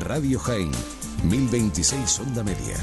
Radio 0.00 0.40
Jaén, 0.40 0.72
1026 1.22 2.18
Onda 2.20 2.42
Media. 2.42 2.76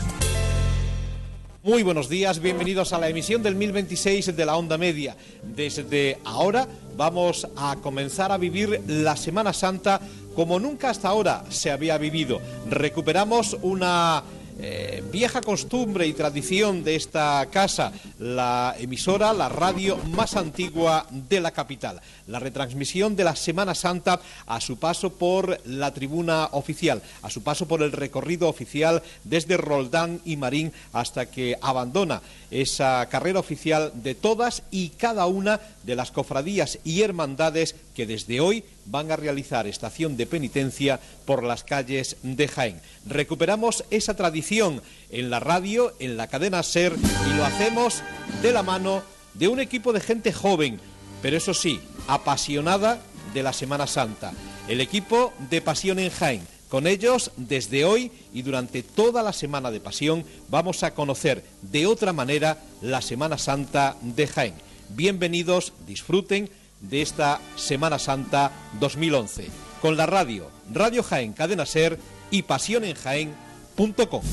Muy 1.64 1.84
buenos 1.84 2.08
días, 2.08 2.40
bienvenidos 2.40 2.94
a 2.94 3.00
la 3.00 3.10
emisión 3.10 3.43
del 3.43 3.56
1026 3.56 4.35
de 4.35 4.45
la 4.45 4.56
Onda 4.56 4.77
Media. 4.77 5.17
Desde 5.43 6.19
ahora 6.24 6.67
vamos 6.95 7.47
a 7.58 7.75
comenzar 7.82 8.32
a 8.32 8.38
vivir 8.38 8.82
la 8.88 9.18
Semana 9.18 9.52
Santa 9.52 10.00
como 10.36 10.59
nunca 10.59 10.89
hasta 10.89 11.09
ahora 11.09 11.44
se 11.50 11.70
había 11.70 11.98
vivido. 11.98 12.39
Recuperamos 12.70 13.57
una 13.62 14.23
eh, 14.60 15.04
vieja 15.12 15.42
costumbre 15.42 16.08
y 16.08 16.14
tradición 16.14 16.84
de 16.84 16.96
esta 16.96 17.48
casa, 17.52 17.92
la 18.20 18.76
emisora, 18.80 19.34
la 19.34 19.50
radio 19.50 19.98
más 19.98 20.36
antigua 20.36 21.06
de 21.10 21.40
la 21.40 21.52
capital. 21.52 22.02
La 22.28 22.40
retransmisión 22.40 23.16
de 23.16 23.24
la 23.24 23.36
Semana 23.36 23.76
Santa 23.76 24.20
a 24.46 24.62
su 24.62 24.78
paso 24.78 25.14
por 25.14 25.60
la 25.66 25.94
tribuna 25.94 26.50
oficial, 26.52 27.02
a 27.22 27.30
su 27.30 27.44
paso 27.44 27.68
por 27.68 27.82
el 27.82 27.92
recorrido 27.92 28.48
oficial 28.48 29.02
desde 29.23 29.58
Roldán 29.58 30.22
y 30.26 30.38
Marín 30.38 30.72
hasta 30.94 31.26
que 31.26 31.58
abandona 31.62 32.22
esa 32.52 33.08
carrera 33.10 33.40
oficial 33.40 33.91
de 33.96 34.14
todas 34.14 34.64
y 34.70 34.90
cada 34.90 35.26
una 35.26 35.59
de 35.84 35.96
las 35.96 36.12
cofradías 36.12 36.80
y 36.84 37.02
hermandades 37.02 37.76
que 37.96 38.05
desde 38.05 38.42
hoy 38.42 38.64
van 38.86 39.12
a 39.12 39.16
realizar 39.16 39.68
estación 39.68 40.18
de 40.18 40.26
penitencia 40.26 41.00
por 41.26 41.44
las 41.44 41.64
calles 41.64 42.18
de 42.23 42.48
Jaén. 42.48 42.82
Recuperamos 43.08 43.86
esa 43.90 44.16
tradición 44.16 44.82
en 45.09 45.30
la 45.30 45.40
radio, 45.40 45.94
en 46.00 46.18
la 46.18 46.28
cadena 46.28 46.62
SER 46.62 46.94
y 47.30 47.38
lo 47.38 47.45
hacemos 47.45 48.02
de 48.42 48.52
la 48.52 48.64
mano 48.64 49.02
de 49.34 49.48
un 49.48 49.59
equipo 49.59 49.94
de 49.94 50.02
gente 50.02 50.34
joven, 50.34 50.80
pero 51.22 51.38
eso 51.38 51.54
sí, 51.54 51.80
apasionada 52.08 53.02
de 53.34 53.44
la 53.44 53.54
Semana 53.54 53.88
Santa. 53.88 54.34
El 54.68 54.81
equipo 54.81 55.34
de 55.50 55.62
Pasión 55.62 56.00
en 56.00 56.09
Jaén. 56.09 56.51
Con 56.71 56.88
ellos, 56.88 57.31
desde 57.35 57.84
hoy 57.84 58.13
y 58.31 58.43
durante 58.43 58.81
toda 58.81 59.23
la 59.23 59.34
Semana 59.34 59.72
de 59.72 59.81
Pasión, 59.81 60.23
vamos 60.47 60.83
a 60.83 60.94
conocer 60.94 61.44
de 61.61 61.86
otra 61.86 62.13
manera 62.13 62.59
la 62.81 63.02
Semana 63.02 63.38
Santa 63.38 63.97
de 64.00 64.25
Jaén. 64.25 64.53
Bienvenidos, 64.88 65.73
disfruten 65.86 66.50
de 66.80 67.02
esta 67.02 67.41
Semana 67.58 68.00
Santa 68.00 68.53
2011 68.80 69.50
con 69.81 69.97
la 69.97 70.05
radio, 70.05 70.50
Radio 70.72 71.03
Jaén, 71.03 71.33
Cadena 71.33 71.66
Ser 71.66 72.00
y 72.30 72.44
pasionenjaén.com. 72.44 74.23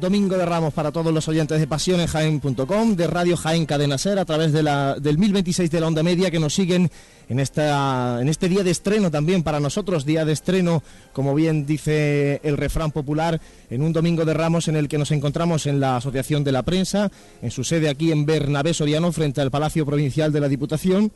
Domingo 0.00 0.38
de 0.38 0.46
Ramos 0.46 0.72
para 0.72 0.92
todos 0.92 1.12
los 1.12 1.28
oyentes 1.28 1.60
de 1.60 1.66
Pasión 1.66 2.00
en 2.00 2.06
Jaén.com, 2.06 2.96
de 2.96 3.06
Radio 3.06 3.36
Jaén 3.36 3.66
Cadena 3.66 3.98
Ser, 3.98 4.18
a 4.18 4.24
través 4.24 4.50
de 4.50 4.62
la, 4.62 4.94
del 4.98 5.18
1026 5.18 5.70
de 5.70 5.78
la 5.78 5.88
Onda 5.88 6.02
Media, 6.02 6.30
que 6.30 6.38
nos 6.38 6.54
siguen 6.54 6.90
en, 7.28 7.38
esta, 7.38 8.18
en 8.22 8.30
este 8.30 8.48
día 8.48 8.64
de 8.64 8.70
estreno 8.70 9.10
también 9.10 9.42
para 9.42 9.60
nosotros, 9.60 10.06
día 10.06 10.24
de 10.24 10.32
estreno, 10.32 10.82
como 11.12 11.34
bien 11.34 11.66
dice 11.66 12.40
el 12.42 12.56
refrán 12.56 12.92
popular, 12.92 13.42
en 13.68 13.82
un 13.82 13.92
Domingo 13.92 14.24
de 14.24 14.32
Ramos 14.32 14.68
en 14.68 14.76
el 14.76 14.88
que 14.88 14.96
nos 14.96 15.10
encontramos 15.10 15.66
en 15.66 15.80
la 15.80 15.98
Asociación 15.98 16.44
de 16.44 16.52
la 16.52 16.62
Prensa, 16.62 17.12
en 17.42 17.50
su 17.50 17.62
sede 17.62 17.90
aquí 17.90 18.10
en 18.10 18.24
Bernabé 18.24 18.72
Soriano, 18.72 19.12
frente 19.12 19.42
al 19.42 19.50
Palacio 19.50 19.84
Provincial 19.84 20.32
de 20.32 20.40
la 20.40 20.48
Diputación, 20.48 21.12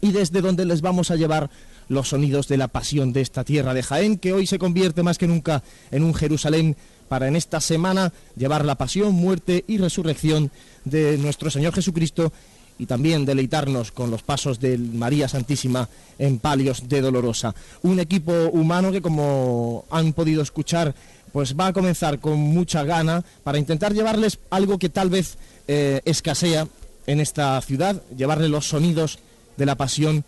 y 0.00 0.12
desde 0.12 0.42
donde 0.42 0.64
les 0.64 0.80
vamos 0.80 1.10
a 1.10 1.16
llevar 1.16 1.50
los 1.88 2.10
sonidos 2.10 2.46
de 2.46 2.56
la 2.56 2.68
pasión 2.68 3.12
de 3.12 3.20
esta 3.20 3.42
tierra 3.42 3.74
de 3.74 3.82
Jaén, 3.82 4.18
que 4.18 4.32
hoy 4.32 4.46
se 4.46 4.60
convierte 4.60 5.02
más 5.02 5.18
que 5.18 5.26
nunca 5.26 5.64
en 5.90 6.04
un 6.04 6.14
Jerusalén 6.14 6.76
para 7.08 7.28
en 7.28 7.36
esta 7.36 7.60
semana 7.60 8.12
llevar 8.36 8.64
la 8.64 8.76
pasión, 8.76 9.14
muerte 9.14 9.64
y 9.66 9.78
resurrección 9.78 10.50
de 10.84 11.18
nuestro 11.18 11.50
Señor 11.50 11.74
Jesucristo 11.74 12.32
y 12.78 12.86
también 12.86 13.24
deleitarnos 13.24 13.90
con 13.90 14.10
los 14.10 14.22
pasos 14.22 14.60
de 14.60 14.78
María 14.78 15.28
Santísima 15.28 15.88
en 16.18 16.38
palios 16.38 16.88
de 16.88 17.00
Dolorosa. 17.00 17.54
Un 17.82 17.98
equipo 17.98 18.32
humano 18.52 18.92
que, 18.92 19.02
como 19.02 19.84
han 19.90 20.12
podido 20.12 20.42
escuchar, 20.42 20.94
pues 21.32 21.56
va 21.58 21.68
a 21.68 21.72
comenzar 21.72 22.20
con 22.20 22.38
mucha 22.38 22.84
gana 22.84 23.24
para 23.42 23.58
intentar 23.58 23.92
llevarles 23.92 24.38
algo 24.50 24.78
que 24.78 24.88
tal 24.88 25.10
vez 25.10 25.36
eh, 25.66 26.00
escasea 26.04 26.68
en 27.06 27.20
esta 27.20 27.60
ciudad, 27.62 28.02
llevarles 28.16 28.50
los 28.50 28.68
sonidos 28.68 29.18
de 29.56 29.66
la 29.66 29.74
pasión 29.74 30.24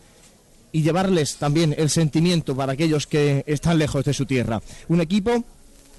y 0.72 0.82
llevarles 0.82 1.36
también 1.36 1.74
el 1.76 1.90
sentimiento 1.90 2.56
para 2.56 2.72
aquellos 2.72 3.06
que 3.06 3.44
están 3.46 3.78
lejos 3.78 4.04
de 4.04 4.14
su 4.14 4.26
tierra. 4.26 4.60
Un 4.88 5.00
equipo 5.00 5.44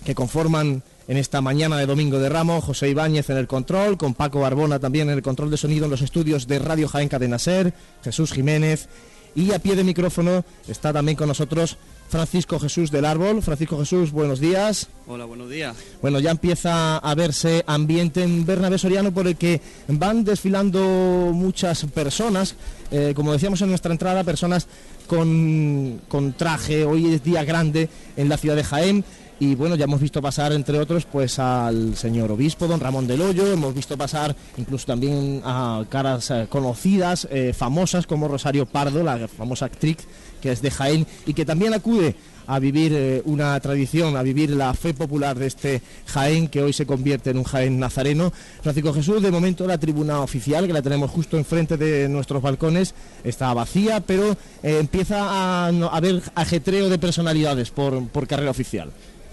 que 0.03 0.15
conforman 0.15 0.83
en 1.07 1.17
esta 1.17 1.41
mañana 1.41 1.77
de 1.77 1.85
Domingo 1.85 2.19
de 2.19 2.29
Ramos, 2.29 2.63
José 2.63 2.89
Ibáñez 2.89 3.29
en 3.29 3.37
el 3.37 3.47
control, 3.47 3.97
con 3.97 4.13
Paco 4.13 4.39
Barbona 4.39 4.79
también 4.79 5.09
en 5.09 5.15
el 5.15 5.21
control 5.21 5.51
de 5.51 5.57
sonido 5.57 5.85
en 5.85 5.91
los 5.91 6.01
estudios 6.01 6.47
de 6.47 6.59
Radio 6.59 6.87
Jaén 6.87 7.09
Cadena 7.09 7.39
Ser, 7.39 7.73
Jesús 8.03 8.31
Jiménez 8.31 8.87
y 9.35 9.51
a 9.53 9.59
pie 9.59 9.75
de 9.75 9.83
micrófono 9.83 10.43
está 10.67 10.91
también 10.91 11.15
con 11.15 11.27
nosotros 11.27 11.77
Francisco 12.09 12.59
Jesús 12.59 12.91
del 12.91 13.05
Árbol. 13.05 13.41
Francisco 13.41 13.79
Jesús, 13.79 14.11
buenos 14.11 14.41
días. 14.41 14.89
Hola, 15.07 15.23
buenos 15.23 15.49
días. 15.49 15.77
Bueno, 16.01 16.19
ya 16.19 16.31
empieza 16.31 16.97
a 16.97 17.15
verse 17.15 17.63
ambiente 17.65 18.23
en 18.23 18.45
Bernabé 18.45 18.77
Soriano 18.77 19.13
por 19.13 19.27
el 19.27 19.37
que 19.37 19.61
van 19.87 20.25
desfilando 20.25 21.31
muchas 21.33 21.85
personas, 21.85 22.55
eh, 22.91 23.13
como 23.15 23.31
decíamos 23.31 23.61
en 23.61 23.69
nuestra 23.69 23.93
entrada, 23.93 24.25
personas 24.25 24.67
con, 25.07 26.01
con 26.09 26.33
traje, 26.33 26.83
hoy 26.83 27.13
es 27.13 27.23
día 27.23 27.45
grande 27.45 27.87
en 28.17 28.27
la 28.27 28.37
ciudad 28.37 28.57
de 28.57 28.65
Jaén. 28.65 29.05
Y 29.41 29.55
bueno, 29.55 29.73
ya 29.73 29.85
hemos 29.85 29.99
visto 29.99 30.21
pasar, 30.21 30.53
entre 30.53 30.77
otros, 30.77 31.05
pues 31.05 31.39
al 31.39 31.95
señor 31.95 32.31
obispo, 32.31 32.67
don 32.67 32.79
Ramón 32.79 33.07
del 33.07 33.23
Hoyo, 33.23 33.51
hemos 33.51 33.73
visto 33.73 33.97
pasar 33.97 34.35
incluso 34.55 34.85
también 34.85 35.41
a 35.43 35.83
caras 35.89 36.29
eh, 36.29 36.45
conocidas, 36.47 37.27
eh, 37.31 37.51
famosas, 37.51 38.05
como 38.05 38.27
Rosario 38.27 38.67
Pardo, 38.67 39.01
la 39.01 39.27
famosa 39.27 39.65
actriz 39.65 39.97
que 40.43 40.51
es 40.51 40.61
de 40.61 40.69
Jaén 40.69 41.07
y 41.25 41.33
que 41.33 41.43
también 41.43 41.73
acude 41.73 42.15
a 42.45 42.59
vivir 42.59 42.93
eh, 42.93 43.23
una 43.25 43.59
tradición, 43.59 44.15
a 44.15 44.21
vivir 44.21 44.51
la 44.51 44.75
fe 44.75 44.93
popular 44.93 45.39
de 45.39 45.47
este 45.47 45.81
Jaén 46.05 46.47
que 46.47 46.61
hoy 46.61 46.73
se 46.73 46.85
convierte 46.85 47.31
en 47.31 47.39
un 47.39 47.43
Jaén 47.43 47.79
nazareno. 47.79 48.31
Francisco 48.61 48.93
Jesús, 48.93 49.23
de 49.23 49.31
momento 49.31 49.65
la 49.65 49.79
tribuna 49.79 50.21
oficial, 50.21 50.67
que 50.67 50.73
la 50.73 50.83
tenemos 50.83 51.09
justo 51.09 51.35
enfrente 51.35 51.77
de 51.77 52.07
nuestros 52.09 52.43
balcones, 52.43 52.93
está 53.23 53.51
vacía, 53.55 54.01
pero 54.01 54.37
empieza 54.61 55.17
a 55.19 55.67
haber 55.67 56.21
ajetreo 56.35 56.89
de 56.89 56.99
personalidades 56.99 57.71
por, 57.71 58.07
por 58.09 58.27
carrera 58.27 58.51
oficial. 58.51 58.91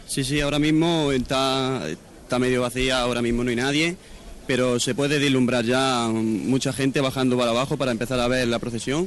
Sí, 0.08 0.24
sí, 0.24 0.40
ahora 0.40 0.58
mismo 0.58 1.12
está, 1.12 1.82
está 2.22 2.38
medio 2.38 2.62
vacía, 2.62 3.02
ahora 3.02 3.20
mismo 3.20 3.44
no 3.44 3.50
hay 3.50 3.56
nadie, 3.56 3.96
pero 4.46 4.80
se 4.80 4.94
puede 4.94 5.18
vislumbrar 5.18 5.66
ya 5.66 6.08
mucha 6.10 6.72
gente 6.72 7.02
bajando 7.02 7.36
para 7.36 7.50
abajo 7.50 7.76
para 7.76 7.92
empezar 7.92 8.18
a 8.18 8.26
ver 8.26 8.48
la 8.48 8.58
procesión. 8.58 9.06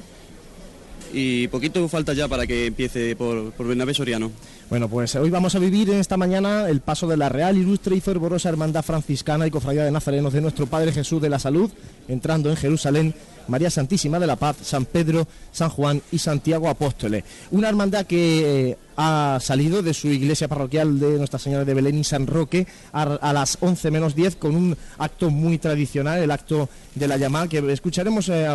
Y 1.11 1.47
poquito 1.47 1.89
falta 1.89 2.13
ya 2.13 2.27
para 2.27 2.45
que 2.45 2.67
empiece 2.67 3.15
por, 3.15 3.51
por 3.51 3.67
Bernabé 3.67 3.95
Soriano. 3.95 4.31
Bueno, 4.69 4.87
pues 4.87 5.15
hoy 5.15 5.29
vamos 5.29 5.55
a 5.55 5.59
vivir 5.59 5.89
en 5.89 5.99
esta 5.99 6.15
mañana 6.15 6.69
el 6.69 6.79
paso 6.79 7.05
de 7.07 7.17
la 7.17 7.27
Real, 7.27 7.57
Ilustre 7.57 7.95
y 7.95 7.99
Fervorosa 7.99 8.47
Hermandad 8.47 8.83
Franciscana 8.83 9.45
y 9.45 9.51
Cofradía 9.51 9.83
de 9.83 9.91
Nazarenos 9.91 10.31
de 10.31 10.39
nuestro 10.39 10.67
Padre 10.67 10.93
Jesús 10.93 11.21
de 11.21 11.29
la 11.29 11.39
Salud, 11.39 11.69
entrando 12.07 12.49
en 12.49 12.55
Jerusalén, 12.55 13.13
María 13.49 13.69
Santísima 13.69 14.19
de 14.19 14.27
la 14.27 14.37
Paz, 14.37 14.55
San 14.61 14.85
Pedro, 14.85 15.27
San 15.51 15.69
Juan 15.69 16.01
y 16.11 16.19
Santiago 16.19 16.69
Apóstoles. 16.69 17.25
Una 17.49 17.67
hermandad 17.67 18.05
que 18.05 18.69
eh, 18.69 18.77
ha 19.01 19.39
salido 19.39 19.81
de 19.81 19.95
su 19.95 20.09
iglesia 20.09 20.47
parroquial 20.47 20.99
de 20.99 21.17
Nuestra 21.17 21.39
Señora 21.39 21.65
de 21.65 21.73
Belén 21.73 21.97
y 21.97 22.03
San 22.03 22.27
Roque 22.27 22.67
a, 22.91 23.33
las 23.33 23.57
11 23.59 23.89
menos 23.89 24.13
10 24.13 24.35
con 24.35 24.55
un 24.55 24.77
acto 24.99 25.31
muy 25.31 25.57
tradicional, 25.57 26.21
el 26.21 26.29
acto 26.29 26.69
de 26.93 27.07
la 27.07 27.17
llamada, 27.17 27.47
que 27.47 27.57
escucharemos 27.71 28.29
eh, 28.29 28.47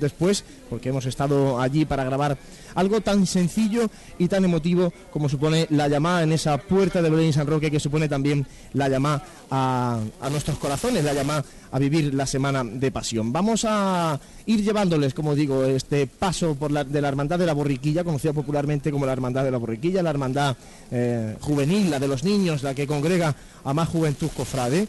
después, 0.00 0.44
porque 0.68 0.88
hemos 0.88 1.06
estado 1.06 1.60
allí 1.60 1.84
para 1.84 2.02
grabar 2.02 2.36
algo 2.74 3.00
tan 3.00 3.26
sencillo 3.26 3.88
y 4.18 4.28
tan 4.28 4.44
emotivo 4.44 4.92
como 5.10 5.28
supone 5.28 5.66
la 5.70 5.88
llamada 5.88 6.22
en 6.22 6.32
esa 6.32 6.58
puerta 6.58 7.02
de 7.02 7.10
Belén 7.10 7.28
y 7.28 7.32
San 7.32 7.46
Roque, 7.46 7.70
que 7.70 7.80
supone 7.80 8.08
también 8.08 8.46
la 8.72 8.88
llamada 8.88 9.24
a, 9.50 10.00
nuestros 10.30 10.58
corazones, 10.58 11.04
la 11.04 11.14
llamada 11.14 11.44
a 11.70 11.78
vivir 11.78 12.14
la 12.14 12.26
semana 12.26 12.64
de 12.64 12.90
pasión. 12.90 13.32
Vamos 13.32 13.64
a 13.68 14.18
ir 14.46 14.62
llevándoles, 14.62 15.14
como 15.14 15.34
digo, 15.34 15.64
este 15.64 16.06
paso 16.06 16.54
por 16.54 16.70
la, 16.70 16.84
de 16.84 17.00
la 17.00 17.08
Hermandad 17.08 17.38
de 17.38 17.46
la 17.46 17.52
Borriquilla, 17.52 18.04
conocida 18.04 18.32
popularmente 18.32 18.90
como 18.90 19.06
la 19.06 19.12
Hermandad 19.12 19.44
de 19.44 19.50
la 19.50 19.58
Borriquilla, 19.58 20.02
la 20.02 20.10
Hermandad 20.10 20.56
eh, 20.90 21.36
juvenil, 21.40 21.90
la 21.90 21.98
de 21.98 22.08
los 22.08 22.24
niños, 22.24 22.62
la 22.62 22.74
que 22.74 22.86
congrega 22.86 23.34
a 23.64 23.74
más 23.74 23.88
juventud 23.88 24.28
cofrade. 24.36 24.86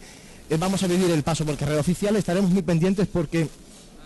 eh, 0.48 0.56
vamos 0.58 0.82
a 0.82 0.86
vivir 0.86 1.10
el 1.10 1.22
paso 1.22 1.44
por 1.44 1.56
carrera 1.56 1.80
oficial. 1.80 2.16
Estaremos 2.16 2.50
muy 2.50 2.62
pendientes 2.62 3.08
porque 3.08 3.48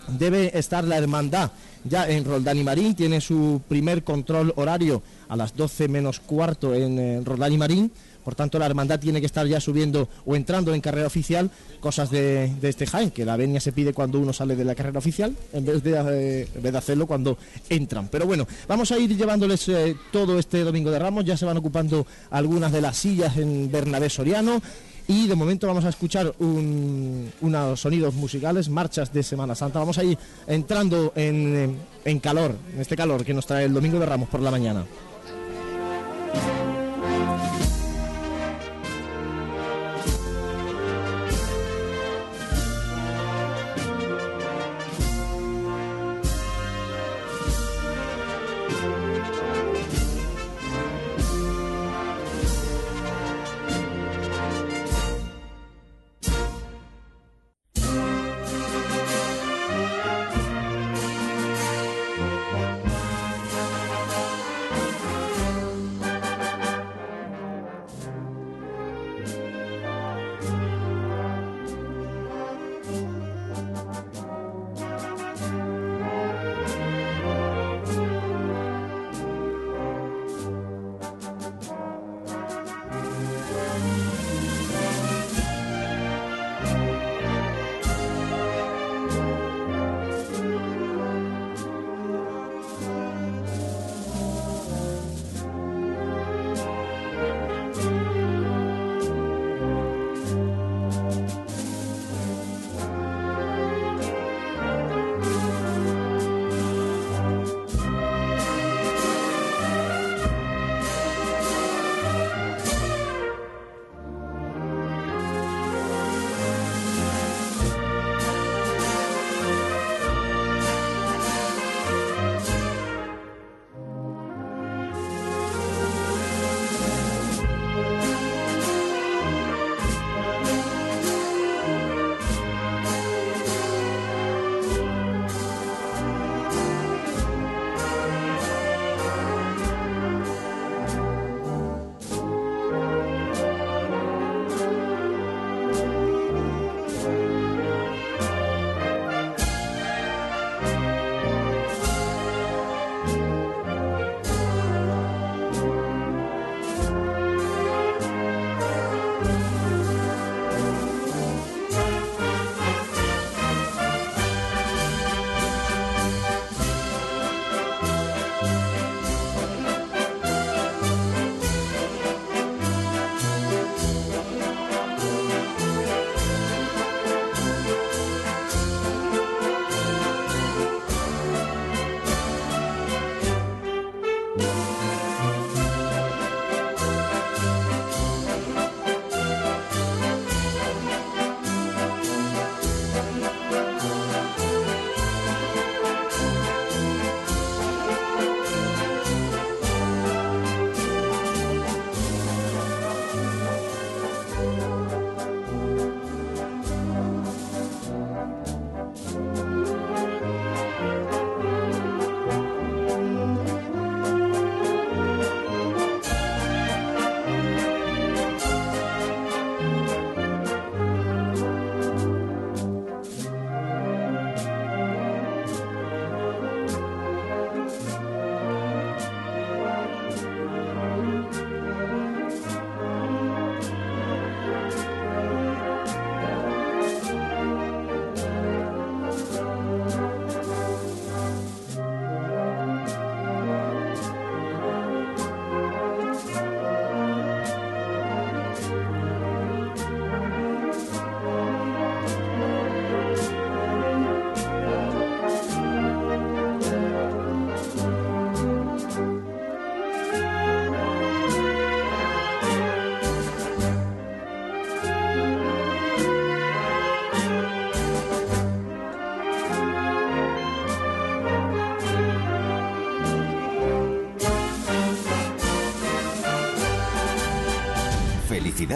debe 0.07 0.57
estar 0.57 0.83
la 0.83 0.97
hermandad 0.97 1.51
ya 1.83 2.09
en 2.09 2.25
Roldán 2.25 2.57
y 2.57 2.63
Marín. 2.63 2.95
Tiene 2.95 3.21
su 3.21 3.61
primer 3.67 4.03
control 4.03 4.53
horario 4.55 5.01
a 5.29 5.35
las 5.35 5.55
12 5.55 5.87
menos 5.87 6.19
cuarto 6.19 6.73
en 6.73 6.99
eh, 6.99 7.21
Roldán 7.23 7.53
y 7.53 7.57
Marín. 7.57 7.91
Por 8.23 8.35
tanto, 8.35 8.59
la 8.59 8.67
hermandad 8.67 8.99
tiene 8.99 9.19
que 9.19 9.25
estar 9.25 9.47
ya 9.47 9.59
subiendo 9.59 10.07
o 10.25 10.35
entrando 10.35 10.73
en 10.73 10.81
carrera 10.81 11.07
oficial, 11.07 11.49
cosas 11.79 12.11
de, 12.11 12.53
de 12.61 12.69
este 12.69 12.85
Jaén, 12.85 13.11
que 13.11 13.25
la 13.25 13.35
venia 13.35 13.59
se 13.59 13.71
pide 13.71 13.93
cuando 13.93 14.19
uno 14.19 14.31
sale 14.31 14.55
de 14.55 14.63
la 14.63 14.75
carrera 14.75 14.99
oficial, 14.99 15.35
en 15.53 15.65
vez 15.65 15.83
de, 15.83 15.95
eh, 15.97 16.47
en 16.63 16.75
hacerlo 16.75 17.07
cuando 17.07 17.37
entran. 17.69 18.09
Pero 18.09 18.27
bueno, 18.27 18.47
vamos 18.67 18.91
a 18.91 18.99
ir 18.99 19.15
llevándoles 19.17 19.67
eh, 19.69 19.95
todo 20.11 20.37
este 20.37 20.63
domingo 20.63 20.91
de 20.91 20.99
Ramos, 20.99 21.25
ya 21.25 21.35
se 21.35 21.45
van 21.45 21.57
ocupando 21.57 22.05
algunas 22.29 22.71
de 22.71 22.81
las 22.81 22.97
sillas 22.97 23.37
en 23.37 23.71
Bernabé 23.71 24.09
Soriano. 24.09 24.61
Y 25.11 25.27
de 25.27 25.35
momento 25.35 25.67
vamos 25.67 25.83
a 25.83 25.89
escuchar 25.89 26.33
un- 26.39 27.29
unos 27.41 27.81
sonidos 27.81 28.13
musicales, 28.13 28.69
marchas 28.69 29.11
de 29.11 29.21
Semana 29.23 29.55
Santa. 29.55 29.79
Vamos 29.79 29.97
a 29.97 30.03
entrando 30.47 31.11
en, 31.17 31.75
en 32.05 32.19
calor, 32.21 32.55
en 32.73 32.79
este 32.79 32.95
calor 32.95 33.25
que 33.25 33.33
nos 33.33 33.45
trae 33.45 33.65
el 33.65 33.73
domingo 33.73 33.99
de 33.99 34.05
Ramos 34.05 34.29
por 34.29 34.39
la 34.41 34.51
mañana. 34.51 34.85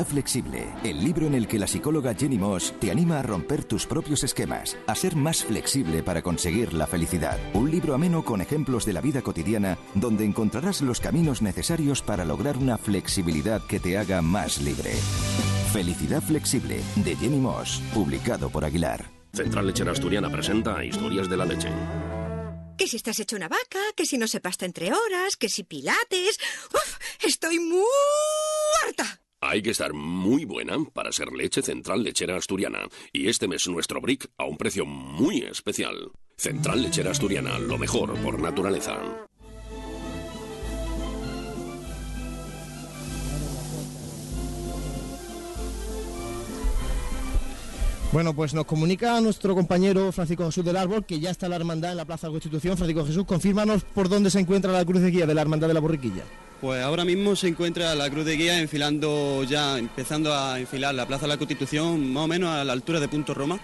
Flexible, 0.05 0.67
el 0.83 1.03
libro 1.03 1.27
en 1.27 1.33
el 1.33 1.47
que 1.47 1.59
la 1.59 1.67
psicóloga 1.67 2.13
Jenny 2.13 2.37
Moss 2.37 2.73
te 2.79 2.91
anima 2.91 3.19
a 3.19 3.23
romper 3.23 3.63
tus 3.63 3.85
propios 3.85 4.23
esquemas, 4.23 4.77
a 4.87 4.95
ser 4.95 5.15
más 5.15 5.43
flexible 5.43 6.03
para 6.03 6.21
conseguir 6.21 6.73
la 6.73 6.87
felicidad. 6.87 7.37
Un 7.53 7.71
libro 7.71 7.93
ameno 7.93 8.23
con 8.23 8.41
ejemplos 8.41 8.85
de 8.85 8.93
la 8.93 9.01
vida 9.01 9.21
cotidiana 9.21 9.77
donde 9.93 10.25
encontrarás 10.25 10.81
los 10.81 10.99
caminos 10.99 11.41
necesarios 11.41 12.01
para 12.01 12.25
lograr 12.25 12.57
una 12.57 12.77
flexibilidad 12.77 13.61
que 13.67 13.79
te 13.79 13.97
haga 13.97 14.21
más 14.21 14.61
libre. 14.61 14.91
Felicidad 15.73 16.21
Flexible, 16.21 16.79
de 16.95 17.15
Jenny 17.17 17.39
Moss, 17.39 17.81
publicado 17.93 18.49
por 18.49 18.63
Aguilar. 18.63 19.05
Central 19.33 19.67
Lechera 19.67 19.91
Asturiana 19.91 20.29
presenta 20.29 20.83
Historias 20.85 21.29
de 21.29 21.37
la 21.37 21.45
Leche. 21.45 21.69
Que 22.77 22.87
si 22.87 22.97
estás 22.97 23.19
hecho 23.19 23.35
una 23.35 23.47
vaca, 23.47 23.79
que 23.95 24.05
si 24.05 24.17
no 24.17 24.27
se 24.27 24.39
pasta 24.39 24.65
entre 24.65 24.91
horas, 24.91 25.37
que 25.37 25.49
si 25.49 25.63
pilates. 25.63 26.39
¡Uf! 26.73 26.97
Estoy 27.25 27.59
muy. 27.59 27.83
Hay 29.55 29.61
que 29.61 29.69
estar 29.69 29.93
muy 29.93 30.43
buena 30.43 30.75
para 30.91 31.13
ser 31.13 31.31
leche 31.31 31.61
Central 31.61 32.03
Lechera 32.03 32.35
Asturiana. 32.35 32.89
Y 33.13 33.29
este 33.29 33.47
mes 33.47 33.65
nuestro 33.69 34.01
brick 34.01 34.29
a 34.37 34.43
un 34.43 34.57
precio 34.57 34.85
muy 34.85 35.43
especial. 35.43 36.11
Central 36.35 36.81
Lechera 36.81 37.11
Asturiana, 37.11 37.57
lo 37.57 37.77
mejor 37.77 38.21
por 38.21 38.37
naturaleza. 38.37 38.99
Bueno, 48.15 48.33
pues 48.33 48.53
nos 48.53 48.63
comunica 48.63 49.19
nuestro 49.19 49.53
compañero 49.55 50.09
Francisco 50.13 50.45
Jesús 50.45 50.63
del 50.63 50.77
Árbol 50.77 51.05
que 51.05 51.19
ya 51.19 51.31
está 51.31 51.49
la 51.49 51.57
hermandad 51.57 51.91
en 51.91 51.97
la 51.97 52.05
Plaza 52.05 52.27
de 52.27 52.31
Constitución. 52.31 52.77
Francisco 52.77 53.05
Jesús, 53.05 53.25
confírmanos 53.25 53.83
por 53.83 54.07
dónde 54.07 54.29
se 54.29 54.39
encuentra 54.39 54.71
la 54.71 54.85
cruz 54.85 55.01
de 55.01 55.11
guía 55.11 55.25
de 55.25 55.33
la 55.33 55.41
hermandad 55.41 55.67
de 55.67 55.73
la 55.73 55.81
borriquilla. 55.81 56.23
Pues 56.61 56.81
ahora 56.81 57.03
mismo 57.03 57.35
se 57.35 57.49
encuentra 57.49 57.93
la 57.93 58.09
cruz 58.09 58.23
de 58.23 58.37
guía 58.37 58.57
enfilando 58.61 59.43
ya, 59.43 59.77
empezando 59.77 60.33
a 60.33 60.57
enfilar 60.57 60.95
la 60.95 61.05
Plaza 61.05 61.23
de 61.23 61.33
la 61.33 61.37
Constitución 61.37 62.13
más 62.13 62.23
o 62.23 62.27
menos 62.29 62.51
a 62.51 62.63
la 62.63 62.71
altura 62.71 63.01
de 63.01 63.09
Punto 63.09 63.33
Roma. 63.33 63.59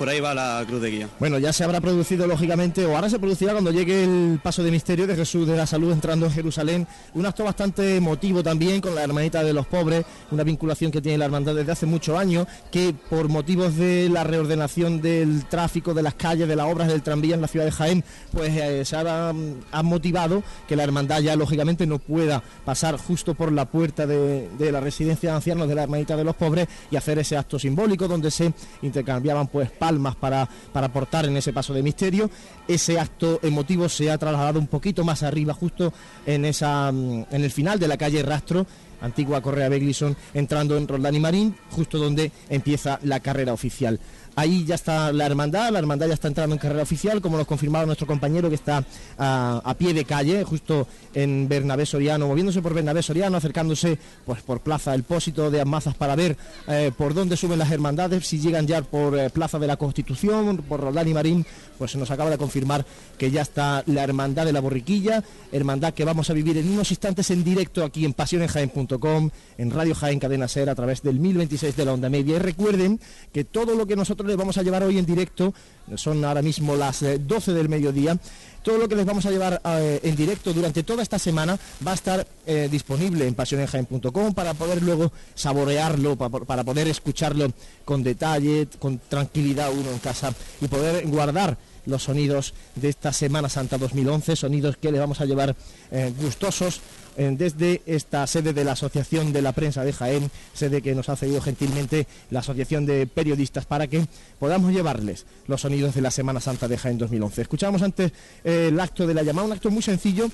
Por 0.00 0.08
ahí 0.08 0.18
va 0.18 0.32
la 0.32 0.64
cruz 0.66 0.80
de 0.80 0.90
guía. 0.90 1.08
Bueno, 1.18 1.38
ya 1.38 1.52
se 1.52 1.62
habrá 1.62 1.78
producido 1.78 2.26
lógicamente, 2.26 2.86
o 2.86 2.96
ahora 2.96 3.10
se 3.10 3.18
producirá 3.18 3.52
cuando 3.52 3.70
llegue 3.70 4.02
el 4.02 4.40
paso 4.42 4.62
de 4.62 4.70
misterio 4.70 5.06
de 5.06 5.14
Jesús 5.14 5.46
de 5.46 5.54
la 5.54 5.66
Salud 5.66 5.92
entrando 5.92 6.24
en 6.24 6.32
Jerusalén. 6.32 6.86
Un 7.12 7.26
acto 7.26 7.44
bastante 7.44 7.96
emotivo 7.96 8.42
también 8.42 8.80
con 8.80 8.94
la 8.94 9.02
hermanita 9.02 9.44
de 9.44 9.52
los 9.52 9.66
pobres, 9.66 10.06
una 10.30 10.42
vinculación 10.42 10.90
que 10.90 11.02
tiene 11.02 11.18
la 11.18 11.26
hermandad 11.26 11.54
desde 11.54 11.72
hace 11.72 11.84
muchos 11.84 12.18
años, 12.18 12.46
que 12.72 12.94
por 13.10 13.28
motivos 13.28 13.76
de 13.76 14.08
la 14.08 14.24
reordenación 14.24 15.02
del 15.02 15.44
tráfico, 15.44 15.92
de 15.92 16.02
las 16.02 16.14
calles, 16.14 16.48
de 16.48 16.56
las 16.56 16.72
obras 16.72 16.88
del 16.88 17.02
tranvía 17.02 17.34
en 17.34 17.42
la 17.42 17.48
ciudad 17.48 17.66
de 17.66 17.72
Jaén, 17.72 18.02
pues 18.32 18.56
eh, 18.56 18.86
se 18.86 18.96
ha, 18.96 19.28
ha 19.28 19.82
motivado 19.82 20.42
que 20.66 20.76
la 20.76 20.84
hermandad 20.84 21.20
ya 21.20 21.36
lógicamente 21.36 21.86
no 21.86 21.98
pueda 21.98 22.42
pasar 22.64 22.96
justo 22.96 23.34
por 23.34 23.52
la 23.52 23.66
puerta 23.66 24.06
de, 24.06 24.48
de 24.48 24.72
la 24.72 24.80
residencia 24.80 25.28
de 25.28 25.36
ancianos 25.36 25.68
de 25.68 25.74
la 25.74 25.82
hermanita 25.82 26.16
de 26.16 26.24
los 26.24 26.36
pobres 26.36 26.68
y 26.90 26.96
hacer 26.96 27.18
ese 27.18 27.36
acto 27.36 27.58
simbólico 27.58 28.08
donde 28.08 28.30
se 28.30 28.54
intercambiaban 28.80 29.46
pues 29.48 29.70
palmas 29.90 30.14
para, 30.14 30.48
para 30.72 30.86
aportar 30.86 31.26
en 31.26 31.36
ese 31.36 31.52
paso 31.52 31.74
de 31.74 31.82
misterio. 31.82 32.30
Ese 32.68 33.00
acto 33.00 33.40
emotivo 33.42 33.88
se 33.88 34.08
ha 34.08 34.18
trasladado 34.18 34.60
un 34.60 34.68
poquito 34.68 35.02
más 35.02 35.24
arriba, 35.24 35.52
justo 35.52 35.92
en, 36.26 36.44
esa, 36.44 36.92
mm, 36.92 37.26
en 37.28 37.42
el 37.42 37.50
final 37.50 37.80
de 37.80 37.88
la 37.88 37.96
calle 37.96 38.22
Rastro, 38.22 38.66
antigua 39.00 39.40
Correa 39.40 39.68
Beglison, 39.68 40.16
entrando 40.32 40.76
en 40.76 40.86
Roldán 40.86 41.16
y 41.16 41.20
Marín, 41.20 41.56
justo 41.70 41.98
donde 41.98 42.30
empieza 42.48 43.00
la 43.02 43.18
carrera 43.18 43.52
oficial. 43.52 43.98
Ahí 44.36 44.64
ya 44.64 44.74
está 44.74 45.12
la 45.12 45.26
hermandad, 45.26 45.70
la 45.70 45.78
hermandad 45.78 46.08
ya 46.08 46.14
está 46.14 46.28
entrando 46.28 46.54
en 46.54 46.60
carrera 46.60 46.82
oficial, 46.82 47.20
como 47.20 47.36
nos 47.36 47.46
confirmaba 47.46 47.86
nuestro 47.86 48.06
compañero 48.06 48.48
que 48.48 48.54
está 48.54 48.84
a, 49.18 49.60
a 49.64 49.74
pie 49.74 49.94
de 49.94 50.04
calle, 50.04 50.44
justo 50.44 50.86
en 51.14 51.48
Bernabé 51.48 51.86
Soriano, 51.86 52.28
moviéndose 52.28 52.62
por 52.62 52.74
Bernabé 52.74 53.02
Soriano, 53.02 53.36
acercándose 53.36 53.98
pues 54.24 54.42
por 54.42 54.60
Plaza 54.60 54.94
El 54.94 55.02
Pósito 55.02 55.50
de 55.50 55.60
Amazas 55.60 55.94
para 55.94 56.16
ver 56.16 56.36
eh, 56.68 56.92
por 56.96 57.14
dónde 57.14 57.36
suben 57.36 57.58
las 57.58 57.70
hermandades, 57.70 58.26
si 58.26 58.38
llegan 58.38 58.66
ya 58.66 58.82
por 58.82 59.18
eh, 59.18 59.30
Plaza 59.30 59.58
de 59.58 59.66
la 59.66 59.76
Constitución, 59.76 60.58
por 60.58 60.80
Roldán 60.80 61.08
y 61.08 61.14
Marín, 61.14 61.46
pues 61.78 61.92
se 61.92 61.98
nos 61.98 62.10
acaba 62.10 62.30
de 62.30 62.38
confirmar 62.38 62.84
que 63.18 63.30
ya 63.30 63.42
está 63.42 63.82
la 63.86 64.04
hermandad 64.04 64.44
de 64.44 64.52
la 64.52 64.60
borriquilla, 64.60 65.24
hermandad 65.52 65.94
que 65.94 66.04
vamos 66.04 66.30
a 66.30 66.32
vivir 66.32 66.56
en 66.58 66.70
unos 66.70 66.90
instantes 66.90 67.30
en 67.30 67.42
directo 67.44 67.84
aquí 67.84 68.04
en 68.04 68.12
pasionenjaen.com, 68.12 69.30
en 69.58 69.70
Radio 69.70 69.94
Jaén 69.94 70.18
Cadena 70.18 70.48
Ser 70.48 70.70
a 70.70 70.74
través 70.74 71.02
del 71.02 71.18
1026 71.18 71.76
de 71.76 71.84
la 71.84 71.92
onda 71.92 72.08
media. 72.08 72.36
Y 72.36 72.38
recuerden 72.38 73.00
que 73.32 73.44
todo 73.44 73.74
lo 73.74 73.86
que 73.86 73.96
nosotros 73.96 74.19
les 74.26 74.36
vamos 74.36 74.56
a 74.58 74.62
llevar 74.62 74.82
hoy 74.82 74.98
en 74.98 75.06
directo, 75.06 75.52
son 75.96 76.24
ahora 76.24 76.42
mismo 76.42 76.76
las 76.76 77.02
eh, 77.02 77.18
12 77.18 77.52
del 77.52 77.68
mediodía, 77.68 78.16
todo 78.62 78.78
lo 78.78 78.88
que 78.88 78.94
les 78.96 79.06
vamos 79.06 79.24
a 79.26 79.30
llevar 79.30 79.60
eh, 79.64 80.00
en 80.02 80.14
directo 80.16 80.52
durante 80.52 80.82
toda 80.82 81.02
esta 81.02 81.18
semana 81.18 81.58
va 81.86 81.92
a 81.92 81.94
estar 81.94 82.26
eh, 82.46 82.68
disponible 82.70 83.26
en 83.26 83.34
pasionenjaen.com 83.34 84.34
para 84.34 84.54
poder 84.54 84.82
luego 84.82 85.12
saborearlo, 85.34 86.16
pa- 86.16 86.28
para 86.30 86.62
poder 86.64 86.86
escucharlo 86.88 87.50
con 87.84 88.02
detalle, 88.02 88.68
con 88.78 88.98
tranquilidad 89.08 89.72
uno 89.72 89.90
en 89.90 89.98
casa 89.98 90.32
y 90.60 90.68
poder 90.68 91.06
guardar 91.06 91.56
los 91.86 92.02
sonidos 92.02 92.52
de 92.76 92.90
esta 92.90 93.10
Semana 93.12 93.48
Santa 93.48 93.78
2011, 93.78 94.36
sonidos 94.36 94.76
que 94.76 94.92
les 94.92 95.00
vamos 95.00 95.20
a 95.22 95.24
llevar 95.24 95.56
eh, 95.90 96.12
gustosos 96.20 96.80
desde 97.16 97.82
esta 97.86 98.26
sede 98.26 98.52
de 98.52 98.64
la 98.64 98.72
Asociación 98.72 99.32
de 99.32 99.42
la 99.42 99.52
Prensa 99.52 99.84
de 99.84 99.92
Jaén, 99.92 100.30
sede 100.54 100.80
que 100.82 100.94
nos 100.94 101.08
ha 101.08 101.16
cedido 101.16 101.40
gentilmente 101.40 102.06
la 102.30 102.40
Asociación 102.40 102.86
de 102.86 103.06
Periodistas 103.06 103.66
para 103.66 103.86
que 103.86 104.06
podamos 104.38 104.72
llevarles 104.72 105.26
los 105.46 105.60
sonidos 105.60 105.94
de 105.94 106.00
la 106.00 106.10
Semana 106.10 106.40
Santa 106.40 106.68
de 106.68 106.78
Jaén 106.78 106.98
2011. 106.98 107.42
Escuchábamos 107.42 107.82
antes 107.82 108.12
eh, 108.44 108.68
el 108.68 108.80
acto 108.80 109.06
de 109.06 109.14
la 109.14 109.22
llamada, 109.22 109.46
un 109.46 109.52
acto 109.52 109.70
muy 109.70 109.82
sencillo, 109.82 110.30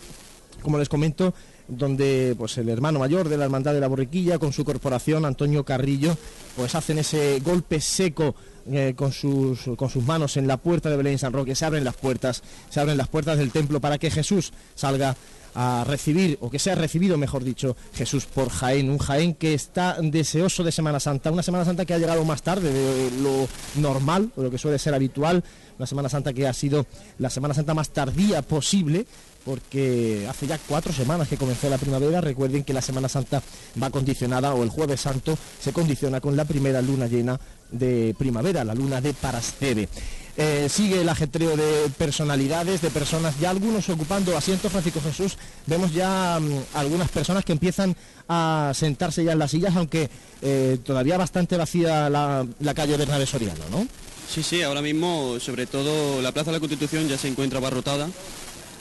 como 0.63 0.79
les 0.79 0.89
comento, 0.89 1.35
donde 1.69 2.35
pues 2.39 2.59
el 2.59 2.69
hermano 2.69 2.99
mayor 2.99 3.29
de 3.29 3.37
la 3.37 3.45
Hermandad 3.45 3.75
de 3.75 3.81
la 3.81 3.89
Borriquilla 3.89 4.39
con 4.39 4.53
su 4.53 4.65
corporación, 4.65 5.25
Antonio 5.25 5.65
Carrillo, 5.65 6.17
pues 6.57 6.75
hacen 6.75 6.99
ese 6.99 7.41
golpe 7.41 7.81
seco 7.81 8.35
eh, 8.71 8.95
con, 8.97 9.13
sus, 9.13 9.61
con 9.77 9.91
sus 9.91 10.05
manos 10.05 10.37
en 10.37 10.47
la 10.47 10.57
puerta 10.57 10.91
de 10.91 10.97
Belén 10.97 11.19
San 11.19 11.33
Roque, 11.33 11.55
se 11.55 11.65
abren 11.65 11.85
las 11.85 11.97
puertas, 11.97 12.43
se 12.71 12.81
abren 12.81 12.97
las 12.97 13.09
puertas 13.09 13.39
del 13.39 13.51
templo 13.51 13.81
para 13.81 13.99
que 13.99 14.11
Jesús 14.11 14.53
salga 14.75 15.17
a 15.59 15.85
recibir, 15.85 16.37
o 16.43 16.51
que 16.51 16.59
sea 16.59 16.75
recibido, 16.75 17.17
mejor 17.17 17.43
dicho, 17.43 17.77
Jesús 17.95 18.27
por 18.27 18.51
Jaén, 18.51 18.91
un 18.91 18.99
Jaén 18.99 19.35
que 19.35 19.55
está 19.55 19.97
deseoso 20.03 20.63
de 20.63 20.71
Semana 20.71 21.01
Santa, 21.01 21.33
una 21.33 21.43
Semana 21.43 21.65
Santa 21.65 21.87
que 21.87 21.95
ha 21.95 21.99
llegado 21.99 22.25
más 22.27 22.43
tarde 22.43 22.71
de 22.71 23.11
lo 23.23 23.49
normal, 23.81 24.31
o 24.37 24.43
lo 24.43 24.51
que 24.51 24.59
suele 24.59 24.79
ser 24.79 24.93
habitual, 24.93 25.43
una 25.79 25.87
Semana 25.87 26.11
Santa 26.11 26.35
que 26.35 26.47
ha 26.47 26.53
sido 26.53 26.87
la 27.19 27.31
Semana 27.31 27.55
Santa 27.55 27.73
más 27.73 27.89
tardía 27.89 28.43
posible, 28.43 29.07
porque 29.47 30.27
hace 30.29 30.49
ya 30.49 30.59
cuatro 30.59 30.93
semanas 30.93 31.29
que 31.29 31.37
comenzó 31.37 31.71
la 31.71 31.79
primavera. 31.79 32.21
Recuerden 32.21 32.65
que 32.65 32.75
la 32.75 32.83
Semana 32.83 33.09
Santa 33.09 33.41
va 33.81 33.91
condicionada, 33.91 34.53
o 34.53 34.65
el 34.65 34.71
Jueves 34.71 35.01
Santo 35.01 35.39
se 35.61 35.73
condiciona 35.73 36.21
con 36.21 36.37
la 36.37 36.45
primera 36.45 36.83
luna 36.83 37.07
llena 37.07 37.41
de 37.71 38.15
primavera, 38.19 38.65
la 38.65 38.75
luna 38.75 39.01
de 39.01 39.15
Parasceve. 39.15 39.89
Eh, 40.37 40.67
sigue 40.69 41.01
el 41.01 41.09
ajetreo 41.09 41.57
de 41.57 41.89
personalidades, 41.97 42.83
de 42.83 42.91
personas, 42.91 43.39
ya 43.39 43.51
algunos 43.51 43.89
ocupando 43.89 44.37
asientos, 44.37 44.73
Francisco 44.73 45.01
Jesús. 45.01 45.39
Vemos 45.67 45.95
ya 45.95 46.39
mm, 46.41 46.77
algunas 46.77 47.09
personas 47.09 47.45
que 47.45 47.53
empiezan 47.53 47.97
a 48.29 48.73
sentarse 48.75 49.23
ya 49.23 49.33
en 49.33 49.39
las 49.39 49.53
sillas, 49.53 49.77
aunque 49.77 50.11
eh, 50.43 50.79
todavía 50.85 51.17
bastante 51.17 51.57
vacía 51.57 52.11
la, 52.11 52.45
la 52.59 52.75
calle 52.75 52.97
Bernabé 52.97 53.27
Soriano, 53.27 53.63
¿no? 53.71 53.87
Sí, 54.29 54.43
sí, 54.43 54.61
ahora 54.63 54.83
mismo, 54.83 55.39
sobre 55.39 55.67
todo, 55.67 56.21
la 56.21 56.33
Plaza 56.33 56.51
de 56.51 56.57
la 56.57 56.61
Constitución 56.61 57.09
ya 57.09 57.17
se 57.17 57.29
encuentra 57.29 57.59
abarrotada 57.59 58.09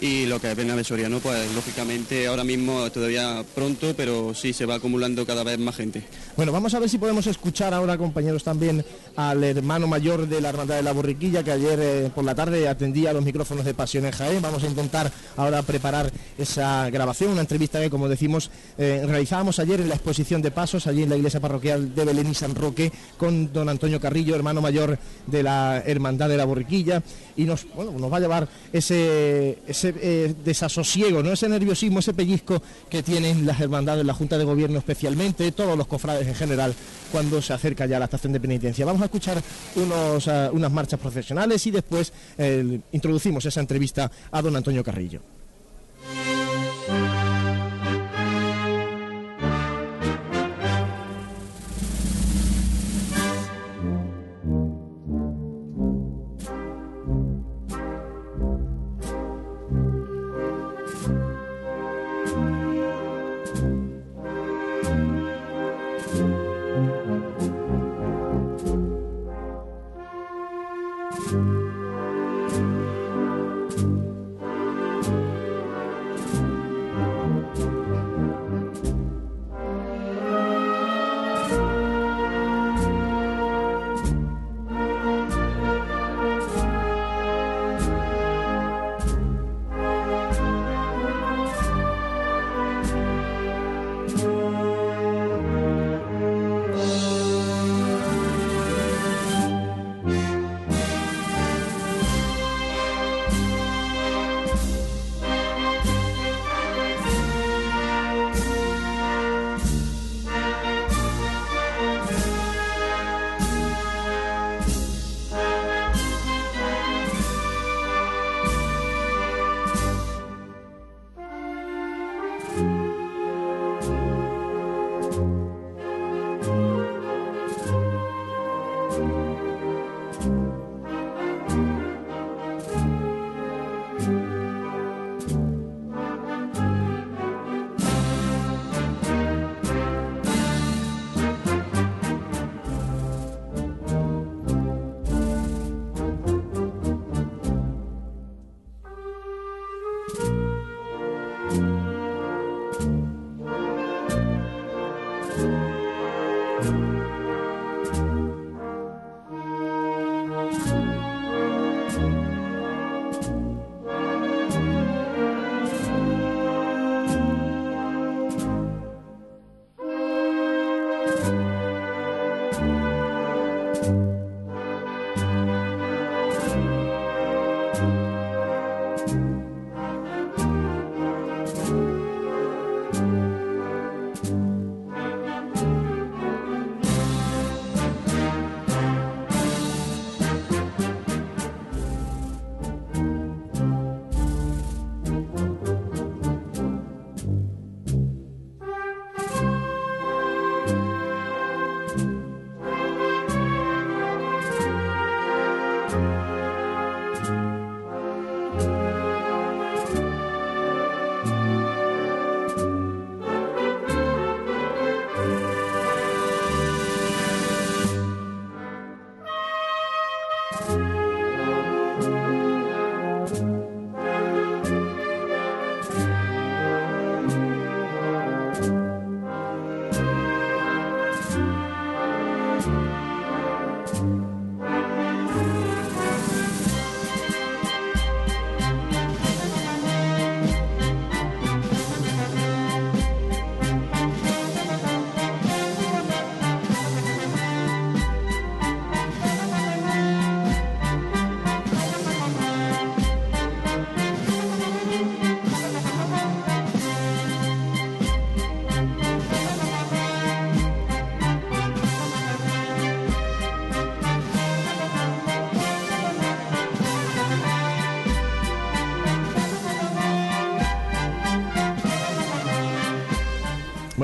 y 0.02 0.26
lo 0.26 0.40
que 0.40 0.52
es 0.52 0.58
Bernabé 0.58 0.84
Soriano, 0.84 1.20
pues 1.20 1.54
lógicamente 1.54 2.28
ahora 2.28 2.44
mismo 2.44 2.90
todavía 2.92 3.44
pronto, 3.54 3.94
pero 3.96 4.34
sí 4.34 4.54
se 4.54 4.66
va 4.66 4.76
acumulando 4.76 5.26
cada 5.26 5.44
vez 5.44 5.58
más 5.58 5.76
gente. 5.76 6.04
Bueno, 6.36 6.52
vamos 6.52 6.74
a 6.74 6.80
ver 6.80 6.90
si 6.90 6.98
podemos 6.98 7.28
escuchar 7.28 7.74
ahora, 7.74 7.98
compañeros, 7.98 8.44
también 8.44 8.84
al 9.16 9.44
hermano 9.44 9.88
mayor 9.88 10.28
de 10.28 10.42
la 10.42 10.50
Hermandad 10.50 10.76
de 10.76 10.84
la 10.84 10.92
Borriquilla, 10.92 11.44
que 11.44 11.52
ayer 11.52 11.80
eh, 11.82 12.12
por 12.14 12.26
la 12.26 12.36
tarde 12.36 12.68
atendía 12.68 13.14
los 13.14 13.24
micrófonos 13.24 13.64
de 13.64 13.74
Pasión 13.74 14.06
en 14.06 14.12
Jaén. 14.12 14.42
Vamos 14.42 14.64
a 14.64 14.68
intentar 14.68 15.12
ahora 15.38 15.62
preparar 15.62 16.12
esa 16.38 16.90
grabación, 16.90 17.32
una 17.32 17.42
entrevista 17.42 17.80
que, 17.80 17.90
como 17.90 18.10
decimos, 18.10 18.52
eh, 18.78 19.04
realizábamos 19.08 19.60
ayer 19.60 19.80
en 19.80 19.90
la 19.90 19.96
exposición 19.96 20.42
de 20.42 20.52
pasos, 20.52 20.88
allí 20.88 21.04
en 21.04 21.10
la 21.10 21.16
iglesia 21.16 21.40
parroquial 21.40 21.96
de 21.96 22.06
Belén 22.06 22.30
y 22.30 22.34
San 22.34 22.54
Roque, 22.54 22.92
con 23.18 23.54
don 23.54 23.70
Antonio 23.70 24.00
Carrillo, 24.00 24.36
hermano 24.36 24.62
mayor 24.62 25.00
de 25.28 25.44
la 25.44 25.82
Hermandad 25.86 26.28
de 26.28 26.38
la 26.38 26.46
Borriquilla, 26.46 27.02
y 27.38 27.46
nos, 27.46 27.66
bueno, 27.74 27.92
nos 27.92 28.12
va 28.12 28.18
a 28.18 28.20
llevar 28.20 28.50
ese 28.74 29.60
eh, 29.86 30.34
desasosiego, 30.44 31.22
¿no? 31.22 31.32
ese 31.32 31.50
nerviosismo, 31.50 32.00
ese 32.00 32.14
pellizco 32.14 32.62
que 32.90 33.04
tienen 33.04 33.46
las 33.46 33.60
hermandades, 33.60 34.06
la 34.06 34.14
Junta 34.14 34.38
de 34.38 34.44
Gobierno 34.44 34.80
especialmente, 34.80 35.52
todos 35.52 35.78
los 35.78 35.88
cofrades 35.88 36.28
en 36.28 36.36
general, 36.36 36.74
cuando 37.12 37.42
se 37.42 37.54
acerca 37.54 37.86
ya 37.86 38.00
la 38.00 38.06
estación 38.06 38.34
de 38.34 38.40
penitencia. 38.40 38.86
Vamos 38.86 39.02
a 39.02 39.06
escuchar 39.06 39.42
unos, 39.76 40.28
ah, 40.28 40.50
unas 40.54 40.72
marchas 40.72 41.00
profesionales 41.00 41.66
y 41.68 41.72
después 41.72 42.14
eh, 42.38 42.80
introducimos 42.92 43.46
esa 43.46 43.60
entrevista 43.60 44.12
a 44.32 44.42
don 44.42 44.56
Antonio 44.56 44.84
Carrillo. 44.84 45.22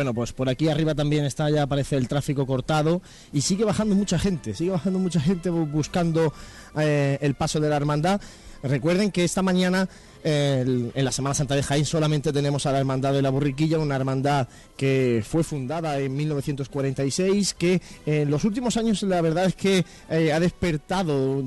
Bueno, 0.01 0.15
pues 0.15 0.33
por 0.33 0.49
aquí 0.49 0.67
arriba 0.67 0.95
también 0.95 1.25
está, 1.25 1.47
ya 1.51 1.61
aparece 1.61 1.95
el 1.95 2.07
tráfico 2.07 2.47
cortado 2.47 3.03
y 3.31 3.41
sigue 3.41 3.63
bajando 3.65 3.93
mucha 3.93 4.17
gente, 4.17 4.55
sigue 4.55 4.71
bajando 4.71 4.97
mucha 4.97 5.19
gente 5.21 5.51
buscando 5.51 6.33
eh, 6.75 7.19
el 7.21 7.35
paso 7.35 7.59
de 7.59 7.69
la 7.69 7.75
hermandad. 7.75 8.19
Recuerden 8.63 9.11
que 9.11 9.23
esta 9.23 9.43
mañana 9.43 9.87
en 10.23 10.91
la 11.05 11.11
Semana 11.11 11.33
Santa 11.33 11.55
de 11.55 11.63
Jaén 11.63 11.85
solamente 11.85 12.31
tenemos 12.31 12.65
a 12.65 12.71
la 12.71 12.79
Hermandad 12.79 13.13
de 13.13 13.21
la 13.21 13.29
Borriquilla, 13.29 13.79
una 13.79 13.95
hermandad 13.95 14.47
que 14.77 15.23
fue 15.27 15.43
fundada 15.43 15.99
en 15.99 16.15
1946, 16.15 17.53
que 17.55 17.81
en 18.05 18.29
los 18.29 18.43
últimos 18.43 18.77
años 18.77 19.01
la 19.03 19.21
verdad 19.21 19.45
es 19.45 19.55
que 19.55 19.85
eh, 20.09 20.31
ha 20.31 20.39
despertado 20.39 21.43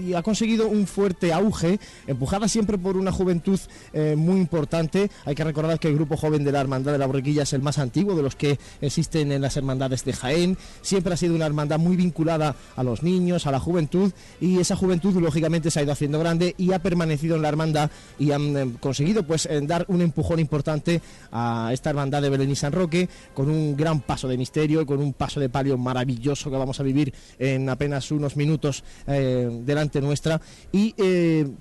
y 0.00 0.14
ha 0.14 0.22
conseguido 0.22 0.68
un 0.68 0.86
fuerte 0.86 1.32
auge, 1.32 1.78
empujada 2.06 2.48
siempre 2.48 2.78
por 2.78 2.96
una 2.96 3.12
juventud 3.12 3.60
eh, 3.92 4.14
muy 4.16 4.36
importante. 4.40 5.10
Hay 5.24 5.34
que 5.34 5.44
recordar 5.44 5.78
que 5.78 5.88
el 5.88 5.94
grupo 5.94 6.16
joven 6.16 6.44
de 6.44 6.52
la 6.52 6.60
Hermandad 6.60 6.92
de 6.92 6.98
la 6.98 7.06
Borriquilla 7.06 7.42
es 7.42 7.52
el 7.52 7.62
más 7.62 7.78
antiguo 7.78 8.14
de 8.14 8.22
los 8.22 8.36
que 8.36 8.58
existen 8.80 9.32
en 9.32 9.42
las 9.42 9.56
hermandades 9.56 10.04
de 10.04 10.12
Jaén. 10.12 10.56
Siempre 10.82 11.14
ha 11.14 11.16
sido 11.16 11.34
una 11.34 11.46
hermandad 11.46 11.78
muy 11.78 11.96
vinculada 11.96 12.56
a 12.74 12.82
los 12.82 13.02
niños, 13.02 13.46
a 13.46 13.50
la 13.50 13.60
juventud, 13.60 14.12
y 14.40 14.60
esa 14.60 14.76
juventud 14.76 15.14
lógicamente 15.16 15.70
se 15.70 15.80
ha 15.80 15.82
ido 15.82 15.92
haciendo 15.92 16.18
grande 16.18 16.54
y 16.58 16.72
ha 16.72 16.78
permanecido 16.78 17.36
en 17.36 17.42
la 17.42 17.48
hermandad 17.48 17.65
y 18.18 18.30
han 18.30 18.56
eh, 18.56 18.72
conseguido 18.80 19.22
pues 19.22 19.46
eh, 19.46 19.60
dar 19.62 19.84
un 19.88 20.00
empujón 20.00 20.38
importante 20.38 21.00
a 21.32 21.70
esta 21.72 21.90
hermandad 21.90 22.22
de 22.22 22.30
Belén 22.30 22.50
y 22.50 22.56
San 22.56 22.72
Roque 22.72 23.08
con 23.34 23.50
un 23.50 23.76
gran 23.76 24.00
paso 24.00 24.28
de 24.28 24.36
misterio, 24.36 24.86
con 24.86 25.00
un 25.00 25.12
paso 25.12 25.40
de 25.40 25.48
palio 25.48 25.76
maravilloso 25.78 26.50
que 26.50 26.56
vamos 26.56 26.80
a 26.80 26.82
vivir 26.82 27.12
en 27.38 27.68
apenas 27.68 28.10
unos 28.10 28.36
minutos 28.36 28.84
eh, 29.06 29.48
delante 29.64 30.00
nuestra. 30.00 30.40
Y 30.72 30.94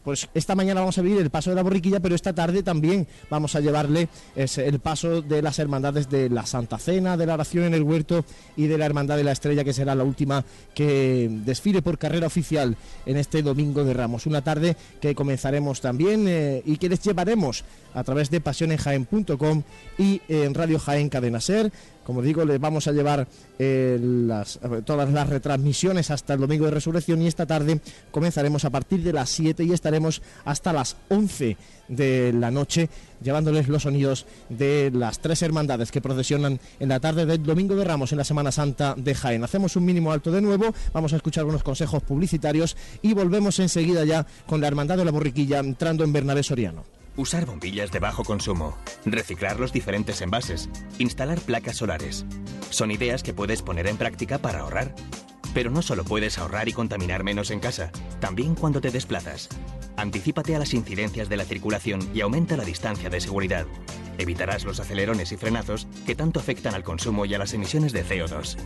pues 0.04 0.30
esta 0.34 0.56
mañana 0.56 0.82
vamos 0.82 0.98
a 0.98 1.02
vivir 1.02 1.20
el 1.22 1.30
paso 1.30 1.50
de 1.50 1.56
la 1.56 1.64
borriquilla 1.64 2.00
pero 2.00 2.16
esta 2.16 2.34
tarde 2.34 2.64
también 2.64 3.08
vamos 3.30 3.56
a 3.56 3.60
llevarle 3.60 4.10
el 4.36 4.80
paso 4.80 5.22
de 5.22 5.42
las 5.42 5.60
hermandades 5.60 6.10
de 6.10 6.30
la 6.30 6.46
Santa 6.46 6.78
Cena, 6.78 7.18
de 7.18 7.26
la 7.26 7.36
oración 7.36 7.66
en 7.66 7.74
el 7.74 7.84
huerto 7.84 8.26
y 8.56 8.68
de 8.68 8.78
la 8.78 8.86
hermandad 8.86 9.18
de 9.18 9.24
la 9.24 9.32
estrella 9.32 9.64
que 9.64 9.74
será 9.74 9.96
la 9.96 10.04
última 10.04 10.44
que 10.74 11.30
desfile 11.46 11.82
por 11.82 11.98
carrera 11.98 12.28
oficial 12.28 12.76
en 13.06 13.18
este 13.18 13.42
domingo 13.42 13.84
de 13.84 13.94
Ramos, 13.94 14.26
una 14.26 14.44
tarde 14.44 14.76
que 15.00 15.16
comenzaremos 15.16 15.82
también 15.82 15.95
también 15.96 16.26
eh, 16.28 16.62
y 16.66 16.76
que 16.76 16.90
les 16.90 17.02
llevaremos 17.02 17.64
a 17.94 18.04
través 18.04 18.30
de 18.30 18.42
pasionenjaen.com 18.42 19.64
y 19.98 20.22
en 20.28 20.54
Radio 20.54 20.78
Jaén 20.78 21.08
Cadena 21.08 21.40
Ser. 21.40 21.72
Como 22.06 22.22
digo, 22.22 22.46
les 22.46 22.60
vamos 22.60 22.88
a 22.88 22.92
llevar 22.92 23.28
eh, 23.58 24.00
las, 24.00 24.60
todas 24.86 25.12
las 25.12 25.28
retransmisiones 25.28 26.12
hasta 26.12 26.36
el 26.36 26.40
domingo 26.40 26.66
de 26.66 26.72
resurrección 26.72 27.22
y 27.22 27.28
esta 27.28 27.46
tarde 27.46 27.82
comenzaremos 28.12 28.64
a 28.64 28.70
partir 28.70 29.04
de 29.04 29.12
las 29.12 29.30
7 29.32 29.64
y 29.64 29.74
estaremos 29.74 30.22
hasta 30.46 30.72
las 30.72 30.98
11 31.10 31.58
de 31.88 32.34
la 32.34 32.52
noche 32.52 32.90
llevándoles 33.24 33.68
los 33.68 33.84
sonidos 33.84 34.26
de 34.50 34.92
las 34.94 35.20
tres 35.20 35.42
hermandades 35.42 35.92
que 35.92 36.02
procesionan 36.02 36.60
en 36.80 36.90
la 36.90 37.00
tarde 37.00 37.26
del 37.26 37.44
domingo 37.44 37.76
de 37.76 37.84
Ramos 37.84 38.12
en 38.12 38.20
la 38.20 38.24
Semana 38.24 38.52
Santa 38.52 38.94
de 38.96 39.16
Jaén. 39.16 39.44
Hacemos 39.44 39.76
un 39.76 39.86
mínimo 39.86 40.12
alto 40.12 40.32
de 40.32 40.42
nuevo, 40.42 40.74
vamos 40.94 41.14
a 41.14 41.16
escuchar 41.16 41.46
unos 41.46 41.64
consejos 41.64 42.04
publicitarios 42.04 42.78
y 43.02 43.14
volvemos 43.14 43.60
enseguida 43.60 44.06
ya 44.06 44.26
con 44.46 44.62
la 44.62 44.68
Hermandad 44.68 44.98
de 44.98 45.06
la 45.06 45.12
Borriquilla 45.12 45.60
entrando 45.60 46.04
en 46.04 46.14
Bernabé 46.14 46.44
Soriano. 46.44 46.84
Usar 47.18 47.46
bombillas 47.46 47.92
de 47.92 48.00
bajo 48.00 48.26
consumo, 48.26 48.78
reciclar 49.06 49.58
los 49.58 49.72
diferentes 49.72 50.20
envases, 50.22 50.70
instalar 51.00 51.40
placas 51.40 51.78
solares. 51.78 52.26
Son 52.72 52.92
ideas 52.92 53.24
que 53.24 53.34
puedes 53.34 53.62
poner 53.62 53.88
en 53.88 53.96
práctica 53.96 54.40
para 54.40 54.60
ahorrar. 54.60 54.94
Pero 55.54 55.72
no 55.72 55.82
solo 55.82 56.04
puedes 56.04 56.38
ahorrar 56.38 56.68
y 56.68 56.74
contaminar 56.74 57.24
menos 57.24 57.52
en 57.52 57.62
casa, 57.62 57.90
también 58.20 58.54
cuando 58.54 58.82
te 58.82 58.92
desplazas. 58.92 59.48
Anticípate 59.96 60.58
a 60.58 60.60
las 60.60 60.74
incidencias 60.74 61.30
de 61.30 61.38
la 61.38 61.46
circulación 61.46 62.02
y 62.14 62.20
aumenta 62.20 62.58
la 62.58 62.66
distancia 62.66 63.10
de 63.10 63.22
seguridad. 63.22 63.66
Evitarás 64.18 64.66
los 64.66 64.82
acelerones 64.82 65.32
y 65.32 65.38
frenazos 65.38 65.88
que 66.06 66.16
tanto 66.16 66.42
afectan 66.42 66.76
al 66.76 66.84
consumo 66.84 67.26
y 67.26 67.34
a 67.34 67.38
las 67.38 67.54
emisiones 67.54 67.94
de 67.94 68.04
CO2. 68.04 68.58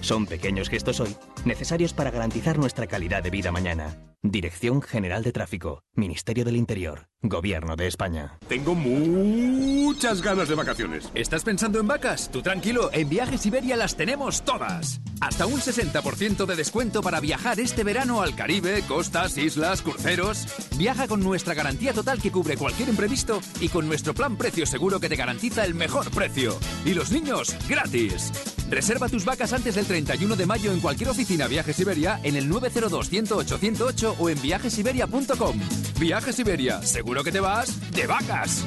Son 0.00 0.26
pequeños 0.26 0.68
gestos 0.68 1.00
hoy, 1.00 1.16
necesarios 1.44 1.92
para 1.92 2.12
garantizar 2.12 2.56
nuestra 2.56 2.86
calidad 2.86 3.24
de 3.24 3.30
vida 3.30 3.50
mañana. 3.50 3.98
Dirección 4.22 4.82
General 4.82 5.22
de 5.22 5.30
Tráfico, 5.30 5.82
Ministerio 5.94 6.44
del 6.44 6.56
Interior, 6.56 7.08
Gobierno 7.22 7.76
de 7.76 7.86
España. 7.86 8.38
Tengo 8.48 8.74
muchas 8.74 10.20
ganas 10.20 10.48
de 10.48 10.54
vacaciones. 10.54 11.10
¿Estás 11.14 11.44
pensando 11.44 11.78
en 11.78 11.86
vacas? 11.86 12.30
Tú 12.32 12.42
tranquilo, 12.42 12.90
en 12.92 13.08
Viajes 13.08 13.46
Iberia 13.46 13.76
las 13.76 13.96
tenemos 13.96 14.44
todas. 14.44 15.00
Hasta 15.20 15.46
un 15.46 15.60
60% 15.60 16.44
de 16.44 16.56
descuento 16.56 17.02
para 17.02 17.20
viajar 17.20 17.60
este 17.60 17.84
verano 17.84 18.20
al 18.22 18.34
Caribe, 18.34 18.82
costas, 18.88 19.38
islas, 19.38 19.82
cruceros. 19.82 20.46
Viaja 20.76 21.06
con 21.06 21.22
nuestra 21.22 21.54
garantía 21.54 21.92
total 21.92 22.20
que 22.20 22.32
cubre 22.32 22.56
cualquier 22.56 22.88
imprevisto 22.88 23.40
y 23.60 23.68
con 23.68 23.86
nuestro 23.86 24.12
plan 24.12 24.36
precio 24.36 24.66
seguro 24.66 24.98
que 24.98 25.08
te 25.08 25.16
garantiza 25.16 25.64
el 25.64 25.74
mejor 25.74 26.10
precio. 26.10 26.58
Y 26.84 26.94
los 26.94 27.12
niños, 27.12 27.56
gratis. 27.68 28.32
Reserva 28.70 29.08
tus 29.08 29.24
vacas 29.24 29.52
antes 29.52 29.74
del 29.76 29.86
31 29.86 30.36
de 30.36 30.46
mayo 30.46 30.72
en 30.72 30.80
cualquier 30.80 31.10
oficina 31.10 31.46
Viajes 31.46 31.78
Iberia 31.78 32.20
en 32.22 32.36
el 32.36 32.48
902 32.48 33.08
108 33.08 33.58
108 33.58 34.16
o 34.18 34.28
en 34.28 34.40
viajesiberia.com. 34.42 35.60
Viajes 35.98 36.38
Iberia, 36.38 36.82
seguro 36.82 37.22
que 37.22 37.32
te 37.32 37.40
vas 37.40 37.90
de 37.92 38.06
vacas. 38.06 38.64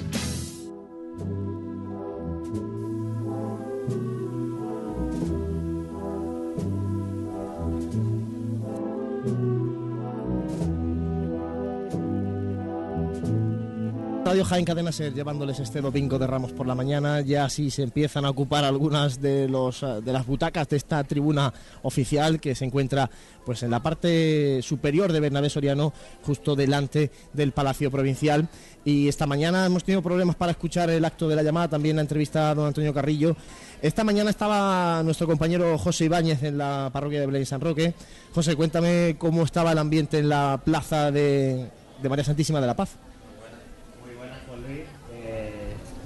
Radio 14.30 14.46
Jaén 14.46 14.64
Cadena 14.64 14.92
Ser 14.92 15.12
llevándoles 15.12 15.60
este 15.60 15.82
domingo 15.82 16.20
de 16.20 16.28
Ramos 16.28 16.52
por 16.52 16.68
la 16.68 16.76
mañana. 16.76 17.22
Ya 17.22 17.46
así 17.46 17.72
se 17.72 17.82
empiezan 17.82 18.26
a 18.26 18.30
ocupar 18.30 18.64
algunas 18.64 19.20
de 19.20 19.50
los 19.50 19.82
eh, 19.82 20.02
de 20.06 20.14
las 20.14 20.28
butacas 20.28 20.70
de 20.70 20.78
esta 20.78 21.04
tribuna 21.04 21.52
oficial 21.82 22.40
que 22.40 22.54
se 22.54 22.64
encuentra 22.64 23.10
pues 23.44 23.64
en 23.64 23.72
la 23.72 23.82
parte 23.82 24.62
superior 24.62 25.12
de 25.12 25.20
Bernabé 25.20 25.50
Soriano, 25.50 25.94
justo 26.22 26.56
delante 26.56 27.10
del 27.34 27.54
Palacio 27.54 27.90
Provincial. 27.90 28.48
Y 28.86 29.08
esta 29.08 29.26
mañana 29.26 29.66
hemos 29.66 29.84
tenido 29.84 30.04
problemas 30.04 30.36
para 30.36 30.52
escuchar 30.52 30.92
el 30.92 31.06
acto 31.06 31.28
de 31.28 31.36
la 31.36 31.42
llamada, 31.42 31.70
también 31.70 31.96
la 31.96 32.04
entrevista 32.04 32.52
a 32.52 32.54
don 32.54 32.68
Antonio 32.68 32.94
Carrillo. 32.94 33.36
Esta 33.82 34.04
mañana 34.04 34.30
estaba 34.30 35.02
nuestro 35.02 35.26
compañero 35.26 35.76
José 35.80 36.06
Ibáñez 36.06 36.44
en 36.44 36.60
la 36.60 36.92
parroquia 36.94 37.20
de 37.20 37.26
Belén 37.26 37.48
San 37.48 37.62
Roque. 37.62 37.96
José, 38.32 38.56
cuéntame 38.56 39.16
cómo 39.18 39.42
estaba 39.42 39.72
el 39.72 39.80
ambiente 39.80 40.20
en 40.20 40.30
la 40.30 40.62
plaza 40.64 41.10
de 41.10 41.72
María 42.08 42.24
Santísima 42.24 42.62
de 42.62 42.68
la 42.68 42.76
Paz. 42.76 43.09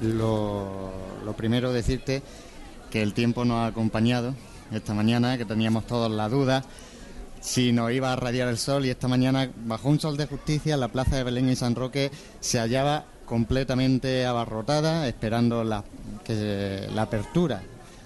Lo, 0.04 0.92
primero 1.38 1.74
decirte 1.74 2.22
que 2.92 3.02
el 3.02 3.14
tiempo 3.14 3.46
nos 3.46 3.58
ha 3.58 3.68
acompañado 3.68 4.36
esta 4.72 4.94
mañana, 4.94 5.38
que 5.38 5.46
teníamos 5.46 5.88
todos 5.88 6.12
la 6.12 6.30
duda 6.30 6.64
si 7.42 7.74
nos 7.74 7.92
iba 7.92 8.14
a 8.14 8.16
radiar 8.16 8.48
el 8.48 8.58
sol 8.58 8.86
y 8.86 8.90
esta 8.90 9.08
mañana 9.08 9.50
bajo 9.66 9.90
un 9.90 10.00
sol 10.00 10.16
de 10.16 10.28
justicia 10.28 10.78
la 10.78 10.88
plaza 10.88 11.18
de 11.18 11.24
Belén 11.24 11.50
y 11.50 11.56
San 11.56 11.76
Roque 11.76 12.10
se 12.40 12.60
hallaba 12.60 13.06
completamente 13.26 14.26
abarrotada 14.26 15.08
esperando 15.08 15.64
la, 15.64 15.84
la 16.94 17.02
apertura 17.02 17.62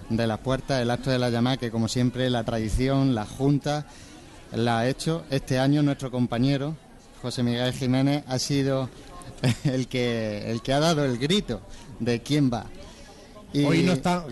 de 0.09 0.27
las 0.27 0.39
puertas, 0.39 0.81
el 0.81 0.89
acto 0.89 1.09
de 1.09 1.19
la 1.19 1.29
llamada 1.29 1.57
que 1.57 1.69
como 1.69 1.87
siempre 1.87 2.29
la 2.29 2.43
tradición, 2.43 3.13
la 3.13 3.25
Junta 3.25 3.85
la 4.53 4.79
ha 4.79 4.87
hecho. 4.87 5.23
Este 5.29 5.59
año 5.59 5.83
nuestro 5.83 6.09
compañero 6.11 6.75
José 7.21 7.43
Miguel 7.43 7.73
Jiménez 7.73 8.23
ha 8.27 8.39
sido 8.39 8.89
el 9.63 9.87
que, 9.87 10.49
el 10.49 10.61
que 10.61 10.73
ha 10.73 10.79
dado 10.79 11.05
el 11.05 11.17
grito 11.17 11.61
de 11.99 12.21
quién 12.21 12.51
va. 12.51 12.65
Y- 13.53 13.63
Hoy 13.63 13.81
no 13.83 13.93
está. 13.93 14.25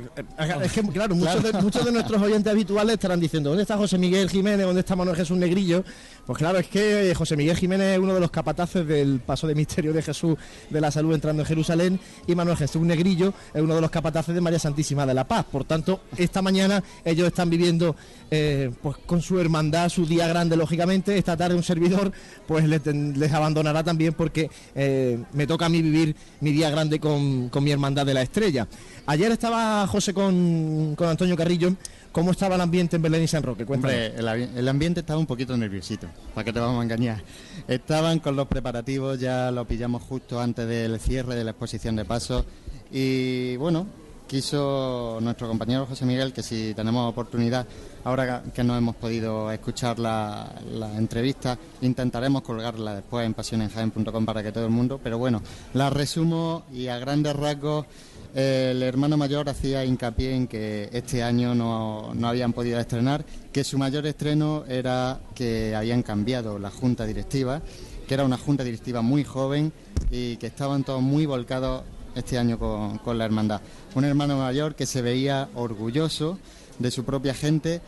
Es 0.62 0.72
que, 0.74 0.82
claro, 0.84 1.16
muchos, 1.16 1.42
De, 1.42 1.54
muchos 1.54 1.86
de 1.86 1.92
nuestros 1.92 2.22
oyentes 2.22 2.52
habituales 2.52 2.94
estarán 2.96 3.20
diciendo: 3.20 3.50
¿dónde 3.50 3.64
está 3.64 3.78
José 3.78 3.98
Miguel 3.98 4.30
Jiménez? 4.30 4.66
¿Dónde 4.66 4.82
está 4.82 4.96
Manuel 4.96 5.16
Jesús 5.16 5.38
Negrillo? 5.38 5.84
Pues 6.26 6.40
claro, 6.40 6.58
es 6.58 6.68
que 6.68 7.14
José 7.16 7.38
Miguel 7.38 7.56
Jiménez 7.56 7.94
es 7.94 8.00
uno 8.00 8.16
de 8.16 8.20
los 8.20 8.32
capataces 8.32 8.88
del 8.88 9.20
paso 9.20 9.46
de 9.46 9.54
misterio 9.54 9.94
de 9.94 10.02
Jesús 10.02 10.36
de 10.72 10.82
la 10.82 10.90
salud 10.90 11.14
entrando 11.14 11.44
en 11.44 11.48
Jerusalén 11.48 12.00
y 12.26 12.34
Manuel 12.34 12.58
Jesús 12.58 12.82
Negrillo 12.82 13.32
es 13.54 13.62
uno 13.62 13.76
de 13.76 13.82
los 13.82 13.92
capataces 13.92 14.34
de 14.34 14.42
María 14.42 14.58
Santísima 14.58 15.06
de 15.06 15.14
la 15.14 15.28
Paz. 15.28 15.46
Por 15.52 15.66
tanto, 15.66 16.02
esta 16.18 16.42
mañana 16.42 16.84
ellos 17.04 17.28
están 17.28 17.52
viviendo 17.52 17.96
eh, 18.32 18.72
pues 18.82 18.98
con 19.06 19.22
su 19.22 19.40
hermandad 19.40 19.90
su 19.90 20.08
día 20.08 20.28
grande, 20.28 20.58
lógicamente. 20.58 21.16
Esta 21.16 21.38
tarde 21.38 21.56
un 21.56 21.64
servidor 21.64 22.12
pues 22.48 22.66
les 22.68 23.34
abandonará 23.34 23.84
también 23.84 24.14
porque 24.14 24.50
eh, 24.74 25.20
me 25.34 25.46
toca 25.46 25.68
a 25.68 25.70
mí 25.70 25.84
vivir 25.84 26.16
mi 26.42 26.52
día 26.52 26.72
grande 26.72 27.00
con, 27.00 27.50
con 27.50 27.64
mi 27.64 27.70
hermandad 27.70 28.04
de 28.04 28.16
la 28.16 28.24
estrella. 28.24 28.68
Ayer 29.06 29.32
estaba 29.32 29.86
José 29.86 30.12
con, 30.12 30.96
con 30.96 31.08
Antonio 31.08 31.38
Carrillo. 31.38 31.76
¿Cómo 32.16 32.32
estaba 32.32 32.56
el 32.56 32.62
ambiente 32.62 32.96
en 32.96 33.02
Belén 33.02 33.24
y 33.24 33.28
San 33.28 33.44
Roque? 33.44 33.66
Cuéntame. 33.66 34.08
Hombre, 34.08 34.50
el, 34.58 34.70
ambiente 34.70 35.02
estaba 35.02 35.20
un 35.20 35.26
poquito 35.26 35.58
nerviosito, 35.58 36.08
para 36.34 36.46
que 36.46 36.54
te 36.54 36.62
vamos 36.62 36.80
a 36.80 36.84
engañar. 36.84 37.22
Estaban 37.68 38.20
con 38.20 38.38
los 38.38 38.48
preparativos, 38.48 39.20
ya 39.20 39.52
lo 39.52 39.66
pillamos 39.66 40.02
justo 40.04 40.40
antes 40.40 40.66
del 40.66 40.98
cierre 41.02 41.36
de 41.36 41.44
la 41.44 41.52
exposición 41.52 41.98
de 41.98 42.06
paso 42.06 42.46
y 42.90 43.58
bueno, 43.58 43.86
quiso 44.28 45.20
nuestro 45.22 45.50
compañero 45.50 45.86
José 45.88 46.06
Miguel 46.06 46.32
que 46.32 46.42
si 46.42 46.74
tenemos 46.74 47.10
oportunidad, 47.10 47.68
ahora 48.06 48.44
que 48.44 48.64
no 48.64 48.78
hemos 48.78 48.96
podido 48.96 49.52
escuchar 49.52 50.00
la, 50.00 50.56
la 50.72 50.96
entrevista, 50.98 51.60
intentaremos 51.82 52.44
colgarla 52.44 52.96
después 52.96 53.26
en 53.26 53.34
pasionenjaen.com 53.34 54.26
para 54.26 54.42
que 54.42 54.54
todo 54.54 54.64
el 54.64 54.72
mundo, 54.72 55.02
pero 55.04 55.18
bueno, 55.18 55.42
la 55.74 55.90
resumo 55.90 56.64
y 56.72 56.88
a 56.88 56.98
grandes 56.98 57.36
rasgos 57.36 57.88
el 58.36 58.84
hermano 58.84 59.16
mayor 59.16 59.48
hacía 59.48 59.86
hincapié 59.86 60.36
en 60.36 60.48
que 60.48 60.90
este 60.92 61.24
año 61.24 61.56
no, 61.56 62.14
no 62.14 62.28
habían 62.28 62.52
podido 62.52 62.78
estrenar, 62.78 63.26
que 63.54 63.64
su 63.64 63.78
mayor 63.78 64.06
estreno 64.06 64.66
era 64.68 65.22
que 65.34 65.74
habían 65.74 66.04
cambiado 66.04 66.60
la 66.60 66.70
junta 66.70 67.06
directiva, 67.06 67.62
que 68.06 68.14
era 68.14 68.26
una 68.26 68.38
junta 68.38 68.66
directiva 68.66 69.02
muy 69.02 69.24
joven 69.24 69.72
y 70.12 70.36
que 70.36 70.48
estaban 70.48 70.84
todos 70.84 71.02
muy 71.02 71.26
volcados 71.26 71.84
este 72.14 72.38
año 72.38 72.60
con, 72.60 72.98
con 72.98 73.18
la 73.18 73.24
hermandad. 73.24 73.62
Un 73.96 74.04
hermano 74.04 74.38
mayor 74.38 74.76
que 74.76 74.86
se 74.86 75.02
veía 75.02 75.48
orgulloso 75.56 76.38
de 76.78 76.92
su 76.92 77.06
propia 77.06 77.34
gente 77.34 77.82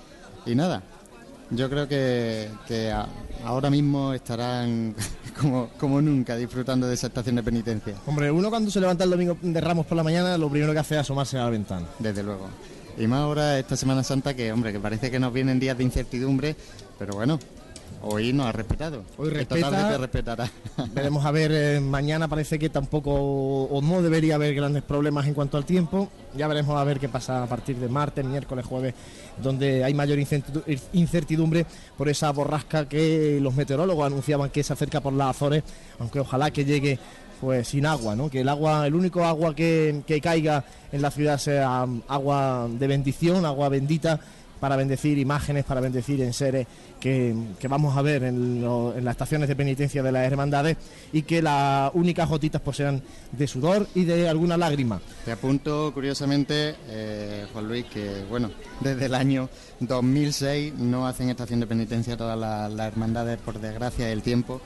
y 0.45 0.55
nada. 0.55 0.81
Yo 1.49 1.69
creo 1.69 1.87
que, 1.87 2.49
que 2.67 2.91
a- 2.91 3.07
ahora 3.45 3.69
mismo 3.69 4.13
estarán 4.13 4.93
como, 5.39 5.69
como 5.79 6.01
nunca 6.01 6.35
disfrutando 6.35 6.87
de 6.87 6.93
esa 6.95 7.07
estación 7.07 7.35
de 7.37 7.43
penitencia. 7.43 7.95
Hombre, 8.05 8.29
uno 8.31 8.49
cuando 8.49 8.69
se 8.69 8.79
levanta 8.81 9.03
el 9.05 9.09
domingo 9.09 9.37
de 9.41 9.61
Ramos 9.61 9.85
por 9.85 9.95
la 9.95 10.03
mañana, 10.03 10.37
lo 10.37 10.49
primero 10.49 10.73
que 10.73 10.79
hace 10.79 10.95
es 10.95 11.01
asomarse 11.01 11.37
a 11.37 11.43
la 11.43 11.49
ventana. 11.49 11.85
Desde 11.99 12.21
luego. 12.23 12.47
Y 12.97 13.07
más 13.07 13.19
ahora 13.21 13.59
esta 13.59 13.75
Semana 13.77 14.03
Santa 14.03 14.33
que, 14.33 14.51
hombre, 14.51 14.73
que 14.73 14.79
parece 14.79 15.09
que 15.11 15.19
nos 15.19 15.31
vienen 15.31 15.59
días 15.59 15.77
de 15.77 15.83
incertidumbre, 15.83 16.55
pero 16.97 17.13
bueno, 17.13 17.39
hoy 18.01 18.33
nos 18.33 18.47
ha 18.47 18.51
respetado. 18.51 19.03
Hoy 19.17 19.27
Esta 19.29 19.55
respeta. 19.55 19.69
tarde 19.71 19.91
te 19.93 19.97
respetará. 19.97 20.51
Veremos 20.93 21.25
a 21.25 21.31
ver, 21.31 21.51
eh, 21.53 21.79
mañana 21.79 22.27
parece 22.27 22.57
que 22.59 22.69
tampoco 22.69 23.11
o 23.13 23.81
no 23.81 24.01
debería 24.01 24.35
haber 24.35 24.53
grandes 24.55 24.83
problemas 24.83 25.27
en 25.27 25.33
cuanto 25.33 25.57
al 25.57 25.65
tiempo. 25.65 26.09
Ya 26.35 26.47
veremos 26.47 26.77
a 26.79 26.83
ver 26.83 26.99
qué 26.99 27.09
pasa 27.09 27.43
a 27.43 27.47
partir 27.47 27.77
de 27.77 27.87
martes, 27.89 28.23
miércoles, 28.25 28.65
jueves, 28.65 28.93
donde 29.41 29.83
hay 29.83 29.93
mayor 29.93 30.17
incertidu- 30.19 30.79
incertidumbre 30.93 31.65
por 31.97 32.09
esa 32.09 32.31
borrasca 32.31 32.87
que 32.87 33.39
los 33.41 33.55
meteorólogos 33.55 34.05
anunciaban 34.05 34.49
que 34.49 34.63
se 34.63 34.73
acerca 34.73 35.01
por 35.01 35.13
las 35.13 35.29
Azores, 35.35 35.63
aunque 35.99 36.19
ojalá 36.19 36.51
que 36.51 36.65
llegue 36.65 36.99
pues 37.39 37.67
sin 37.67 37.85
agua, 37.85 38.15
¿no? 38.15 38.31
Que 38.31 38.41
el 38.41 38.49
agua, 38.49 38.87
el 38.87 38.95
único 38.95 39.23
agua 39.23 39.53
que, 39.53 40.01
que 40.07 40.19
caiga 40.19 40.63
en 40.91 41.03
la 41.03 41.11
ciudad 41.11 41.37
sea 41.37 41.83
um, 41.83 42.01
agua 42.07 42.67
de 42.67 42.87
bendición, 42.87 43.45
agua 43.45 43.69
bendita 43.69 44.19
para 44.57 44.75
bendecir 44.75 45.17
imágenes, 45.17 45.65
para 45.65 45.81
bendecir 45.81 46.21
enseres 46.21 46.67
que, 46.99 47.35
que 47.59 47.67
vamos 47.67 47.97
a 47.97 48.01
ver 48.01 48.23
en, 48.23 48.61
las 49.03 49.13
estaciones 49.13 49.47
de 49.47 49.55
penitencia 49.55 50.03
de 50.03 50.11
las 50.11 50.25
hermandades 50.25 50.77
y 51.13 51.23
que 51.23 51.41
las 51.41 51.91
únicas 51.93 52.27
gotitas 52.29 52.61
pues 52.61 52.77
de 53.31 53.47
sudor 53.47 53.87
y 53.95 54.05
de 54.05 54.29
alguna 54.29 54.57
lágrima. 54.57 55.01
Te 55.25 55.31
apunto, 55.31 55.91
curiosamente, 55.93 56.75
eh, 56.87 57.47
Juan 57.51 57.67
Luis, 57.67 57.85
que 57.85 58.25
bueno, 58.29 58.51
desde 58.79 59.05
el 59.05 59.15
año 59.15 59.49
2006 59.79 60.75
no 60.75 61.07
hacen 61.07 61.29
estación 61.29 61.59
de 61.59 61.67
penitencia 61.67 62.17
todas 62.17 62.37
las, 62.37 62.71
las 62.71 62.87
hermandades, 62.87 63.37
por 63.39 63.59
desgracia 63.59 64.07
del 64.07 64.21
tiempo. 64.21 64.61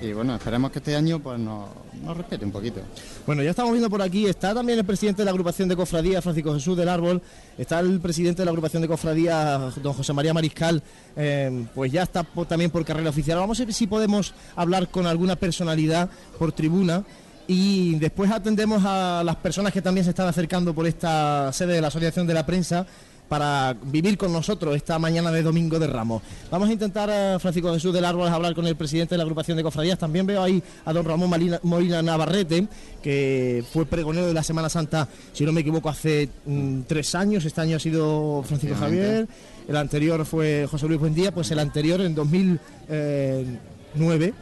Y 0.00 0.12
bueno, 0.12 0.36
esperemos 0.36 0.70
que 0.70 0.78
este 0.78 0.94
año 0.94 1.18
pues 1.18 1.40
nos, 1.40 1.68
nos 2.04 2.16
respete 2.16 2.44
un 2.44 2.52
poquito. 2.52 2.80
Bueno, 3.26 3.42
ya 3.42 3.50
estamos 3.50 3.72
viendo 3.72 3.90
por 3.90 4.00
aquí, 4.00 4.26
está 4.26 4.54
también 4.54 4.78
el 4.78 4.84
presidente 4.84 5.22
de 5.22 5.24
la 5.24 5.32
agrupación 5.32 5.68
de 5.68 5.74
cofradías, 5.74 6.22
Francisco 6.22 6.54
Jesús 6.54 6.76
del 6.76 6.88
Árbol, 6.88 7.20
está 7.56 7.80
el 7.80 8.00
presidente 8.00 8.42
de 8.42 8.44
la 8.44 8.50
agrupación 8.52 8.80
de 8.80 8.88
cofradías, 8.88 9.82
don 9.82 9.92
José 9.92 10.12
María 10.12 10.32
Mariscal, 10.32 10.82
eh, 11.16 11.66
pues 11.74 11.90
ya 11.90 12.04
está 12.04 12.24
también 12.48 12.70
por 12.70 12.84
carrera 12.84 13.10
oficial. 13.10 13.38
Vamos 13.38 13.58
a 13.60 13.64
ver 13.64 13.74
si 13.74 13.88
podemos 13.88 14.34
hablar 14.54 14.88
con 14.88 15.06
alguna 15.06 15.34
personalidad 15.34 16.08
por 16.38 16.52
tribuna 16.52 17.04
y 17.48 17.96
después 17.96 18.30
atendemos 18.30 18.82
a 18.84 19.22
las 19.24 19.36
personas 19.36 19.72
que 19.72 19.82
también 19.82 20.04
se 20.04 20.10
están 20.10 20.28
acercando 20.28 20.74
por 20.74 20.86
esta 20.86 21.52
sede 21.52 21.72
de 21.72 21.80
la 21.80 21.88
Asociación 21.88 22.26
de 22.26 22.34
la 22.34 22.46
Prensa 22.46 22.86
para 23.28 23.76
vivir 23.82 24.16
con 24.16 24.32
nosotros 24.32 24.74
esta 24.74 24.98
mañana 24.98 25.30
de 25.30 25.42
Domingo 25.42 25.78
de 25.78 25.86
Ramos. 25.86 26.22
Vamos 26.50 26.68
a 26.68 26.72
intentar, 26.72 27.10
a 27.10 27.38
Francisco 27.38 27.72
Jesús 27.72 27.92
del 27.92 28.04
Árbol, 28.04 28.28
hablar 28.28 28.54
con 28.54 28.66
el 28.66 28.76
presidente 28.76 29.14
de 29.14 29.18
la 29.18 29.24
agrupación 29.24 29.56
de 29.56 29.62
cofradías. 29.62 29.98
También 29.98 30.26
veo 30.26 30.42
ahí 30.42 30.62
a 30.84 30.92
don 30.92 31.04
Ramón 31.04 31.30
Molina, 31.30 31.60
Molina 31.62 32.02
Navarrete, 32.02 32.66
que 33.02 33.64
fue 33.72 33.86
pregonero 33.86 34.26
de 34.26 34.34
la 34.34 34.42
Semana 34.42 34.68
Santa, 34.68 35.08
si 35.32 35.44
no 35.44 35.52
me 35.52 35.60
equivoco, 35.60 35.88
hace 35.88 36.28
mm, 36.46 36.80
tres 36.86 37.14
años. 37.14 37.44
Este 37.44 37.60
año 37.60 37.76
ha 37.76 37.80
sido 37.80 38.42
Francisco 38.44 38.76
Javier, 38.76 39.28
el 39.68 39.76
anterior 39.76 40.24
fue 40.24 40.66
José 40.70 40.88
Luis 40.88 40.98
Buendía, 40.98 41.32
pues 41.32 41.50
el 41.50 41.58
anterior 41.58 42.00
en 42.00 42.14
2009. 42.14 44.34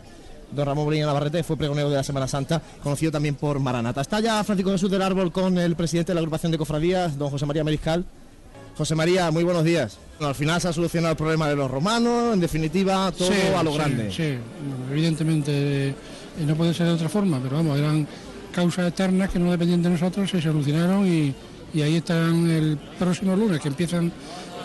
Don 0.53 0.65
Ramón 0.65 0.85
Molina 0.85 1.07
Navarrete 1.07 1.43
fue 1.43 1.57
pregonero 1.57 1.91
de 1.91 1.97
la 1.97 2.05
Semana 2.05 2.29
Santa, 2.29 2.63
conocido 2.83 3.11
también 3.11 3.35
por 3.35 3.59
Maranata. 3.59 4.01
Está 4.01 4.21
ya 4.21 4.45
Francisco 4.45 4.71
Jesús 4.71 4.91
del 4.91 5.03
Árbol 5.03 5.33
con 5.33 5.59
el 5.59 5.75
presidente 5.75 6.13
de 6.13 6.15
la 6.15 6.21
agrupación 6.21 6.53
de 6.53 6.59
cofradías, 6.59 7.19
don 7.19 7.31
José 7.31 7.47
María 7.47 7.65
Mariscal. 7.65 8.05
José 8.77 8.95
María, 8.95 9.31
muy 9.31 9.43
buenos 9.45 9.65
días. 9.65 9.99
Bueno, 10.19 10.29
al 10.31 10.35
final 10.35 10.61
se 10.61 10.69
ha 10.69 10.73
solucionado 10.73 11.13
el 11.13 11.17
problema 11.17 11.49
de 11.49 11.57
los 11.57 11.71
romanos, 11.71 12.35
en 12.35 12.41
definitiva, 12.41 13.11
todo 13.13 13.29
Sí, 13.29 13.39
a 13.57 13.63
lo 13.63 13.73
sí, 13.73 13.77
grande. 13.79 14.13
Sí, 14.13 14.35
evidentemente 14.91 15.89
eh, 15.89 15.95
no 16.47 16.55
puede 16.55 16.75
ser 16.75 16.87
de 16.87 16.93
otra 16.93 17.09
forma, 17.09 17.41
pero 17.43 17.57
vamos, 17.57 17.79
eran 17.79 18.07
causas 18.53 18.89
eternas 18.89 19.31
que 19.31 19.39
no 19.39 19.51
dependían 19.51 19.83
de 19.83 19.91
nosotros, 19.91 20.31
se 20.31 20.41
solucionaron 20.41 21.07
y, 21.07 21.35
y 21.75 21.83
ahí 21.83 21.97
estarán 21.97 22.49
el 22.51 22.79
próximo 22.99 23.35
lunes 23.37 23.61
que 23.61 23.69
empiezan 23.69 24.13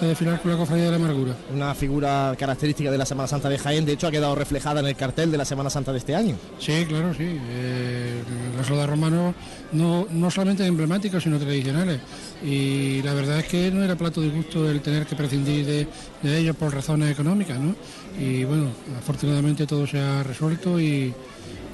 a 0.05 0.09
desfilar 0.09 0.41
con 0.41 0.51
la 0.51 0.57
Cofradía 0.57 0.85
de 0.85 0.91
la 0.91 0.95
Amargura. 0.97 1.35
Una 1.53 1.73
figura 1.75 2.35
característica 2.37 2.89
de 2.89 2.97
la 2.97 3.05
Semana 3.05 3.27
Santa 3.27 3.49
de 3.49 3.57
Jaén, 3.57 3.85
de 3.85 3.93
hecho 3.93 4.07
ha 4.07 4.11
quedado 4.11 4.35
reflejada 4.35 4.79
en 4.79 4.87
el 4.87 4.95
cartel 4.95 5.31
de 5.31 5.37
la 5.37 5.45
Semana 5.45 5.69
Santa 5.69 5.91
de 5.91 5.99
este 5.99 6.15
año. 6.15 6.35
Sí, 6.59 6.85
claro, 6.87 7.13
sí. 7.13 7.25
Eh, 7.25 8.21
los 8.57 8.65
soldados 8.65 8.91
romanos 8.91 9.35
no, 9.71 10.07
no 10.11 10.31
solamente 10.31 10.65
emblemáticos, 10.65 11.23
sino 11.23 11.37
tradicionales. 11.37 11.99
Y 12.43 13.01
la 13.03 13.13
verdad 13.13 13.39
es 13.39 13.45
que 13.45 13.71
no 13.71 13.83
era 13.83 13.95
plato 13.95 14.21
de 14.21 14.29
gusto 14.29 14.69
el 14.69 14.81
tener 14.81 15.05
que 15.05 15.15
prescindir 15.15 15.65
de, 15.65 15.87
de 16.23 16.37
ellos 16.37 16.55
por 16.55 16.73
razones 16.73 17.11
económicas, 17.11 17.59
¿no? 17.59 17.75
Y 18.19 18.43
bueno, 18.43 18.71
afortunadamente 18.97 19.67
todo 19.67 19.85
se 19.85 19.99
ha 19.99 20.23
resuelto 20.23 20.79
y, 20.79 21.13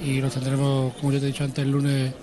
y 0.05 0.21
los 0.21 0.33
tendremos, 0.33 0.93
como 0.95 1.13
yo 1.13 1.19
te 1.19 1.25
he 1.25 1.27
dicho 1.29 1.43
antes, 1.43 1.63
el 1.63 1.71
lunes 1.71 2.13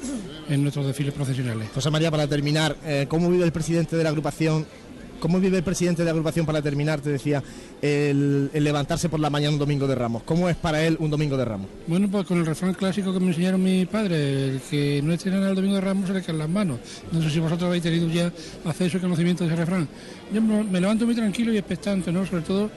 en 0.49 0.63
nuestros 0.63 0.87
desfiles 0.87 1.15
profesionales. 1.15 1.69
José 1.75 1.91
María, 1.91 2.11
para 2.11 2.27
terminar, 2.27 2.77
eh, 2.85 3.07
¿cómo 3.09 3.31
vive 3.31 3.45
el 3.45 3.53
presidente 3.53 3.97
de 3.97 4.05
la 4.05 4.11
agrupación? 4.11 4.67
¿Cómo 5.25 5.41
vive 5.41 5.57
el 5.57 5.65
presidente 5.65 6.03
de 6.03 6.05
la 6.05 6.11
agrupación 6.11 6.45
para 6.45 6.61
terminar? 6.61 7.01
Te 7.01 7.09
decía, 7.09 7.43
el, 7.81 8.51
levantarse 8.53 9.09
por 9.09 9.19
la 9.21 9.31
mañana 9.31 9.55
un 9.55 9.59
domingo 9.59 9.87
de 9.87 9.95
Ramos. 9.95 10.23
¿Cómo 10.23 10.51
es 10.51 10.57
para 10.57 10.85
él 10.85 10.99
un 11.01 11.11
domingo 11.11 11.35
de 11.39 11.47
Ramos? 11.47 11.67
Bueno, 11.87 12.11
pues 12.11 12.27
con 12.27 12.37
el 12.41 12.45
refrán 12.45 12.75
clásico 12.75 13.11
que 13.11 13.21
me 13.21 13.29
enseñaron 13.29 13.63
mis 13.63 13.87
padres, 13.87 14.53
el 14.53 14.61
que 14.69 15.01
no 15.03 15.15
estrena 15.15 15.49
el 15.49 15.55
domingo 15.55 15.77
de 15.77 15.81
Ramos 15.81 16.09
se 16.09 16.13
le 16.13 16.21
caen 16.21 16.37
las 16.37 16.51
manos. 16.51 16.79
No 17.11 17.23
sé 17.23 17.31
si 17.31 17.41
vosotros 17.41 17.69
habéis 17.69 17.83
tenido 17.83 18.07
ya 18.11 18.31
acceso 18.67 18.99
y 18.99 19.01
conocimiento 19.01 19.45
de 19.45 19.49
ese 19.49 19.57
refrán. 19.57 19.89
Yo 20.31 20.43
me 20.43 20.79
levanto 20.79 21.07
muy 21.07 21.15
tranquilo 21.15 21.55
y 21.55 21.57
expectante, 21.57 22.13
¿no? 22.13 22.27
Sobre 22.27 22.43
todo 22.43 22.71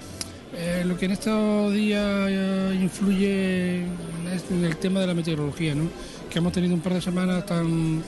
eh, 0.55 0.85
lo 0.87 0.97
que 0.97 1.07
en 1.07 1.11
estos 1.11 1.73
días 1.73 2.27
eh, 2.29 2.79
influye 2.81 3.79
en 3.81 4.63
el 4.63 4.77
tema 4.77 5.01
de 5.01 5.07
la 5.07 5.13
meteorología, 5.13 5.75
¿no? 5.75 5.89
Que 6.29 6.39
hemos 6.39 6.53
tenido 6.53 6.73
un 6.75 6.79
par 6.79 6.93
de 6.93 7.01
semanas 7.01 7.45
tan, 7.45 8.01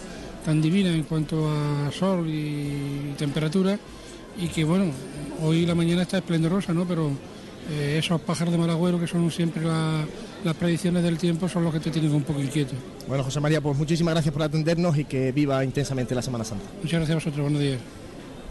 tan 0.46 0.62
divinas 0.62 0.96
en 0.96 1.04
cuanto 1.04 1.52
a 1.52 1.92
sol 1.92 2.26
y 2.30 3.16
temperatura 3.18 3.78
y 4.42 4.48
que, 4.48 4.64
bueno, 4.64 4.86
hoy 5.42 5.66
la 5.66 5.76
mañana 5.76 6.04
está 6.04 6.18
esplendorosa, 6.18 6.74
¿no? 6.74 6.86
Pero 6.86 7.12
eh, 7.72 7.98
esos 8.00 8.20
pájaros 8.22 8.52
de 8.52 8.58
mal 8.58 8.70
agüero 8.70 9.00
que 9.00 9.08
son 9.08 9.30
siempre 9.32 9.64
la- 9.64 10.06
las 10.44 10.56
predicciones 10.56 11.04
del 11.04 11.18
tiempo 11.18 11.50
son 11.50 11.64
los 11.66 11.74
que 11.74 11.80
te 11.82 11.92
tienen 11.92 12.12
un 12.14 12.24
poco 12.24 12.42
inquieto. 12.42 12.74
Bueno, 13.08 13.24
José 13.24 13.40
María, 13.42 13.60
pues 13.62 13.78
muchísimas 13.78 14.14
gracias 14.14 14.34
por 14.34 14.42
atendernos 14.44 14.98
y 14.98 15.04
que 15.06 15.32
viva 15.34 15.64
intensamente 15.64 16.16
la 16.16 16.22
Semana 16.22 16.44
Santa. 16.46 16.64
Muchas 16.82 16.92
gracias 17.00 17.12
a 17.12 17.16
vosotros, 17.16 17.42
buenos 17.42 17.60
días. 17.62 17.80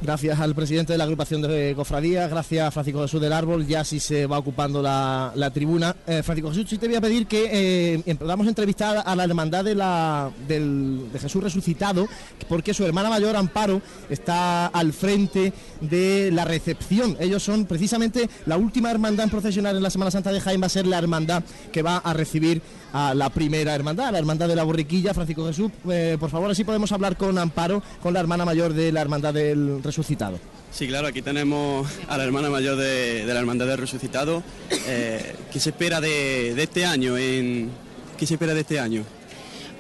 Gracias 0.01 0.39
al 0.39 0.55
presidente 0.55 0.93
de 0.93 0.99
la 0.99 1.05
agrupación 1.05 1.43
de 1.43 1.73
cofradías, 1.75 2.31
gracias 2.31 2.69
a 2.69 2.71
Francisco 2.71 3.03
Jesús 3.03 3.21
del 3.21 3.33
Árbol, 3.33 3.67
ya 3.67 3.83
sí 3.83 3.99
se 3.99 4.27
va 4.27 4.39
ocupando 4.39 4.81
la, 4.81 5.51
tribuna. 5.53 5.97
Eh, 6.07 6.23
Francisco 6.23 6.51
Jesús, 6.51 6.71
sí 6.71 6.79
te 6.79 6.87
voy 6.87 6.95
a 6.95 7.01
pedir 7.01 7.27
que 7.27 7.95
eh, 7.97 8.03
em- 8.07 8.49
entrevistar 8.49 9.03
a 9.05 9.17
la 9.17 9.25
hermandad 9.25 9.65
de, 9.65 9.75
la, 9.75 10.31
de 10.47 11.19
Jesús 11.19 11.43
resucitado, 11.43 12.07
porque 12.49 12.75
su 12.75 12.85
hermana 12.85 13.11
mayor, 13.11 13.35
Amparo, 13.35 13.83
está 14.09 14.69
al 14.69 14.93
frente 14.93 15.53
de 15.81 16.31
la 16.33 16.45
recepción. 16.45 17.17
Ellos 17.19 17.43
son 17.43 17.65
precisamente 17.67 18.31
la 18.47 18.57
última 18.57 18.93
hermandad 18.93 19.25
en 19.25 19.31
procesionar 19.31 19.75
en 19.75 19.83
la 19.83 19.91
Semana 19.91 20.13
Santa 20.13 20.31
de 20.31 20.41
Jaén, 20.41 20.63
va 20.63 20.67
a 20.67 20.71
ser 20.71 20.87
la 20.87 20.99
hermandad 20.99 21.43
que 21.73 21.83
va 21.83 21.97
a 21.97 22.13
recibir 22.13 22.63
a 22.93 23.15
la 23.15 23.31
primera 23.31 23.75
hermandad, 23.75 24.13
la 24.13 24.19
hermandad 24.19 24.49
de 24.49 24.57
la 24.57 24.65
borriquilla. 24.65 25.15
Francisco 25.15 25.47
Jesús, 25.47 25.71
eh, 25.91 26.17
por 26.19 26.31
favor, 26.31 26.51
así 26.51 26.65
podemos 26.65 26.91
hablar 26.93 27.17
con 27.17 27.37
Amparo, 27.39 27.83
con 28.03 28.15
la 28.15 28.21
hermana 28.21 28.45
mayor 28.45 28.73
de 28.73 28.93
la 28.93 29.01
hermandad 29.01 29.35
del 29.35 29.83
resucitado. 29.83 30.39
Sí, 30.71 30.87
claro, 30.87 31.07
aquí 31.09 31.23
tenemos 31.23 31.89
a 32.09 32.19
la 32.19 32.25
hermana 32.25 32.51
mayor 32.51 32.77
de, 32.77 33.25
de 33.25 33.35
la 33.35 33.41
Hermandad 33.41 33.67
del 33.67 33.79
Resucitado. 33.79 34.43
Eh, 34.87 35.35
¿Qué 35.51 35.61
se 35.61 35.71
espera 35.71 35.99
de, 35.99 36.53
de 36.55 36.63
este 36.63 36.85
año? 36.85 37.17
En, 37.17 37.71
¿Qué 38.19 38.27
se 38.27 38.35
espera 38.35 38.53
de 38.53 38.61
este 38.61 38.79
año? 38.79 39.03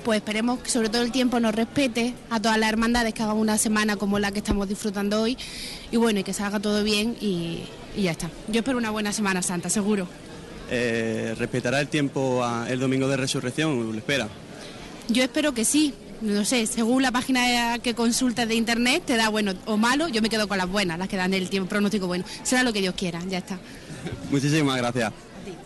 Pues 0.03 0.21
esperemos 0.21 0.61
que 0.61 0.71
sobre 0.71 0.89
todo 0.89 1.03
el 1.03 1.13
tiempo 1.13 1.41
nos 1.41 1.55
respete 1.55 2.15
a 2.31 2.41
todas 2.41 2.57
las 2.57 2.71
hermandades 2.71 3.13
que 3.13 3.23
hagan 3.23 3.37
una 3.37 3.59
semana 3.59 3.97
como 3.97 4.19
la 4.19 4.33
que 4.33 4.39
estamos 4.39 4.67
disfrutando 4.67 5.21
hoy 5.21 5.37
y 5.91 5.99
bueno, 5.99 6.21
y 6.21 6.25
que 6.25 6.33
salga 6.33 6.59
todo 6.59 6.83
bien 6.83 7.17
y, 7.21 7.65
y 7.95 8.03
ya 8.05 8.13
está. 8.13 8.31
Yo 8.49 8.61
espero 8.61 8.79
una 8.79 8.91
buena 8.91 9.13
Semana 9.13 9.43
Santa, 9.43 9.69
seguro. 9.69 10.09
Eh, 10.71 11.35
¿Respetará 11.39 11.81
el 11.81 11.89
tiempo 11.89 12.45
a- 12.45 12.67
el 12.71 12.79
domingo 12.81 13.09
de 13.09 13.17
resurrección? 13.17 13.91
¿Lo 13.93 13.97
espera? 13.99 14.29
Yo 15.09 15.23
espero 15.23 15.53
que 15.55 15.65
sí. 15.65 15.95
No 16.21 16.45
sé, 16.45 16.67
según 16.67 17.03
la 17.05 17.13
página 17.13 17.79
que 17.79 17.95
consultas 17.95 18.49
de 18.49 18.57
internet 18.57 19.05
te 19.07 19.17
da 19.17 19.29
bueno 19.29 19.55
o 19.67 19.77
malo, 19.77 20.09
yo 20.09 20.21
me 20.21 20.29
quedo 20.29 20.49
con 20.49 20.59
las 20.59 20.69
buenas, 20.69 20.99
las 20.99 21.07
que 21.09 21.17
dan 21.17 21.33
el 21.33 21.49
tiempo 21.49 21.69
pronóstico 21.69 22.09
bueno. 22.09 22.25
Será 22.43 22.65
lo 22.65 22.73
que 22.73 22.81
Dios 22.81 22.95
quiera, 22.97 23.21
ya 23.29 23.39
está. 23.39 23.57
Muchísimas 24.29 24.77
gracias. 24.79 25.13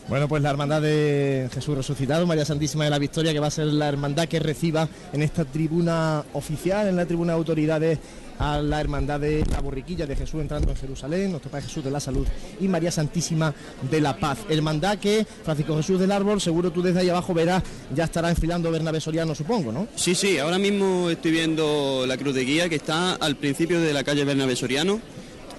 Bueno, 0.09 0.29
pues 0.29 0.43
la 0.43 0.51
hermandad 0.51 0.83
de 0.83 1.49
Jesús 1.53 1.77
resucitado, 1.77 2.27
María 2.27 2.45
Santísima 2.45 2.85
de 2.85 2.91
la 2.91 2.99
Victoria, 2.99 3.33
que 3.33 3.41
va 3.41 3.47
a 3.47 3.51
ser 3.51 3.67
la 3.67 3.89
hermandad 3.89 4.29
que 4.29 4.39
reciba 4.39 4.89
en 5.13 5.23
esta 5.23 5.45
tribuna 5.45 6.25
oficial, 6.33 6.89
en 6.89 6.97
la 6.97 7.07
tribuna 7.07 7.33
de 7.33 7.39
autoridades, 7.39 7.99
a 8.39 8.61
la 8.61 8.81
hermandad 8.81 9.21
de 9.21 9.45
la 9.51 9.61
borriquilla 9.61 10.07
de 10.07 10.17
Jesús 10.17 10.41
entrando 10.41 10.71
en 10.71 10.77
Jerusalén, 10.77 11.31
nuestro 11.31 11.51
Padre 11.51 11.67
Jesús 11.67 11.85
de 11.85 11.91
la 11.91 12.01
Salud 12.01 12.27
y 12.61 12.67
María 12.67 12.91
Santísima 12.91 13.55
de 13.89 14.01
la 14.01 14.17
Paz. 14.17 14.39
Hermandad 14.49 14.99
que 14.99 15.25
Francisco 15.45 15.77
Jesús 15.77 16.01
del 16.01 16.11
Árbol, 16.11 16.41
seguro 16.41 16.73
tú 16.73 16.83
desde 16.83 17.01
ahí 17.01 17.09
abajo 17.09 17.35
verás, 17.35 17.63
ya 17.95 18.05
estará 18.05 18.31
enfilando 18.31 18.71
Bernabé 18.71 19.01
Soriano, 19.01 19.35
supongo, 19.35 19.71
¿no? 19.71 19.87
Sí, 19.95 20.15
sí, 20.15 20.39
ahora 20.39 20.59
mismo 20.59 21.09
estoy 21.11 21.31
viendo 21.31 22.05
la 22.07 22.17
cruz 22.17 22.35
de 22.35 22.45
guía 22.45 22.69
que 22.69 22.77
está 22.77 23.15
al 23.15 23.37
principio 23.37 23.81
de 23.81 23.93
la 23.93 24.03
calle 24.03 24.25
Bernabé 24.25 24.57
Soriano, 24.57 25.01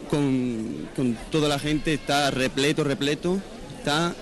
con, 0.09 0.89
con 0.95 1.17
toda 1.31 1.47
la 1.47 1.59
gente, 1.59 1.93
está 1.93 2.31
repleto, 2.31 2.83
repleto, 2.83 3.39
está 3.83 4.13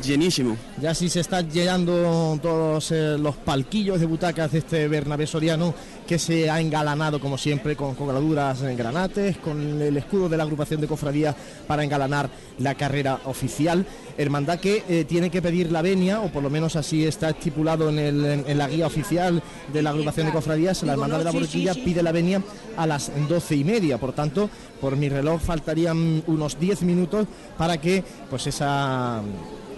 llenísimo. 0.00 0.56
Ya 0.80 0.94
sí 0.94 1.08
se 1.08 1.18
están 1.18 1.50
llenando 1.50 2.38
todos 2.40 2.92
eh, 2.92 3.16
los 3.18 3.34
palquillos 3.34 3.98
de 3.98 4.06
butacas 4.06 4.52
de 4.52 4.58
este 4.58 4.86
Bernabé 4.86 5.26
Soriano 5.26 5.74
que 6.12 6.18
se 6.18 6.50
ha 6.50 6.60
engalanado 6.60 7.18
como 7.20 7.38
siempre 7.38 7.74
con 7.74 7.94
coladuras 7.94 8.60
en 8.60 8.76
granates, 8.76 9.38
con 9.38 9.80
el 9.80 9.96
escudo 9.96 10.28
de 10.28 10.36
la 10.36 10.42
agrupación 10.42 10.78
de 10.82 10.86
cofradías 10.86 11.34
para 11.66 11.84
engalanar 11.84 12.28
la 12.58 12.74
carrera 12.74 13.18
oficial. 13.24 13.86
Hermandad 14.18 14.60
que 14.60 14.84
eh, 14.90 15.06
tiene 15.08 15.30
que 15.30 15.40
pedir 15.40 15.72
la 15.72 15.80
venia, 15.80 16.20
o 16.20 16.28
por 16.28 16.42
lo 16.42 16.50
menos 16.50 16.76
así 16.76 17.06
está 17.06 17.30
estipulado 17.30 17.88
en, 17.88 17.98
el- 17.98 18.24
en- 18.26 18.44
en 18.46 18.58
la 18.58 18.68
guía 18.68 18.86
oficial 18.86 19.42
de 19.72 19.80
la 19.82 19.88
agrupación 19.88 20.26
de 20.26 20.32
cofradías, 20.34 20.82
la 20.82 20.92
hermandad 20.92 21.16
de 21.20 21.24
la 21.24 21.30
sí. 21.32 21.80
pide 21.82 22.02
la 22.02 22.12
venia 22.12 22.42
a 22.76 22.86
las 22.86 23.10
doce 23.26 23.56
y 23.56 23.64
media. 23.64 23.96
Por 23.96 24.12
tanto, 24.12 24.50
por 24.82 24.98
mi 24.98 25.08
reloj 25.08 25.40
faltarían 25.40 26.22
unos 26.26 26.60
10 26.60 26.82
minutos 26.82 27.26
para 27.56 27.78
que 27.80 28.04
pues 28.28 28.46
esa 28.48 29.22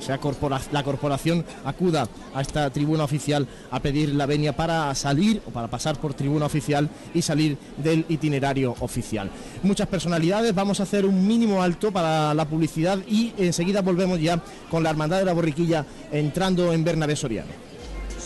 sea 0.00 0.18
la 0.72 0.82
corporación 0.82 1.44
acuda 1.64 2.08
a 2.34 2.40
esta 2.40 2.70
tribuna 2.70 3.04
oficial 3.04 3.46
a 3.70 3.80
pedir 3.80 4.14
la 4.14 4.26
venia 4.26 4.54
para 4.54 4.94
salir 4.94 5.40
o 5.46 5.50
para 5.50 5.68
pasar 5.68 5.98
por 5.98 6.14
tribuna 6.14 6.46
oficial 6.46 6.88
y 7.14 7.22
salir 7.22 7.56
del 7.76 8.04
itinerario 8.08 8.74
oficial. 8.80 9.30
Muchas 9.62 9.88
personalidades, 9.88 10.54
vamos 10.54 10.80
a 10.80 10.84
hacer 10.84 11.06
un 11.06 11.26
mínimo 11.26 11.62
alto 11.62 11.92
para 11.92 12.34
la 12.34 12.46
publicidad 12.46 12.98
y 13.08 13.32
enseguida 13.38 13.82
volvemos 13.82 14.20
ya 14.20 14.40
con 14.70 14.82
la 14.82 14.90
Hermandad 14.90 15.18
de 15.18 15.24
la 15.24 15.32
Borriquilla 15.32 15.84
entrando 16.12 16.72
en 16.72 16.84
Bernabé 16.84 17.16
Soriano. 17.16 17.73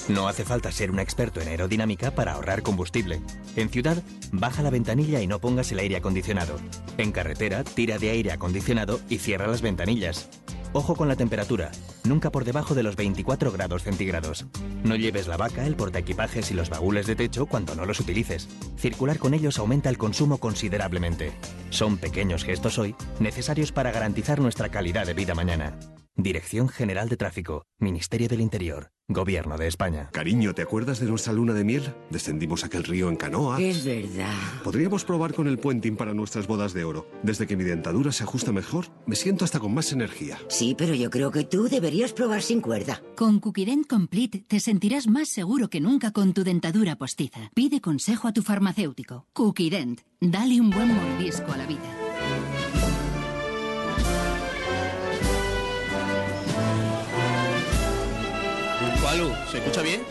No 0.09 0.27
hace 0.27 0.45
falta 0.45 0.73
ser 0.73 0.91
un 0.91 1.01
experto 1.01 1.41
en 1.41 1.49
aerodinámica 1.49 2.11
para 2.13 2.33
ahorrar 2.33 2.63
combustible. 2.63 3.21
En 3.57 3.69
ciudad, 3.69 4.03
baja 4.33 4.63
la 4.63 4.71
ventanilla 4.71 5.21
y 5.21 5.27
no 5.27 5.39
pongas 5.39 5.71
el 5.73 5.81
aire 5.81 5.97
acondicionado. 5.97 6.57
En 6.97 7.13
carretera, 7.13 7.63
tira 7.63 7.99
de 7.99 8.11
aire 8.11 8.33
acondicionado 8.33 9.01
y 9.11 9.19
cierra 9.19 9.47
las 9.47 9.61
ventanillas. 9.61 10.31
Ojo 10.73 10.97
con 10.97 11.09
la 11.09 11.17
temperatura, 11.17 11.71
nunca 12.05 12.31
por 12.31 12.45
debajo 12.45 12.75
de 12.75 12.83
los 12.83 12.97
24 12.97 13.53
grados 13.53 13.83
centígrados. 13.83 14.47
No 14.83 14.97
lleves 14.97 15.27
la 15.27 15.37
vaca, 15.37 15.67
el 15.67 15.77
portaequipajes 15.77 16.51
y 16.51 16.55
los 16.55 16.71
baúles 16.71 17.07
de 17.07 17.17
techo 17.17 17.47
cuando 17.47 17.75
no 17.75 17.85
los 17.85 18.01
utilices. 18.01 18.49
Circular 18.77 19.19
con 19.19 19.35
ellos 19.35 19.59
aumenta 19.59 19.91
el 19.91 19.99
consumo 19.99 20.39
considerablemente. 20.39 21.33
Son 21.71 21.99
pequeños 21.99 22.45
gestos 22.45 22.79
hoy, 22.79 22.95
necesarios 23.21 23.73
para 23.73 23.93
garantizar 23.93 24.41
nuestra 24.41 24.71
calidad 24.71 25.07
de 25.07 25.15
vida 25.15 25.35
mañana. 25.35 25.79
Dirección 26.21 26.69
General 26.69 27.09
de 27.09 27.17
Tráfico, 27.17 27.65
Ministerio 27.79 28.29
del 28.29 28.41
Interior, 28.41 28.91
Gobierno 29.07 29.57
de 29.57 29.69
España. 29.69 30.11
Cariño, 30.13 30.53
¿te 30.53 30.63
acuerdas 30.63 30.99
de 30.99 31.07
nuestra 31.07 31.33
luna 31.33 31.55
de 31.55 31.63
miel? 31.63 31.95
Descendimos 32.11 32.65
aquel 32.65 32.83
río 32.83 33.09
en 33.09 33.15
canoa. 33.15 33.61
Es 33.61 33.85
verdad. 33.85 34.35
Podríamos 34.65 35.05
probar 35.05 35.33
con 35.33 35.47
el 35.47 35.59
puenting 35.59 35.97
para 35.97 36.15
nuestras 36.15 36.49
bodas 36.49 36.75
de 36.75 36.83
oro. 36.83 37.09
Desde 37.23 37.47
que 37.47 37.57
mi 37.57 37.63
dentadura 37.63 38.11
se 38.11 38.25
ajusta 38.25 38.51
mejor, 38.51 38.87
me 39.07 39.15
siento 39.15 39.45
hasta 39.45 39.61
con 39.61 39.73
más 39.73 39.93
energía. 39.93 40.41
Sí, 40.49 40.75
pero 40.77 40.93
yo 40.93 41.09
creo 41.09 41.31
que 41.31 41.45
tú 41.45 41.69
deberías 41.69 42.13
probar 42.13 42.43
sin 42.43 42.63
cuerda. 42.63 43.01
Con 43.15 43.39
Cookident 43.39 43.87
Complete 43.87 44.45
te 44.49 44.59
sentirás 44.59 45.07
más 45.07 45.29
seguro 45.29 45.71
que 45.71 45.81
nunca 45.81 46.11
con 46.11 46.35
tu 46.35 46.43
dentadura 46.43 46.97
postiza. 46.97 47.53
Pide 47.55 47.81
consejo 47.81 48.27
a 48.27 48.33
tu 48.33 48.43
farmacéutico. 48.43 49.29
Cookident, 49.35 50.01
dale 50.21 50.61
un 50.61 50.71
buen 50.71 50.89
mordisco 50.89 51.53
a 51.53 51.59
la 51.59 51.67
vida. 51.67 51.98
¿Se 59.51 59.59
escucha 59.59 59.83
bien? 59.83 60.03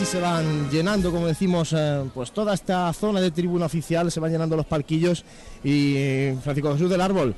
Ya 0.00 0.06
sí 0.06 0.12
se 0.12 0.20
van 0.20 0.70
llenando, 0.70 1.10
como 1.10 1.26
decimos, 1.26 1.74
eh, 1.76 2.04
pues 2.14 2.32
toda 2.32 2.54
esta 2.54 2.92
zona 2.92 3.20
de 3.20 3.30
tribuna 3.30 3.66
oficial, 3.66 4.10
se 4.10 4.20
van 4.20 4.32
llenando 4.32 4.56
los 4.56 4.66
palquillos 4.66 5.24
y 5.62 5.94
eh, 5.96 6.36
Francisco 6.42 6.72
Jesús 6.72 6.90
del 6.90 7.00
Árbol. 7.00 7.34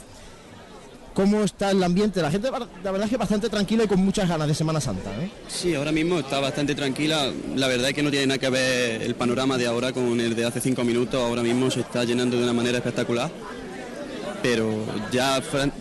¿Cómo 1.15 1.43
está 1.43 1.71
el 1.71 1.83
ambiente? 1.83 2.23
La 2.23 2.31
gente, 2.31 2.51
la 2.51 2.91
verdad 2.91 3.05
es 3.05 3.11
que 3.11 3.17
bastante 3.17 3.49
tranquila 3.51 3.85
y 3.85 3.87
con 3.87 4.01
muchas 4.01 4.29
ganas 4.29 4.49
de 4.49 4.55
Semana 4.55 4.81
Santa. 4.81 5.11
¿eh? 5.21 5.31
Sí, 5.47 5.75
ahora 5.75 5.93
mismo 5.93 6.21
está 6.21 6.41
bastante 6.41 6.75
tranquila. 6.75 7.31
La 7.55 7.67
verdad 7.67 7.91
es 7.91 7.95
que 7.95 8.03
no 8.03 8.11
tiene 8.11 8.27
nada 8.27 8.39
que 8.39 8.49
ver 8.49 9.03
el 9.03 9.15
panorama 9.15 9.59
de 9.59 9.67
ahora 9.67 9.93
con 9.93 10.19
el 10.21 10.35
de 10.35 10.47
hace 10.47 10.61
cinco 10.61 10.85
minutos. 10.85 11.21
Ahora 11.21 11.43
mismo 11.43 11.71
se 11.71 11.81
está 11.81 12.05
llenando 12.05 12.39
de 12.39 12.45
una 12.45 12.55
manera 12.55 12.79
espectacular. 12.79 13.31
Pero 14.43 14.71
ya 15.13 15.41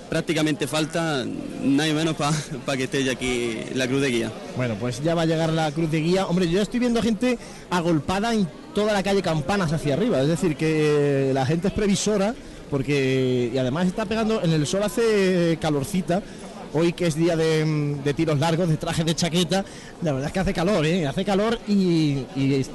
prácticamente 0.09 0.67
falta 0.67 1.25
nada 1.63 1.93
menos 1.93 2.15
para 2.15 2.77
que 2.77 2.83
esté 2.83 3.03
ya 3.03 3.13
aquí 3.13 3.59
la 3.73 3.87
cruz 3.87 4.01
de 4.01 4.09
guía. 4.09 4.31
Bueno, 4.55 4.75
pues 4.79 5.01
ya 5.03 5.15
va 5.15 5.23
a 5.23 5.25
llegar 5.25 5.51
la 5.51 5.71
cruz 5.71 5.89
de 5.89 5.99
guía. 6.01 6.27
Hombre, 6.27 6.47
yo 6.49 6.61
estoy 6.61 6.79
viendo 6.79 7.01
gente 7.01 7.39
agolpada 7.69 8.33
en 8.33 8.47
toda 8.75 8.93
la 8.93 9.03
calle 9.03 9.21
Campanas 9.21 9.73
hacia 9.73 9.95
arriba. 9.95 10.21
Es 10.21 10.27
decir, 10.27 10.55
que 10.55 11.29
eh, 11.29 11.33
la 11.33 11.45
gente 11.45 11.69
es 11.69 11.73
previsora 11.73 12.35
porque 12.69 13.51
y 13.53 13.57
además 13.57 13.87
está 13.87 14.05
pegando 14.05 14.41
en 14.41 14.51
el 14.51 14.65
sol 14.65 14.81
hace 14.83 15.57
calorcita. 15.61 16.23
Hoy 16.73 16.93
que 16.93 17.07
es 17.07 17.15
día 17.15 17.35
de, 17.35 18.13
tiros 18.15 18.39
largos, 18.39 18.69
de 18.69 18.77
traje 18.77 19.03
de 19.03 19.13
chaqueta, 19.13 19.65
la 20.01 20.13
verdad 20.13 20.27
es 20.27 20.33
que 20.33 20.39
hace 20.39 20.53
calor, 20.53 20.85
¿eh? 20.85 21.05
Hace 21.05 21.25
calor 21.25 21.59
y, 21.67 22.25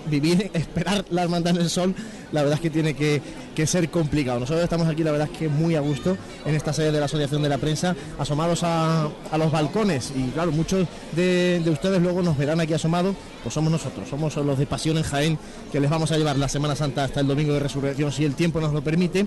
vivir, 0.07 0.51
esperar 0.55 1.05
la 1.11 1.23
hermandad 1.23 1.57
en 1.57 1.63
el 1.63 1.71
sol, 1.71 1.95
la 2.33 2.43
verdad 2.43 2.57
es 2.57 2.61
que 2.61 2.71
tiene 2.71 2.95
que, 2.95 3.23
ser 3.67 3.89
complicado. 3.89 4.39
Nosotros 4.39 4.63
estamos 4.63 4.87
aquí, 4.87 5.03
la 5.03 5.13
verdad 5.13 5.31
es 5.33 5.39
que 5.39 5.49
muy 5.49 5.77
a 5.77 5.81
gusto 5.81 6.17
en 6.45 6.55
esta 6.55 6.75
sede 6.75 6.93
de 6.93 7.01
la 7.01 7.07
Asociación 7.07 7.43
de 7.43 7.49
la 7.49 7.57
Prensa, 7.57 7.97
asomados 8.19 8.63
a, 8.63 9.09
a 9.31 9.39
los 9.39 9.51
balcones 9.51 10.13
y 10.15 10.29
claro, 10.31 10.53
muchos 10.53 10.87
de, 11.13 11.63
de 11.65 11.71
ustedes 11.71 12.03
luego 12.03 12.21
nos 12.21 12.37
verán 12.37 12.61
aquí 12.61 12.75
asomados, 12.75 13.17
pues 13.43 13.55
somos 13.55 13.73
nosotros, 13.73 14.09
somos 14.11 14.37
los 14.37 14.59
de 14.59 14.67
Pasión 14.67 14.99
en 14.99 15.05
Jaén, 15.05 15.39
que 15.73 15.81
les 15.81 15.89
vamos 15.89 16.13
a 16.13 16.19
llevar 16.19 16.37
la 16.37 16.51
Semana 16.51 16.77
Santa 16.77 17.05
hasta 17.05 17.21
el 17.21 17.27
Domingo 17.27 17.55
de 17.55 17.61
Resurrección, 17.61 18.13
si 18.13 18.27
el 18.27 18.35
tiempo 18.35 18.61
nos 18.61 18.75
lo 18.75 18.83
permite. 18.83 19.27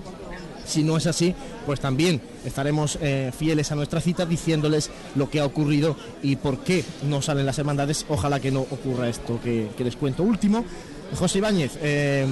Si 0.66 0.82
no 0.82 0.96
es 0.96 1.06
así, 1.06 1.34
pues 1.66 1.80
también 1.80 2.20
estaremos 2.44 2.98
eh, 3.00 3.32
fieles 3.36 3.70
a 3.72 3.74
nuestra 3.74 4.00
cita 4.00 4.24
diciéndoles 4.26 4.90
lo 5.16 5.28
que 5.30 5.40
ha 5.40 5.44
ocurrido 5.44 5.96
y 6.22 6.36
por 6.36 6.58
qué 6.60 6.84
no 7.08 7.22
salen 7.22 7.46
las 7.46 7.58
hermandades. 7.58 8.06
Ojalá 8.08 8.38
que 8.40 8.50
no 8.50 8.60
ocurra 8.60 9.08
esto 9.08 9.40
que, 9.42 9.68
que 9.76 9.84
les 9.84 9.96
cuento. 9.96 10.22
Último, 10.22 10.64
José 11.18 11.38
Ibáñez. 11.38 11.72
eh, 11.82 12.26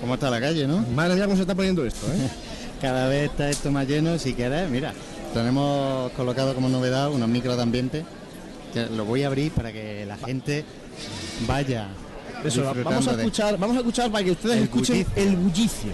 ¿Cómo 0.00 0.14
está 0.14 0.30
la 0.30 0.40
calle, 0.40 0.66
no? 0.66 0.78
Madre 0.94 1.14
mía, 1.14 1.24
cómo 1.24 1.36
se 1.36 1.42
está 1.42 1.54
poniendo 1.54 1.84
esto, 1.84 2.06
¿eh? 2.08 2.28
Cada 2.80 3.06
vez 3.08 3.30
está 3.30 3.48
esto 3.50 3.70
más 3.70 3.86
lleno, 3.86 4.18
si 4.18 4.32
quieres, 4.34 4.68
mira, 4.68 4.92
tenemos 5.32 6.10
colocado 6.12 6.54
como 6.54 6.68
novedad 6.68 7.10
unos 7.12 7.28
micros 7.28 7.56
de 7.56 7.62
ambiente, 7.62 8.04
que 8.74 8.86
lo 8.86 9.04
voy 9.04 9.22
a 9.22 9.28
abrir 9.28 9.52
para 9.52 9.70
que 9.72 10.04
la 10.04 10.16
gente 10.16 10.64
vaya. 11.46 11.86
Eso, 12.44 12.64
vamos 12.82 13.06
a 13.06 13.12
de- 13.14 13.22
escuchar, 13.22 13.56
vamos 13.58 13.76
a 13.76 13.80
escuchar 13.80 14.10
para 14.10 14.24
que 14.24 14.32
ustedes 14.32 14.56
El 14.56 14.62
escuchen 14.64 14.96
bullicio. 15.04 15.22
el 15.30 15.36
bullicio. 15.36 15.92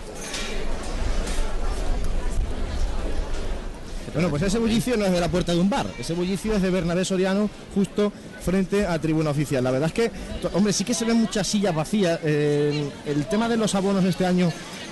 Bueno, 4.14 4.30
pues 4.30 4.42
ese 4.42 4.58
bullicio 4.58 4.96
no 4.96 5.04
es 5.04 5.12
de 5.12 5.20
la 5.20 5.28
puerta 5.28 5.52
de 5.52 5.60
un 5.60 5.68
bar, 5.70 5.86
ese 5.98 6.14
bullicio 6.14 6.54
es 6.54 6.62
de 6.62 6.70
Bernabé 6.70 7.04
Soriano, 7.04 7.48
justo 7.74 8.12
frente 8.40 8.86
a 8.86 8.98
Tribuna 8.98 9.30
Oficial. 9.30 9.62
La 9.62 9.70
verdad 9.70 9.88
es 9.88 9.92
que, 9.94 10.10
hombre, 10.54 10.72
sí 10.72 10.84
que 10.84 10.94
se 10.94 11.04
ven 11.04 11.16
muchas 11.16 11.46
sillas 11.46 11.74
vacías. 11.74 12.18
eh, 12.24 12.88
el 13.06 13.26
tema 13.26 13.48
de 13.48 13.56
los 13.56 13.74
abonos 13.74 14.04
este 14.04 14.26
año, 14.26 14.50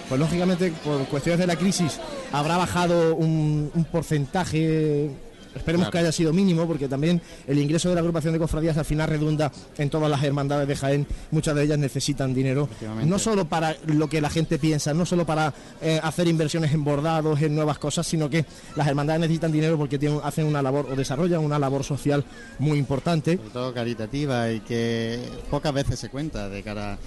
pues 0.09 0.21
lógicamente 0.21 0.73
por 0.85 1.07
cuestiones 1.07 1.41
de 1.41 1.47
la 1.47 1.57
crisis, 1.57 1.99
habrá 2.33 2.57
bajado 2.57 3.15
un, 3.17 3.71
un 3.75 3.85
porcentaje. 3.85 5.11
Esperemos 5.57 5.87
Claro. 5.87 5.93
que 5.93 5.99
haya 5.99 6.13
sido 6.13 6.33
mínimo, 6.33 6.67
porque 6.67 6.89
también 6.89 7.21
el 7.47 7.59
ingreso 7.59 7.89
de 7.89 7.95
la 7.95 8.01
agrupación 8.01 8.33
de 8.33 8.39
cofradías 8.39 8.77
al 8.77 8.85
final 8.85 9.09
redunda 9.09 9.51
en 9.79 9.91
todas 9.91 10.11
las 10.11 10.23
hermandades 10.23 10.69
de 10.69 10.77
Jaén. 10.77 11.07
Muchas 11.31 11.55
de 11.55 11.65
ellas 11.65 11.79
necesitan 11.79 12.35
dinero, 12.35 12.69
no 13.05 13.19
solo 13.19 13.47
para 13.47 13.77
lo 13.87 14.09
que 14.09 14.21
la 14.21 14.31
gente 14.31 14.59
piensa, 14.59 14.95
no 14.95 15.07
solo 15.07 15.27
para 15.27 15.53
eh, 15.81 16.01
hacer 16.03 16.29
inversiones 16.29 16.73
en 16.73 16.85
bordados, 16.85 17.41
en 17.43 17.55
nuevas 17.55 17.79
cosas, 17.79 18.07
sino 18.07 18.29
que 18.31 18.45
las 18.77 18.87
hermandades 18.87 19.21
necesitan 19.21 19.53
dinero 19.53 19.77
porque 19.77 19.99
tienen, 19.99 20.21
hacen 20.23 20.47
una 20.47 20.63
labor 20.63 20.87
o 20.91 20.97
desarrollan 20.97 21.45
una 21.45 21.59
labor 21.59 21.85
social 21.85 22.25
muy 22.59 22.79
importante. 22.79 23.37
Sobre 23.37 23.51
todo 23.51 23.75
caritativa 23.75 24.51
y 24.51 24.61
que 24.61 25.21
pocas 25.51 25.73
veces 25.73 25.99
se 25.99 26.09
cuenta 26.09 26.49
de 26.49 26.63
cara 26.63 26.95
a, 26.95 26.99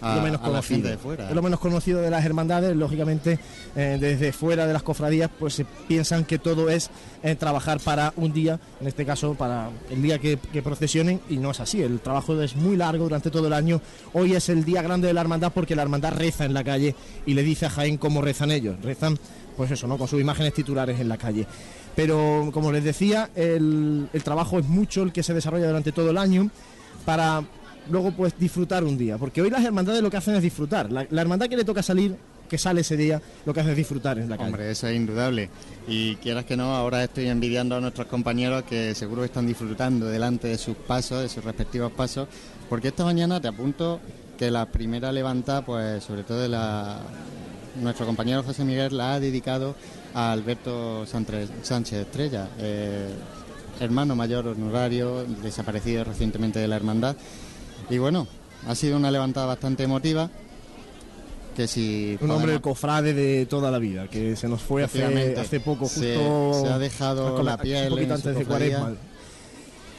lo 0.00 0.22
menos 0.22 0.40
conocido. 0.40 0.88
de 0.88 0.96
fuera. 0.96 1.28
Es 1.28 1.34
lo 1.34 1.42
menos 1.42 1.60
conocido 1.60 2.00
de 2.00 2.10
las 2.10 2.24
hermandades, 2.24 2.76
lógicamente 2.76 3.38
eh, 3.76 3.98
desde 4.00 4.32
fuera 4.32 4.66
de 4.66 4.72
las 4.72 4.82
cofradías 4.82 5.30
pues 5.38 5.54
se 5.54 5.64
piensan 5.64 6.24
que 6.24 6.38
todo 6.38 6.70
es 6.70 6.90
eh, 7.22 7.34
trabajar 7.34 7.80
para 7.80 8.12
un 8.16 8.32
día, 8.32 8.58
en 8.80 8.86
este 8.86 9.04
caso 9.04 9.34
para 9.34 9.70
el 9.90 10.02
día 10.02 10.18
que, 10.18 10.38
que 10.52 10.62
procesionen 10.62 11.20
y 11.28 11.36
no 11.38 11.50
es 11.50 11.60
así, 11.60 11.82
el 11.82 12.00
trabajo 12.00 12.40
es 12.40 12.56
muy 12.56 12.76
largo 12.76 13.04
durante 13.04 13.30
todo 13.30 13.46
el 13.46 13.52
año, 13.52 13.80
hoy 14.12 14.34
es 14.34 14.48
el 14.48 14.64
día 14.64 14.82
grande 14.82 15.08
de 15.08 15.14
la 15.14 15.20
hermandad 15.20 15.52
porque 15.52 15.74
la 15.74 15.82
hermandad 15.82 16.12
reza 16.12 16.44
en 16.44 16.54
la 16.54 16.64
calle 16.64 16.94
y 17.26 17.34
le 17.34 17.42
dice 17.42 17.66
a 17.66 17.70
Jaén 17.70 17.96
cómo 17.96 18.20
rezan 18.20 18.50
ellos, 18.50 18.76
rezan 18.82 19.18
pues 19.56 19.72
eso, 19.72 19.88
¿no? 19.88 19.98
con 19.98 20.06
sus 20.06 20.20
imágenes 20.20 20.54
titulares 20.54 21.00
en 21.00 21.08
la 21.08 21.18
calle. 21.18 21.44
Pero 21.96 22.50
como 22.52 22.70
les 22.70 22.84
decía, 22.84 23.28
el, 23.34 24.08
el 24.12 24.22
trabajo 24.22 24.60
es 24.60 24.66
mucho 24.66 25.02
el 25.02 25.12
que 25.12 25.24
se 25.24 25.34
desarrolla 25.34 25.66
durante 25.66 25.90
todo 25.90 26.10
el 26.10 26.18
año 26.18 26.48
para 27.04 27.42
luego 27.90 28.12
pues 28.12 28.38
disfrutar 28.38 28.84
un 28.84 28.96
día. 28.96 29.18
Porque 29.18 29.42
hoy 29.42 29.50
las 29.50 29.64
hermandades 29.64 30.02
lo 30.02 30.10
que 30.10 30.16
hacen 30.16 30.34
es 30.34 30.42
disfrutar. 30.42 30.90
La, 30.90 31.02
hermandad 31.20 31.46
que 31.48 31.56
le 31.56 31.64
toca 31.64 31.82
salir, 31.82 32.16
que 32.48 32.58
sale 32.58 32.80
ese 32.80 32.96
día, 32.96 33.20
lo 33.44 33.52
que 33.52 33.60
hace 33.60 33.70
es 33.70 33.76
disfrutar 33.76 34.18
en 34.18 34.28
la 34.28 34.36
calle. 34.36 34.48
Hombre, 34.48 34.70
eso 34.70 34.86
es 34.86 34.96
indudable. 34.96 35.50
Y 35.86 36.16
quieras 36.16 36.44
que 36.44 36.56
no, 36.56 36.74
ahora 36.74 37.04
estoy 37.04 37.28
envidiando 37.28 37.76
a 37.76 37.80
nuestros 37.80 38.06
compañeros 38.06 38.64
que 38.64 38.94
seguro 38.94 39.24
están 39.24 39.46
disfrutando 39.46 40.06
delante 40.06 40.48
de 40.48 40.58
sus 40.58 40.76
pasos, 40.76 41.22
de 41.22 41.28
sus 41.28 41.44
respectivos 41.44 41.92
pasos, 41.92 42.28
porque 42.68 42.88
esta 42.88 43.04
mañana 43.04 43.40
te 43.40 43.48
apunto 43.48 44.00
que 44.38 44.50
la 44.50 44.66
primera 44.66 45.10
levantada, 45.12 45.64
pues 45.64 46.04
sobre 46.04 46.22
todo 46.22 46.40
de 46.40 46.48
la, 46.48 47.00
nuestro 47.80 48.06
compañero 48.06 48.42
José 48.42 48.64
Miguel 48.64 48.96
la 48.96 49.14
ha 49.14 49.20
dedicado 49.20 49.74
a 50.14 50.32
Alberto 50.32 51.06
Sánchez, 51.06 51.50
Sánchez 51.62 52.00
Estrella, 52.00 52.48
eh, 52.58 53.08
hermano 53.80 54.16
mayor 54.16 54.48
honorario, 54.48 55.24
desaparecido 55.42 56.04
recientemente 56.04 56.58
de 56.58 56.68
la 56.68 56.76
hermandad. 56.76 57.16
Y 57.90 57.98
bueno, 57.98 58.26
ha 58.66 58.74
sido 58.74 58.96
una 58.96 59.10
levantada 59.10 59.46
bastante 59.46 59.84
emotiva. 59.84 60.30
Que 61.56 61.66
si 61.66 62.16
Un 62.20 62.30
hombre 62.30 62.52
podemos- 62.58 62.62
cofrade 62.62 63.14
de 63.14 63.46
toda 63.46 63.70
la 63.72 63.78
vida, 63.80 64.06
que 64.06 64.36
se 64.36 64.46
nos 64.48 64.62
fue 64.62 64.84
hace, 64.84 65.02
hace 65.36 65.58
poco, 65.58 65.86
justo 65.88 66.00
Se- 66.00 66.60
se 66.62 66.72
ha 66.72 66.78
dejado 66.78 67.34
con 67.34 67.44
la 67.44 67.58
piel 67.58 67.84
un 67.88 67.96
poquito 67.98 68.14
antes 68.14 68.36
de. 68.36 68.44
Cuaresma. 68.44 68.92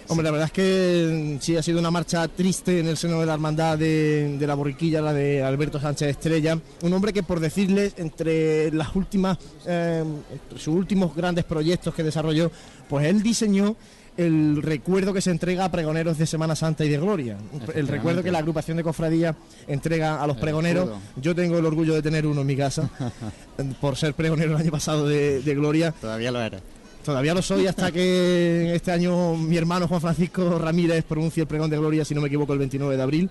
Hombre, 0.08 0.24
la 0.24 0.32
verdad 0.32 0.46
es 0.48 0.52
que 0.54 1.36
mm, 1.38 1.42
sí 1.42 1.56
ha 1.58 1.62
sido 1.62 1.78
una 1.80 1.92
marcha 1.92 2.28
triste 2.30 2.80
en 2.80 2.88
el 2.88 2.96
seno 2.98 3.20
de 3.20 3.26
la 3.28 3.34
hermandad 3.34 3.78
de, 3.78 4.38
de 4.40 4.48
la 4.48 4.56
borriquilla, 4.56 5.02
la 5.02 5.14
de 5.14 5.44
Alberto 5.44 5.80
Sánchez 5.82 6.08
Estrella. 6.08 6.58
Un 6.82 6.94
hombre 6.94 7.12
que, 7.14 7.22
por 7.24 7.40
decirles, 7.42 7.94
entre 7.98 8.72
las 8.72 8.96
últimas, 8.96 9.38
eh, 9.68 10.04
entre 10.32 10.58
sus 10.60 10.74
últimos 10.74 11.14
grandes 11.14 11.44
proyectos 11.44 11.94
que 11.94 12.04
desarrolló, 12.04 12.50
pues 12.88 13.06
él 13.06 13.22
diseñó 13.22 13.76
el 14.18 14.62
recuerdo 14.62 15.14
que 15.14 15.22
se 15.22 15.32
entrega 15.32 15.66
a 15.66 15.72
pregoneros 15.72 16.18
de 16.18 16.26
Semana 16.26 16.56
Santa 16.56 16.86
y 16.86 16.90
de 16.90 16.98
Gloria. 16.98 17.38
El 17.74 17.88
recuerdo 17.88 18.24
que 18.24 18.32
la 18.32 18.40
agrupación 18.40 18.78
de 18.78 18.84
cofradía 18.84 19.36
entrega 19.68 20.22
a 20.22 20.28
los 20.28 20.38
El 20.38 20.42
pregoneros. 20.42 20.90
Yo 21.16 21.36
tengo 21.36 21.58
el 21.58 21.66
orgullo 21.66 21.94
de 21.94 22.02
tener 22.02 22.26
uno 22.26 22.42
en 22.42 22.48
mi 22.48 22.56
casa, 22.56 22.90
por 23.82 23.96
ser 23.96 24.14
pregonero 24.14 24.52
el 24.52 24.58
año 24.58 24.72
pasado 24.72 25.08
de, 25.08 25.42
de 25.42 25.56
Gloria. 25.56 25.92
Todavía 25.92 26.32
lo 26.32 26.42
eres. 26.42 26.62
Todavía 27.04 27.34
lo 27.34 27.42
soy 27.42 27.66
hasta 27.66 27.92
que 27.92 28.76
este 28.76 28.92
año 28.92 29.36
mi 29.36 29.56
hermano 29.58 29.88
Juan 29.88 30.02
Francisco 30.02 30.60
Ramírez 30.60 31.06
pronuncie 31.06 31.42
el 31.42 31.48
pregón 31.48 31.70
de 31.70 31.78
Gloria, 31.78 32.04
si 32.04 32.14
no 32.14 32.22
me 32.22 32.28
equivoco, 32.28 32.54
el 32.54 32.60
29 32.60 32.98
de 32.98 33.02
abril. 33.02 33.30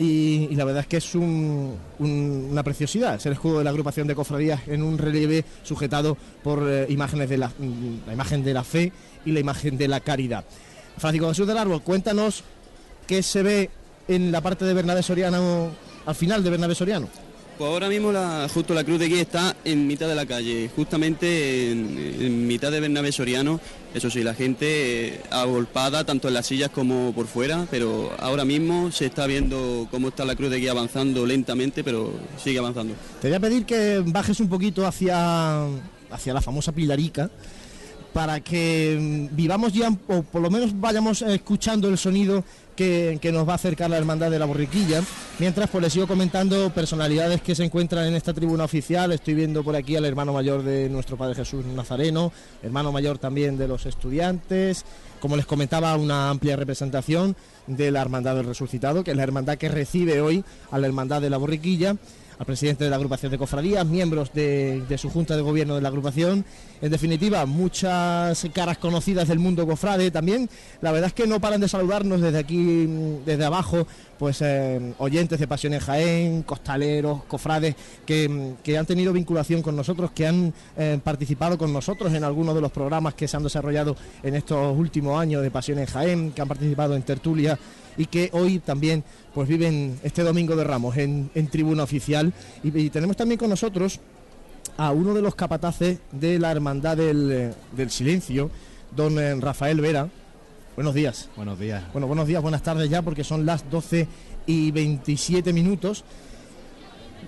Y, 0.00 0.54
la 0.54 0.64
verdad 0.64 0.82
es 0.82 0.86
que 0.86 0.98
es 0.98 1.14
un- 1.16 1.74
un- 1.98 2.48
una 2.52 2.62
preciosidad, 2.62 3.16
es 3.16 3.26
el 3.26 3.32
escudo 3.32 3.58
de 3.58 3.64
la 3.64 3.70
agrupación 3.70 4.06
de 4.06 4.14
cofradías 4.14 4.60
en 4.68 4.82
un 4.82 4.96
relieve 4.96 5.44
sujetado 5.64 6.16
por 6.44 6.62
eh, 6.68 6.86
imágenes 6.88 7.28
de 7.28 7.38
la, 7.38 7.48
mm, 7.48 8.06
la 8.06 8.12
imagen 8.12 8.44
de 8.44 8.54
la 8.54 8.62
fe 8.62 8.92
y 9.24 9.32
la 9.32 9.40
imagen 9.40 9.76
de 9.76 9.88
la 9.88 9.98
caridad. 10.00 10.44
Francisco 10.98 11.28
Jesús 11.28 11.46
del 11.48 11.58
Árbol, 11.58 11.82
cuéntanos 11.82 12.44
qué 13.08 13.22
se 13.24 13.42
ve 13.42 13.70
en 14.06 14.30
la 14.30 14.40
parte 14.40 14.64
de 14.64 14.72
Bernabé 14.74 15.02
Soriano, 15.02 15.70
al 16.06 16.14
final 16.14 16.44
de 16.44 16.50
Bernabé 16.50 16.74
Soriano. 16.76 17.08
Pues 17.58 17.72
ahora 17.72 17.88
mismo 17.88 18.12
la, 18.12 18.48
justo 18.54 18.72
la 18.72 18.84
cruz 18.84 19.00
de 19.00 19.08
guía 19.08 19.20
está 19.20 19.56
en 19.64 19.88
mitad 19.88 20.06
de 20.06 20.14
la 20.14 20.26
calle, 20.26 20.70
justamente 20.76 21.72
en, 21.72 22.46
mitad 22.46 22.70
de 22.70 22.78
Bernabé 22.78 23.10
Soriano. 23.10 23.58
Eso 23.92 24.10
sí, 24.10 24.22
la 24.22 24.34
gente 24.34 25.08
eh, 25.08 25.20
agolpada 25.28 26.04
tanto 26.04 26.28
en 26.28 26.34
las 26.34 26.46
sillas 26.46 26.70
como 26.70 27.12
por 27.12 27.26
fuera, 27.26 27.66
pero 27.68 28.12
ahora 28.20 28.44
mismo 28.44 28.92
se 28.92 29.06
está 29.06 29.26
viendo 29.26 29.88
cómo 29.90 30.08
está 30.08 30.24
la 30.24 30.36
cruz 30.36 30.50
de 30.50 30.60
guía 30.60 30.70
avanzando 30.70 31.26
lentamente, 31.26 31.82
pero 31.82 32.12
sigue 32.40 32.60
avanzando. 32.60 32.94
Te 33.20 33.26
voy 33.26 33.36
a 33.36 33.40
pedir 33.40 33.64
que 33.64 34.04
bajes 34.06 34.38
un 34.38 34.48
poquito 34.48 34.86
hacia, 34.86 35.64
hacia 36.12 36.32
la 36.32 36.40
famosa 36.40 36.70
Pilarica, 36.70 37.28
para 38.12 38.38
que 38.38 39.28
mm, 39.30 39.34
vivamos 39.34 39.72
ya, 39.72 39.90
o 40.06 40.22
por 40.22 40.42
lo 40.42 40.50
menos 40.50 40.78
vayamos 40.78 41.22
eh, 41.22 41.34
escuchando 41.34 41.88
el 41.88 41.98
sonido 41.98 42.44
que, 42.78 43.30
nos 43.32 43.46
va 43.46 43.52
a 43.52 43.56
acercar 43.56 43.90
la 43.90 43.98
Hermandad 43.98 44.30
de 44.30 44.38
la 44.38 44.46
Borriquilla. 44.46 45.02
Mientras, 45.40 45.68
pues 45.68 45.82
les 45.82 45.92
sigo 45.92 46.06
comentando 46.06 46.70
personalidades 46.70 47.42
que 47.42 47.56
se 47.56 47.64
encuentran 47.64 48.06
en 48.06 48.14
esta 48.14 48.32
tribuna 48.32 48.64
oficial. 48.64 49.10
Estoy 49.10 49.34
viendo 49.34 49.64
por 49.64 49.74
aquí 49.74 49.96
al 49.96 50.04
hermano 50.04 50.32
mayor 50.32 50.62
de 50.62 50.88
nuestro 50.88 51.16
Padre 51.16 51.34
Jesús 51.34 51.64
Nazareno, 51.66 52.32
hermano 52.62 52.92
mayor 52.92 53.18
también 53.18 53.58
de 53.58 53.66
los 53.66 53.84
estudiantes. 53.86 54.84
Como 55.20 55.36
les 55.36 55.46
comentaba, 55.46 55.96
una 55.96 56.30
amplia 56.30 56.54
representación 56.54 57.34
de 57.66 57.90
la 57.90 58.00
Hermandad 58.00 58.36
del 58.36 58.46
Resucitado, 58.46 59.02
que 59.02 59.10
es 59.10 59.16
la 59.16 59.24
hermandad 59.24 59.58
que 59.58 59.68
recibe 59.68 60.20
hoy 60.20 60.44
a 60.70 60.78
la 60.78 60.86
Hermandad 60.86 61.20
de 61.20 61.30
la 61.30 61.36
Borriquilla 61.36 61.96
al 62.38 62.46
presidente 62.46 62.84
de 62.84 62.90
la 62.90 62.96
agrupación 62.96 63.32
de 63.32 63.38
cofradías, 63.38 63.84
miembros 63.84 64.32
de, 64.32 64.84
su 64.96 65.10
junta 65.10 65.36
de 65.36 65.42
gobierno 65.42 65.74
de 65.74 65.80
la 65.80 65.88
agrupación. 65.88 66.44
En 66.80 66.90
definitiva, 66.90 67.44
muchas 67.46 68.46
caras 68.52 68.78
conocidas 68.78 69.26
del 69.26 69.40
mundo 69.40 69.66
cofrade 69.66 70.10
también. 70.10 70.48
La 70.80 70.92
verdad 70.92 71.08
es 71.08 71.14
que 71.14 71.26
no 71.26 71.40
paran 71.40 71.60
de 71.60 71.68
saludarnos 71.68 72.20
desde 72.20 72.38
aquí, 72.38 72.86
desde 73.26 73.44
abajo, 73.44 73.86
pues 74.18 74.40
eh, 74.42 74.94
oyentes 74.98 75.40
de 75.40 75.48
Pasiones 75.48 75.82
Jaén, 75.82 76.42
costaleros, 76.44 77.24
cofrades, 77.24 77.74
que, 78.06 78.54
que, 78.62 78.78
han 78.78 78.86
tenido 78.86 79.12
vinculación 79.12 79.60
con 79.60 79.74
nosotros, 79.74 80.12
que 80.12 80.26
han 80.26 80.54
eh, 80.76 80.98
participado 81.02 81.58
con 81.58 81.72
nosotros 81.72 82.12
en 82.14 82.22
algunos 82.22 82.54
de 82.54 82.60
los 82.60 82.70
programas 82.70 83.14
que 83.14 83.26
se 83.26 83.36
han 83.36 83.42
desarrollado 83.42 83.96
en 84.22 84.36
estos 84.36 84.76
últimos 84.76 85.20
años 85.20 85.42
de 85.42 85.50
Pasiones 85.50 85.90
Jaén, 85.90 86.30
que 86.30 86.40
han 86.40 86.48
participado 86.48 86.94
en 86.94 87.02
tertulia 87.02 87.58
y 87.98 88.06
que 88.06 88.30
hoy 88.32 88.60
también 88.60 89.04
pues 89.38 89.48
viven 89.48 90.00
este 90.02 90.24
domingo 90.24 90.56
de 90.56 90.64
Ramos 90.64 90.96
en, 90.96 91.30
en 91.32 91.46
tribuna 91.46 91.84
oficial. 91.84 92.32
Y, 92.64 92.76
y, 92.76 92.90
tenemos 92.90 93.16
también 93.16 93.38
con 93.38 93.48
nosotros 93.48 94.00
a 94.76 94.90
uno 94.90 95.14
de 95.14 95.22
los 95.22 95.36
capataces 95.36 96.00
de 96.10 96.40
la 96.40 96.50
Hermandad 96.50 96.96
del, 96.96 97.54
del 97.70 97.90
Silencio, 97.90 98.50
don 98.96 99.16
eh, 99.16 99.36
Rafael 99.36 99.80
Vera. 99.80 100.08
Buenos 100.74 100.92
días. 100.92 101.28
Buenos 101.36 101.56
días. 101.56 101.84
Bueno, 101.92 102.08
buenos 102.08 102.26
días, 102.26 102.42
buenas 102.42 102.64
tardes 102.64 102.90
ya, 102.90 103.02
porque 103.02 103.22
son 103.22 103.46
las 103.46 103.70
12 103.70 104.08
y 104.46 104.72
27 104.72 105.52
minutos. 105.52 106.02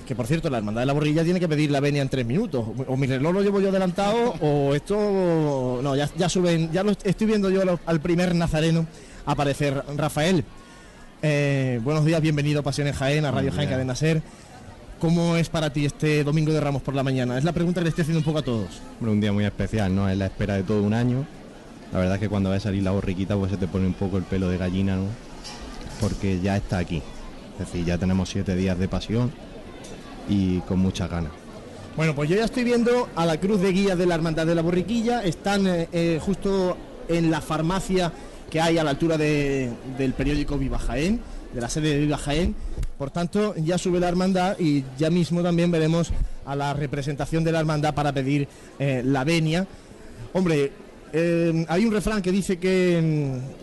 Que 0.04 0.16
por 0.16 0.26
cierto, 0.26 0.50
la 0.50 0.58
Hermandad 0.58 0.82
de 0.82 0.86
la 0.86 0.92
Borrilla 0.92 1.22
tiene 1.22 1.38
que 1.38 1.46
pedir 1.46 1.70
la 1.70 1.78
venia 1.78 2.02
en 2.02 2.08
tres 2.08 2.26
minutos. 2.26 2.66
O 2.88 2.96
mi 2.96 3.06
reloj 3.06 3.34
lo 3.34 3.42
llevo 3.42 3.60
yo 3.60 3.68
adelantado, 3.68 4.34
o 4.40 4.74
esto. 4.74 5.78
No, 5.80 5.94
ya, 5.94 6.10
ya 6.16 6.28
suben, 6.28 6.72
ya 6.72 6.82
lo 6.82 6.90
estoy 6.90 7.28
viendo 7.28 7.50
yo 7.50 7.62
al 7.86 8.00
primer 8.00 8.34
nazareno 8.34 8.84
aparecer. 9.26 9.84
Rafael, 9.96 10.44
eh, 11.22 11.80
buenos 11.82 12.04
días, 12.04 12.20
bienvenido 12.20 12.60
a 12.60 12.62
Pasiones 12.62 12.96
Jaén, 12.96 13.24
a 13.24 13.30
Radio 13.30 13.52
Jaén 13.52 13.68
Cadena 13.68 13.94
Ser. 13.94 14.22
¿Cómo 14.98 15.36
es 15.36 15.48
para 15.48 15.72
ti 15.72 15.86
este 15.86 16.24
domingo 16.24 16.52
de 16.52 16.60
Ramos 16.60 16.82
por 16.82 16.94
la 16.94 17.02
mañana? 17.02 17.38
Es 17.38 17.44
la 17.44 17.52
pregunta 17.52 17.80
que 17.80 17.84
le 17.84 17.88
estoy 17.88 18.02
haciendo 18.02 18.18
un 18.18 18.24
poco 18.24 18.38
a 18.38 18.42
todos. 18.42 18.80
Bueno, 19.00 19.12
un 19.12 19.20
día 19.20 19.32
muy 19.32 19.44
especial, 19.44 19.94
¿no? 19.94 20.08
Es 20.08 20.18
la 20.18 20.26
espera 20.26 20.54
de 20.54 20.62
todo 20.62 20.82
un 20.82 20.92
año. 20.92 21.26
La 21.92 21.98
verdad 21.98 22.16
es 22.16 22.20
que 22.20 22.28
cuando 22.28 22.50
va 22.50 22.56
a 22.56 22.60
salir 22.60 22.82
la 22.82 22.90
borriquita, 22.90 23.36
pues 23.36 23.50
se 23.50 23.56
te 23.56 23.66
pone 23.66 23.86
un 23.86 23.94
poco 23.94 24.18
el 24.18 24.24
pelo 24.24 24.48
de 24.48 24.58
gallina, 24.58 24.96
¿no? 24.96 25.06
Porque 26.00 26.40
ya 26.40 26.56
está 26.56 26.78
aquí. 26.78 27.02
Es 27.54 27.66
decir, 27.66 27.84
ya 27.84 27.98
tenemos 27.98 28.28
siete 28.28 28.54
días 28.54 28.78
de 28.78 28.88
pasión 28.88 29.32
y 30.28 30.58
con 30.60 30.78
muchas 30.78 31.10
ganas. 31.10 31.32
Bueno, 31.96 32.14
pues 32.14 32.30
yo 32.30 32.36
ya 32.36 32.44
estoy 32.44 32.64
viendo 32.64 33.08
a 33.16 33.26
la 33.26 33.38
cruz 33.40 33.60
de 33.60 33.72
guía 33.72 33.96
de 33.96 34.06
la 34.06 34.14
Hermandad 34.14 34.46
de 34.46 34.54
la 34.54 34.62
Borriquilla. 34.62 35.24
Están 35.24 35.66
eh, 35.66 35.88
eh, 35.92 36.20
justo 36.22 36.76
en 37.08 37.30
la 37.30 37.40
farmacia 37.40 38.12
que 38.50 38.60
hay 38.60 38.78
a 38.78 38.84
la 38.84 38.90
altura 38.90 39.16
de, 39.16 39.70
del 39.96 40.12
periódico 40.12 40.58
Viva 40.58 40.78
Jaén, 40.78 41.20
de 41.54 41.60
la 41.60 41.68
sede 41.68 41.94
de 41.94 42.00
Viva 42.00 42.18
Jaén. 42.18 42.54
Por 42.98 43.10
tanto, 43.10 43.54
ya 43.56 43.78
sube 43.78 44.00
la 44.00 44.08
hermandad 44.08 44.58
y 44.58 44.84
ya 44.98 45.08
mismo 45.08 45.42
también 45.42 45.70
veremos 45.70 46.12
a 46.44 46.54
la 46.56 46.74
representación 46.74 47.44
de 47.44 47.52
la 47.52 47.60
hermandad 47.60 47.94
para 47.94 48.12
pedir 48.12 48.48
eh, 48.78 49.02
la 49.04 49.24
venia. 49.24 49.66
Hombre, 50.32 50.72
eh, 51.12 51.64
hay 51.68 51.84
un 51.84 51.92
refrán 51.92 52.22
que 52.22 52.30
dice 52.30 52.58
que 52.58 53.00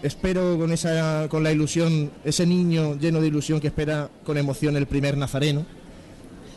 mm, 0.02 0.06
espero 0.06 0.58
con 0.58 0.72
esa 0.72 1.28
con 1.30 1.44
la 1.44 1.52
ilusión, 1.52 2.12
ese 2.26 2.46
niño 2.46 2.96
lleno 2.96 3.22
de 3.22 3.28
ilusión 3.28 3.60
que 3.60 3.68
espera 3.68 4.10
con 4.26 4.38
emoción 4.38 4.76
el 4.76 4.88
primer 4.88 5.18
nazareno. 5.18 5.66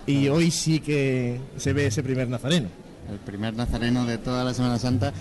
Y 0.07 0.28
ah. 0.28 0.33
hoy 0.33 0.51
sí 0.51 0.81
que 0.81 1.39
se 1.57 1.72
ve 1.72 1.87
ese 1.87 2.03
primer 2.03 2.28
nazareno. 2.28 2.68
El 3.11 3.18
primer 3.18 3.55
nazareno 3.55 4.07
de 4.07 4.18
toda 4.18 4.45
la 4.45 4.55
Semana 4.55 4.78
Santa. 4.78 5.12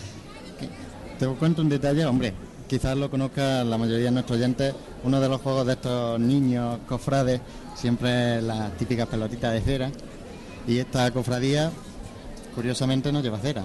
Te 1.19 1.27
cuento 1.27 1.61
un 1.61 1.69
detalle, 1.69 2.05
hombre, 2.05 2.33
quizás 2.69 2.95
lo 2.95 3.09
conozca 3.09 3.63
la 3.63 3.77
mayoría 3.77 4.05
de 4.05 4.11
nuestros 4.11 4.37
oyentes, 4.37 4.75
uno 5.03 5.19
de 5.19 5.27
los 5.27 5.41
juegos 5.41 5.65
de 5.65 5.73
estos 5.73 6.19
niños 6.19 6.77
cofrades, 6.87 7.41
siempre 7.75 8.41
las 8.43 8.77
típicas 8.77 9.07
pelotitas 9.07 9.51
de 9.53 9.61
cera, 9.61 9.91
y 10.67 10.77
esta 10.77 11.09
cofradía, 11.11 11.71
curiosamente, 12.53 13.11
no 13.11 13.21
lleva 13.21 13.39
cera, 13.39 13.63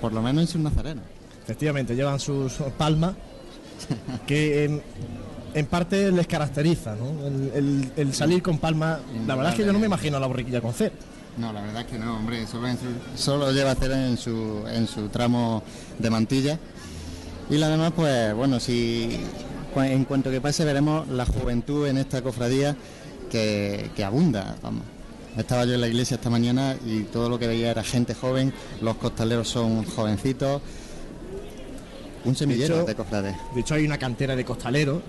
por 0.00 0.12
lo 0.12 0.20
menos 0.20 0.42
en 0.42 0.48
sus 0.48 0.60
nazarenos. 0.60 1.04
Efectivamente, 1.44 1.94
llevan 1.94 2.18
sus 2.18 2.54
palmas, 2.76 3.14
que 4.26 4.64
en, 4.64 4.82
en, 5.54 5.66
parte 5.66 6.10
les 6.10 6.26
caracteriza, 6.26 6.96
¿no? 6.96 7.26
el, 7.26 7.52
el, 7.54 7.92
el, 7.96 8.14
salir 8.14 8.42
con 8.42 8.58
palmas, 8.58 8.98
la 9.26 9.36
verdad 9.36 9.52
es 9.52 9.58
que 9.58 9.66
yo 9.66 9.72
no 9.72 9.78
me 9.78 9.86
imagino 9.86 10.16
a 10.16 10.20
la 10.20 10.26
borriquilla 10.26 10.60
con 10.60 10.74
cera. 10.74 10.94
No, 11.38 11.52
la 11.52 11.62
verdad 11.62 11.82
es 11.82 11.86
que 11.86 11.98
no, 11.98 12.16
hombre, 12.16 12.46
solo, 12.46 12.68
su, 12.72 12.76
solo 13.16 13.52
lleva 13.52 13.74
cera 13.74 14.06
en 14.06 14.18
su, 14.18 14.64
en 14.68 14.86
su 14.86 15.08
tramo 15.08 15.62
de 15.98 16.10
mantilla 16.10 16.58
y 17.52 17.58
la 17.58 17.68
demás, 17.68 17.92
pues 17.94 18.34
bueno, 18.34 18.58
si 18.58 19.10
en 19.76 20.04
cuanto 20.06 20.30
que 20.30 20.40
pase 20.40 20.64
veremos 20.64 21.06
la 21.08 21.26
juventud 21.26 21.86
en 21.86 21.98
esta 21.98 22.22
cofradía 22.22 22.74
que, 23.30 23.90
que 23.94 24.04
abunda, 24.04 24.56
vamos. 24.62 24.84
Estaba 25.36 25.66
yo 25.66 25.74
en 25.74 25.82
la 25.82 25.88
iglesia 25.88 26.14
esta 26.14 26.30
mañana 26.30 26.76
y 26.86 27.02
todo 27.02 27.28
lo 27.28 27.38
que 27.38 27.46
veía 27.46 27.70
era 27.70 27.82
gente 27.82 28.14
joven, 28.14 28.54
los 28.80 28.96
costaleros 28.96 29.48
son 29.48 29.84
jovencitos, 29.84 30.62
un 32.24 32.34
semillero 32.34 32.76
de, 32.76 32.80
hecho, 32.80 32.88
de 32.88 32.94
cofrades. 32.94 33.36
De 33.54 33.60
hecho 33.60 33.74
hay 33.74 33.84
una 33.84 33.98
cantera 33.98 34.34
de 34.34 34.46
costaleros 34.46 35.02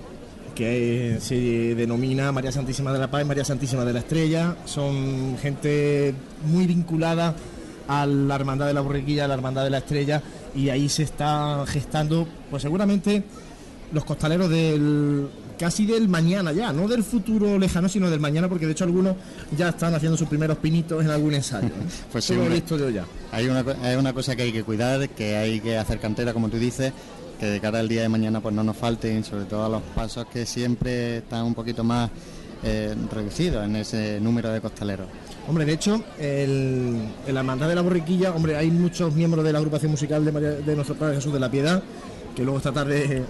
que 0.53 1.19
se 1.21 1.75
denomina 1.75 2.33
María 2.33 2.51
Santísima 2.51 2.91
de 2.91 2.99
la 2.99 3.09
Paz 3.09 3.21
y 3.21 3.25
María 3.25 3.45
Santísima 3.45 3.85
de 3.85 3.93
la 3.93 3.99
Estrella, 3.99 4.57
son 4.65 5.37
gente 5.41 6.13
muy 6.45 6.67
vinculada 6.67 7.35
a 7.87 8.05
la 8.05 8.35
Hermandad 8.35 8.67
de 8.67 8.73
la 8.73 8.81
Borriquilla, 8.81 9.25
a 9.25 9.27
la 9.29 9.33
Hermandad 9.33 9.63
de 9.63 9.69
la 9.69 9.77
Estrella 9.77 10.21
y 10.55 10.69
ahí 10.69 10.89
se 10.89 11.03
está 11.03 11.63
gestando, 11.67 12.27
pues 12.49 12.61
seguramente 12.61 13.23
los 13.91 14.05
costaleros 14.05 14.49
del 14.49 15.29
casi 15.57 15.85
del 15.85 16.09
mañana 16.09 16.51
ya, 16.51 16.73
no 16.73 16.87
del 16.87 17.03
futuro 17.03 17.57
lejano, 17.57 17.87
sino 17.87 18.09
del 18.09 18.19
mañana, 18.19 18.49
porque 18.49 18.65
de 18.65 18.73
hecho 18.73 18.83
algunos 18.83 19.15
ya 19.55 19.69
están 19.69 19.93
haciendo 19.93 20.17
sus 20.17 20.27
primeros 20.27 20.57
pinitos 20.57 21.03
en 21.03 21.09
algún 21.09 21.33
ensayo. 21.33 21.67
¿eh? 21.67 21.71
pues 22.11 22.25
sí, 22.25 22.35
listo 22.35 22.77
yo 22.77 22.89
ya. 22.89 23.05
Hay 23.31 23.47
una, 23.47 23.63
hay 23.83 23.95
una 23.95 24.13
cosa 24.13 24.35
que 24.35 24.43
hay 24.43 24.51
que 24.51 24.63
cuidar, 24.63 25.07
que 25.09 25.37
hay 25.37 25.59
que 25.59 25.77
hacer 25.77 25.99
cantera, 25.99 26.33
como 26.33 26.49
tú 26.49 26.57
dices, 26.57 26.91
que 27.39 27.45
de 27.45 27.59
cara 27.59 27.79
al 27.79 27.87
día 27.87 28.01
de 28.01 28.09
mañana 28.09 28.41
pues 28.41 28.53
no 28.53 28.63
nos 28.63 28.77
falten, 28.77 29.23
sobre 29.23 29.45
todo 29.45 29.65
a 29.65 29.69
los 29.69 29.81
pasos 29.95 30.25
que 30.27 30.45
siempre 30.45 31.17
están 31.17 31.45
un 31.45 31.53
poquito 31.53 31.83
más 31.83 32.09
eh, 32.63 32.95
reducidos 33.11 33.65
en 33.65 33.75
ese 33.75 34.19
número 34.21 34.49
de 34.49 34.61
costaleros. 34.61 35.07
Hombre, 35.47 35.65
de 35.65 35.73
hecho, 35.73 36.01
el, 36.19 36.97
en 37.27 37.33
la 37.33 37.41
hermandad 37.41 37.67
de 37.67 37.75
la 37.75 37.81
borriquilla, 37.81 38.31
hombre, 38.31 38.55
hay 38.55 38.71
muchos 38.71 39.13
miembros 39.13 39.43
de 39.43 39.51
la 39.51 39.59
agrupación 39.59 39.91
musical 39.91 40.23
de, 40.23 40.31
María, 40.31 40.51
de 40.51 40.75
nuestro 40.75 40.95
Padre 40.95 41.15
Jesús 41.15 41.33
de 41.33 41.39
la 41.39 41.51
Piedad 41.51 41.83
que 42.35 42.43
luego 42.43 42.57
esta 42.57 42.71
tarde 42.71 43.23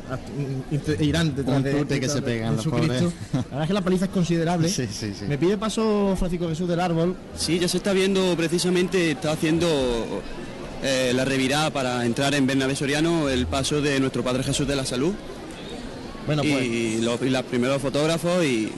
irán 0.99 1.35
detrás 1.35 1.57
Un 1.57 1.63
de, 1.63 1.99
que 1.99 2.09
se 2.09 2.21
pegan 2.21 2.55
los 2.55 2.63
Jesucristo. 2.63 3.11
La 3.33 3.41
verdad 3.41 3.61
es 3.63 3.67
que 3.67 3.73
la 3.73 3.81
paliza 3.81 4.05
es 4.05 4.11
considerable. 4.11 4.69
Sí, 4.69 4.87
sí, 4.89 5.13
sí. 5.17 5.25
Me 5.25 5.37
pide 5.37 5.57
paso 5.57 6.15
Francisco 6.17 6.47
Jesús 6.47 6.67
del 6.67 6.79
Árbol. 6.79 7.15
Sí, 7.35 7.59
ya 7.59 7.67
se 7.67 7.77
está 7.77 7.93
viendo 7.93 8.35
precisamente, 8.37 9.11
está 9.11 9.33
haciendo 9.33 9.67
eh, 10.83 11.11
la 11.13 11.25
revirada 11.25 11.69
para 11.71 12.05
entrar 12.05 12.33
en 12.33 12.47
Bernabé 12.47 12.75
Soriano 12.75 13.29
el 13.29 13.45
paso 13.47 13.81
de 13.81 13.99
nuestro 13.99 14.23
Padre 14.23 14.43
Jesús 14.43 14.67
de 14.67 14.75
la 14.75 14.85
Salud. 14.85 15.13
Bueno, 16.25 16.41
pues. 16.41 16.63
Y, 16.63 17.01
los, 17.01 17.21
y 17.21 17.29
los 17.29 17.43
primeros 17.43 17.81
fotógrafos 17.81 18.43
y 18.45 18.71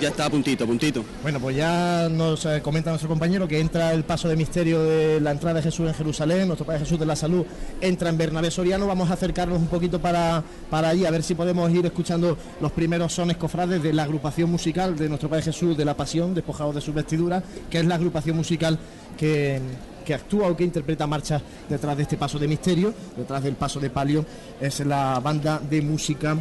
ya 0.00 0.08
está 0.08 0.26
a 0.26 0.30
puntito, 0.30 0.64
a 0.64 0.66
puntito. 0.66 1.04
Bueno, 1.22 1.40
pues 1.40 1.56
ya 1.56 2.08
nos 2.10 2.44
eh, 2.44 2.60
comenta 2.62 2.90
nuestro 2.90 3.08
compañero 3.08 3.48
que 3.48 3.60
entra 3.60 3.92
el 3.92 4.04
paso 4.04 4.28
de 4.28 4.36
misterio 4.36 4.82
de 4.82 5.20
la 5.20 5.30
entrada 5.30 5.56
de 5.56 5.62
Jesús 5.62 5.88
en 5.88 5.94
Jerusalén, 5.94 6.46
nuestro 6.46 6.66
Padre 6.66 6.80
Jesús 6.80 6.98
de 6.98 7.06
la 7.06 7.16
Salud 7.16 7.44
entra 7.80 8.10
en 8.10 8.18
Bernabé 8.18 8.50
Soriano, 8.50 8.86
vamos 8.86 9.10
a 9.10 9.14
acercarnos 9.14 9.58
un 9.58 9.68
poquito 9.68 10.00
para, 10.00 10.42
para 10.70 10.90
allí, 10.90 11.06
a 11.06 11.10
ver 11.10 11.22
si 11.22 11.34
podemos 11.34 11.70
ir 11.72 11.86
escuchando 11.86 12.36
los 12.60 12.72
primeros 12.72 13.12
sones 13.12 13.36
cofrades 13.36 13.82
de 13.82 13.92
la 13.92 14.02
agrupación 14.02 14.50
musical 14.50 14.96
de 14.96 15.08
nuestro 15.08 15.28
Padre 15.28 15.44
Jesús 15.44 15.76
de 15.76 15.84
la 15.84 15.96
Pasión, 15.96 16.34
despojados 16.34 16.74
de 16.74 16.80
sus 16.80 16.94
vestiduras, 16.94 17.42
que 17.70 17.78
es 17.78 17.86
la 17.86 17.94
agrupación 17.94 18.36
musical 18.36 18.78
que, 19.16 19.60
que 20.04 20.14
actúa 20.14 20.48
o 20.48 20.56
que 20.56 20.64
interpreta 20.64 21.06
marchas 21.06 21.42
detrás 21.68 21.96
de 21.96 22.02
este 22.02 22.16
paso 22.16 22.38
de 22.38 22.48
misterio, 22.48 22.92
detrás 23.16 23.42
del 23.42 23.54
paso 23.54 23.80
de 23.80 23.90
palio, 23.90 24.24
es 24.60 24.80
la 24.80 25.20
banda 25.20 25.58
de 25.58 25.80
música 25.80 26.36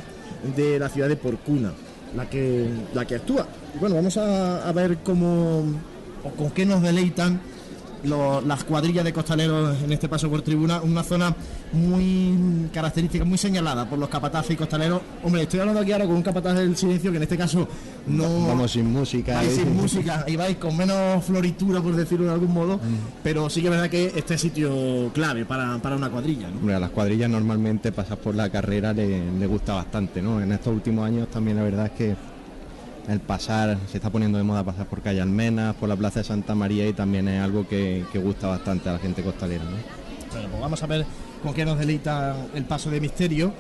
de 0.56 0.78
la 0.78 0.90
ciudad 0.90 1.08
de 1.08 1.16
Porcuna 1.16 1.72
la 2.16 2.30
que, 2.30 2.68
la 2.94 3.06
que 3.06 3.16
actúa. 3.16 3.48
Bueno, 3.80 3.96
vamos 3.96 4.18
a, 4.18 4.68
a 4.68 4.72
ver 4.72 4.98
cómo 5.04 5.64
o 6.24 6.30
con 6.32 6.52
qué 6.52 6.66
nos 6.66 6.82
deleitan 6.82 7.40
lo- 8.04 8.42
las 8.42 8.64
cuadrillas 8.64 9.04
de 9.06 9.14
costaleros 9.14 9.82
en 9.84 9.92
este 9.92 10.08
paso 10.10 10.30
por 10.30 10.42
tribuna, 10.42 10.82
una 10.82 11.04
zona 11.04 11.36
muy 11.74 12.70
característica, 12.74 13.26
muy 13.26 13.38
señalada 13.38 13.88
por 13.90 14.00
los 14.00 14.10
capataces 14.10 14.52
y 14.52 14.56
costaleros. 14.56 15.02
Hombre, 15.24 15.44
estoy 15.44 15.60
hablando 15.60 15.82
aquí 15.82 15.92
ahora 15.92 16.06
con 16.06 16.16
un 16.16 16.22
capataz 16.24 16.56
del 16.56 16.76
silencio 16.76 17.12
que 17.12 17.18
en 17.18 17.24
este 17.24 17.38
caso 17.38 17.68
no... 18.08 18.48
Vamos 18.48 18.72
sin 18.72 18.92
música. 18.92 19.36
Vais 19.36 19.50
¿eh? 19.52 19.56
sin 19.56 19.76
música 19.82 20.24
y 20.28 20.36
vais 20.36 20.58
con 20.58 20.76
menos 20.76 21.24
floritura, 21.24 21.82
por 21.82 21.96
decirlo 21.96 22.26
de 22.28 22.34
algún 22.34 22.54
modo, 22.54 22.80
pero 23.24 23.50
sí 23.50 23.62
que 23.62 23.68
es 23.68 23.72
verdad 23.72 23.90
que 23.90 24.14
este 24.16 24.36
es 24.36 24.42
sitio 24.42 25.12
clave 25.14 25.46
para, 25.46 25.78
para 25.80 25.96
una 25.96 26.10
cuadrilla. 26.10 26.50
¿no? 26.50 26.58
Hombre, 26.60 26.76
a 26.76 26.80
las 26.80 26.90
cuadrillas 26.92 27.30
normalmente 27.30 27.92
pasar 27.92 28.18
por 28.18 28.36
la 28.36 28.50
carrera 28.50 28.94
le, 28.94 29.32
le 29.32 29.48
gusta 29.48 29.74
bastante, 29.74 30.22
¿no? 30.22 30.42
En 30.42 30.52
estos 30.52 30.74
últimos 30.74 31.06
años 31.06 31.28
también 31.30 31.58
la 31.58 31.64
verdad 31.64 31.86
es 31.88 31.92
que 31.92 32.16
el 33.08 33.20
pasar, 33.20 33.78
se 33.90 33.98
está 33.98 34.10
poniendo 34.10 34.38
de 34.38 34.44
moda 34.44 34.64
pasar 34.64 34.88
por 34.88 35.02
calle 35.02 35.22
Almenas, 35.22 35.76
por 35.76 35.90
la 35.90 35.96
plaza 35.96 36.20
de 36.20 36.26
Santa 36.26 36.56
María 36.56 36.88
y 36.88 36.94
también 36.94 37.28
es 37.28 37.42
algo 37.42 37.68
que, 37.68 38.06
gusta 38.16 38.48
bastante 38.48 38.90
a 38.90 38.94
la 38.94 39.00
gente 39.00 39.24
costalera, 39.24 39.64
¿no? 39.64 39.78
Bueno, 40.32 40.50
pues 40.50 40.62
vamos 40.62 40.84
a 40.84 40.88
ver 40.88 41.06
con 41.42 41.54
qué 41.54 41.66
nos 41.66 41.78
deleita 41.78 42.36
el 42.54 42.66
paso 42.66 42.90
de 42.90 43.00
misterio. 43.00 43.54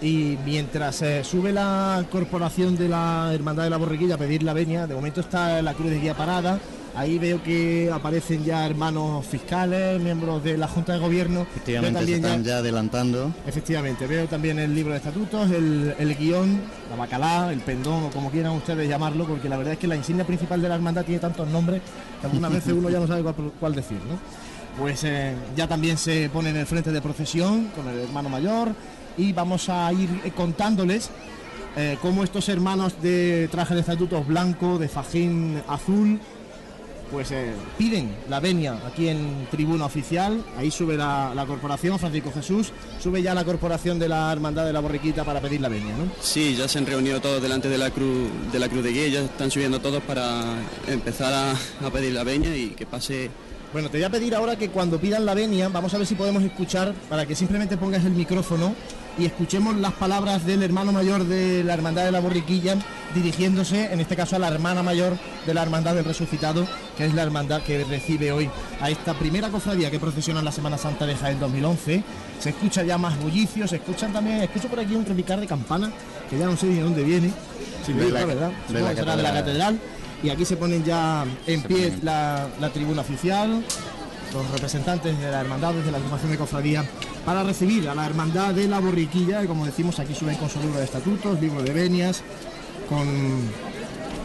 Y 0.00 0.36
mientras 0.44 1.00
eh, 1.00 1.24
sube 1.24 1.52
la 1.52 2.04
corporación 2.10 2.76
de 2.76 2.88
la 2.88 3.30
Hermandad 3.32 3.64
de 3.64 3.70
la 3.70 3.78
Borriquilla 3.78 4.16
a 4.16 4.18
pedir 4.18 4.42
la 4.42 4.52
venia, 4.52 4.86
de 4.86 4.94
momento 4.94 5.20
está 5.20 5.62
la 5.62 5.72
cruz 5.72 5.90
de 5.90 6.00
guía 6.00 6.14
parada. 6.14 6.58
Ahí 6.96 7.18
veo 7.18 7.42
que 7.42 7.90
aparecen 7.92 8.42
ya 8.42 8.64
hermanos 8.64 9.26
fiscales, 9.26 10.00
miembros 10.00 10.42
de 10.42 10.56
la 10.56 10.66
Junta 10.66 10.94
de 10.94 10.98
Gobierno. 10.98 11.42
Efectivamente, 11.42 12.06
se 12.06 12.14
están 12.14 12.42
ya- 12.42 12.52
ya 12.52 12.58
adelantando. 12.58 13.32
Efectivamente, 13.46 14.06
veo 14.06 14.26
también 14.26 14.58
el 14.58 14.74
libro 14.74 14.92
de 14.92 14.98
estatutos, 14.98 15.50
el, 15.50 15.94
el 15.98 16.14
guion, 16.16 16.58
la 16.88 16.96
bacalá, 16.96 17.52
el 17.52 17.60
pendón 17.60 18.04
o 18.04 18.10
como 18.10 18.30
quieran 18.30 18.52
ustedes 18.52 18.88
llamarlo, 18.88 19.26
porque 19.26 19.46
la 19.48 19.58
verdad 19.58 19.74
es 19.74 19.78
que 19.78 19.86
la 19.86 19.96
insignia 19.96 20.26
principal 20.26 20.62
de 20.62 20.70
la 20.70 20.76
hermandad 20.76 21.04
tiene 21.04 21.20
tantos 21.20 21.46
nombres 21.48 21.82
que 22.20 22.26
algunas 22.28 22.50
veces 22.50 22.72
uno 22.72 22.88
ya 22.88 22.98
no 22.98 23.06
sabe 23.06 23.22
cuál, 23.22 23.34
cuál 23.60 23.74
decir, 23.74 23.98
¿no? 24.08 24.18
Pues 24.82 25.04
eh, 25.04 25.34
ya 25.54 25.68
también 25.68 25.98
se 25.98 26.30
pone 26.30 26.48
en 26.50 26.56
el 26.56 26.66
frente 26.66 26.92
de 26.92 27.02
procesión 27.02 27.66
con 27.76 27.88
el 27.88 27.98
hermano 28.00 28.30
mayor 28.30 28.68
y 29.18 29.32
vamos 29.34 29.68
a 29.68 29.92
ir 29.92 30.08
eh, 30.24 30.30
contándoles 30.34 31.10
eh, 31.76 31.98
cómo 32.00 32.24
estos 32.24 32.48
hermanos 32.48 32.94
de 33.02 33.48
traje 33.50 33.74
de 33.74 33.80
estatutos 33.80 34.26
blanco, 34.26 34.78
de 34.78 34.88
fajín 34.88 35.60
azul, 35.68 36.18
pues 37.10 37.30
eh, 37.30 37.52
piden 37.78 38.14
la 38.28 38.40
venia 38.40 38.78
aquí 38.86 39.08
en 39.08 39.46
tribuna 39.50 39.86
oficial, 39.86 40.42
ahí 40.56 40.70
sube 40.70 40.96
la, 40.96 41.32
la 41.34 41.46
corporación, 41.46 41.98
Francisco 41.98 42.32
Jesús, 42.32 42.72
sube 43.00 43.22
ya 43.22 43.34
la 43.34 43.44
corporación 43.44 43.98
de 43.98 44.08
la 44.08 44.32
Hermandad 44.32 44.66
de 44.66 44.72
la 44.72 44.80
Borriquita 44.80 45.24
para 45.24 45.40
pedir 45.40 45.60
la 45.60 45.68
venia, 45.68 45.96
¿no? 45.96 46.10
Sí, 46.20 46.56
ya 46.56 46.68
se 46.68 46.78
han 46.78 46.86
reunido 46.86 47.20
todos 47.20 47.40
delante 47.40 47.68
de 47.68 47.78
la 47.78 47.90
cruz 47.90 48.28
de 48.52 48.58
la 48.58 48.68
cruz 48.68 48.82
de 48.82 48.92
guía, 48.92 49.08
ya 49.08 49.20
están 49.20 49.50
subiendo 49.50 49.80
todos 49.80 50.02
para 50.02 50.42
empezar 50.86 51.32
a, 51.32 51.52
a 51.86 51.90
pedir 51.90 52.12
la 52.12 52.24
veña 52.24 52.54
y 52.54 52.70
que 52.70 52.86
pase. 52.86 53.30
Bueno, 53.72 53.90
te 53.90 53.98
voy 53.98 54.04
a 54.04 54.10
pedir 54.10 54.34
ahora 54.34 54.56
que 54.56 54.70
cuando 54.70 54.98
pidan 54.98 55.26
la 55.26 55.34
venia, 55.34 55.68
vamos 55.68 55.92
a 55.92 55.98
ver 55.98 56.06
si 56.06 56.14
podemos 56.14 56.42
escuchar, 56.42 56.94
para 57.10 57.26
que 57.26 57.34
simplemente 57.34 57.76
pongas 57.76 58.04
el 58.04 58.12
micrófono 58.12 58.74
y 59.18 59.24
escuchemos 59.24 59.76
las 59.76 59.92
palabras 59.94 60.44
del 60.44 60.62
hermano 60.62 60.92
mayor 60.92 61.24
de 61.24 61.64
la 61.64 61.74
Hermandad 61.74 62.04
de 62.04 62.12
la 62.12 62.20
Borriquilla, 62.20 62.76
dirigiéndose, 63.14 63.92
en 63.92 64.00
este 64.00 64.14
caso, 64.14 64.36
a 64.36 64.38
la 64.38 64.48
hermana 64.48 64.82
mayor 64.82 65.16
de 65.46 65.54
la 65.54 65.62
Hermandad 65.62 65.94
del 65.94 66.04
Resucitado, 66.04 66.66
que 66.98 67.06
es 67.06 67.14
la 67.14 67.22
hermandad 67.22 67.62
que 67.62 67.82
recibe 67.84 68.30
hoy 68.32 68.50
a 68.80 68.90
esta 68.90 69.14
primera 69.14 69.48
cofradía 69.48 69.90
que 69.90 69.98
procesiona 69.98 70.40
en 70.40 70.44
la 70.44 70.52
Semana 70.52 70.76
Santa 70.76 71.06
de 71.06 71.16
Jaén 71.16 71.40
2011. 71.40 72.02
Se 72.38 72.50
escucha 72.50 72.82
ya 72.82 72.98
más 72.98 73.18
bullicio, 73.18 73.66
se 73.66 73.76
escuchan 73.76 74.12
también, 74.12 74.42
escucho 74.42 74.68
por 74.68 74.80
aquí 74.80 74.94
un 74.94 75.06
repicar 75.06 75.40
de 75.40 75.46
campana, 75.46 75.90
que 76.28 76.38
ya 76.38 76.44
no 76.46 76.56
sé 76.56 76.66
de 76.66 76.82
dónde 76.82 77.02
viene, 77.02 77.30
si 77.86 77.92
De 77.94 78.10
la- 78.10 78.24
¿verdad? 78.26 78.50
de 78.68 78.80
la 78.80 78.94
será 78.94 79.16
de 79.16 79.22
la 79.22 79.32
catedral. 79.32 79.80
Y 80.22 80.28
aquí 80.30 80.44
se 80.44 80.56
ponen 80.56 80.84
ya 80.84 81.24
en 81.46 81.62
pie 81.62 81.94
la, 82.02 82.48
la 82.60 82.70
tribuna 82.70 83.00
oficial, 83.02 83.62
los 84.34 84.50
representantes 84.50 85.18
de 85.18 85.30
la 85.30 85.40
hermandad 85.40 85.72
de 85.72 85.90
la 85.90 85.98
agrupación 85.98 86.30
de 86.32 86.38
cofradía, 86.38 86.84
para 87.26 87.42
recibir 87.42 87.88
a 87.88 87.94
la 87.94 88.06
hermandad 88.06 88.54
de 88.54 88.68
la 88.68 88.78
borriquilla, 88.80 89.42
y 89.44 89.46
como 89.48 89.66
decimos 89.66 89.98
aquí 89.98 90.14
suben 90.14 90.36
con 90.36 90.48
su 90.48 90.60
libro 90.60 90.78
de 90.78 90.84
estatutos, 90.84 91.40
libro 91.40 91.60
de 91.62 91.72
venias, 91.72 92.22
con 92.88 93.06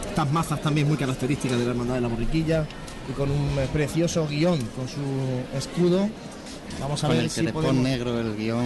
estas 0.08 0.30
mazas 0.32 0.62
también 0.62 0.86
muy 0.88 0.96
características 0.96 1.58
de 1.58 1.64
la 1.64 1.70
hermandad 1.72 1.94
de 1.96 2.00
la 2.00 2.08
borriquilla, 2.08 2.64
y 3.10 3.12
con 3.12 3.30
un 3.30 3.50
precioso 3.72 4.26
guion 4.28 4.58
con 4.76 4.88
su 4.88 5.00
escudo. 5.58 6.08
Vamos 6.80 7.02
a 7.04 7.08
Con 7.08 7.16
ver 7.16 7.24
el 7.26 7.30
si 7.30 7.42
podemos... 7.48 7.74
negro, 7.82 8.18
el 8.18 8.34
guion. 8.36 8.64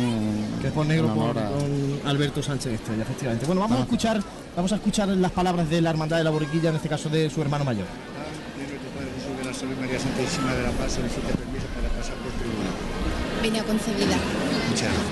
Crepón 0.60 0.86
negro 0.88 1.08
en 1.08 1.14
con, 1.14 2.08
Alberto 2.08 2.40
Sánchez 2.42 2.74
Estrella, 2.74 3.02
efectivamente. 3.02 3.46
Bueno, 3.46 3.62
vamos 3.62 3.78
a 3.78 3.80
Ah. 3.80 3.84
escuchar, 3.84 4.22
vamos 4.54 4.70
a 4.72 4.76
escuchar 4.76 5.08
las 5.08 5.32
palabras 5.32 5.68
de 5.68 5.80
la 5.80 5.90
hermandad 5.90 6.18
de 6.18 6.24
la 6.24 6.30
borriquilla, 6.30 6.68
en 6.70 6.76
este 6.76 6.88
caso 6.88 7.08
de 7.08 7.28
su 7.30 7.40
hermano 7.42 7.64
mayor. 7.64 7.86
Primero 8.54 8.78
tu 8.78 8.88
Padre 8.96 9.10
Jesús 9.18 9.38
de 9.38 9.44
la 9.44 9.54
Salud 9.54 9.76
María 9.80 9.98
Santísima 9.98 10.54
de 10.54 10.62
la 10.62 10.70
Paz 10.72 10.98
Venía 13.46 13.62
concebida. 13.62 14.16
Muchas 14.68 14.82
gracias. 14.82 15.06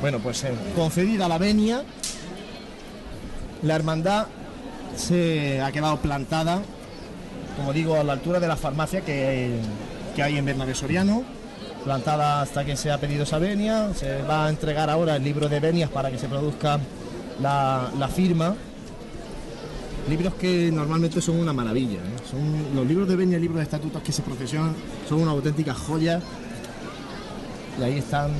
Bueno, 0.00 0.18
pues 0.18 0.42
eh, 0.44 0.54
concedida 0.74 1.28
la 1.28 1.36
venia, 1.36 1.82
la 3.60 3.76
hermandad 3.76 4.28
se 4.96 5.60
ha 5.60 5.70
quedado 5.72 5.98
plantada, 5.98 6.62
como 7.58 7.74
digo, 7.74 7.96
a 7.96 8.02
la 8.02 8.14
altura 8.14 8.40
de 8.40 8.48
la 8.48 8.56
farmacia 8.56 9.02
que, 9.02 9.58
que 10.16 10.22
hay 10.22 10.38
en 10.38 10.46
Bernabé 10.46 10.74
Soriano, 10.74 11.22
plantada 11.84 12.40
hasta 12.40 12.64
que 12.64 12.78
se 12.78 12.90
ha 12.90 12.96
pedido 12.96 13.24
esa 13.24 13.38
venia, 13.38 13.92
se 13.94 14.22
va 14.22 14.46
a 14.46 14.48
entregar 14.48 14.88
ahora 14.88 15.16
el 15.16 15.22
libro 15.22 15.50
de 15.50 15.60
venias 15.60 15.90
para 15.90 16.10
que 16.10 16.16
se 16.18 16.28
produzca 16.28 16.80
la, 17.42 17.90
la 17.98 18.08
firma. 18.08 18.54
Libros 20.08 20.34
que 20.34 20.70
normalmente 20.70 21.20
son 21.20 21.36
una 21.36 21.52
maravilla. 21.52 21.98
¿eh? 21.98 22.16
Son 22.30 22.74
los 22.74 22.86
libros 22.86 23.08
de 23.08 23.16
venia 23.16 23.38
y 23.38 23.40
libros 23.40 23.58
de 23.58 23.64
estatutos 23.64 24.02
que 24.02 24.12
se 24.12 24.22
procesionan 24.22 24.74
son 25.08 25.22
una 25.22 25.30
auténtica 25.30 25.74
joya. 25.74 26.20
Y 27.78 27.82
ahí 27.82 27.98
están 27.98 28.30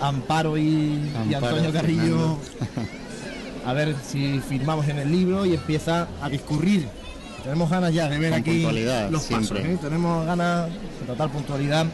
Amparo 0.00 0.56
y, 0.56 1.12
Antonio 1.34 1.72
Carrillo. 1.72 2.38
A 3.66 3.72
ver 3.72 3.94
si 4.06 4.40
firmamos 4.40 4.88
en 4.88 4.98
el 4.98 5.10
libro 5.10 5.46
y 5.46 5.54
empieza 5.54 6.08
a 6.20 6.28
discurrir. 6.28 6.86
Tenemos 7.42 7.70
ganas 7.70 7.92
ya 7.92 8.08
de 8.08 8.18
ver 8.18 8.30
Con 8.30 8.40
aquí 8.40 8.62
los 9.10 9.22
siempre. 9.22 9.60
pasos. 9.60 9.74
¿eh? 9.74 9.78
Tenemos 9.80 10.26
ganas 10.26 10.68
de 10.68 11.06
total 11.06 11.30
puntualidad, 11.30 11.86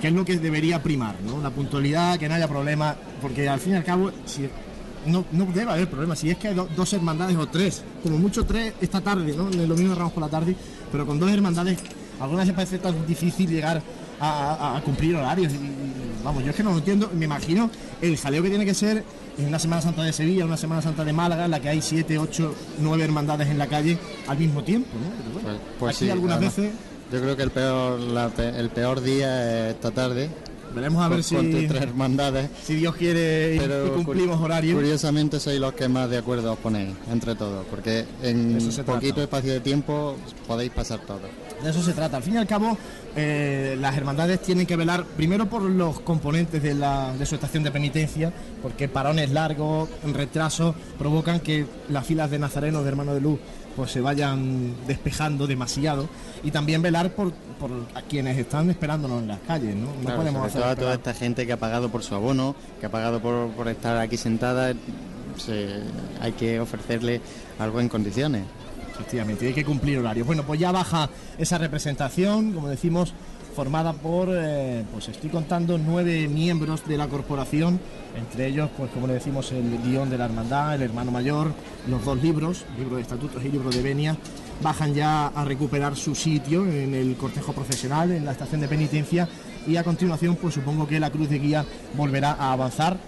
que 0.00 0.08
es 0.08 0.14
lo 0.14 0.24
que 0.24 0.38
debería 0.38 0.82
primar, 0.82 1.16
¿no? 1.22 1.40
La 1.42 1.50
puntualidad, 1.50 2.18
que 2.18 2.28
no 2.28 2.34
haya 2.34 2.48
problema, 2.48 2.94
porque 3.20 3.48
al 3.48 3.60
fin 3.60 3.72
y 3.72 3.76
al 3.76 3.84
cabo, 3.84 4.10
si 4.26 4.48
no, 5.06 5.24
no 5.32 5.46
debe 5.46 5.70
haber 5.72 5.88
problema. 5.88 6.14
Si 6.16 6.30
es 6.30 6.36
que 6.38 6.48
hay 6.48 6.54
do- 6.54 6.68
dos 6.76 6.92
hermandades 6.92 7.36
o 7.36 7.46
tres, 7.46 7.82
como 8.02 8.18
mucho 8.18 8.44
tres 8.44 8.72
esta 8.80 9.00
tarde, 9.00 9.34
¿no? 9.36 9.44
Domingo 9.44 9.90
de 9.90 9.94
Ramos 9.94 10.12
por 10.12 10.22
la 10.22 10.28
tarde, 10.28 10.54
pero 10.92 11.06
con 11.06 11.18
dos 11.18 11.30
hermandades, 11.30 11.78
algunas 12.20 12.44
veces 12.46 12.54
parece 12.54 12.78
tan 12.78 13.06
difícil 13.06 13.48
llegar 13.50 13.82
a, 14.20 14.54
a- 14.54 14.76
a 14.78 14.80
cumplir 14.82 15.16
horarios. 15.16 15.52
Y, 15.52 15.58
vamos, 16.24 16.42
yo 16.44 16.50
es 16.50 16.56
que 16.56 16.62
no 16.62 16.70
lo 16.72 16.78
entiendo. 16.78 17.10
Me 17.14 17.24
imagino 17.26 17.70
el 18.00 18.16
jaleo 18.16 18.42
que 18.42 18.48
tiene 18.48 18.64
que 18.64 18.74
ser 18.74 19.04
en 19.36 19.46
una 19.46 19.58
Semana 19.58 19.82
Santa 19.82 20.02
de 20.04 20.12
Sevilla, 20.12 20.44
una 20.44 20.56
Semana 20.56 20.80
Santa 20.80 21.04
de 21.04 21.12
Málaga, 21.12 21.44
en 21.46 21.50
la 21.50 21.60
que 21.60 21.68
hay 21.68 21.82
siete, 21.82 22.18
ocho, 22.18 22.54
nueve 22.80 23.02
hermandades 23.04 23.48
en 23.48 23.58
la 23.58 23.66
calle 23.66 23.98
al 24.28 24.38
mismo 24.38 24.62
tiempo, 24.62 24.88
¿no? 24.94 25.10
Pero 25.34 25.42
bueno, 25.44 25.58
Pues 25.78 25.96
aquí 25.96 26.04
sí, 26.04 26.10
algunas 26.10 26.38
veces 26.40 26.70
Yo 27.12 27.20
creo 27.20 27.36
que 27.36 27.42
el 27.42 27.50
peor, 27.50 27.98
la 28.00 28.30
el 28.38 28.70
peor 28.70 29.00
día 29.02 29.68
es 29.68 29.74
esta 29.74 29.90
tarde. 29.90 30.30
Veremos 30.74 31.04
a 31.04 31.08
ver 31.08 31.22
si- 31.22 31.36
tres 31.68 31.82
hermandades. 31.82 32.50
si 32.64 32.74
Dios 32.74 32.94
quiere 32.96 33.56
y 33.56 33.88
cumplimos 34.02 34.38
cu- 34.38 34.44
horario. 34.44 34.74
Curiosamente 34.76 35.38
sois 35.40 35.60
los 35.60 35.72
que 35.74 35.88
más 35.88 36.10
de 36.10 36.18
acuerdo 36.18 36.52
os 36.52 36.58
ponéis 36.58 36.94
entre 37.10 37.34
todos, 37.34 37.64
porque 37.70 38.04
en 38.22 38.58
poquito 38.84 39.22
espacio 39.22 39.52
de 39.52 39.60
tiempo 39.60 40.16
podéis 40.46 40.70
pasar 40.72 41.00
todo. 41.00 41.20
De 41.62 41.70
eso 41.70 41.82
se 41.82 41.92
trata. 41.92 42.16
Al 42.18 42.22
fin 42.22 42.34
y 42.34 42.36
al 42.38 42.46
cabo, 42.46 42.76
eh, 43.16 43.76
las 43.80 43.96
hermandades 43.96 44.40
tienen 44.42 44.66
que 44.66 44.76
velar 44.76 45.04
primero 45.16 45.46
por 45.48 45.62
los 45.62 46.00
componentes 46.00 46.62
de, 46.62 46.74
la- 46.74 47.14
de 47.16 47.24
su 47.24 47.36
estación 47.36 47.62
de 47.62 47.70
penitencia, 47.70 48.32
porque 48.60 48.88
parones 48.88 49.30
largos, 49.30 49.88
retrasos, 50.12 50.74
provocan 50.98 51.40
que 51.40 51.64
las 51.88 52.04
filas 52.06 52.30
de 52.30 52.38
nazarenos, 52.38 52.82
de 52.82 52.88
hermanos 52.88 53.14
de 53.14 53.20
luz, 53.20 53.38
pues 53.76 53.90
se 53.90 54.00
vayan 54.00 54.74
despejando 54.86 55.46
demasiado. 55.46 56.08
Y 56.42 56.50
también 56.50 56.82
velar 56.82 57.10
por, 57.12 57.32
por 57.58 57.70
a 57.94 58.02
quienes 58.02 58.36
están 58.38 58.70
esperándonos 58.70 59.22
en 59.22 59.28
las 59.28 59.40
calles. 59.40 59.74
No, 59.74 59.86
no 59.86 60.00
Claro, 60.02 60.16
podemos 60.18 60.46
hacer 60.46 60.60
toda 60.60 60.72
esperar. 60.72 60.94
esta 60.94 61.14
gente 61.14 61.46
que 61.46 61.52
ha 61.52 61.58
pagado 61.58 61.88
por 61.88 62.02
su 62.02 62.14
abono, 62.14 62.54
que 62.80 62.86
ha 62.86 62.90
pagado 62.90 63.20
por, 63.20 63.48
por 63.50 63.68
estar 63.68 63.96
aquí 63.98 64.16
sentada, 64.16 64.72
se- 65.36 65.80
hay 66.20 66.32
que 66.32 66.60
ofrecerle 66.60 67.20
algo 67.58 67.80
en 67.80 67.88
condiciones. 67.88 68.42
Efectivamente, 68.92 69.46
hay 69.48 69.54
que 69.54 69.64
cumplir 69.64 69.98
horarios. 69.98 70.24
Bueno, 70.26 70.44
pues 70.44 70.60
ya 70.60 70.70
baja 70.70 71.08
esa 71.36 71.58
representación, 71.58 72.52
como 72.52 72.68
decimos, 72.68 73.12
formada 73.54 73.92
por, 73.92 74.28
eh, 74.32 74.84
pues 74.92 75.08
estoy 75.08 75.30
contando, 75.30 75.78
nueve 75.78 76.28
miembros 76.28 76.86
de 76.86 76.96
la 76.96 77.06
corporación, 77.06 77.78
entre 78.16 78.48
ellos, 78.48 78.68
pues 78.76 78.90
como 78.90 79.06
le 79.06 79.14
decimos, 79.14 79.52
el 79.52 79.78
guion 79.82 80.10
de 80.10 80.18
la 80.18 80.24
hermandad, 80.24 80.74
el 80.74 80.82
hermano 80.82 81.10
mayor, 81.10 81.52
los 81.88 82.04
dos 82.04 82.20
libros, 82.20 82.64
libro 82.76 82.96
de 82.96 83.02
estatutos 83.02 83.44
y 83.44 83.48
libro 83.48 83.70
de 83.70 83.80
venia, 83.80 84.16
bajan 84.62 84.92
ya 84.94 85.28
a 85.28 85.44
recuperar 85.44 85.96
su 85.96 86.14
sitio 86.14 86.66
en 86.66 86.94
el 86.94 87.16
cortejo 87.16 87.52
profesional, 87.52 88.10
en 88.10 88.24
la 88.24 88.32
estación 88.32 88.60
de 88.60 88.68
penitencia, 88.68 89.28
y 89.66 89.76
a 89.76 89.84
continuación, 89.84 90.36
pues 90.36 90.54
supongo 90.54 90.86
que 90.86 91.00
la 91.00 91.10
cruz 91.10 91.30
de 91.30 91.38
guía 91.38 91.64
volverá 91.96 92.32
a 92.32 92.52
avanzar 92.52 92.98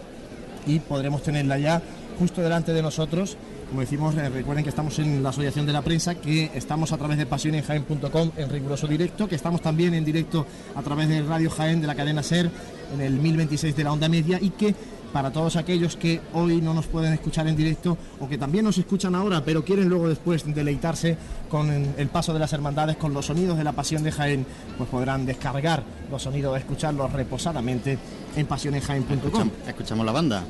y 0.67 0.79
podremos 0.79 1.23
tenerla 1.23 1.59
ya 1.59 1.83
justo 2.19 2.41
delante 2.41 2.73
de 2.73 2.83
nosotros 2.83 3.37
Como 3.69 3.81
decimos, 3.81 4.15
eh, 4.15 4.29
recuerden 4.29 4.63
que 4.63 4.71
estamos 4.71 4.99
en 5.01 5.23
la 5.23 5.31
Asociación 5.31 5.67
de 5.67 5.73
la 5.73 5.83
Prensa, 5.83 6.15
que 6.15 6.51
estamos 6.55 6.93
a 6.93 6.99
través 6.99 7.19
de 7.19 7.27
pasionenjaen.com 7.27 8.31
en 8.37 8.49
riguroso 8.49 8.87
directo, 8.87 9.29
que 9.29 9.35
estamos 9.35 9.61
también 9.61 9.93
en 9.95 10.05
directo 10.05 10.47
a 10.75 10.83
través 10.83 11.09
de 11.09 11.23
Radio 11.23 11.51
Jaén 11.51 11.81
de 11.81 11.87
la 11.87 11.95
cadena 11.97 12.23
SER 12.23 12.51
en 12.95 13.01
el 13.01 13.15
1026 13.15 13.75
de 13.75 13.85
la 13.85 13.93
onda 13.93 14.09
media 14.09 14.39
y 14.41 14.51
que 14.51 14.75
para 15.13 15.33
todos 15.33 15.57
aquellos 15.57 15.97
que 15.97 16.21
hoy 16.35 16.61
no 16.61 16.75
nos 16.75 16.87
pueden 16.87 17.13
escuchar 17.13 17.49
en 17.49 17.57
directo 17.57 17.97
o 18.21 18.29
que 18.29 18.39
también 18.39 18.65
nos 18.65 18.77
escuchan 18.79 19.15
ahora, 19.15 19.43
pero 19.45 19.65
quieren 19.65 19.89
luego 19.89 20.09
después 20.09 20.45
deleitarse 20.55 21.17
con 21.49 21.71
el 21.71 22.09
paso 22.09 22.33
de 22.33 22.39
las 22.39 22.53
hermandades, 22.53 22.97
con 22.97 23.15
los 23.15 23.27
sonidos 23.27 23.57
de 23.57 23.65
la 23.65 23.73
pasión 23.73 24.03
de 24.03 24.13
Jaén, 24.13 24.47
pues 24.77 24.89
podrán 24.91 25.25
descargar 25.25 25.83
los 26.11 26.23
sonidos, 26.23 26.59
escucharlos 26.59 27.13
reposadamente 27.13 27.99
en 28.37 28.47
pasionenjaen.com. 28.47 29.17
Escuchamos, 29.17 29.53
escuchamos 29.67 30.07
la 30.07 30.13
banda. 30.13 30.45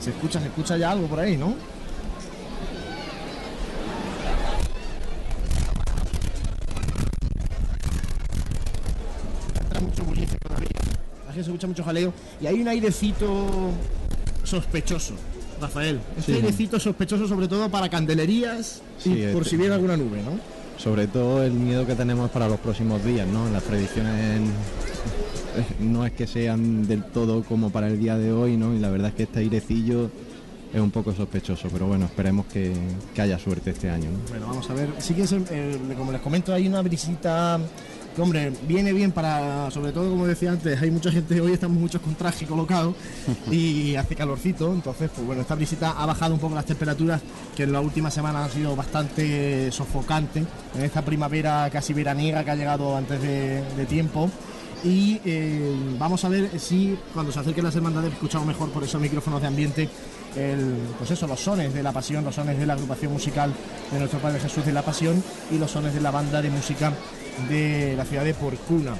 Se 0.00 0.10
escucha, 0.10 0.40
se 0.40 0.46
escucha 0.46 0.76
ya 0.76 0.90
algo 0.90 1.06
por 1.06 1.20
ahí, 1.20 1.36
¿no? 1.36 1.54
Entra 9.60 9.80
mucho 9.80 10.04
bullicio 10.04 10.38
todavía. 10.38 10.68
La 11.26 11.27
gente 11.38 11.44
se 11.44 11.50
escucha 11.50 11.66
mucho 11.66 11.84
jaleo 11.84 12.12
y 12.40 12.46
hay 12.46 12.60
un 12.60 12.68
airecito 12.68 13.70
sospechoso, 14.44 15.14
Rafael. 15.60 16.00
Este 16.18 16.32
Sí. 16.32 16.38
airecito 16.38 16.80
sospechoso 16.80 17.28
sobre 17.28 17.48
todo 17.48 17.68
para 17.70 17.88
candelerías 17.88 18.82
y 19.00 19.02
Sí, 19.02 19.10
por 19.32 19.42
este- 19.42 19.50
si 19.50 19.56
viene 19.56 19.74
alguna 19.74 19.96
nube, 19.96 20.18
¿no? 20.22 20.38
Sobre 20.78 21.06
todo 21.06 21.42
el 21.42 21.52
miedo 21.52 21.86
que 21.86 21.94
tenemos 21.94 22.30
para 22.30 22.48
los 22.48 22.58
próximos 22.60 23.04
días, 23.04 23.26
¿no? 23.28 23.48
Las 23.50 23.62
predicciones 23.62 24.40
no 25.80 26.04
es 26.06 26.12
que 26.12 26.26
sean 26.26 26.86
del 26.86 27.04
todo 27.04 27.42
como 27.44 27.70
para 27.70 27.88
el 27.88 27.98
día 27.98 28.16
de 28.16 28.32
hoy, 28.32 28.56
¿no? 28.56 28.74
Y 28.74 28.78
la 28.78 28.90
verdad 28.90 29.08
es 29.08 29.14
que 29.14 29.22
este 29.24 29.40
airecillo 29.40 30.10
es 30.72 30.80
un 30.80 30.90
poco 30.90 31.14
sospechoso, 31.14 31.68
pero 31.72 31.86
bueno, 31.86 32.04
esperemos 32.06 32.46
que, 32.46 32.72
que 33.14 33.22
haya 33.22 33.38
suerte 33.38 33.70
este 33.70 33.88
año. 33.90 34.10
¿no? 34.10 34.18
Bueno, 34.28 34.46
vamos 34.48 34.68
a 34.70 34.74
ver. 34.74 34.88
Sí 34.98 35.14
que 35.14 35.22
es, 35.22 35.32
eh, 35.32 35.78
como 35.96 36.12
les 36.12 36.20
comento, 36.20 36.52
hay 36.52 36.66
una 36.68 36.82
brisita 36.82 37.58
que, 38.18 38.22
hombre, 38.22 38.52
viene 38.66 38.92
bien 38.92 39.12
para, 39.12 39.70
sobre 39.70 39.92
todo, 39.92 40.10
como 40.10 40.26
decía 40.26 40.50
antes, 40.50 40.82
hay 40.82 40.90
mucha 40.90 41.12
gente, 41.12 41.40
hoy 41.40 41.52
estamos 41.52 41.78
muchos 41.78 42.00
con 42.00 42.16
traje 42.16 42.46
colocado 42.46 42.92
y 43.50 43.94
hace 43.94 44.16
calorcito, 44.16 44.72
entonces, 44.72 45.08
pues 45.14 45.24
bueno, 45.24 45.42
esta 45.42 45.54
brisita 45.54 45.92
ha 45.92 46.04
bajado 46.04 46.34
un 46.34 46.40
poco 46.40 46.56
las 46.56 46.66
temperaturas 46.66 47.22
que 47.54 47.62
en 47.62 47.72
la 47.72 47.80
última 47.80 48.10
semana 48.10 48.44
han 48.44 48.50
sido 48.50 48.74
bastante 48.74 49.70
sofocantes, 49.70 50.44
en 50.74 50.82
esta 50.82 51.02
primavera 51.02 51.70
casi 51.70 51.92
veraniega 51.92 52.42
que 52.42 52.50
ha 52.50 52.56
llegado 52.56 52.96
antes 52.96 53.22
de, 53.22 53.62
de 53.76 53.86
tiempo. 53.86 54.28
Y 54.82 55.20
eh, 55.24 55.74
vamos 55.98 56.24
a 56.24 56.28
ver 56.28 56.58
si 56.58 56.96
cuando 57.12 57.32
se 57.32 57.40
acerquen 57.40 57.64
las 57.64 57.74
hermandades 57.74 58.12
escuchamos 58.12 58.46
mejor 58.46 58.70
por 58.70 58.84
esos 58.84 59.00
micrófonos 59.00 59.40
de 59.40 59.48
ambiente 59.48 59.88
el, 60.36 60.76
pues 60.98 61.10
eso, 61.10 61.26
los 61.26 61.40
sones 61.40 61.74
de 61.74 61.82
la 61.82 61.92
pasión, 61.92 62.24
los 62.24 62.34
sones 62.34 62.58
de 62.58 62.66
la 62.66 62.74
agrupación 62.74 63.12
musical 63.12 63.52
de 63.90 63.98
nuestro 63.98 64.20
Padre 64.20 64.38
Jesús 64.38 64.64
de 64.64 64.72
la 64.72 64.82
Pasión 64.82 65.22
y 65.50 65.58
los 65.58 65.70
sones 65.70 65.94
de 65.94 66.00
la 66.00 66.12
banda 66.12 66.40
de 66.40 66.50
música 66.50 66.92
de 67.48 67.94
la 67.96 68.04
ciudad 68.04 68.24
de 68.24 68.34
Porcuna. 68.34 68.94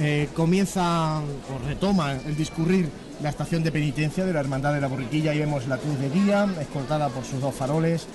Eh, 0.00 0.28
comienza 0.34 1.18
o 1.20 1.66
retoma 1.66 2.12
el 2.12 2.36
discurrir 2.36 2.88
la 3.22 3.30
estación 3.30 3.64
de 3.64 3.72
penitencia 3.72 4.24
de 4.24 4.32
la 4.32 4.40
Hermandad 4.40 4.72
de 4.72 4.80
la 4.80 4.86
Borriquilla 4.86 5.34
y 5.34 5.38
vemos 5.40 5.66
la 5.66 5.78
cruz 5.78 5.98
de 5.98 6.08
guía, 6.10 6.46
escoltada 6.60 7.08
por 7.08 7.24
sus 7.24 7.40
dos 7.40 7.54
faroles. 7.54 8.06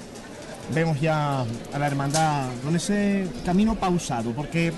Vemos 0.74 1.01
ya 1.01 1.41
a 1.41 1.80
la 1.80 1.88
hermandad 1.88 2.47
con 2.63 2.74
ese 2.76 3.28
camino 3.45 3.76
pausado, 3.76 4.32
porque 4.32 4.71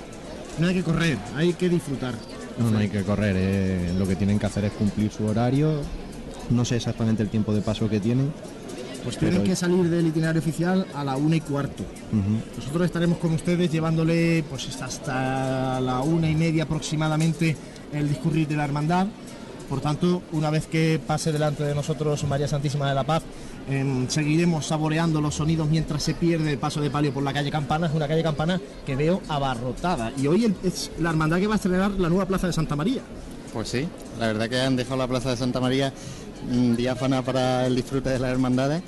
no 0.58 0.66
hay 0.66 0.74
que 0.74 0.82
correr, 0.82 1.16
hay 1.36 1.52
que 1.52 1.68
disfrutar. 1.68 2.14
No, 2.58 2.70
no 2.70 2.78
hay 2.78 2.88
que 2.88 3.02
correr, 3.02 3.36
eh, 3.38 3.94
lo 3.96 4.06
que 4.06 4.16
tienen 4.16 4.38
que 4.38 4.46
hacer 4.46 4.64
es 4.64 4.72
cumplir 4.72 5.12
su 5.12 5.26
horario. 5.26 5.82
No 6.50 6.64
sé 6.64 6.76
exactamente 6.76 7.22
el 7.22 7.28
tiempo 7.28 7.54
de 7.54 7.60
paso 7.60 7.88
que 7.88 8.00
tienen. 8.00 8.32
Pues 9.06 9.18
tienen 9.18 9.44
que 9.44 9.54
salir 9.54 9.88
del 9.88 10.08
itinerario 10.08 10.40
oficial 10.40 10.84
a 10.92 11.04
la 11.04 11.16
una 11.16 11.36
y 11.36 11.40
cuarto. 11.40 11.84
Nosotros 12.56 12.86
estaremos 12.86 13.18
con 13.18 13.34
ustedes 13.34 13.70
llevándole 13.70 14.42
pues 14.50 14.66
hasta 14.82 15.80
la 15.80 16.00
una 16.00 16.28
y 16.28 16.34
media 16.34 16.64
aproximadamente 16.64 17.56
el 17.92 18.08
discurrir 18.08 18.48
de 18.48 18.56
la 18.56 18.64
hermandad. 18.64 19.06
Por 19.68 19.80
tanto, 19.80 20.22
una 20.32 20.50
vez 20.50 20.66
que 20.66 21.00
pase 21.06 21.30
delante 21.30 21.62
de 21.62 21.72
nosotros 21.72 22.24
María 22.24 22.48
Santísima 22.48 22.88
de 22.88 22.96
la 22.96 23.04
Paz, 23.04 23.22
em, 23.68 24.08
seguiremos 24.08 24.66
saboreando 24.66 25.20
los 25.20 25.36
sonidos 25.36 25.68
mientras 25.68 26.02
se 26.02 26.14
pierde 26.14 26.50
el 26.50 26.58
paso 26.58 26.80
de 26.80 26.90
palio 26.90 27.14
por 27.14 27.22
la 27.22 27.32
calle 27.32 27.52
Campana. 27.52 27.86
Es 27.86 27.94
una 27.94 28.08
calle 28.08 28.24
Campana 28.24 28.60
que 28.84 28.96
veo 28.96 29.22
abarrotada. 29.28 30.10
Y 30.18 30.26
hoy 30.26 30.52
es 30.64 30.90
la 30.98 31.10
hermandad 31.10 31.38
que 31.38 31.46
va 31.46 31.54
a 31.54 31.56
estrenar 31.56 31.92
la 31.92 32.08
nueva 32.08 32.26
plaza 32.26 32.48
de 32.48 32.52
Santa 32.52 32.74
María. 32.74 33.02
Pues 33.56 33.68
sí, 33.68 33.88
la 34.20 34.26
verdad 34.26 34.50
que 34.50 34.60
han 34.60 34.76
dejado 34.76 34.98
la 34.98 35.08
Plaza 35.08 35.30
de 35.30 35.36
Santa 35.38 35.60
María 35.60 35.90
diáfana 36.76 37.22
para 37.22 37.66
el 37.66 37.76
disfrute 37.76 38.10
de 38.10 38.18
las 38.18 38.30
hermandades. 38.30 38.82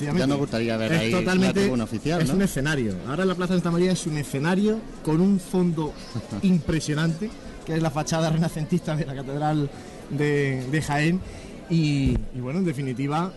Ya 0.00 0.26
nos 0.26 0.38
gustaría 0.38 0.76
ver 0.76 0.92
es 0.92 1.00
ahí 1.00 1.10
la 1.10 1.18
totalmente 1.18 1.60
tribuna 1.60 1.84
oficial, 1.84 2.22
es 2.22 2.28
¿no? 2.28 2.34
un 2.36 2.42
escenario 2.42 2.94
ahora 3.08 3.24
la 3.24 3.34
plaza 3.34 3.54
de 3.54 3.58
Santa 3.58 3.72
María 3.72 3.90
es 3.90 4.06
un 4.06 4.16
escenario 4.16 4.78
con 5.04 5.20
un 5.20 5.40
fondo 5.40 5.92
impresionante 6.42 7.28
que 7.66 7.74
es 7.74 7.82
la 7.82 7.90
fachada 7.90 8.30
renacentista 8.30 8.94
de 8.94 9.06
la 9.06 9.14
catedral 9.16 9.68
de, 10.10 10.64
de 10.70 10.82
Jaén 10.82 11.20
y, 11.68 12.16
y 12.32 12.40
bueno 12.40 12.60
en 12.60 12.64
definitiva 12.64 13.32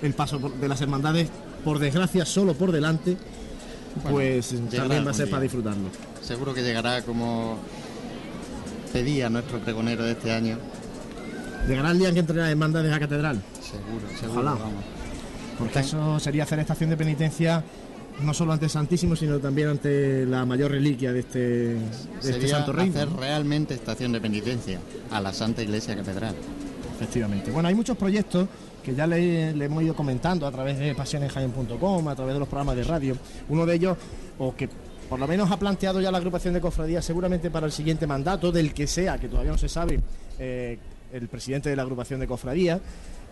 el 0.00 0.14
paso 0.14 0.38
de 0.38 0.66
las 0.66 0.80
hermandades 0.80 1.28
por 1.62 1.78
desgracia 1.78 2.24
solo 2.24 2.54
por 2.54 2.72
delante 2.72 3.18
pues 4.10 4.52
llegará 4.52 4.78
también 4.78 5.06
va 5.06 5.10
a 5.10 5.14
ser 5.14 5.26
día. 5.26 5.32
para 5.32 5.42
disfrutarlo 5.42 5.88
Seguro 6.22 6.54
que 6.54 6.62
llegará 6.62 7.02
como 7.02 7.58
pedía 8.92 9.28
nuestro 9.28 9.58
pregonero 9.58 10.04
de 10.04 10.12
este 10.12 10.32
año. 10.32 10.58
Llegará 11.68 11.90
el 11.90 11.98
día 11.98 12.08
en 12.08 12.14
que 12.14 12.20
entre 12.20 12.36
las 12.36 12.50
hermandades 12.50 12.90
a 12.90 12.94
la 12.94 13.00
catedral 13.00 13.42
Seguro, 13.60 14.06
seguro. 14.18 14.40
Ojalá. 14.40 14.50
vamos. 14.52 14.84
porque 15.58 15.78
eso 15.80 16.20
sería 16.20 16.44
hacer 16.44 16.58
estación 16.60 16.90
de 16.90 16.96
penitencia 16.96 17.62
no 18.22 18.32
solo 18.32 18.52
ante 18.52 18.66
el 18.66 18.70
Santísimo 18.70 19.14
sino 19.16 19.38
también 19.38 19.68
ante 19.68 20.24
la 20.26 20.44
mayor 20.46 20.70
reliquia 20.70 21.12
de 21.12 21.20
este, 21.20 21.38
de 21.38 21.76
este 22.20 22.32
Sería 22.32 22.56
santo 22.56 22.72
reino 22.72 22.94
hacer 22.94 23.10
realmente 23.10 23.74
estación 23.74 24.12
de 24.12 24.20
penitencia 24.20 24.78
a 25.10 25.20
la 25.20 25.32
Santa 25.32 25.62
Iglesia 25.62 25.94
Catedral. 25.96 26.34
Efectivamente. 26.96 27.50
Bueno, 27.50 27.68
hay 27.68 27.74
muchos 27.74 27.96
proyectos 27.96 28.48
que 28.82 28.94
ya 28.94 29.06
le, 29.06 29.52
le 29.52 29.64
hemos 29.66 29.82
ido 29.82 29.94
comentando 29.94 30.46
a 30.46 30.52
través 30.52 30.78
de 30.78 30.94
pasionenjaen.com, 30.94 32.08
a 32.08 32.14
través 32.16 32.34
de 32.34 32.38
los 32.38 32.48
programas 32.48 32.76
de 32.76 32.84
radio. 32.84 33.16
Uno 33.48 33.66
de 33.66 33.74
ellos, 33.74 33.98
o 34.38 34.54
que 34.54 34.68
por 35.08 35.18
lo 35.18 35.26
menos 35.28 35.50
ha 35.50 35.58
planteado 35.58 36.00
ya 36.00 36.10
la 36.10 36.18
agrupación 36.18 36.54
de 36.54 36.60
cofradías 36.60 37.04
seguramente 37.04 37.50
para 37.50 37.66
el 37.66 37.72
siguiente 37.72 38.06
mandato, 38.06 38.50
del 38.50 38.72
que 38.72 38.86
sea, 38.86 39.18
que 39.18 39.28
todavía 39.28 39.52
no 39.52 39.58
se 39.58 39.68
sabe, 39.68 40.00
eh, 40.38 40.78
el 41.12 41.28
presidente 41.28 41.68
de 41.70 41.76
la 41.76 41.82
agrupación 41.82 42.20
de 42.20 42.26
cofradías. 42.26 42.80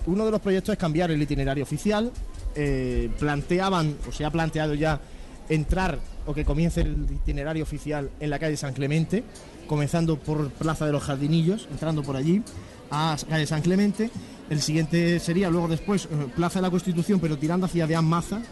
Uno 0.07 0.25
de 0.25 0.31
los 0.31 0.41
proyectos 0.41 0.73
es 0.73 0.79
cambiar 0.79 1.11
el 1.11 1.23
itinerario 1.23 1.63
oficial. 1.65 2.11
Eh, 2.55 3.11
planteaban, 3.19 3.97
o 4.09 4.13
se 4.13 4.25
ha 4.25 4.31
planteado 4.31 4.75
ya, 4.75 5.01
entrar 5.49 5.99
o 6.27 6.33
que 6.33 6.45
comience 6.45 6.81
el 6.81 7.07
itinerario 7.11 7.63
oficial 7.63 8.11
en 8.21 8.31
la 8.31 8.39
calle 8.39 8.57
San 8.57 8.73
Clemente, 8.73 9.25
comenzando 9.67 10.19
por 10.19 10.51
Plaza 10.51 10.87
de 10.87 10.93
los 10.93 11.03
Jardinillos, 11.03 11.69
entrando 11.71 12.03
por 12.03 12.17
allí 12.17 12.43
a 12.91 13.17
calle 13.29 13.47
San 13.47 13.63
Clemente. 13.63 14.11
El 14.51 14.61
siguiente 14.61 15.19
sería 15.21 15.51
luego 15.51 15.69
después 15.69 16.05
eh, 16.05 16.09
Plaza 16.35 16.59
de 16.59 16.63
la 16.63 16.71
Constitución, 16.71 17.21
pero 17.21 17.39
tirando 17.39 17.67
hacia 17.67 17.87
de 17.87 18.01
Maza. 18.01 18.43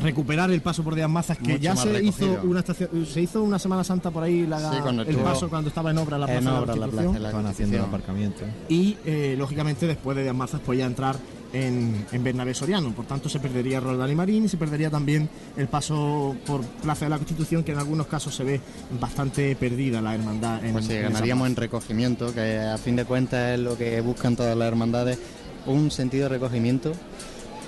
Recuperar 0.00 0.50
el 0.50 0.60
paso 0.60 0.82
por 0.84 0.94
de 0.94 1.06
Mazas, 1.08 1.38
que 1.38 1.52
Mucho 1.52 1.56
ya 1.62 1.74
se 1.76 2.02
hizo, 2.04 2.40
una 2.44 2.60
estación, 2.60 3.06
se 3.06 3.20
hizo 3.20 3.42
una 3.42 3.58
Semana 3.58 3.82
Santa 3.82 4.10
por 4.10 4.22
ahí 4.22 4.46
la- 4.46 4.70
Sí, 4.70 4.76
el 5.06 5.16
paso 5.16 5.48
cuando 5.48 5.68
estaba 5.68 5.90
en 5.90 5.98
obra 5.98 6.18
la 6.18 6.32
en 6.32 6.42
Plaza 6.42 6.60
obra 6.60 6.74
de 6.74 6.80
la 6.80 6.86
la 6.86 6.92
Plaza 6.92 7.08
de 7.12 7.18
la 7.20 7.28
Estaban 7.28 7.46
haciendo 7.46 7.76
el 7.76 7.82
aparcamiento. 7.82 8.40
Y 8.68 8.96
eh, 9.04 9.34
lógicamente 9.36 9.86
después 9.86 10.16
de 10.16 10.32
Mazas 10.32 10.60
pues 10.64 10.78
ya 10.78 10.86
entrar 10.86 11.16
en, 11.52 12.04
en 12.12 12.22
Bernabé 12.22 12.54
Soriano. 12.54 12.92
Por 12.92 13.06
tanto 13.06 13.28
se 13.28 13.40
perdería 13.40 13.80
Roldán 13.80 14.10
y 14.10 14.14
Marín 14.14 14.44
y 14.44 14.48
se 14.48 14.56
perdería 14.56 14.90
también 14.90 15.28
el 15.56 15.66
paso 15.66 16.36
por 16.46 16.62
Plaza 16.62 17.06
de 17.06 17.10
la 17.10 17.16
Constitución, 17.16 17.64
que 17.64 17.72
en 17.72 17.78
algunos 17.78 18.06
casos 18.06 18.34
se 18.34 18.44
ve 18.44 18.60
bastante 19.00 19.56
perdida 19.56 20.00
la 20.00 20.14
hermandad. 20.14 20.64
En, 20.64 20.72
Pues 20.74 20.86
sí, 20.86 20.92
en 20.94 21.02
ganaríamos 21.02 21.48
en 21.48 21.56
recogimiento, 21.56 22.32
que 22.34 22.58
a 22.58 22.78
fin 22.78 22.96
de 22.96 23.04
cuentas 23.04 23.54
es 23.54 23.60
lo 23.60 23.76
que 23.76 24.00
buscan 24.00 24.36
todas 24.36 24.56
las 24.56 24.68
hermandades, 24.68 25.18
un 25.66 25.90
sentido 25.90 26.24
de 26.24 26.28
recogimiento. 26.36 26.92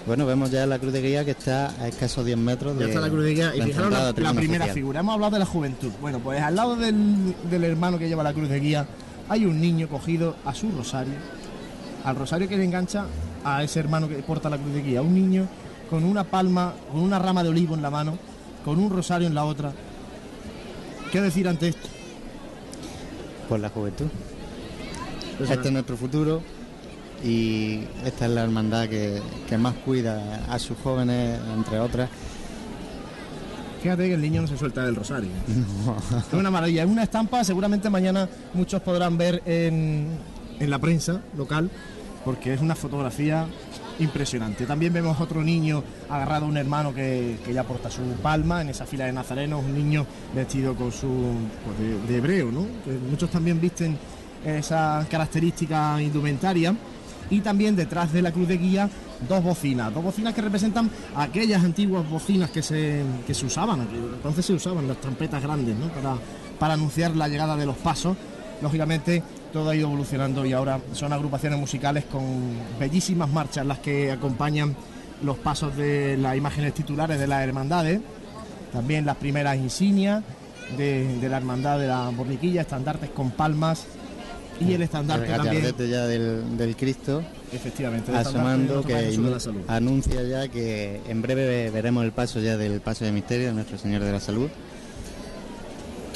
Bueno, 0.07 0.26
vemos 0.26 0.51
ya 0.51 0.66
la 0.66 0.78
cruz 0.78 0.92
de 0.92 1.03
guía 1.03 1.24
que 1.24 1.32
está 1.32 1.70
a 1.80 1.88
escasos 1.88 2.24
10 2.24 2.38
metros 2.38 2.74
de 2.76 2.84
Ya 2.84 2.88
está 2.88 3.01
la 3.01 3.11
cruz 3.11 3.24
de 3.24 3.34
guía. 3.34 3.55
Y 3.55 3.62
fijaros 3.62 3.92
la, 3.92 4.12
primera 4.12 4.32
oficial. 4.32 4.70
figura. 4.70 5.01
Hemos 5.01 5.14
hablado 5.14 5.32
de 5.32 5.38
la 5.38 5.46
juventud. 5.46 5.92
Bueno, 6.01 6.18
pues 6.20 6.40
al 6.40 6.57
lado 6.57 6.76
del, 6.76 7.34
del 7.51 7.64
hermano 7.64 7.98
que 7.98 8.09
lleva 8.09 8.22
la 8.22 8.32
cruz 8.32 8.48
de 8.48 8.61
guía 8.61 8.86
hay 9.28 9.44
un 9.44 9.61
niño 9.61 9.88
cogido 9.88 10.34
a 10.44 10.53
su 10.53 10.72
rosario, 10.72 11.14
al 12.05 12.16
rosario 12.16 12.48
que 12.48 12.57
le 12.57 12.64
engancha 12.64 13.07
a 13.44 13.62
ese 13.62 13.78
hermano 13.78 14.09
que 14.09 14.16
porta 14.16 14.51
la 14.51 14.59
cruz 14.59 14.74
de 14.74 14.82
guía. 14.82 15.03
Un 15.03 15.14
niño 15.14 15.46
con 15.88 16.05
una 16.05 16.24
palma, 16.24 16.74
con 16.90 17.01
una 17.01 17.18
rama 17.18 17.44
de 17.44 17.51
olivo 17.51 17.76
en 17.76 17.82
la 17.82 17.90
mano, 17.90 18.18
con 18.64 18.78
un 18.78 18.90
rosario 18.90 19.28
en 19.28 19.34
la 19.34 19.44
otra. 19.44 19.72
¿Qué 21.12 21.20
decir 21.20 21.46
ante 21.46 21.68
esto? 21.68 21.88
Pues 23.48 23.61
la 23.61 23.68
juventud. 23.68 24.07
Pues 25.38 25.48
este 25.48 25.68
es 25.68 25.72
nuestro 25.72 25.96
futuro 25.96 26.42
y 27.24 27.80
esta 28.04 28.26
es 28.26 28.30
la 28.32 28.42
hermandad 28.42 28.88
que, 28.88 29.20
que 29.48 29.58
más 29.58 29.74
cuida 29.74 30.44
a 30.48 30.58
sus 30.58 30.78
jóvenes, 30.78 31.38
entre 31.54 31.78
otras. 31.80 32.08
Fíjate 33.82 34.08
que 34.08 34.14
el 34.14 34.20
niño 34.20 34.42
no 34.42 34.48
se 34.48 34.58
suelta 34.58 34.84
del 34.84 34.94
rosario. 34.94 35.30
Es 36.28 36.32
una 36.38 36.50
maravilla, 36.50 36.82
es 36.82 36.88
una 36.88 37.02
estampa, 37.02 37.42
seguramente 37.44 37.88
mañana 37.88 38.28
muchos 38.52 38.82
podrán 38.82 39.16
ver 39.16 39.42
en, 39.46 40.08
en 40.58 40.70
la 40.70 40.78
prensa 40.78 41.20
local, 41.36 41.70
porque 42.24 42.52
es 42.52 42.60
una 42.60 42.74
fotografía 42.74 43.46
impresionante. 43.98 44.66
También 44.66 44.92
vemos 44.92 45.18
otro 45.20 45.42
niño 45.42 45.82
agarrado 46.08 46.46
a 46.46 46.48
un 46.48 46.56
hermano 46.56 46.94
que, 46.94 47.38
que 47.44 47.52
ya 47.52 47.64
porta 47.64 47.90
su 47.90 48.02
palma 48.22 48.62
en 48.62 48.70
esa 48.70 48.86
fila 48.86 49.06
de 49.06 49.12
nazarenos, 49.12 49.64
un 49.64 49.74
niño 49.74 50.06
vestido 50.34 50.74
con 50.74 50.92
su 50.92 51.08
pues, 51.64 51.78
de, 51.78 52.12
de 52.12 52.18
hebreo, 52.18 52.50
¿no? 52.50 52.66
Que 52.84 52.92
muchos 53.10 53.30
también 53.30 53.60
visten 53.60 53.98
esa 54.44 55.06
característica 55.10 56.00
indumentaria. 56.00 56.74
Y 57.31 57.41
también 57.41 57.76
detrás 57.76 58.12
de 58.12 58.22
la 58.22 58.33
cruz 58.33 58.49
de 58.49 58.59
guía 58.59 58.91
dos 59.28 59.43
bocinas, 59.43 59.95
dos 59.95 60.03
bocinas 60.03 60.35
que 60.35 60.43
representan 60.43 60.91
aquellas 61.16 61.62
antiguas 61.62 62.09
bocinas 62.09 62.51
que 62.51 62.62
se, 62.62 63.03
que 63.26 63.35
se 63.35 63.47
usaban, 63.47 63.87
entonces 64.14 64.45
se 64.45 64.53
usaban 64.53 64.89
las 64.89 65.01
trompetas 65.01 65.43
grandes, 65.43 65.76
¿no? 65.76 65.89
Para, 65.89 66.16
para 66.59 66.74
anunciar 66.74 67.14
la 67.14 67.28
llegada 67.28 67.57
de 67.57 67.66
los 67.66 67.76
pasos. 67.76 68.16
Lógicamente 68.62 69.22
todo 69.53 69.70
ha 69.70 69.76
ido 69.76 69.89
evolucionando 69.89 70.45
y 70.45 70.53
ahora 70.53 70.81
son 70.93 71.12
agrupaciones 71.12 71.59
musicales 71.59 72.05
con 72.05 72.22
bellísimas 72.78 73.28
marchas 73.28 73.64
las 73.64 73.78
que 73.78 74.11
acompañan 74.11 74.76
los 75.22 75.39
pasos 75.39 75.76
de 75.76 76.16
las 76.16 76.37
imágenes 76.37 76.74
titulares 76.74 77.18
de 77.18 77.26
las 77.26 77.43
hermandades, 77.43 78.01
también 78.72 79.07
las 79.07 79.16
primeras 79.16 79.57
insignias 79.57 80.22
de, 80.76 81.18
de 81.18 81.28
la 81.28 81.37
hermandad 81.37 81.78
de 81.78 81.89
la 81.89 82.09
borriquilla, 82.11 82.62
estandartes 82.62 83.11
con 83.11 83.31
palmas 83.31 83.87
y 84.61 84.74
el 84.74 84.82
estandarte 84.82 85.26
El 85.32 85.36
también. 85.36 85.74
ya 85.90 86.06
del, 86.06 86.56
del 86.58 86.76
Cristo. 86.76 87.22
Efectivamente, 87.52 88.11
el 88.12 88.18
Asomando 88.18 88.82
que 88.82 89.12
anuncia 89.68 90.22
ya 90.22 90.48
que 90.48 91.00
en 91.08 91.22
breve 91.22 91.70
veremos 91.70 92.04
el 92.04 92.12
paso 92.12 92.40
ya 92.40 92.56
del 92.56 92.80
paso 92.80 93.04
de 93.04 93.12
misterio 93.12 93.48
de 93.48 93.54
nuestro 93.54 93.78
Señor 93.78 94.02
de 94.02 94.12
la 94.12 94.20
Salud. 94.20 94.48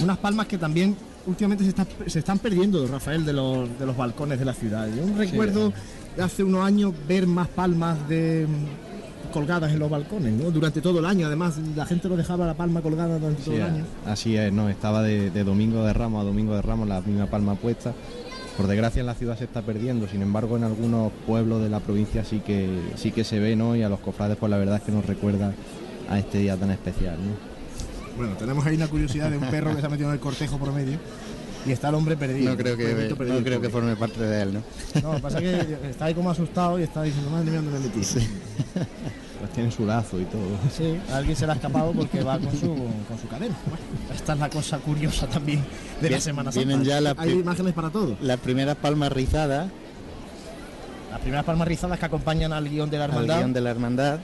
Unas 0.03 0.19
palmas 0.19 0.47
que 0.47 0.59
también 0.59 0.97
últimamente 1.27 1.65
se, 1.65 1.71
está- 1.71 1.87
se 2.07 2.19
están 2.19 2.39
perdiendo, 2.39 2.87
Rafael, 2.87 3.25
de 3.25 3.33
los, 3.33 3.79
de 3.79 3.87
los 3.87 3.97
balcones 3.97 4.39
de 4.39 4.45
la 4.45 4.53
ciudad. 4.55 4.89
Yo 4.89 5.05
recuerdo 5.17 5.73
de 6.17 6.23
hace 6.23 6.43
unos 6.45 6.65
años 6.65 6.93
ver 7.09 7.27
más 7.27 7.49
palmas 7.49 8.09
de 8.09 8.47
colgadas 9.33 9.73
en 9.73 9.79
los 9.81 9.91
balcones, 9.91 10.33
¿no? 10.33 10.51
Durante 10.51 10.81
todo 10.81 10.99
el 11.01 11.07
año, 11.07 11.27
además, 11.27 11.55
la 11.75 11.87
gente 11.87 12.09
lo 12.09 12.17
dejaba 12.17 12.47
la 12.47 12.55
palma 12.55 12.83
colgada 12.83 13.19
durante 13.19 13.43
todo 13.43 13.55
Sí, 13.55 13.61
el 13.61 13.67
año. 13.67 13.85
así 14.07 14.37
es, 14.37 14.53
no, 14.53 14.69
estaba 14.69 15.03
de, 15.03 15.31
de 15.31 15.43
domingo 15.45 15.83
de 15.85 15.93
ramos 15.93 16.21
a 16.23 16.25
domingo 16.25 16.55
de 16.55 16.63
ramos 16.63 16.87
la 16.89 17.01
misma 17.01 17.27
palma 17.27 17.55
puesta. 17.57 17.95
Por 18.57 18.69
desgracia 18.69 19.01
en 19.01 19.07
la 19.07 19.15
ciudad 19.15 19.37
se 19.37 19.45
está 19.45 19.63
perdiendo, 19.63 20.07
sin 20.07 20.23
embargo 20.23 20.57
en 20.57 20.65
algunos 20.65 21.13
pueblos 21.27 21.63
de 21.63 21.69
la 21.69 21.81
provincia 21.81 22.25
sí 22.25 22.41
que 22.41 22.69
sí 22.95 23.11
que 23.11 23.25
se 23.25 23.41
ve, 23.41 23.57
¿no? 23.57 23.75
Y 23.75 23.83
a 23.83 23.89
los 23.89 23.99
cofrades 23.99 24.37
pues 24.37 24.49
la 24.51 24.59
verdad 24.59 24.77
es 24.77 24.83
que 24.83 24.93
nos 24.93 25.05
recuerda 25.07 25.53
a 26.09 26.19
este 26.19 26.39
día 26.39 26.57
tan 26.57 26.71
especial, 26.71 27.17
¿no? 27.17 27.55
Bueno, 28.17 28.37
tenemos 28.37 28.65
ahí 28.65 28.77
una 28.77 28.87
curiosidad 28.87 29.31
de 29.31 29.39
un 29.39 29.47
perro 29.47 29.75
que 29.75 29.81
se 29.81 29.87
ha 29.87 29.91
metido 29.91 30.09
en 30.09 30.15
el 30.15 30.21
cortejo 30.21 30.57
por 30.57 30.73
medio 30.73 30.99
y 31.67 31.73
está 31.73 31.89
el 31.89 31.97
hombre 31.97 32.17
perdido. 32.17 32.51
No 32.51 32.57
creo 32.57 32.77
que, 32.77 32.85
perdido, 33.17 33.39
no 33.39 33.45
creo 33.45 33.61
que 33.61 33.71
forme 33.71 33.97
parte 33.97 34.21
de 34.21 34.43
él, 34.43 34.55
¿no? 34.55 34.63
No, 35.03 35.09
lo 35.11 35.17
que 35.17 35.23
pasa 35.23 35.39
es 35.39 35.67
que 35.67 35.89
está 35.89 36.05
ahí 36.05 36.15
como 36.15 36.31
asustado 36.31 36.79
y 36.79 36.85
está 36.85 37.03
diciendo, 37.03 37.31
madre 37.31 37.51
mía, 37.51 37.61
¿dónde 37.61 37.79
me 37.79 37.87
metí? 37.87 38.01
Pues 39.45 39.55
tiene 39.55 39.71
su 39.71 39.85
lazo 39.85 40.19
y 40.21 40.25
todo. 40.25 40.43
Sí, 40.75 40.99
a 41.13 41.17
alguien 41.19 41.37
se 41.37 41.45
le 41.47 41.53
ha 41.53 41.55
escapado 41.57 41.93
porque 41.93 42.23
va 42.23 42.39
con 42.39 42.51
su, 42.59 42.69
con 42.69 43.19
su 43.21 43.29
cadena. 43.29 43.55
Bueno, 43.67 43.85
esta 44.15 44.33
es 44.33 44.39
la 44.39 44.49
cosa 44.49 44.79
curiosa 44.79 45.27
también 45.27 45.61
de 46.01 46.03
la 46.03 46.09
Bien- 46.09 46.21
Semana 46.21 46.51
Santa. 46.53 46.67
vienen 46.67 46.85
ya 46.85 47.01
las 47.01 47.19
Hay 47.19 47.33
imágenes 47.33 47.75
para 47.75 47.91
todo. 47.91 48.17
Las 48.23 48.41
primeras 48.41 48.77
palmas 48.77 49.13
rizadas 49.13 49.69
Las 51.11 51.21
primeras 51.21 51.45
palmas 51.45 51.69
rizadas 51.69 51.99
que 51.99 52.07
acompañan 52.07 52.53
al 52.53 52.69
guion 52.69 52.89
de 52.91 52.99
la 52.99 53.05
al 53.05 53.27
guion 53.27 53.53
de 53.53 53.61
la 53.61 53.71
hermandad 53.71 54.19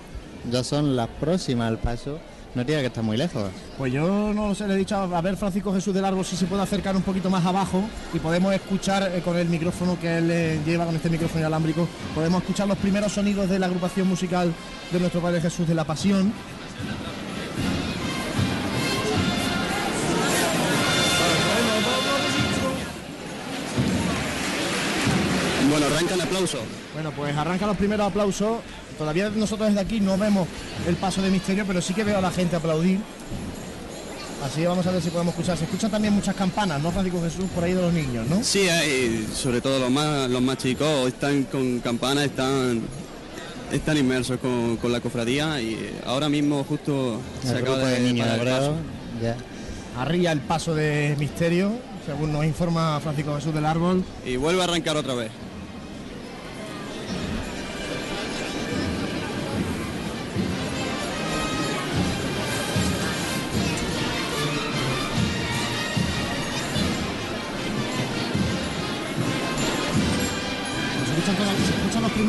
ya 0.50 0.64
son 0.64 0.96
las 0.96 1.08
próximas 1.08 1.68
al 1.68 1.78
paso. 1.78 2.18
No 2.54 2.64
diga 2.64 2.80
que 2.80 2.86
está 2.86 3.00
muy 3.00 3.16
lejos. 3.16 3.50
Pues 3.78 3.92
yo 3.92 4.34
no 4.34 4.48
lo 4.48 4.54
sé, 4.54 4.66
le 4.66 4.74
he 4.74 4.76
dicho 4.76 4.96
a 4.96 5.20
ver 5.20 5.36
Francisco 5.36 5.72
Jesús 5.72 5.94
del 5.94 6.04
Árbol 6.04 6.24
si 6.24 6.36
se 6.36 6.46
puede 6.46 6.62
acercar 6.62 6.96
un 6.96 7.02
poquito 7.02 7.30
más 7.30 7.46
abajo 7.46 7.82
y 8.12 8.18
podemos 8.18 8.52
escuchar 8.52 9.10
eh, 9.14 9.20
con 9.22 9.36
el 9.36 9.48
micrófono 9.48 9.98
que 10.00 10.18
él 10.18 10.30
eh, 10.30 10.60
lleva, 10.66 10.84
con 10.84 10.96
este 10.96 11.10
micrófono 11.10 11.40
inalámbrico, 11.40 11.88
podemos 12.12 12.42
escuchar 12.42 12.66
los 12.66 12.78
primeros 12.78 13.12
sonidos 13.12 13.48
de 13.48 13.58
la 13.58 13.66
agrupación 13.66 14.08
musical 14.08 14.52
de 14.90 14.98
nuestro 14.98 15.20
Padre 15.20 15.40
Jesús 15.40 15.68
de 15.68 15.74
la 15.74 15.84
Pasión. 15.84 16.32
Bueno, 25.70 25.86
arrancan 25.86 26.20
aplausos. 26.20 26.60
Bueno, 26.94 27.12
pues 27.12 27.36
arrancan 27.36 27.68
los 27.68 27.76
primeros 27.76 28.08
aplausos. 28.08 28.58
Todavía 29.00 29.30
nosotros 29.30 29.68
desde 29.70 29.80
aquí 29.80 29.98
no 29.98 30.18
vemos 30.18 30.46
el 30.86 30.94
paso 30.96 31.22
de 31.22 31.30
misterio, 31.30 31.64
pero 31.66 31.80
sí 31.80 31.94
que 31.94 32.04
veo 32.04 32.18
a 32.18 32.20
la 32.20 32.30
gente 32.30 32.54
aplaudir. 32.56 32.98
Así 34.44 34.62
vamos 34.66 34.86
a 34.86 34.90
ver 34.90 35.00
si 35.00 35.08
podemos 35.08 35.32
escuchar. 35.32 35.56
Se 35.56 35.64
escuchan 35.64 35.90
también 35.90 36.12
muchas 36.12 36.34
campanas, 36.34 36.82
¿no, 36.82 36.90
Francisco 36.92 37.18
Jesús? 37.22 37.46
Por 37.54 37.64
ahí 37.64 37.72
de 37.72 37.80
los 37.80 37.94
niños, 37.94 38.26
¿no? 38.28 38.44
Sí, 38.44 38.68
hay, 38.68 39.26
sobre 39.34 39.62
todo 39.62 39.78
los 39.78 39.90
más, 39.90 40.28
los 40.28 40.42
más 40.42 40.58
chicos 40.58 41.08
están 41.08 41.44
con 41.44 41.80
campanas, 41.80 42.24
están, 42.26 42.82
están 43.72 43.96
inmersos 43.96 44.38
con, 44.38 44.76
con 44.76 44.92
la 44.92 45.00
cofradía 45.00 45.58
y 45.62 45.98
ahora 46.04 46.28
mismo 46.28 46.62
justo 46.64 47.22
se 47.42 47.52
El 47.52 47.56
acaba 47.56 47.78
de, 47.78 48.00
de 48.00 48.00
niños 48.00 48.26
el 48.28 48.40
paso. 48.46 48.74
ya. 49.22 49.34
Arría 49.98 50.32
el 50.32 50.40
paso 50.40 50.74
de 50.74 51.16
misterio, 51.18 51.72
según 52.04 52.34
nos 52.34 52.44
informa 52.44 53.00
Francisco 53.00 53.34
Jesús 53.36 53.54
del 53.54 53.64
Árbol. 53.64 54.04
Y 54.26 54.36
vuelve 54.36 54.60
a 54.60 54.64
arrancar 54.64 54.98
otra 54.98 55.14
vez. 55.14 55.30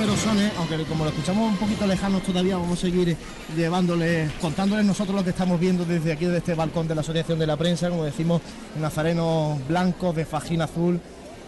Sones, 0.10 0.52
aunque 0.58 0.84
como 0.86 1.04
lo 1.04 1.12
escuchamos 1.12 1.52
un 1.52 1.58
poquito 1.58 1.86
lejanos 1.86 2.24
todavía, 2.24 2.58
vamos 2.58 2.80
a 2.80 2.82
seguir 2.82 3.16
llevándoles, 3.56 4.32
contándoles 4.42 4.84
nosotros 4.84 5.16
lo 5.16 5.24
que 5.24 5.30
estamos 5.30 5.60
viendo 5.60 5.86
desde 5.86 6.12
aquí, 6.12 6.26
desde 6.26 6.40
este 6.40 6.56
balcón 6.56 6.88
de 6.88 6.96
la 6.96 7.02
Asociación 7.02 7.38
de 7.38 7.46
la 7.46 7.56
Prensa, 7.56 7.90
como 7.90 8.04
decimos, 8.04 8.42
nazarenos 8.80 9.60
blancos 9.68 10.16
de 10.16 10.26
fajín 10.26 10.62
azul 10.62 11.00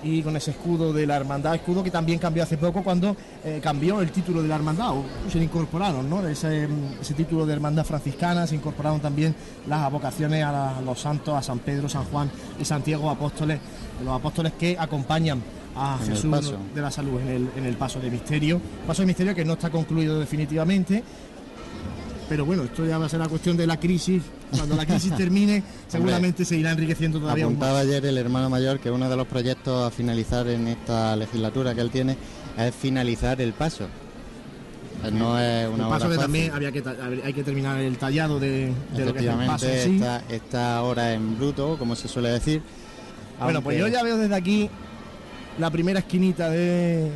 y 0.04 0.22
con 0.22 0.36
ese 0.38 0.52
escudo 0.52 0.94
de 0.94 1.08
la 1.08 1.16
hermandad, 1.16 1.56
escudo 1.56 1.84
que 1.84 1.90
también 1.90 2.20
cambió 2.20 2.44
hace 2.44 2.58
poco 2.58 2.84
cuando 2.84 3.16
eh, 3.44 3.60
cambió 3.62 4.02
el 4.02 4.12
título 4.12 4.44
de 4.44 4.48
la 4.48 4.56
hermandad, 4.56 4.92
o 4.92 5.04
se 5.32 5.40
incorporaron, 5.40 6.08
¿no? 6.08 6.26
Ese, 6.28 6.68
título 7.18 7.48
de 7.48 7.54
hermandad 7.54 7.86
franciscana, 7.86 8.46
se 8.46 8.56
incorporaron 8.56 9.00
también 9.00 9.34
las 9.68 9.80
avocaciones 9.82 10.44
a, 10.44 10.78
a 10.78 10.82
los 10.82 11.00
santos, 11.00 11.34
a 11.34 11.42
San 11.42 11.60
Pedro, 11.60 11.90
San 11.90 12.04
Juan 12.06 12.30
y 12.60 12.66
Santiago 12.66 13.10
apóstoles, 13.10 13.60
los 14.04 14.14
apóstoles 14.14 14.54
que 14.54 14.78
acompañan 14.78 15.42
a 15.76 15.98
En 16.02 16.04
el 16.10 16.16
Jesús 16.16 16.32
paso. 16.32 16.58
de 16.74 16.82
la 16.82 16.92
salud 16.92 17.20
en 17.22 17.28
el, 17.30 17.50
en 17.58 17.66
el 17.66 17.76
paso 17.76 18.00
de 18.00 18.10
misterio. 18.12 18.62
Paso 18.88 19.02
de 19.02 19.06
misterio 19.08 19.34
que 19.36 19.46
no 19.46 19.54
está 19.54 19.70
concluido 19.70 20.20
definitivamente. 20.20 21.04
Pero 22.30 22.46
bueno, 22.46 22.64
esto 22.64 22.86
ya 22.86 22.98
va 22.98 23.06
a 23.06 23.10
ser 23.10 23.20
la 23.20 23.28
cuestión 23.28 23.58
de 23.58 23.68
la 23.68 23.78
crisis. 23.80 24.24
Cuando 24.56 24.76
la 24.76 24.86
crisis 24.86 25.14
termine, 25.18 25.62
seguramente 25.88 26.46
se 26.46 26.58
irá 26.58 26.72
enriqueciendo 26.72 27.20
todavía 27.20 27.46
Apuntaba 27.46 27.74
más. 27.74 27.82
ayer 27.84 28.06
el 28.06 28.18
hermano 28.18 28.50
mayor 28.50 28.80
que 28.80 28.90
uno 28.90 29.10
de 29.10 29.16
los 29.18 29.28
proyectos 29.28 29.86
a 29.88 29.92
finalizar 29.92 30.48
en 30.48 30.68
esta 30.68 31.16
legislatura 31.16 31.76
que 31.76 31.82
él 31.82 31.92
tiene 31.92 32.18
es 32.58 32.74
finalizar 32.74 33.42
el 33.42 33.54
paso. 33.54 33.86
Eh, 35.04 35.12
No 35.12 35.38
es 35.38 35.68
una 35.68 35.90
paso 35.90 36.06
obra 36.08 36.16
que 36.16 36.16
fácil. 36.16 36.20
también 36.22 36.52
había 36.54 36.72
que, 36.72 36.84
hay 37.26 37.34
que 37.34 37.44
terminar 37.44 37.78
el 37.82 37.98
tallado 37.98 38.40
de, 38.40 38.72
de 38.96 39.06
lo 39.06 39.14
que 39.14 39.20
es 39.20 39.26
el 39.26 39.46
paso 39.46 39.66
en 39.66 39.72
Efectivamente, 39.72 39.84
sí. 39.84 39.96
está, 39.96 40.24
está 40.30 40.78
ahora 40.78 41.14
en 41.14 41.38
bruto, 41.38 41.76
como 41.78 41.96
se 41.96 42.08
suele 42.08 42.30
decir. 42.30 42.62
Bueno, 43.42 43.62
pues 43.62 43.78
yo 43.78 43.88
ya 43.90 44.02
veo 44.02 44.18
desde 44.18 44.36
aquí 44.36 44.70
la 45.60 45.70
primera 45.70 46.00
esquinita 46.00 46.50
de 46.50 47.10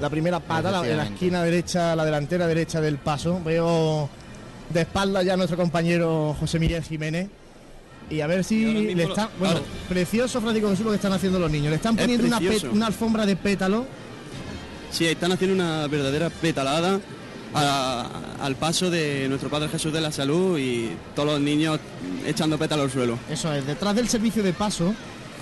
la 0.00 0.08
primera 0.10 0.38
pata, 0.40 0.70
la, 0.70 1.04
esquina 1.04 1.42
derecha, 1.42 1.96
la 1.96 2.04
delantera 2.04 2.46
derecha 2.46 2.80
del 2.80 2.98
paso. 2.98 3.40
Veo 3.44 4.08
de 4.70 4.80
espalda 4.82 5.22
ya 5.22 5.34
a 5.34 5.36
nuestro 5.36 5.56
compañero 5.56 6.36
José 6.38 6.58
Miguel 6.58 6.82
Jiménez. 6.84 7.28
Y 8.10 8.20
a 8.20 8.26
ver 8.26 8.42
si 8.44 8.94
le 8.94 9.02
están. 9.04 9.28
Bueno, 9.38 9.54
ahora- 9.56 9.66
precioso 9.88 10.40
Francisco 10.40 10.70
Jesús 10.70 10.84
lo 10.84 10.92
que 10.92 10.96
están 10.96 11.12
haciendo 11.12 11.38
los 11.38 11.50
niños. 11.50 11.70
Le 11.70 11.76
están 11.76 11.94
Es 11.98 12.02
poniendo 12.02 12.38
una, 12.72 12.86
alfombra 12.86 13.26
de 13.26 13.36
pétalo. 13.36 13.86
Sí, 14.90 15.04
están 15.06 15.32
haciendo 15.32 15.54
una 15.56 15.86
verdadera 15.88 16.30
petalada 16.30 17.00
a- 17.54 18.06
al 18.40 18.56
paso 18.56 18.88
de 18.90 19.26
nuestro 19.28 19.50
Padre 19.50 19.68
Jesús 19.68 19.92
de 19.92 20.00
la 20.00 20.12
Salud 20.12 20.58
y 20.58 20.90
todos 21.14 21.32
los 21.32 21.40
niños 21.40 21.80
echando 22.26 22.56
pétalo 22.56 22.82
al 22.84 22.90
suelo. 22.90 23.18
Eso 23.28 23.52
es, 23.52 23.66
detrás 23.66 23.94
del 23.94 24.08
servicio 24.08 24.42
de 24.42 24.52
paso, 24.54 24.94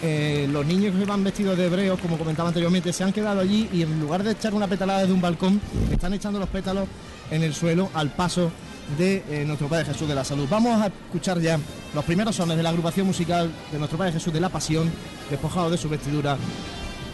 eh, 0.03 0.49
los 0.51 0.67
niños 0.67 0.95
que 0.95 1.05
van 1.05 1.25
vestidos 1.25 1.57
de 1.57 1.67
hebreos, 1.67 1.99
como 2.01 2.19
comentaba 2.19 2.49
anteriormente, 2.49 2.93
se 2.93 3.05
han 3.05 3.13
quedado 3.13 3.41
allí 3.41 3.69
y 3.73 3.83
en 3.83 4.01
lugar 4.01 4.23
de 4.23 4.33
echar 4.33 4.55
una 4.55 4.67
petalada 4.67 5.01
desde 5.01 5.13
un 5.13 5.21
balcón, 5.21 5.61
están 5.91 6.13
echando 6.15 6.39
los 6.39 6.49
pétalos 6.49 6.87
en 7.31 7.43
el 7.43 7.55
suelo 7.55 7.91
al 7.95 8.11
paso 8.11 8.51
de 8.99 9.25
eh, 9.29 9.45
nuestro 9.45 9.69
Padre 9.69 9.87
Jesús 9.87 10.09
de 10.09 10.15
la 10.15 10.25
Salud. 10.25 10.47
Vamos 10.49 10.81
a 10.81 10.87
escuchar 10.87 11.41
ya 11.41 11.59
los 11.95 12.05
primeros 12.05 12.37
sones 12.37 12.57
de 12.57 12.63
la 12.63 12.69
agrupación 12.69 13.07
musical 13.07 13.51
de 13.73 13.79
nuestro 13.79 13.99
Padre 13.99 14.13
Jesús 14.13 14.33
de 14.33 14.41
la 14.41 14.49
Pasión, 14.49 14.91
despojado 15.31 15.71
de 15.71 15.79
su 15.79 15.89
vestidura. 15.89 16.37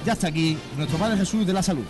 Ya 0.05 0.13
está 0.15 0.29
aquí 0.29 0.59
nuestro 0.77 0.99
Padre 0.99 1.17
Jesús 1.17 1.47
de 1.47 1.53
la 1.53 1.63
Salud. 1.63 1.85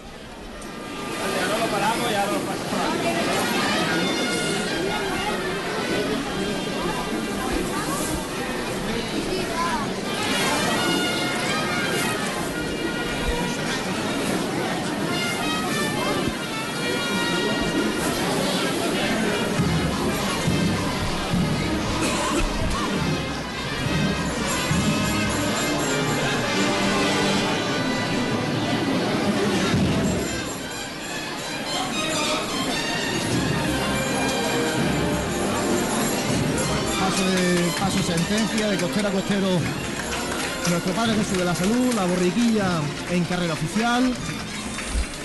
Padre 41.03 41.16
Jesús 41.16 41.38
de 41.38 41.44
la 41.44 41.55
Salud, 41.57 41.94
la 41.96 42.05
borriquilla 42.05 42.80
en 43.11 43.24
carrera 43.24 43.55
oficial. 43.55 44.14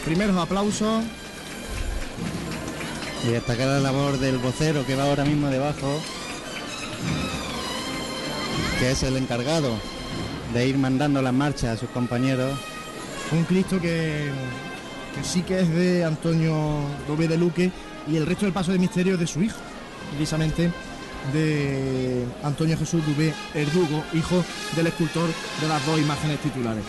Primeros 0.04 0.36
aplausos. 0.36 1.04
Y 3.24 3.28
destacar 3.28 3.68
la 3.68 3.80
labor 3.80 4.18
del 4.18 4.40
vocero 4.40 4.84
que 4.88 4.96
va 4.96 5.04
ahora 5.04 5.24
mismo 5.24 5.50
debajo, 5.50 6.02
que 8.80 8.90
es 8.90 9.04
el 9.04 9.18
encargado 9.18 9.70
de 10.52 10.68
ir 10.68 10.80
mandando 10.80 11.22
las 11.22 11.34
marchas 11.34 11.78
a 11.78 11.78
sus 11.78 11.90
compañeros. 11.90 12.58
Un 13.32 13.44
Cristo 13.44 13.80
que, 13.80 14.32
que 15.14 15.24
sí 15.24 15.44
que 15.44 15.60
es 15.60 15.70
de 15.70 16.04
Antonio 16.04 16.56
Dove 17.08 17.28
de 17.28 17.38
Luque 17.38 17.72
y 18.08 18.16
el 18.16 18.26
resto 18.26 18.46
del 18.46 18.54
paso 18.54 18.72
de 18.72 18.80
misterio 18.80 19.14
es 19.14 19.20
de 19.20 19.28
su 19.28 19.44
hijo, 19.44 19.60
precisamente 20.10 20.72
de 21.34 22.26
Antonio 22.44 22.78
Jesús 22.78 23.06
Dubé 23.06 23.34
Erdugo, 23.54 24.04
hijo 24.14 24.44
del 24.76 24.88
escultor 24.88 25.30
de 25.62 25.68
las 25.68 25.86
dos 25.86 26.00
imágenes 26.00 26.40
titulares. 26.40 26.84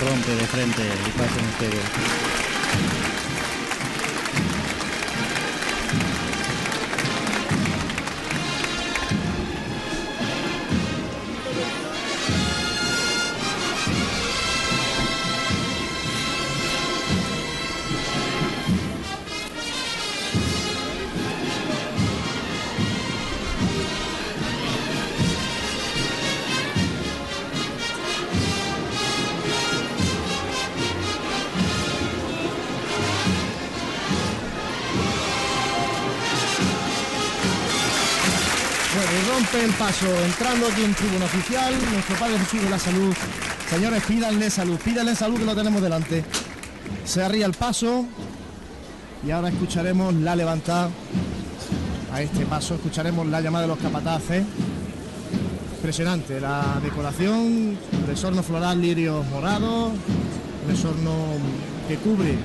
Rompe 0.00 0.34
de 0.34 0.46
frente 0.46 0.82
el 0.82 1.46
misterio. 1.46 2.37
El 39.58 39.72
paso, 39.72 40.06
entrando 40.24 40.68
aquí 40.68 40.84
en 40.84 40.94
tribuna 40.94 41.24
oficial, 41.24 41.74
nuestro 41.92 42.14
Padre 42.16 42.38
Jesús 42.38 42.62
de 42.62 42.70
la 42.70 42.78
Salud. 42.78 43.12
Señores, 43.68 44.04
pídanle 44.04 44.50
salud, 44.50 44.78
pídanle 44.78 45.16
salud 45.16 45.36
que 45.36 45.44
lo 45.44 45.56
tenemos 45.56 45.82
delante. 45.82 46.24
Se 47.04 47.24
arría 47.24 47.44
el 47.46 47.54
paso 47.54 48.04
y 49.26 49.32
ahora 49.32 49.48
escucharemos 49.48 50.14
la 50.14 50.36
levantada. 50.36 50.90
A 52.12 52.22
este 52.22 52.46
paso 52.46 52.76
escucharemos 52.76 53.26
la 53.26 53.40
llamada 53.40 53.62
de 53.62 53.68
los 53.68 53.78
capataces. 53.78 54.44
Impresionante, 55.76 56.40
la 56.40 56.78
decoración, 56.80 57.76
resorno 58.06 58.44
floral, 58.44 58.80
lirios 58.80 59.26
morados, 59.26 59.90
resorno 60.68 61.14
que 61.88 61.96
cubre 61.96 62.36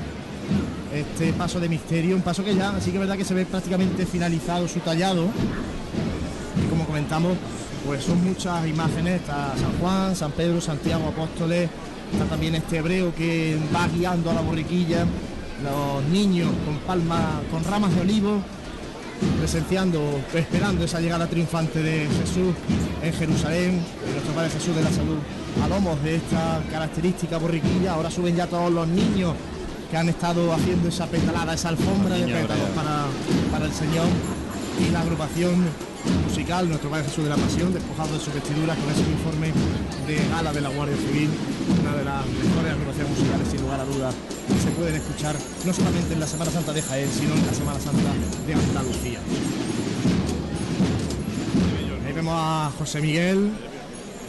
este 0.92 1.32
paso 1.34 1.60
de 1.60 1.70
misterio, 1.70 2.16
un 2.16 2.24
paso 2.24 2.44
que 2.44 2.56
ya 2.56 2.74
sí 2.82 2.90
que 2.90 2.98
es 2.98 3.02
verdad 3.02 3.18
que 3.18 3.26
se 3.26 3.36
ve 3.36 3.46
prácticamente 3.46 4.08
finalizado 4.08 4.68
su 4.68 4.80
tallado 4.80 5.28
comentamos, 6.94 7.36
pues 7.88 8.04
son 8.04 8.24
muchas 8.24 8.68
imágenes, 8.68 9.16
está 9.22 9.56
San 9.58 9.80
Juan, 9.80 10.16
San 10.16 10.32
Pedro, 10.32 10.62
Santiago, 10.62 11.08
Apóstoles, 11.08 11.68
está 12.12 12.26
también 12.26 12.54
este 12.54 12.78
hebreo 12.78 13.16
que 13.16 13.58
va 13.76 13.88
guiando 13.88 14.30
a 14.30 14.36
la 14.36 14.42
borriquilla, 14.42 15.04
los 15.64 16.04
niños 16.12 16.52
con 16.64 16.78
palmas, 16.86 17.42
con 17.50 17.64
ramas 17.64 17.96
de 17.96 18.02
olivo, 18.02 18.44
presenciando, 19.40 20.22
esperando 20.36 20.86
esa 20.86 21.02
llegada 21.02 21.26
triunfante 21.26 21.82
de 21.82 22.02
Jesús 22.02 22.54
en 23.02 23.12
Jerusalén, 23.12 23.84
de 24.06 24.12
nuestro 24.12 24.36
Padre 24.36 24.52
Jesús 24.52 24.76
de 24.76 24.84
la 24.84 24.92
Salud, 24.92 25.18
a 25.64 25.68
lomos 25.68 26.00
de 26.04 26.18
esta 26.18 26.62
característica 26.70 27.40
borriquilla, 27.40 27.94
ahora 27.94 28.12
suben 28.12 28.36
ya 28.36 28.46
todos 28.46 28.72
los 28.72 28.88
niños 28.88 29.34
que 29.90 29.98
han 29.98 30.10
estado 30.10 30.54
haciendo 30.54 30.90
esa 30.90 31.08
petalada, 31.08 31.56
esa 31.56 31.70
alfombra 31.70 32.14
de 32.18 32.26
pétalos 32.26 32.70
para, 32.76 33.06
para 33.52 33.66
el 33.66 33.74
Señor. 33.74 34.06
Y 34.80 34.92
la 34.92 35.02
agrupación 35.02 35.66
musical, 36.26 36.68
nuestro 36.68 36.90
Padre 36.90 37.06
Jesús 37.06 37.24
de 37.24 37.30
la 37.30 37.36
Pasión, 37.38 37.74
despojado 37.74 38.14
de 38.14 38.20
sus 38.20 38.34
vestiduras 38.34 38.78
con 38.78 38.90
ese 38.92 39.02
uniforme 39.02 39.52
de 40.08 40.30
gala 40.30 40.52
de 40.54 40.62
la 40.62 40.70
Guardia 40.70 40.98
Civil, 40.98 41.30
una 41.82 41.96
de 41.96 42.04
las 42.04 42.26
mejores 42.28 42.72
agrupaciones 42.74 43.10
musicales 43.18 43.48
sin 43.50 43.62
lugar 43.62 43.80
a 43.80 43.86
dudas 43.86 44.16
que 44.48 44.60
se 44.60 44.72
pueden 44.72 44.96
escuchar 44.96 45.36
no 45.66 45.74
solamente 45.74 46.14
en 46.14 46.20
la 46.20 46.28
Semana 46.28 46.52
Santa 46.52 46.74
de 46.74 46.82
Jaén, 46.82 47.10
sino 47.12 47.34
en 47.34 47.46
la 47.46 47.54
Semana 47.54 47.80
Santa 47.80 48.10
de 48.48 48.54
Andalucía. 48.54 49.20
Ahí 52.06 52.14
vemos 52.14 52.34
a 52.38 52.72
José 52.78 53.02
Miguel 53.02 53.52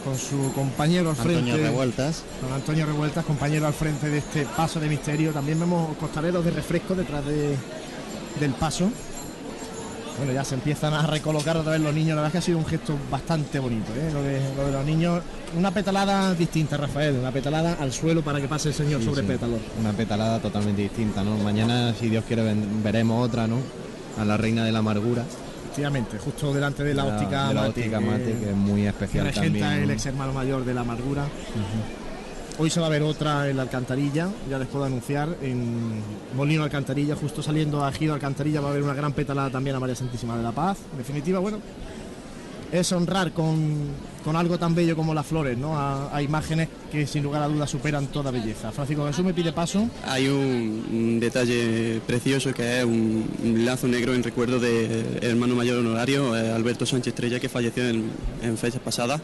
con 0.05 0.17
su 0.17 0.53
compañero 0.53 1.09
al 1.09 1.15
frente. 1.15 1.39
Antonio 1.51 1.57
Revueltas. 1.67 2.23
Con 2.41 2.53
Antonio 2.53 2.85
Revueltas, 2.85 3.25
compañero 3.25 3.67
al 3.67 3.73
frente 3.73 4.09
de 4.09 4.19
este 4.19 4.45
paso 4.45 4.79
de 4.79 4.87
misterio. 4.87 5.31
También 5.31 5.59
vemos 5.59 5.95
costaleros 5.97 6.45
de 6.45 6.51
refresco 6.51 6.95
detrás 6.95 7.25
de- 7.25 7.57
del 8.39 8.51
paso. 8.53 8.89
Bueno, 10.17 10.31
ya 10.31 10.43
se 10.45 10.55
empiezan 10.55 10.93
a 10.93 11.05
recolocar 11.05 11.57
otra 11.57 11.73
vez 11.73 11.81
los 11.81 11.93
niños. 11.93 12.09
La 12.15 12.21
verdad 12.21 12.27
es 12.27 12.31
que 12.31 12.37
ha 12.37 12.41
sido 12.41 12.57
un 12.57 12.65
gesto 12.65 12.97
bastante 13.11 13.59
bonito, 13.59 13.91
¿eh? 13.95 14.09
lo, 14.13 14.21
de, 14.23 14.39
lo 14.55 14.65
de 14.67 14.71
los 14.71 14.85
niños. 14.85 15.21
Una 15.57 15.71
petalada 15.71 16.33
distinta, 16.33 16.77
Rafael. 16.77 17.15
Una 17.19 17.31
petalada 17.31 17.75
al 17.79 17.91
suelo 17.91 18.21
para 18.21 18.39
que 18.39 18.47
pase 18.47 18.69
el 18.69 18.73
Señor 18.75 19.01
Sí, 19.01 19.07
sobre 19.07 19.21
sí. 19.21 19.27
pétalos. 19.27 19.59
Una 19.79 19.91
petalada 19.91 20.39
totalmente 20.39 20.83
distinta, 20.83 21.21
¿no? 21.23 21.35
Mañana, 21.37 21.93
si 21.99 22.07
Dios 22.09 22.23
quiere, 22.25 22.55
veremos 22.83 23.25
otra, 23.27 23.45
¿no? 23.45 23.57
A 24.17 24.23
la 24.23 24.37
Reina 24.37 24.63
de 24.63 24.71
la 24.71 24.79
Amargura. 24.79 25.23
Efectivamente, 25.65 26.17
justo 26.19 26.53
delante 26.53 26.85
de 26.85 26.93
la, 26.93 27.03
óptica 27.03 27.49
de 27.49 27.53
la 27.53 27.61
Mate, 27.63 27.69
óptica 27.81 27.99
que- 27.99 28.05
Mate, 28.05 28.23
que 28.39 28.49
es 28.51 28.55
muy 28.55 28.81
que 28.83 28.87
especial 28.87 29.25
regenta 29.25 29.59
también. 29.59 29.81
el 29.81 29.87
¿no? 29.87 29.93
ex 29.93 30.05
hermano 30.05 30.31
mayor 30.31 30.63
de 30.63 30.73
la 30.73 30.81
amargura. 30.81 31.25
Hoy 32.57 32.69
se 32.69 32.79
va 32.79 32.87
a 32.87 32.89
ver 32.89 33.03
otra 33.03 33.49
en 33.49 33.57
la 33.57 33.63
alcantarilla, 33.63 34.29
ya 34.49 34.57
les 34.57 34.69
puedo 34.69 34.85
anunciar, 34.85 35.27
en 35.41 36.01
Molino 36.37 36.63
Alcantarilla, 36.63 37.13
justo 37.13 37.43
saliendo 37.43 37.83
a 37.83 37.91
Giro 37.91 38.13
Alcantarilla 38.13 38.61
va 38.61 38.67
a 38.67 38.71
haber 38.71 38.83
una 38.83 38.93
gran 38.93 39.11
pétala 39.11 39.49
también 39.49 39.75
a 39.75 39.79
María 39.81 39.95
Santísima 39.95 40.37
de 40.37 40.43
la 40.43 40.53
Paz. 40.53 40.77
En 40.93 40.97
definitiva, 40.99 41.39
bueno, 41.39 41.59
es 42.71 42.91
honrar 42.93 43.33
con, 43.33 43.89
con 44.23 44.37
algo 44.37 44.57
tan 44.57 44.73
bello 44.73 44.95
como 44.95 45.13
las 45.13 45.25
flores, 45.25 45.57
¿no? 45.57 45.77
A, 45.77 46.21
imágenes 46.21 46.69
que 46.89 47.05
sin 47.05 47.23
lugar 47.23 47.43
a 47.43 47.49
dudas 47.49 47.69
superan 47.69 48.07
toda 48.07 48.31
belleza. 48.31 48.71
Francisco 48.71 49.05
Jesús 49.05 49.25
me 49.25 49.33
pide 49.33 49.51
paso. 49.51 49.89
Hay 50.05 50.29
un, 50.29 51.19
detalle 51.19 51.99
precioso 52.07 52.53
que 52.53 52.79
es 52.79 52.85
un, 52.85 53.65
lazo 53.65 53.89
negro 53.89 54.13
en 54.13 54.23
recuerdo 54.23 54.61
del 54.61 55.19
hermano 55.21 55.55
mayor 55.55 55.79
honorario, 55.79 56.33
eh, 56.37 56.53
Alberto 56.53 56.85
Sánchez 56.85 57.07
Estrella, 57.07 57.37
que 57.37 57.49
falleció 57.49 57.85
en, 57.85 58.09
en 58.41 58.57
fechas 58.57 58.79
pasadas 58.79 59.19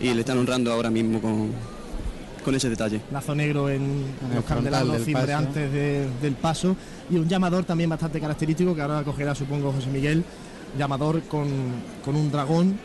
y 0.00 0.12
le 0.12 0.20
están 0.20 0.36
honrando 0.36 0.70
ahora 0.70 0.90
mismo 0.90 1.22
con, 1.22 1.52
con 2.44 2.54
ese 2.54 2.68
detalle. 2.70 3.00
lazo 3.12 3.34
negro 3.34 3.68
en, 3.70 4.04
los 4.34 4.44
candelabros 4.44 4.92
del 4.94 5.04
cimbreantes 5.04 5.72
de- 5.72 6.08
del 6.20 6.34
paso 6.34 6.76
y 7.10 7.16
un 7.16 7.28
llamador 7.28 7.64
también 7.64 7.88
bastante 7.90 8.20
característico 8.20 8.74
que 8.74 8.82
ahora 8.82 9.02
cogerá 9.04 9.34
supongo 9.34 9.72
José 9.72 9.88
Miguel, 9.90 10.24
llamador 10.78 11.22
con, 11.22 11.48
con 12.04 12.16
un 12.16 12.30
dragón 12.30 12.78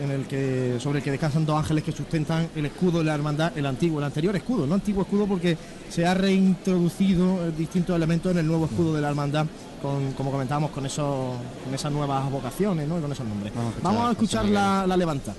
en 0.00 0.10
el 0.12 0.26
que 0.26 0.76
sobre 0.78 1.00
el 1.00 1.04
que 1.04 1.10
descansan 1.10 1.44
dos 1.44 1.58
ángeles 1.58 1.84
que 1.84 1.92
sustentan 1.92 2.48
el 2.56 2.64
escudo 2.64 3.00
de 3.00 3.04
la 3.04 3.14
hermandad, 3.14 3.52
el 3.58 3.66
antiguo, 3.66 3.98
el 3.98 4.04
anterior 4.06 4.34
escudo, 4.34 4.66
no 4.66 4.74
antiguo 4.74 5.02
escudo 5.02 5.26
porque 5.26 5.58
se 5.90 6.06
ha 6.06 6.14
reintroducido 6.14 7.46
eh, 7.48 7.52
distintos 7.56 7.94
elementos 7.96 8.32
en 8.32 8.38
el 8.38 8.46
nuevo 8.46 8.64
escudo 8.66 8.94
de 8.94 9.00
la 9.02 9.10
hermandad 9.10 9.44
con, 9.82 10.12
como 10.12 10.30
comentábamos, 10.30 10.70
con 10.70 10.86
esos, 10.86 11.36
con 11.64 11.74
esas 11.74 11.92
nuevas 11.92 12.30
vocaciones, 12.30 12.86
¿no? 12.88 12.98
Y 12.98 13.02
con 13.02 13.12
esos 13.12 13.26
nombres. 13.26 13.52
Vamos 13.82 14.08
a 14.08 14.10
escuchar, 14.12 14.40
José 14.42 14.50
Miguel. 14.50 14.54
la, 14.54 14.86
la 14.86 14.96
levanta. 14.96 15.34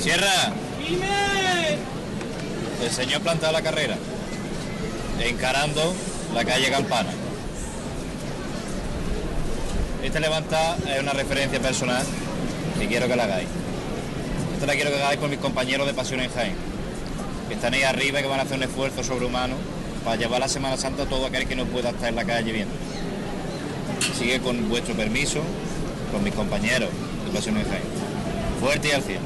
¡Sierra! 0.00 0.52
El 2.82 2.90
señor 2.90 3.20
planta 3.20 3.52
la 3.52 3.62
carrera, 3.62 3.96
encarando 5.20 5.94
la 6.34 6.44
calle 6.44 6.70
Campana. 6.70 7.10
Esta 10.02 10.20
levanta 10.20 10.76
es 10.88 11.02
una 11.02 11.12
referencia 11.12 11.60
personal 11.60 12.06
que 12.78 12.86
quiero 12.86 13.08
que 13.08 13.16
la 13.16 13.24
hagáis. 13.24 13.48
Esta 14.54 14.66
la 14.66 14.74
quiero 14.74 14.90
que 14.90 14.96
hagáis 14.96 15.18
por 15.18 15.28
mis 15.28 15.40
compañeros 15.40 15.86
de 15.86 15.94
Pasión 15.94 16.20
en 16.20 16.30
Jaén, 16.30 16.54
que 17.48 17.54
están 17.54 17.74
ahí 17.74 17.82
arriba 17.82 18.20
y 18.20 18.22
que 18.22 18.28
van 18.28 18.40
a 18.40 18.44
hacer 18.44 18.56
un 18.56 18.62
esfuerzo 18.62 19.02
sobrehumano 19.02 19.56
para 20.04 20.16
llevar 20.16 20.40
la 20.40 20.48
Semana 20.48 20.76
Santa 20.76 21.02
a 21.02 21.06
todo 21.06 21.26
aquel 21.26 21.46
que 21.46 21.56
no 21.56 21.64
pueda 21.66 21.90
estar 21.90 22.08
en 22.08 22.16
la 22.16 22.24
calle 22.24 22.52
viendo. 22.52 22.74
Sigue 24.16 24.40
con 24.40 24.68
vuestro 24.68 24.94
permiso, 24.94 25.40
con 26.12 26.22
mis 26.22 26.34
compañeros 26.34 26.88
de 27.26 27.32
Pasión 27.32 27.56
en 27.56 27.68
Jaén. 27.68 27.82
Fuerte 28.60 28.88
y 28.88 28.90
al 28.92 29.02
cielo. 29.02 29.20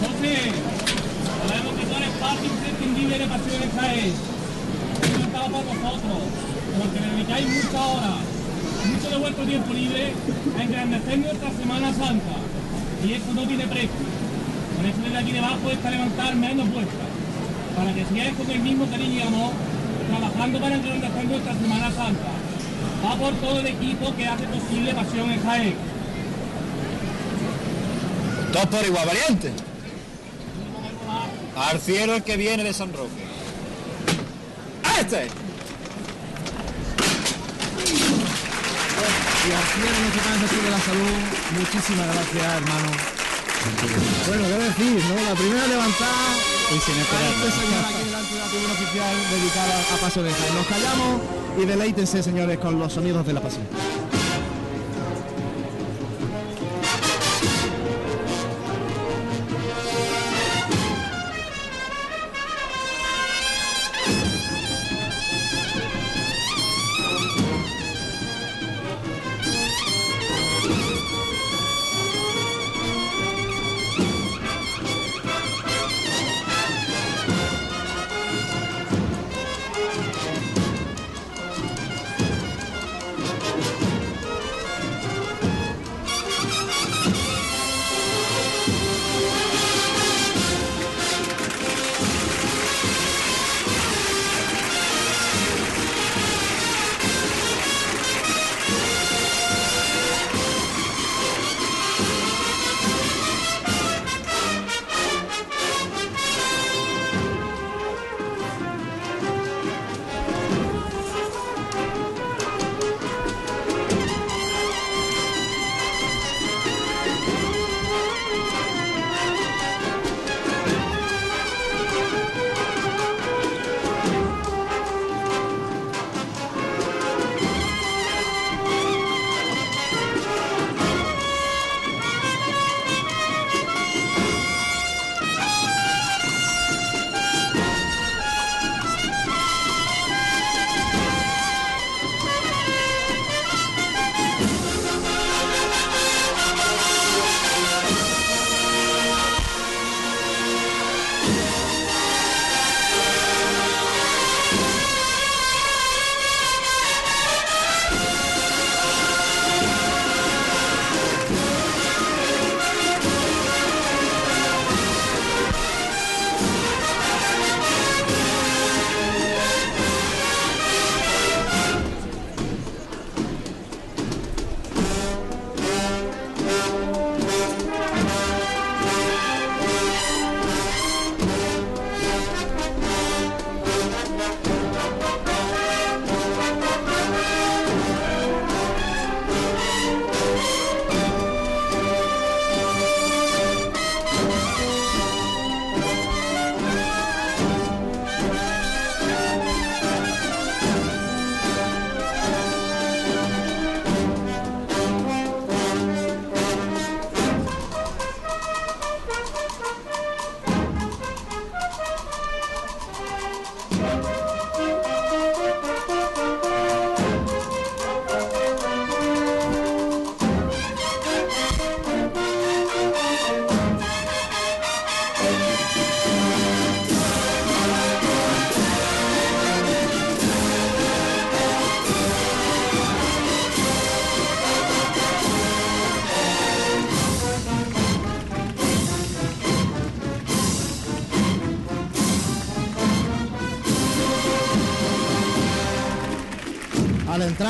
José, 0.00 0.36
sabemos 1.48 1.74
que 1.74 1.86
tú 1.86 1.96
eres 1.96 2.10
parte 2.20 2.46
imprescindible 3.06 3.18
de 3.18 3.26
Pasiones 3.26 3.70
Jaén. 3.78 4.12
Estaba 5.26 5.46
por 5.46 5.64
vosotros, 5.64 6.18
porque 6.78 7.00
le 7.00 7.06
dedicáis 7.14 7.46
muchas 7.46 7.74
horas, 7.74 8.18
mucho 8.86 9.10
de 9.10 9.16
vuestro 9.16 9.44
tiempo 9.44 9.72
libre 9.72 10.12
a 10.58 10.62
engrandecer 10.62 11.18
nuestra 11.18 11.50
Semana 11.52 11.92
Santa. 11.94 12.36
Y 13.04 13.12
esto 13.12 13.32
no 13.34 13.42
tiene 13.46 13.66
precio. 13.66 14.06
Por 14.76 14.86
eso 14.86 14.98
desde 15.02 15.18
aquí 15.18 15.32
debajo 15.32 15.70
está 15.70 15.90
levantar 15.90 16.36
menos 16.36 16.72
vuestra. 16.72 17.06
para 17.76 17.92
que 17.92 18.04
sigáis 18.06 18.34
con 18.34 18.50
el 18.50 18.60
mismo 18.60 18.86
cariño 18.86 19.14
y 19.14 19.20
amor, 19.20 19.52
trabajando 20.08 20.60
para 20.60 20.76
engrandecer 20.76 21.24
nuestra 21.26 21.54
Semana 21.54 21.92
Santa. 21.92 22.32
Va 23.04 23.14
por 23.16 23.34
todo 23.34 23.60
el 23.60 23.66
equipo 23.66 24.14
que 24.16 24.26
hace 24.26 24.44
posible 24.46 24.94
Pasión 24.94 25.30
en 25.30 25.42
Jaén. 25.42 25.74
Todos 28.52 28.66
por 28.66 28.86
igual, 28.86 29.06
valiente. 29.06 29.75
Al 31.56 31.80
cielo 31.80 32.14
el 32.14 32.22
que 32.22 32.36
viene 32.36 32.62
de 32.62 32.72
San 32.74 32.92
Roque. 32.92 33.24
¡A 34.84 35.00
este! 35.00 35.26
Y 39.46 39.52
al 39.52 39.64
cielo 39.64 39.96
nuestro 40.00 40.22
Padre 40.22 40.40
Jesús 40.40 40.64
de 40.64 40.70
la 40.70 40.80
Salud, 40.80 41.16
muchísimas 41.58 42.06
gracias, 42.06 42.44
hermano. 42.44 42.90
Bueno, 44.28 44.44
qué 44.48 44.58
decir, 44.64 45.04
¿no? 45.08 45.14
La 45.28 45.34
primera 45.34 45.66
levantada 45.66 46.34
y 46.68 46.80
sin 46.80 46.96
esperar 46.98 47.32
este 47.32 47.50
señor 47.50 47.84
aquí 47.84 48.04
delante 48.04 48.34
de 48.34 48.40
la 48.40 48.46
tribuna 48.48 48.72
oficial 48.74 49.16
dedicada 49.30 49.74
a 49.94 49.96
Paso 50.00 50.22
de 50.22 50.30
Jaén. 50.32 50.54
Nos 50.54 50.66
callamos 50.66 51.20
y 51.58 51.64
deleítense, 51.64 52.22
señores, 52.22 52.58
con 52.58 52.78
los 52.78 52.92
sonidos 52.92 53.26
de 53.26 53.32
la 53.32 53.40
pasión. 53.40 53.66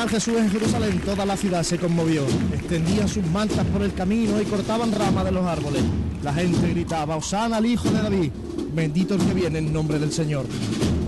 Jesús 0.09 0.35
en 0.37 0.49
Jerusalén, 0.49 1.01
toda 1.03 1.25
la 1.25 1.35
ciudad 1.37 1.63
se 1.63 1.77
conmovió. 1.77 2.23
Extendían 2.53 3.07
sus 3.07 3.25
mantas 3.25 3.65
por 3.67 3.81
el 3.81 3.93
camino 3.93 4.41
y 4.41 4.45
cortaban 4.45 4.91
ramas 4.91 5.25
de 5.25 5.31
los 5.31 5.45
árboles. 5.45 5.83
La 6.23 6.33
gente 6.33 6.69
gritaba, 6.69 7.15
Osana 7.15 7.57
al 7.57 7.65
Hijo 7.65 7.89
de 7.89 8.01
David, 8.01 8.31
bendito 8.73 9.15
el 9.15 9.21
que 9.21 9.33
viene 9.33 9.59
en 9.59 9.71
nombre 9.71 9.99
del 9.99 10.11
Señor. 10.11 10.45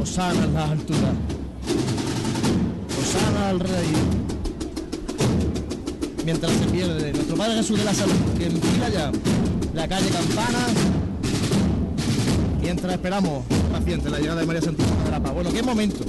Osana 0.02 0.43
en 0.43 0.54
las 0.54 0.70
alturas. 0.72 1.14
Osana 3.02 3.50
al 3.50 3.60
Rey. 3.60 3.88
Mientras 6.26 6.52
se 6.52 6.66
pierde 6.66 7.14
nuestro 7.14 7.36
Padre 7.36 7.56
Jesús 7.56 7.80
de 7.80 7.86
la 7.86 7.93
Salud, 7.93 8.16
que 8.38 8.45
enfila 8.47 8.89
ya 8.89 9.12
la 9.74 9.88
calle 9.88 10.10
Campana, 10.10 10.60
mientras 12.62 12.93
esperamos 12.93 13.45
paciente 13.72 14.10
la 14.10 14.20
llegada 14.20 14.41
de 14.41 14.45
María 14.45 14.62
Santísima 14.62 15.04
de 15.06 15.12
la 15.12 15.20
Paz. 15.20 15.34
Bueno, 15.34 15.52
qué 15.52 15.64
momento, 15.64 16.04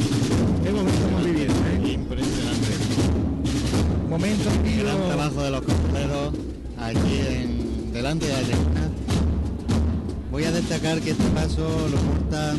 destacar 10.80 11.00
que 11.00 11.10
este 11.10 11.28
paso 11.30 11.88
lo 11.90 11.96
cortan 11.98 12.58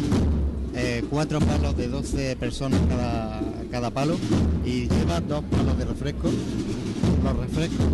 eh, 0.76 1.04
cuatro 1.10 1.40
palos 1.40 1.76
de 1.76 1.88
12 1.88 2.36
personas 2.36 2.80
cada, 2.88 3.42
cada 3.72 3.90
palo 3.90 4.16
y 4.64 4.88
lleva 4.88 5.20
dos 5.22 5.44
palos 5.46 5.78
de 5.78 5.86
refresco. 5.86 6.30
Los 7.24 7.38
refrescos 7.38 7.86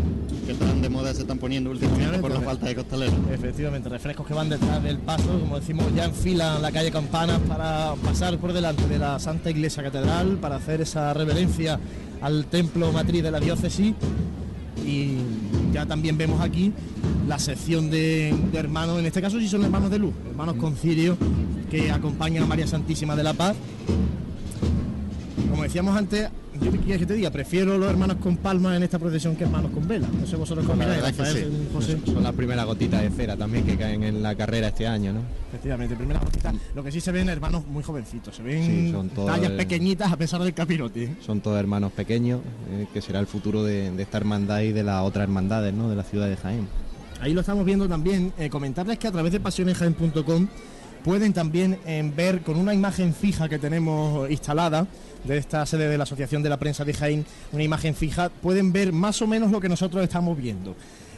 que 0.45 0.51
están 0.51 0.81
de 0.81 0.89
moda 0.89 1.13
se 1.13 1.21
están 1.21 1.37
poniendo 1.37 1.69
últimamente 1.71 2.19
por 2.19 2.31
la 2.31 2.41
falta 2.41 2.67
de 2.67 2.75
costaleros. 2.75 3.15
Efectivamente, 3.31 3.89
refrescos 3.89 4.27
que 4.27 4.33
van 4.33 4.49
detrás 4.49 4.83
del 4.83 4.97
paso, 4.97 5.39
como 5.39 5.59
decimos, 5.59 5.85
ya 5.95 6.05
enfilan 6.05 6.61
la 6.61 6.71
calle 6.71 6.91
Campanas 6.91 7.39
para 7.47 7.95
pasar 8.03 8.37
por 8.37 8.53
delante 8.53 8.87
de 8.87 8.99
la 8.99 9.19
Santa 9.19 9.49
Iglesia 9.49 9.83
Catedral, 9.83 10.37
para 10.41 10.57
hacer 10.57 10.81
esa 10.81 11.13
reverencia 11.13 11.79
al 12.21 12.45
templo 12.45 12.91
matriz 12.91 13.23
de 13.23 13.31
la 13.31 13.39
diócesis. 13.39 13.93
Y 14.85 15.17
ya 15.73 15.85
también 15.85 16.17
vemos 16.17 16.41
aquí 16.41 16.73
la 17.27 17.39
sección 17.39 17.89
de, 17.89 18.33
de 18.51 18.57
hermanos, 18.57 18.99
en 18.99 19.05
este 19.05 19.21
caso 19.21 19.39
sí 19.39 19.47
son 19.47 19.63
hermanos 19.65 19.91
de 19.91 19.99
luz, 19.99 20.13
hermanos 20.29 20.55
concilio, 20.55 21.17
que 21.69 21.91
acompaña 21.91 22.41
a 22.41 22.45
María 22.45 22.67
Santísima 22.67 23.15
de 23.15 23.23
la 23.23 23.33
Paz. 23.33 23.55
Como 25.49 25.63
decíamos 25.63 25.97
antes, 25.97 26.29
yo 26.61 26.71
que 26.71 27.05
te 27.05 27.13
diga, 27.13 27.29
prefiero 27.31 27.77
los 27.77 27.89
hermanos 27.89 28.17
con 28.17 28.37
palmas 28.37 28.77
en 28.77 28.83
esta 28.83 28.97
procesión 28.97 29.35
que 29.35 29.43
hermanos 29.43 29.71
con 29.71 29.87
vela. 29.87 30.07
No 30.07 30.25
sé 30.25 30.35
vosotros 30.35 30.65
cómo 30.65 30.81
La 30.81 30.87
miráis, 30.87 31.03
verdad 31.17 31.27
es 31.27 31.33
que 31.33 31.41
Rafael, 31.41 31.67
sí. 31.67 31.69
José. 31.73 32.13
Son 32.13 32.23
las 32.23 32.33
primeras 32.33 32.65
gotitas 32.65 33.01
de 33.01 33.09
cera 33.09 33.35
también 33.35 33.65
que 33.65 33.75
caen 33.77 34.03
en 34.03 34.23
la 34.23 34.33
carrera 34.35 34.67
este 34.67 34.87
año, 34.87 35.13
¿no? 35.13 35.19
Efectivamente, 35.49 35.95
primera 35.95 36.19
gotita. 36.19 36.53
Lo 36.75 36.83
que 36.83 36.91
sí 36.91 37.01
se 37.01 37.11
ven 37.11 37.27
hermanos 37.29 37.65
muy 37.67 37.83
jovencitos, 37.83 38.35
se 38.35 38.43
ven 38.43 38.65
Sí, 38.65 38.91
son 38.91 39.09
tallas 39.09 39.51
pequeñitas 39.51 40.11
a 40.11 40.17
pesar 40.17 40.41
del 40.43 40.53
capirote. 40.53 41.03
¿eh? 41.03 41.15
Son 41.25 41.41
todos 41.41 41.59
hermanos 41.59 41.91
pequeños, 41.91 42.41
eh, 42.71 42.87
que 42.93 43.01
será 43.01 43.19
el 43.19 43.27
futuro 43.27 43.63
de, 43.63 43.91
de 43.91 44.03
esta 44.03 44.17
hermandad 44.17 44.61
y 44.61 44.71
de 44.71 44.83
las 44.83 45.03
otras 45.03 45.23
hermandades, 45.23 45.73
¿no? 45.73 45.89
De 45.89 45.95
la 45.95 46.03
ciudad 46.03 46.27
de 46.29 46.37
Jaén. 46.37 46.67
Ahí 47.19 47.33
lo 47.33 47.41
estamos 47.41 47.65
viendo 47.65 47.87
también. 47.87 48.31
Eh, 48.37 48.49
comentarles 48.49 48.99
que 48.99 49.07
a 49.07 49.11
través 49.11 49.31
de 49.31 49.39
pasionesjaen.com 49.39 50.47
pueden 51.03 51.33
también 51.33 51.79
eh, 51.85 52.11
ver 52.15 52.41
con 52.41 52.57
una 52.57 52.73
imagen 52.73 53.13
fija 53.13 53.49
que 53.49 53.57
tenemos 53.57 54.29
instalada 54.29 54.85
de 55.23 55.37
esta 55.37 55.65
sede 55.65 55.89
de 55.89 55.97
la 55.97 56.03
Asociación 56.03 56.43
de 56.43 56.49
la 56.49 56.57
Prensa 56.57 56.85
de 56.85 56.93
Jaén, 56.93 57.25
una 57.51 57.63
imagen 57.63 57.95
fija, 57.95 58.29
pueden 58.29 58.71
ver 58.71 58.93
más 58.93 59.21
o 59.21 59.27
menos 59.27 59.51
lo 59.51 59.59
que 59.59 59.69
nosotros 59.69 60.03
estamos 60.03 60.37
viendo. 60.37 60.75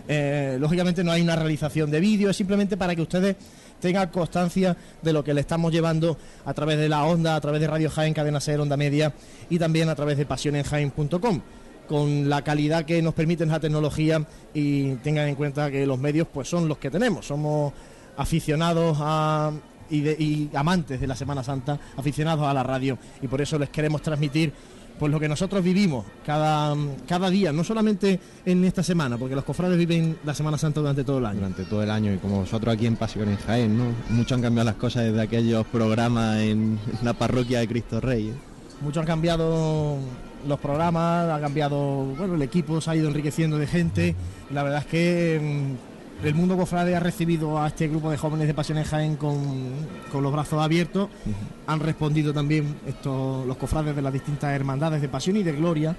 Eh, 0.08 0.58
lógicamente 0.60 1.04
no 1.04 1.12
hay 1.12 1.22
una 1.22 1.36
realización 1.36 1.92
de 1.92 2.00
vídeo, 2.00 2.30
es 2.30 2.38
simplemente 2.38 2.78
para 2.78 2.96
que 2.96 3.02
ustedes 3.02 3.36
tengan 3.80 4.10
constancia 4.10 4.76
de 5.02 5.14
lo 5.14 5.24
que 5.24 5.34
le 5.34 5.42
estamos 5.42 5.72
llevando 5.72 6.18
a 6.46 6.54
través 6.54 6.78
de 6.78 6.90
la 6.90 7.04
onda, 7.04 7.36
a 7.36 7.42
través 7.42 7.62
de 7.62 7.68
Radio 7.68 7.90
Jaén, 7.90 8.14
Cadena 8.14 8.40
Ser, 8.40 8.60
Onda 8.60 8.78
Media 8.78 9.14
y 9.50 9.60
también 9.60 9.90
a 9.90 9.96
través 9.96 10.18
de 10.18 10.26
pasionenjaén.com 10.26 11.42
con 11.90 12.30
la 12.30 12.44
calidad 12.44 12.86
que 12.86 13.02
nos 13.02 13.14
permite 13.16 13.46
la 13.46 13.60
tecnología 13.60 14.24
y 14.54 14.92
tengan 15.04 15.28
en 15.28 15.36
cuenta 15.36 15.70
que 15.72 15.86
los 15.86 15.98
medios 16.00 16.28
pues 16.32 16.48
son 16.48 16.68
los 16.70 16.78
que 16.78 16.90
tenemos, 16.92 17.26
somos 17.26 17.74
aficionados 18.16 18.98
a, 19.02 19.52
y, 19.90 20.02
de- 20.02 20.16
y 20.20 20.50
amantes 20.54 21.02
de 21.02 21.08
la 21.08 21.16
Semana 21.16 21.44
Santa, 21.44 21.80
aficionados 21.98 22.46
a 22.46 22.54
la 22.54 22.62
radio 22.64 22.98
y 23.22 23.28
por 23.28 23.42
eso 23.42 23.58
les 23.58 23.70
queremos 23.70 24.02
transmitir 24.04 24.54
pues 25.00 25.10
lo 25.12 25.20
que 25.20 25.30
nosotros 25.30 25.64
vivimos 25.64 26.06
cada, 26.26 26.76
cada 27.08 27.30
día, 27.30 27.54
no 27.54 27.64
solamente 27.64 28.20
en 28.46 28.66
esta 28.66 28.84
semana, 28.84 29.18
porque 29.18 29.34
los 29.34 29.46
cofrades 29.46 29.78
viven 29.78 30.18
la 30.26 30.34
Semana 30.34 30.58
Santa 30.58 30.82
durante 30.82 31.06
todo 31.06 31.20
el 31.20 31.26
año. 31.26 31.38
Durante 31.38 31.64
todo 31.64 31.82
el 31.82 31.90
año 31.90 32.14
y 32.14 32.18
como 32.18 32.42
vosotros 32.42 32.74
aquí 32.76 32.86
en 32.86 32.98
Pasión 32.98 33.30
en 33.30 33.38
Jaén, 33.38 33.78
¿no? 33.78 33.86
Mucho 34.10 34.36
han 34.36 34.42
cambiado 34.42 34.66
las 34.66 34.76
cosas 34.76 35.06
desde 35.06 35.22
aquellos 35.22 35.66
programas 35.68 36.40
en 36.40 36.78
la 37.02 37.14
parroquia 37.14 37.60
de 37.62 37.68
Cristo 37.70 38.02
Rey. 38.02 38.28
¿eh? 38.28 38.34
Mucho 38.82 39.00
han 39.00 39.06
cambiado 39.06 39.96
los 40.48 40.60
programas, 40.60 41.30
ha 41.30 41.40
cambiado, 41.40 42.06
bueno, 42.18 42.36
el 42.36 42.42
equipo 42.42 42.80
se 42.82 42.92
ha 42.92 42.96
ido 42.96 43.08
enriqueciendo 43.08 43.58
de 43.58 43.68
gente. 43.68 44.16
La 44.52 44.64
verdad 44.64 44.80
es 44.80 44.86
que 44.86 45.76
mm, 46.22 46.26
el 46.26 46.36
mundo 46.36 46.58
cofrade 46.58 46.96
ha 46.96 47.00
recibido 47.00 47.62
a 47.62 47.68
este 47.68 47.88
grupo 47.88 48.12
de 48.12 48.18
jóvenes 48.18 48.48
de 48.48 48.54
Pasión 48.54 48.78
en 48.78 48.84
Jaén 48.84 49.16
con, 49.16 49.38
con 50.12 50.24
los 50.24 50.32
brazos 50.32 50.62
abiertos. 50.62 51.10
Han 51.68 51.80
respondido 51.80 52.34
también 52.34 52.76
estos, 52.88 53.46
los 53.46 53.58
cofrades 53.58 53.96
de 53.96 54.02
las 54.02 54.14
distintas 54.14 54.52
hermandades 54.52 55.02
de 55.02 55.10
Pasión 55.10 55.38
y 55.38 55.44
de 55.44 55.54
Gloria. 55.54 55.96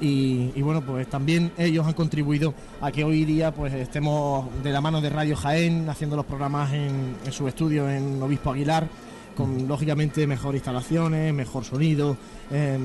Y, 0.00 0.50
y 0.54 0.62
bueno, 0.62 0.80
pues 0.80 1.08
también 1.08 1.52
ellos 1.58 1.86
han 1.86 1.92
contribuido 1.92 2.54
a 2.80 2.90
que 2.90 3.04
hoy 3.04 3.26
día 3.26 3.52
pues 3.52 3.74
estemos 3.74 4.46
de 4.62 4.72
la 4.72 4.80
mano 4.80 5.02
de 5.02 5.10
Radio 5.10 5.36
Jaén 5.36 5.88
haciendo 5.90 6.16
los 6.16 6.24
programas 6.24 6.72
en, 6.72 7.16
en 7.24 7.32
su 7.32 7.46
estudio 7.46 7.88
en 7.90 8.22
Obispo 8.22 8.50
Aguilar 8.50 8.88
con 9.36 9.68
lógicamente 9.68 10.26
mejor 10.26 10.54
instalaciones, 10.54 11.32
mejor 11.32 11.64
sonido, 11.64 12.16
eh, 12.50 12.78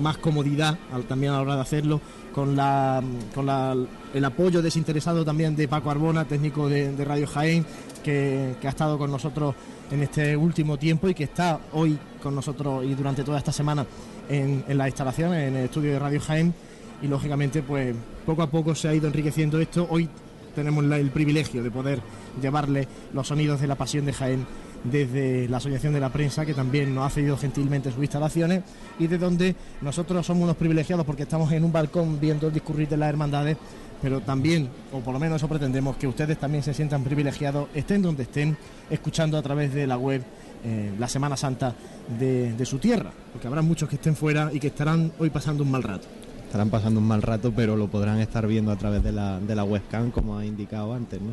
más 0.00 0.18
comodidad 0.18 0.78
también 1.08 1.32
a 1.32 1.36
la 1.36 1.42
hora 1.42 1.54
de 1.56 1.60
hacerlo, 1.62 2.00
con, 2.34 2.56
la, 2.56 3.02
con 3.34 3.46
la- 3.46 3.76
el 4.14 4.24
apoyo 4.24 4.62
desinteresado 4.62 5.24
también 5.24 5.54
de 5.56 5.68
Paco 5.68 5.90
Arbona, 5.90 6.24
técnico 6.24 6.68
de, 6.68 7.04
Radio 7.04 7.26
Jaén, 7.26 7.64
que, 8.02 8.54
ha 8.62 8.68
estado 8.68 8.98
con 8.98 9.10
nosotros 9.10 9.54
en 9.90 10.02
este 10.02 10.36
último 10.36 10.78
tiempo 10.78 11.08
y 11.08 11.14
que 11.14 11.24
está 11.24 11.60
hoy 11.72 11.98
con 12.22 12.34
nosotros 12.34 12.84
y 12.84 12.94
durante 12.94 13.22
toda 13.24 13.38
esta 13.38 13.52
semana 13.52 13.84
en, 14.28 14.64
en 14.66 14.78
las 14.78 14.88
instalaciones, 14.88 15.48
en 15.48 15.56
el 15.56 15.64
estudio 15.64 15.92
de 15.92 15.98
Radio 15.98 16.20
Jaén. 16.20 16.54
Y 17.02 17.08
lógicamente, 17.08 17.62
pues 17.62 17.94
poco 18.24 18.42
a 18.42 18.46
poco 18.50 18.74
se 18.76 18.88
ha 18.88 18.94
ido 18.94 19.08
enriqueciendo 19.08 19.58
esto. 19.60 19.86
Hoy 19.90 20.08
tenemos 20.54 20.84
el 20.84 21.10
privilegio 21.10 21.62
de 21.62 21.70
poder 21.70 22.00
llevarle 22.40 22.86
los 23.12 23.26
sonidos 23.26 23.60
de 23.60 23.66
la 23.66 23.74
pasión 23.74 24.04
de 24.04 24.12
Jaén 24.12 24.46
desde 24.84 25.48
la 25.48 25.58
Asociación 25.58 25.92
de 25.92 26.00
la 26.00 26.10
Prensa, 26.10 26.44
que 26.44 26.54
también 26.54 26.94
nos 26.94 27.06
ha 27.06 27.10
cedido 27.10 27.36
gentilmente 27.36 27.90
sus 27.90 28.02
instalaciones, 28.02 28.62
y 28.98 29.06
de 29.06 29.18
donde 29.18 29.54
nosotros 29.80 30.26
somos 30.26 30.44
unos 30.44 30.56
privilegiados 30.56 31.06
porque 31.06 31.22
estamos 31.22 31.50
en 31.52 31.64
un 31.64 31.72
balcón 31.72 32.18
viendo 32.20 32.48
el 32.48 32.52
discurrir 32.52 32.88
de 32.88 32.96
las 32.96 33.08
hermandades, 33.08 33.56
pero 34.00 34.20
también, 34.20 34.68
o 34.92 34.98
por 34.98 35.14
lo 35.14 35.20
menos 35.20 35.36
eso 35.36 35.48
pretendemos, 35.48 35.96
que 35.96 36.08
ustedes 36.08 36.38
también 36.38 36.64
se 36.64 36.74
sientan 36.74 37.04
privilegiados, 37.04 37.68
estén 37.74 38.02
donde 38.02 38.24
estén, 38.24 38.56
escuchando 38.90 39.38
a 39.38 39.42
través 39.42 39.72
de 39.72 39.86
la 39.86 39.96
web 39.96 40.22
eh, 40.64 40.92
la 40.98 41.08
Semana 41.08 41.36
Santa 41.36 41.74
de, 42.18 42.52
de 42.52 42.66
su 42.66 42.78
tierra, 42.78 43.10
porque 43.32 43.46
habrá 43.46 43.62
muchos 43.62 43.88
que 43.88 43.96
estén 43.96 44.16
fuera 44.16 44.50
y 44.52 44.58
que 44.58 44.68
estarán 44.68 45.12
hoy 45.18 45.30
pasando 45.30 45.62
un 45.62 45.70
mal 45.70 45.84
rato. 45.84 46.08
Estarán 46.46 46.68
pasando 46.68 47.00
un 47.00 47.06
mal 47.06 47.22
rato, 47.22 47.52
pero 47.54 47.76
lo 47.76 47.88
podrán 47.88 48.18
estar 48.18 48.46
viendo 48.46 48.72
a 48.72 48.76
través 48.76 49.02
de 49.02 49.12
la, 49.12 49.38
de 49.40 49.54
la 49.54 49.64
webcam, 49.64 50.10
como 50.10 50.36
ha 50.36 50.44
indicado 50.44 50.92
antes, 50.92 51.20
¿no? 51.20 51.32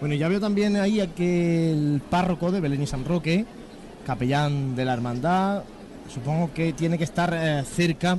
Bueno, 0.00 0.14
ya 0.14 0.28
veo 0.28 0.40
también 0.40 0.76
ahí 0.76 1.00
a 1.00 1.06
que 1.06 1.72
el 1.72 2.00
párroco 2.10 2.50
de 2.50 2.60
Belén 2.60 2.82
y 2.82 2.86
San 2.86 3.04
Roque, 3.04 3.44
capellán 4.06 4.74
de 4.76 4.84
la 4.84 4.92
hermandad, 4.92 5.62
supongo 6.12 6.52
que 6.52 6.72
tiene 6.72 6.98
que 6.98 7.04
estar 7.04 7.32
eh, 7.34 7.62
cerca 7.64 8.18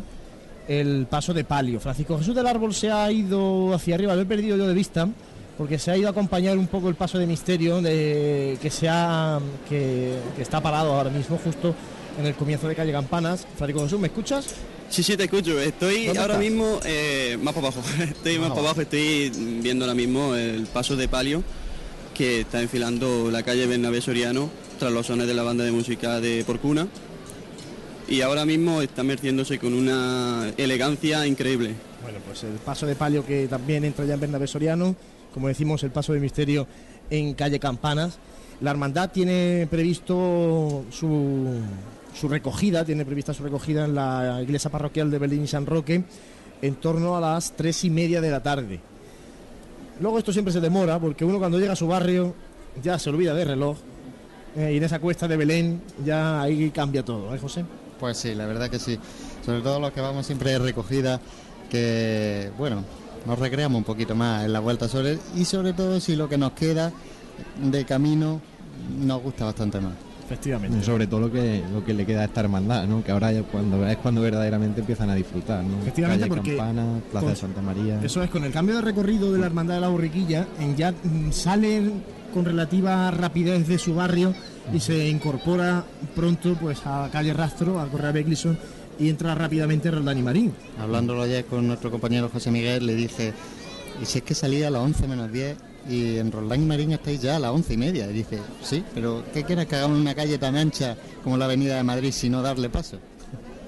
el 0.68 1.06
paso 1.10 1.34
de 1.34 1.43
palio. 1.43 1.80
Francisco 1.80 2.18
Jesús 2.18 2.34
del 2.34 2.47
Árbol 2.47 2.73
se 2.73 2.91
ha 2.91 3.11
ido 3.11 3.73
hacia 3.73 3.95
arriba, 3.95 4.15
lo 4.15 4.22
he 4.22 4.26
perdido 4.26 4.57
yo 4.57 4.68
de 4.68 4.73
vista, 4.73 5.07
porque 5.57 5.77
se 5.77 5.91
ha 5.91 5.97
ido 5.97 6.07
a 6.07 6.11
acompañar 6.11 6.57
un 6.57 6.68
poco 6.68 6.89
el 6.89 6.95
paso 6.95 7.19
de 7.19 7.27
misterio 7.27 7.81
de, 7.81 8.57
que, 8.61 8.72
se 8.72 8.89
ha, 8.89 9.39
que, 9.69 10.15
que 10.35 10.41
está 10.41 10.61
parado 10.61 10.93
ahora 10.93 11.11
mismo, 11.11 11.38
justo 11.38 11.76
en 12.19 12.26
el 12.26 12.34
comienzo 12.34 12.68
de 12.68 12.76
calle 12.76 12.91
Campanas. 12.91 13.45
Francisco 13.57 13.84
Jesús, 13.84 13.99
¿me 13.99 14.07
escuchas? 14.07 14.56
Sí, 14.89 15.03
sí, 15.03 15.15
te 15.18 15.23
escucho. 15.26 15.60
Estoy 15.60 16.06
¿Dónde 16.06 16.19
ahora 16.22 16.34
estás? 16.35 16.49
mismo 16.49 16.80
eh, 16.85 17.38
más 17.41 17.53
para 17.53 17.68
abajo. 17.68 17.81
Estoy 18.03 18.39
más 18.39 18.47
Ah, 18.52 18.53
para 18.56 18.61
abajo. 18.68 18.81
Estoy 18.81 19.31
viendo 19.61 19.85
ahora 19.85 19.95
mismo 19.95 20.34
el 20.35 20.65
paso 20.68 20.95
de 20.95 21.07
palio 21.07 21.43
que 22.16 22.42
está 22.42 22.62
enfilando 22.62 23.30
la 23.30 23.44
calle 23.44 23.68
Bernabé 23.68 24.02
Soriano 24.02 24.50
tras 24.80 24.92
los 24.92 25.06
sones 25.06 25.28
de 25.28 25.34
la 25.34 25.44
banda 25.44 25.66
de 25.66 25.72
música 25.72 26.20
de 26.22 26.44
Porcuna. 26.46 26.88
Y 28.08 28.22
ahora 28.22 28.46
mismo 28.46 28.82
está 28.82 29.04
merciéndose 29.04 29.60
con 29.60 29.74
una 29.74 30.52
elegancia 30.58 31.28
increíble. 31.28 31.76
Bueno, 32.02 32.20
pues 32.26 32.44
el 32.44 32.54
paso 32.54 32.86
de 32.86 32.96
palio 32.96 33.26
que 33.26 33.48
también 33.48 33.84
entra 33.84 34.06
ya 34.06 34.14
en 34.14 34.22
Bernabé 34.22 34.48
Soriano, 34.48 34.96
como 35.34 35.50
decimos, 35.50 35.84
el 35.84 35.92
paso 35.92 36.14
de 36.14 36.20
misterio 36.20 36.68
en 37.10 37.34
calle 37.34 37.60
Campanas. 37.60 38.18
La 38.62 38.72
hermandad 38.72 39.12
tiene 39.12 39.68
previsto 39.70 40.86
su, 40.92 41.60
su 42.18 42.30
recogida, 42.30 42.86
tiene 42.86 43.06
prevista 43.06 43.34
su 43.34 43.44
recogida 43.44 43.86
en 43.86 43.96
la 43.96 44.40
iglesia 44.42 44.72
parroquial 44.72 45.12
de 45.12 45.20
Belín 45.20 45.44
y 45.44 45.48
San 45.48 45.66
Roque 45.66 46.04
en 46.62 46.76
torno 46.76 47.18
a 47.18 47.22
las 47.22 47.52
tres 47.58 47.84
y 47.84 47.90
media 47.90 48.22
de 48.22 48.32
la 48.32 48.42
tarde. 48.42 48.80
Luego 49.99 50.17
esto 50.17 50.34
siempre 50.34 50.53
se 50.53 50.59
demora 50.59 50.99
porque 50.99 51.23
uno 51.23 51.39
cuando 51.39 51.59
llega 51.59 51.73
a 51.73 51.76
su 51.76 51.88
barrio 51.88 52.34
ya 52.84 52.99
se 52.99 53.09
olvida 53.09 53.34
del 53.34 53.47
reloj 53.47 53.77
eh, 54.55 54.72
y 54.73 54.77
en 54.77 54.84
esa 54.84 54.99
cuesta 54.99 55.27
de 55.27 55.38
Belén 55.38 55.81
ya 56.03 56.41
ahí 56.41 56.69
cambia 56.72 57.03
todo, 57.03 57.34
¿eh, 57.34 57.39
José? 57.39 57.65
Pues 57.99 58.17
sí, 58.17 58.35
la 58.35 58.45
verdad 58.45 58.69
que 58.69 58.80
sí. 58.80 58.99
Sobre 59.45 59.61
todo 59.61 59.80
los 59.80 59.91
que 59.91 60.01
vamos 60.01 60.26
siempre 60.26 60.51
de 60.51 60.59
recogida, 60.59 61.19
que 61.69 62.51
bueno, 62.57 62.84
nos 63.26 63.39
recreamos 63.39 63.77
un 63.77 63.84
poquito 63.84 64.15
más 64.15 64.45
en 64.45 64.53
la 64.53 64.59
vuelta 64.59 64.88
sobre 64.88 65.17
y 65.35 65.45
sobre 65.45 65.73
todo 65.73 65.99
si 65.99 66.15
lo 66.15 66.30
que 66.30 66.38
nos 66.38 66.51
queda 66.51 66.91
de 67.61 67.85
camino 67.85 68.41
nos 68.99 69.22
gusta 69.22 69.45
bastante 69.45 69.80
más. 69.80 69.93
Efectivamente. 70.26 70.77
Y 70.80 70.84
sobre 70.84 71.06
todo 71.07 71.19
lo 71.22 71.31
que 71.31 71.64
lo 71.72 71.85
que 71.85 71.93
le 71.93 72.06
queda 72.06 72.22
a 72.22 72.26
esta 72.26 72.41
hermandad, 72.41 72.88
¿no? 72.88 73.03
Que 73.03 73.11
ahora 73.11 73.31
ya 73.31 73.43
cuando 73.43 73.88
es 73.88 73.97
cuando 73.97 74.22
verdaderamente 74.22 74.81
empiezan 74.81 75.10
a 75.11 75.15
disfrutar, 75.15 75.64
¿no? 75.64 75.77
Efectivamente, 75.81 76.27
Calle 76.27 76.35
porque 76.35 76.57
Campana, 76.57 76.99
Plaza 77.11 77.26
con- 77.26 77.34
de 77.34 77.39
Santa 77.39 77.61
María. 77.61 78.02
Eso 78.03 78.23
es, 78.23 78.30
con 78.30 78.43
el 78.43 78.52
cambio 78.52 78.76
de 78.76 78.81
recorrido 78.81 79.31
de 79.31 79.39
la 79.39 79.45
Hermandad 79.45 79.76
de 79.76 79.81
la 79.81 79.89
Borriquilla, 79.89 80.47
en 80.60 80.76
ya 80.76 80.91
mm, 80.91 81.31
sale 81.31 81.91
con 82.34 82.43
relativa 82.43 83.11
rapidez 83.11 83.68
de 83.68 83.77
su 83.77 83.93
barrio 83.95 84.34
y 84.73 84.80
se 84.80 85.07
incorpora 85.10 85.85
pronto 86.15 86.56
pues 86.60 86.81
a 86.85 87.07
calle 87.11 87.31
Rastro, 87.34 87.80
a 87.80 87.88
Correa 87.88 88.11
Becklison 88.11 88.57
y 88.99 89.10
entra 89.10 89.35
rápidamente 89.35 89.89
a 89.89 89.91
Roldán 89.91 90.18
y 90.18 90.23
Marín. 90.23 90.53
Hablándolo 90.81 91.22
ayer 91.22 91.45
con 91.45 91.68
nuestro 91.68 91.91
compañero 91.91 92.30
José 92.34 92.49
Miguel, 92.52 92.85
le 92.85 92.95
dije, 92.95 93.31
y 94.02 94.06
si 94.06 94.18
es 94.18 94.23
que 94.23 94.34
salía 94.34 94.68
a 94.68 94.72
las 94.72 94.81
11 94.81 95.07
menos 95.07 95.31
10 95.31 95.56
y 95.90 96.18
en 96.18 96.32
Roldán 96.32 96.62
y 96.64 96.66
Marín 96.66 96.91
estáis 96.94 97.22
ya 97.22 97.36
a 97.36 97.40
las 97.40 97.52
11 97.52 97.74
y 97.74 97.78
media. 97.78 98.10
Y 98.10 98.14
dice, 98.14 98.40
sí, 98.64 98.84
pero 98.94 99.24
¿qué 99.34 99.44
quieres 99.44 99.66
que 99.68 99.76
hagamos 99.76 99.99
una 99.99 100.16
calle 100.16 100.38
tan 100.38 100.56
ancha 100.56 100.95
como 101.24 101.38
la 101.38 101.45
Avenida 101.45 101.76
de 101.78 101.84
Madrid 101.84 102.12
si 102.12 102.30
no 102.30 102.41
darle 102.41 102.70
paso? 102.70 102.98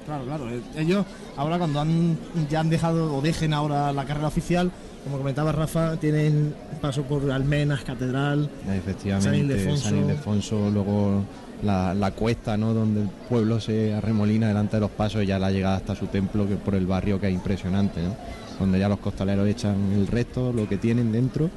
Claro, 0.06 0.23
claro. 0.26 0.49
eh, 0.49 0.61
Ellos 0.77 1.06
ahora 1.35 1.57
cuando 1.57 1.81
han 1.81 2.18
ya 2.49 2.61
han 2.61 2.69
dejado 2.69 3.14
o 3.15 3.22
dejen 3.22 3.53
ahora 3.53 3.91
la 3.91 4.06
carrera 4.06 4.27
oficial, 4.27 4.72
como 5.03 5.18
comentaba 5.18 5.52
Rafa, 5.52 5.98
tienen 5.98 6.53
paso 6.81 7.03
por 7.03 7.30
Almenas, 7.31 7.84
Catedral, 7.84 8.49
Efectivamente, 8.73 9.30
San 9.30 9.35
Ildefonso. 9.35 9.84
San 9.89 9.98
Ildefonso, 9.98 10.69
luego 10.69 11.23
la, 11.64 11.94
la 11.94 12.11
cuesta, 12.11 12.56
¿no? 12.56 12.73
Donde 12.73 13.02
el 13.02 13.10
pueblo 13.30 13.60
se 13.60 13.94
arremolina 13.94 14.48
delante 14.48 14.77
de 14.77 14.81
los 14.81 14.91
pasos 14.91 15.23
y 15.23 15.27
ya 15.27 15.39
la 15.39 15.52
llegada 15.52 15.76
hasta 15.77 15.94
su 15.95 16.07
templo, 16.07 16.48
que 16.48 16.56
por 16.56 16.76
el 16.76 16.85
barrio 16.88 17.19
que 17.19 17.27
es 17.27 17.34
impresionante, 17.34 18.02
¿no? 18.02 18.15
Donde 18.60 18.80
ya 18.80 18.88
los 18.89 18.99
costaleros 18.99 19.48
echan 19.48 19.91
el 19.94 20.07
resto, 20.07 20.52
lo 20.53 20.68
que 20.69 20.77
tienen 20.77 21.11
dentro. 21.11 21.49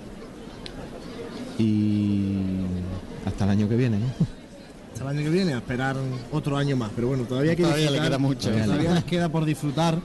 Y 1.61 2.37
hasta 3.27 3.45
el 3.45 3.51
año 3.51 3.69
que 3.69 3.77
viene, 3.77 3.99
¿no? 3.99 4.07
hasta 4.93 5.05
el 5.05 5.17
año 5.19 5.23
que 5.25 5.31
viene, 5.31 5.55
a 5.55 5.59
esperar 5.59 5.97
otro 6.33 6.57
año 6.57 6.77
más. 6.77 6.91
Pero 6.95 7.09
bueno, 7.09 7.25
todavía, 7.25 7.57
Todavía 7.57 7.91
le 7.91 8.01
queda 8.01 8.19
mucho. 8.19 8.51
Todavía 8.51 8.95
les 8.95 9.05
queda 9.05 9.29
por 9.29 9.45
disfrutar 9.45 9.99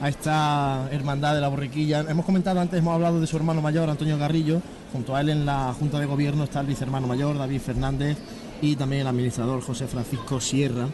a 0.00 0.08
esta 0.08 0.88
hermandad 0.92 1.34
de 1.34 1.40
la 1.40 1.48
borriquilla. 1.48 2.00
Hemos 2.08 2.24
comentado 2.24 2.60
antes, 2.60 2.78
hemos 2.78 2.94
hablado 2.94 3.20
de 3.20 3.26
su 3.26 3.36
hermano 3.36 3.60
mayor, 3.60 3.90
Antonio 3.90 4.16
Garrillo. 4.18 4.60
Junto 4.92 5.14
a 5.16 5.20
él 5.20 5.28
en 5.30 5.44
la 5.44 5.74
Junta 5.78 5.98
de 5.98 6.06
Gobierno 6.06 6.44
está 6.44 6.60
el 6.60 6.66
vicehermano 6.66 7.06
mayor, 7.06 7.36
David 7.36 7.60
Fernández, 7.60 8.16
y 8.62 8.76
también 8.76 9.02
el 9.02 9.08
administrador 9.08 9.60
José 9.60 9.86
Francisco 9.86 10.40
Sierra. 10.40 10.86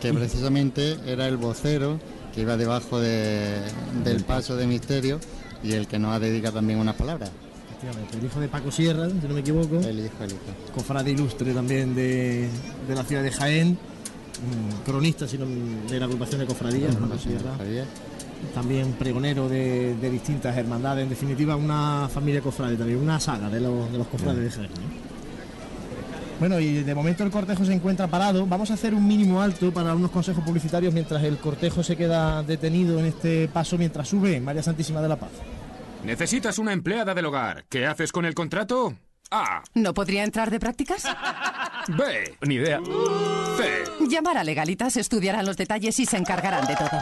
que 0.00 0.12
precisamente 0.14 0.96
era 1.06 1.26
el 1.26 1.36
vocero 1.36 1.98
que 2.32 2.42
iba 2.42 2.56
debajo 2.56 3.00
de- 3.00 3.62
del 4.04 4.22
paso 4.24 4.54
de 4.54 4.64
misterio 4.66 5.18
y 5.64 5.72
el 5.72 5.88
que 5.88 5.98
nos 5.98 6.14
ha 6.14 6.20
dedicado 6.20 6.54
también 6.56 6.78
unas 6.78 6.94
palabras. 6.94 7.30
Efectivamente, 7.78 8.18
el 8.18 8.24
hijo 8.24 8.40
de 8.40 8.48
Paco 8.48 8.70
Sierra, 8.72 9.08
si 9.08 9.28
no 9.28 9.34
me 9.34 9.40
equivoco. 9.40 9.76
El 9.76 10.00
hijo, 10.00 10.24
el 10.24 10.30
hijo. 10.32 10.40
Cofrade 10.74 11.10
ilustre 11.12 11.52
también 11.54 11.94
de, 11.94 12.48
de 12.88 12.94
la 12.94 13.04
ciudad 13.04 13.22
de 13.22 13.30
Jaén. 13.30 13.70
mm, 13.72 14.84
Cronista 14.84 15.28
sino 15.28 15.46
de 15.46 15.98
la 15.98 16.06
agrupación 16.06 16.40
de 16.40 16.46
cofradías, 16.46 16.96
Paco 16.96 17.18
Sierra. 17.18 17.52
También 18.54 18.92
pregonero 18.92 19.48
de, 19.48 19.94
de 19.96 20.10
distintas 20.10 20.56
hermandades. 20.56 21.04
En 21.04 21.10
definitiva, 21.10 21.54
una 21.56 22.08
familia 22.12 22.40
cofrade 22.40 22.76
también, 22.76 22.98
una 22.98 23.20
saga 23.20 23.48
de 23.48 23.60
los, 23.60 23.90
de 23.92 23.98
los 23.98 24.06
cofrades 24.08 24.42
de 24.42 24.50
Jaén. 24.50 24.70
¿no? 24.74 25.08
Bueno, 26.40 26.60
y 26.60 26.82
de 26.84 26.94
momento 26.94 27.24
el 27.24 27.30
cortejo 27.30 27.64
se 27.64 27.72
encuentra 27.72 28.06
parado. 28.06 28.46
Vamos 28.46 28.70
a 28.70 28.74
hacer 28.74 28.94
un 28.94 29.06
mínimo 29.06 29.40
alto 29.42 29.72
para 29.72 29.94
unos 29.94 30.10
consejos 30.12 30.42
publicitarios 30.44 30.92
mientras 30.94 31.22
el 31.24 31.36
cortejo 31.38 31.82
se 31.82 31.96
queda 31.96 32.42
detenido 32.44 32.98
en 33.00 33.06
este 33.06 33.48
paso 33.48 33.76
mientras 33.78 34.08
sube 34.08 34.40
María 34.40 34.62
Santísima 34.62 35.00
de 35.00 35.08
la 35.08 35.16
Paz. 35.16 35.30
¿Necesitas 36.04 36.58
una 36.58 36.72
empleada 36.72 37.14
del 37.14 37.26
hogar? 37.26 37.64
¿Qué 37.68 37.86
haces 37.86 38.12
con 38.12 38.24
el 38.24 38.34
contrato? 38.34 38.94
A. 39.30 39.62
¿No 39.74 39.92
podría 39.92 40.24
entrar 40.24 40.50
de 40.50 40.58
prácticas? 40.58 41.04
B. 41.88 42.36
Ni 42.42 42.54
idea. 42.54 42.80
C. 43.56 43.84
Llamar 44.08 44.38
a 44.38 44.44
Legalitas, 44.44 44.96
estudiarán 44.96 45.44
los 45.44 45.58
detalles 45.58 45.98
y 46.00 46.06
se 46.06 46.16
encargarán 46.16 46.66
de 46.66 46.76
todo. 46.76 46.98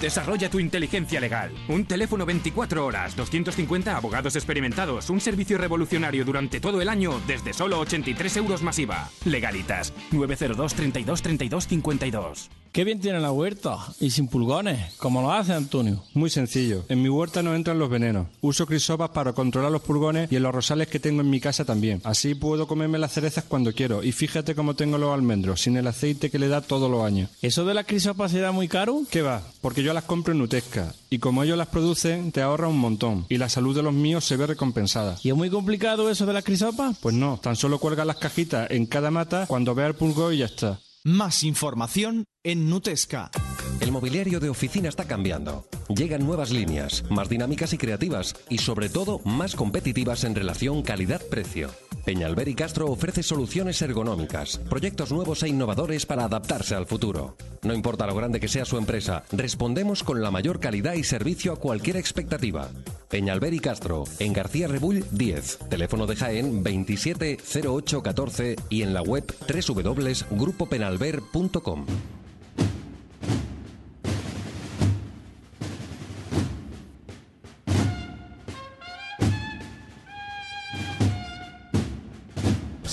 Desarrolla 0.00 0.50
tu 0.50 0.60
inteligencia 0.60 1.18
legal. 1.18 1.50
Un 1.68 1.86
teléfono 1.86 2.26
24 2.26 2.84
horas, 2.84 3.16
250 3.16 3.96
abogados 3.96 4.36
experimentados, 4.36 5.08
un 5.08 5.20
servicio 5.20 5.56
revolucionario 5.56 6.26
durante 6.26 6.60
todo 6.60 6.82
el 6.82 6.90
año 6.90 7.18
desde 7.26 7.54
solo 7.54 7.80
83 7.80 8.36
euros 8.36 8.62
masiva. 8.62 9.08
Legalitas 9.24 9.94
902 10.12 10.74
32 10.74 11.22
32 11.22 11.66
52. 11.66 12.50
Qué 12.72 12.84
bien 12.84 13.00
tiene 13.00 13.18
la 13.18 13.32
huerta 13.32 13.78
y 13.98 14.10
sin 14.10 14.28
pulgones, 14.28 14.94
como 14.98 15.22
lo 15.22 15.32
hace 15.32 15.54
Antonio. 15.54 16.04
Muy 16.12 16.28
sencillo. 16.28 16.84
En 16.90 17.02
mi 17.02 17.08
huerta 17.08 17.42
no 17.42 17.54
entran 17.54 17.78
los 17.78 17.88
venenos. 17.88 18.26
Uso 18.42 18.66
crisopas 18.66 19.08
para 19.10 19.32
controlar 19.32 19.72
los 19.72 19.82
pulgones 19.82 20.30
y 20.30 20.36
en 20.36 20.42
los 20.42 20.54
rosales 20.54 20.88
que 20.88 21.00
tengo 21.00 21.22
en 21.22 21.30
mi 21.30 21.40
casa 21.40 21.64
también. 21.64 22.02
Así 22.04 22.34
puedo 22.34 22.66
comerme 22.66 22.98
las 22.98 23.12
cerezas 23.12 23.44
cuando 23.44 23.72
quiero. 23.72 24.02
Y 24.02 24.12
fíjate 24.12 24.54
cómo 24.54 24.74
tengo 24.74 24.98
los 24.98 25.14
almendros, 25.14 25.62
sin 25.62 25.78
el 25.78 25.86
aceite 25.86 26.17
que 26.18 26.38
le 26.38 26.48
da 26.48 26.60
todos 26.60 26.90
los 26.90 27.04
años. 27.04 27.30
¿Eso 27.40 27.64
de 27.64 27.74
la 27.74 27.84
crisopa 27.84 28.28
será 28.28 28.50
muy 28.52 28.66
caro? 28.68 29.02
¿Qué 29.10 29.22
va? 29.22 29.42
Porque 29.60 29.82
yo 29.82 29.94
las 29.94 30.04
compro 30.04 30.32
en 30.32 30.38
Nutesca. 30.38 30.92
Y 31.10 31.18
como 31.20 31.44
ellos 31.44 31.56
las 31.56 31.68
producen, 31.68 32.32
te 32.32 32.42
ahorra 32.42 32.68
un 32.68 32.78
montón. 32.78 33.26
Y 33.28 33.38
la 33.38 33.48
salud 33.48 33.74
de 33.74 33.82
los 33.82 33.94
míos 33.94 34.24
se 34.24 34.36
ve 34.36 34.46
recompensada. 34.46 35.16
¿Y 35.22 35.30
es 35.30 35.36
muy 35.36 35.50
complicado 35.50 36.10
eso 36.10 36.26
de 36.26 36.32
la 36.32 36.42
crisopa? 36.42 36.92
Pues 37.00 37.14
no, 37.14 37.38
tan 37.40 37.56
solo 37.56 37.78
cuelga 37.78 38.04
las 38.04 38.16
cajitas 38.16 38.70
en 38.70 38.86
cada 38.86 39.10
mata 39.10 39.46
cuando 39.46 39.74
vea 39.74 39.86
el 39.86 39.94
pulgón 39.94 40.34
y 40.34 40.38
ya 40.38 40.46
está. 40.46 40.80
Más 41.04 41.44
información 41.44 42.24
en 42.42 42.68
Nutesca. 42.68 43.30
El 43.80 43.92
mobiliario 43.92 44.40
de 44.40 44.48
oficina 44.48 44.88
está 44.88 45.04
cambiando. 45.04 45.64
Llegan 45.88 46.26
nuevas 46.26 46.50
líneas, 46.50 47.04
más 47.10 47.28
dinámicas 47.28 47.72
y 47.72 47.78
creativas, 47.78 48.34
y 48.48 48.58
sobre 48.58 48.88
todo 48.88 49.20
más 49.24 49.54
competitivas 49.54 50.24
en 50.24 50.34
relación 50.34 50.82
calidad-precio. 50.82 51.70
Peñalver 52.04 52.48
y 52.48 52.54
Castro 52.54 52.90
ofrece 52.90 53.22
soluciones 53.22 53.80
ergonómicas, 53.80 54.58
proyectos 54.68 55.12
nuevos 55.12 55.42
e 55.42 55.48
innovadores 55.48 56.04
para 56.06 56.24
adaptarse 56.24 56.74
al 56.74 56.86
futuro. 56.86 57.36
No 57.62 57.72
importa 57.72 58.06
lo 58.06 58.16
grande 58.16 58.40
que 58.40 58.48
sea 58.48 58.64
su 58.64 58.78
empresa, 58.78 59.22
respondemos 59.30 60.02
con 60.02 60.20
la 60.22 60.32
mayor 60.32 60.58
calidad 60.58 60.94
y 60.94 61.04
servicio 61.04 61.52
a 61.52 61.56
cualquier 61.56 61.96
expectativa. 61.96 62.68
Peñalver 63.08 63.54
y 63.54 63.60
Castro, 63.60 64.04
en 64.18 64.32
García 64.32 64.66
Rebull 64.68 65.04
10, 65.12 65.58
teléfono 65.70 66.06
de 66.06 66.16
Jaén 66.16 66.64
270814 66.64 68.56
y 68.70 68.82
en 68.82 68.92
la 68.92 69.02
web 69.02 69.24
www.grupopenalver.com. 69.46 71.86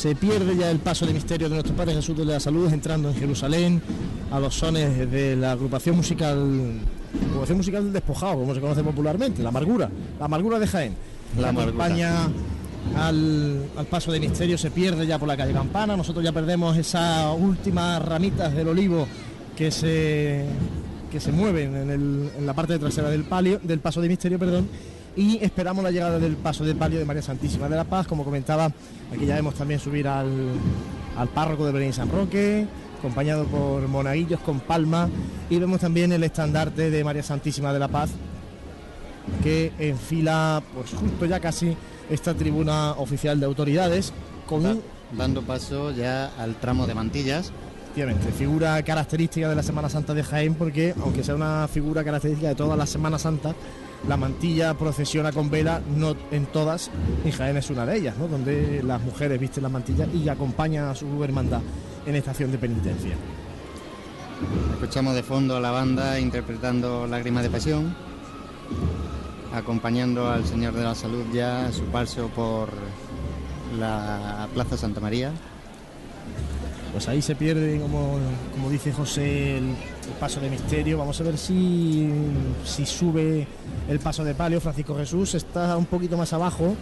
Se 0.06 0.16
pierde 0.16 0.56
ya 0.56 0.70
el 0.70 0.78
paso 0.78 1.08
de 1.08 1.14
misterio 1.14 1.50
de 1.50 1.56
nuestro 1.56 1.76
Padre 1.76 1.96
Jesús 1.96 2.16
de 2.16 2.26
la 2.26 2.40
Salud 2.40 2.72
entrando 2.72 3.10
en 3.10 3.16
Jerusalén 3.16 3.82
a 4.32 4.40
los 4.40 4.54
sones 4.54 5.10
de 5.10 5.36
la 5.36 5.54
agrupación 5.54 5.96
musical 5.96 6.80
agrupación 7.28 7.58
musical 7.58 7.84
del 7.86 7.92
despojado, 7.94 8.36
como 8.36 8.54
se 8.54 8.62
conoce 8.62 8.84
popularmente, 8.84 9.42
la 9.42 9.50
amargura, 9.50 9.90
la 10.20 10.26
amargura 10.26 10.60
de 10.60 10.68
Jaén. 10.68 10.94
La 11.40 11.50
acompaña 11.50 12.28
al, 12.96 13.64
al 13.76 13.86
paso 13.88 14.12
de 14.12 14.20
misterio, 14.20 14.60
se 14.60 14.70
pierde 14.70 15.08
ya 15.08 15.18
por 15.18 15.28
la 15.28 15.36
calle 15.36 15.54
Campana, 15.54 15.98
nosotros 15.98 16.24
ya 16.24 16.32
perdemos 16.32 16.78
esas 16.78 17.36
últimas 17.36 18.00
ramitas 18.06 18.54
del 18.54 18.68
olivo 18.68 19.08
que 19.58 19.72
se 19.72 20.46
que 21.12 21.20
se 21.20 21.32
mueven 21.32 21.76
en, 21.76 21.90
el- 21.90 22.30
en 22.38 22.46
la 22.46 22.54
parte 22.54 22.78
trasera 22.78 23.10
del 23.10 23.24
palio, 23.24 23.60
del 23.64 23.80
paso 23.80 24.02
de 24.02 24.10
misterio, 24.10 24.38
perdón, 24.38 24.68
y 25.16 25.44
esperamos 25.44 25.84
la 25.84 25.92
llegada 25.92 26.20
del 26.20 26.36
paso 26.36 26.64
de 26.64 26.76
palio 26.76 27.00
de 27.00 27.06
María 27.06 27.22
Santísima 27.22 27.70
de 27.70 27.76
la 27.76 27.84
Paz, 27.86 28.08
como 28.08 28.24
comentaba, 28.24 28.72
aquí 29.14 29.26
ya 29.26 29.36
vemos 29.36 29.56
también 29.56 29.80
subir 29.80 30.08
al, 30.08 30.30
al 31.18 31.28
párroco 31.30 31.66
de 31.66 31.72
Belén 31.72 31.94
San 31.94 32.10
Roque, 32.10 32.68
acompañado 33.00 33.46
por 33.46 33.88
monaguillos 33.88 34.40
con 34.42 34.60
palma, 34.60 35.10
y 35.50 35.58
vemos 35.58 35.80
también 35.80 36.12
el 36.12 36.24
estandarte 36.24 36.90
de 36.90 37.04
María 37.04 37.24
Santísima 37.24 37.72
de 37.72 37.80
la 37.80 37.88
Paz, 37.88 38.12
que 39.42 39.72
enfila, 39.80 40.62
pues 40.74 40.92
justo 40.92 41.26
ya 41.26 41.40
casi, 41.40 41.76
esta 42.10 42.34
tribuna 42.34 42.92
oficial 42.94 43.40
de 43.40 43.46
autoridades, 43.46 44.14
con 44.46 44.82
Dando 45.12 45.44
paso 45.44 45.92
ya 45.92 46.32
al 46.38 46.56
tramo 46.56 46.88
de 46.88 46.96
mantillas. 46.96 47.52
Efectivamente, 47.84 48.32
figura 48.34 48.82
característica 48.84 49.48
de 49.48 49.56
la 49.56 49.64
Semana 49.64 49.88
Santa 49.88 50.14
de 50.14 50.24
Jaén, 50.24 50.56
porque 50.56 50.94
aunque 51.02 51.24
sea 51.24 51.36
una 51.36 51.68
figura 51.72 52.04
característica 52.04 52.50
de 52.50 52.56
todas 52.56 52.78
las 52.78 52.90
Semanas 52.90 53.22
Santas, 53.22 53.56
la 54.08 54.18
mantilla 54.18 54.74
procesiona 54.76 55.32
con 55.32 55.50
vela, 55.50 55.82
no 55.96 56.16
en 56.32 56.46
todas, 56.48 56.92
y 57.24 57.32
Jaén 57.32 57.58
es 57.58 57.70
una 57.70 57.86
de 57.86 57.98
ellas, 57.98 58.18
¿no? 58.18 58.28
donde 58.28 58.84
las 58.84 59.02
mujeres 59.02 59.40
visten 59.40 59.64
la 59.64 59.70
mantilla 59.70 60.06
y 60.14 60.30
acompañan 60.30 60.86
a 60.86 60.96
su 60.96 61.24
hermandad 61.24 61.62
en 62.06 62.16
estación 62.16 62.52
de 62.52 62.58
penitencia. 62.58 63.16
Escuchamos 64.74 65.16
de 65.16 65.24
fondo 65.24 65.56
a 65.56 65.60
la 65.60 65.72
banda 65.72 66.20
interpretando 66.20 67.08
Lágrimas 67.08 67.44
de 67.44 67.50
Pasión, 67.50 67.96
acompañando 69.54 70.30
al 70.30 70.46
Señor 70.46 70.74
de 70.74 70.84
la 70.84 70.94
Salud 70.94 71.24
ya 71.34 71.68
a 71.68 71.72
su 71.72 71.84
paso 71.86 72.28
por 72.30 72.70
la 73.80 74.48
Plaza 74.54 74.78
Santa 74.78 75.00
María. 75.00 75.32
Pues 76.96 77.10
ahí 77.10 77.22
se 77.22 77.36
pierde, 77.36 77.78
como, 77.82 78.18
como 78.54 78.70
dice 78.70 78.94
José, 78.94 79.58
el, 79.58 79.66
el 79.66 80.14
paso 80.18 80.40
de 80.40 80.50
misterio. 80.50 80.98
Vamos 80.98 81.20
a 81.20 81.26
ver 81.26 81.38
si, 81.38 82.08
si 82.64 82.86
sube 82.86 83.46
el 83.90 84.00
paso 84.00 84.24
de 84.24 84.34
palio. 84.34 84.62
Francisco 84.62 84.96
Jesús 84.96 85.36
está 85.36 85.76
un 85.76 85.88
poquito 85.88 86.16
más 86.16 86.32
abajo. 86.32 86.74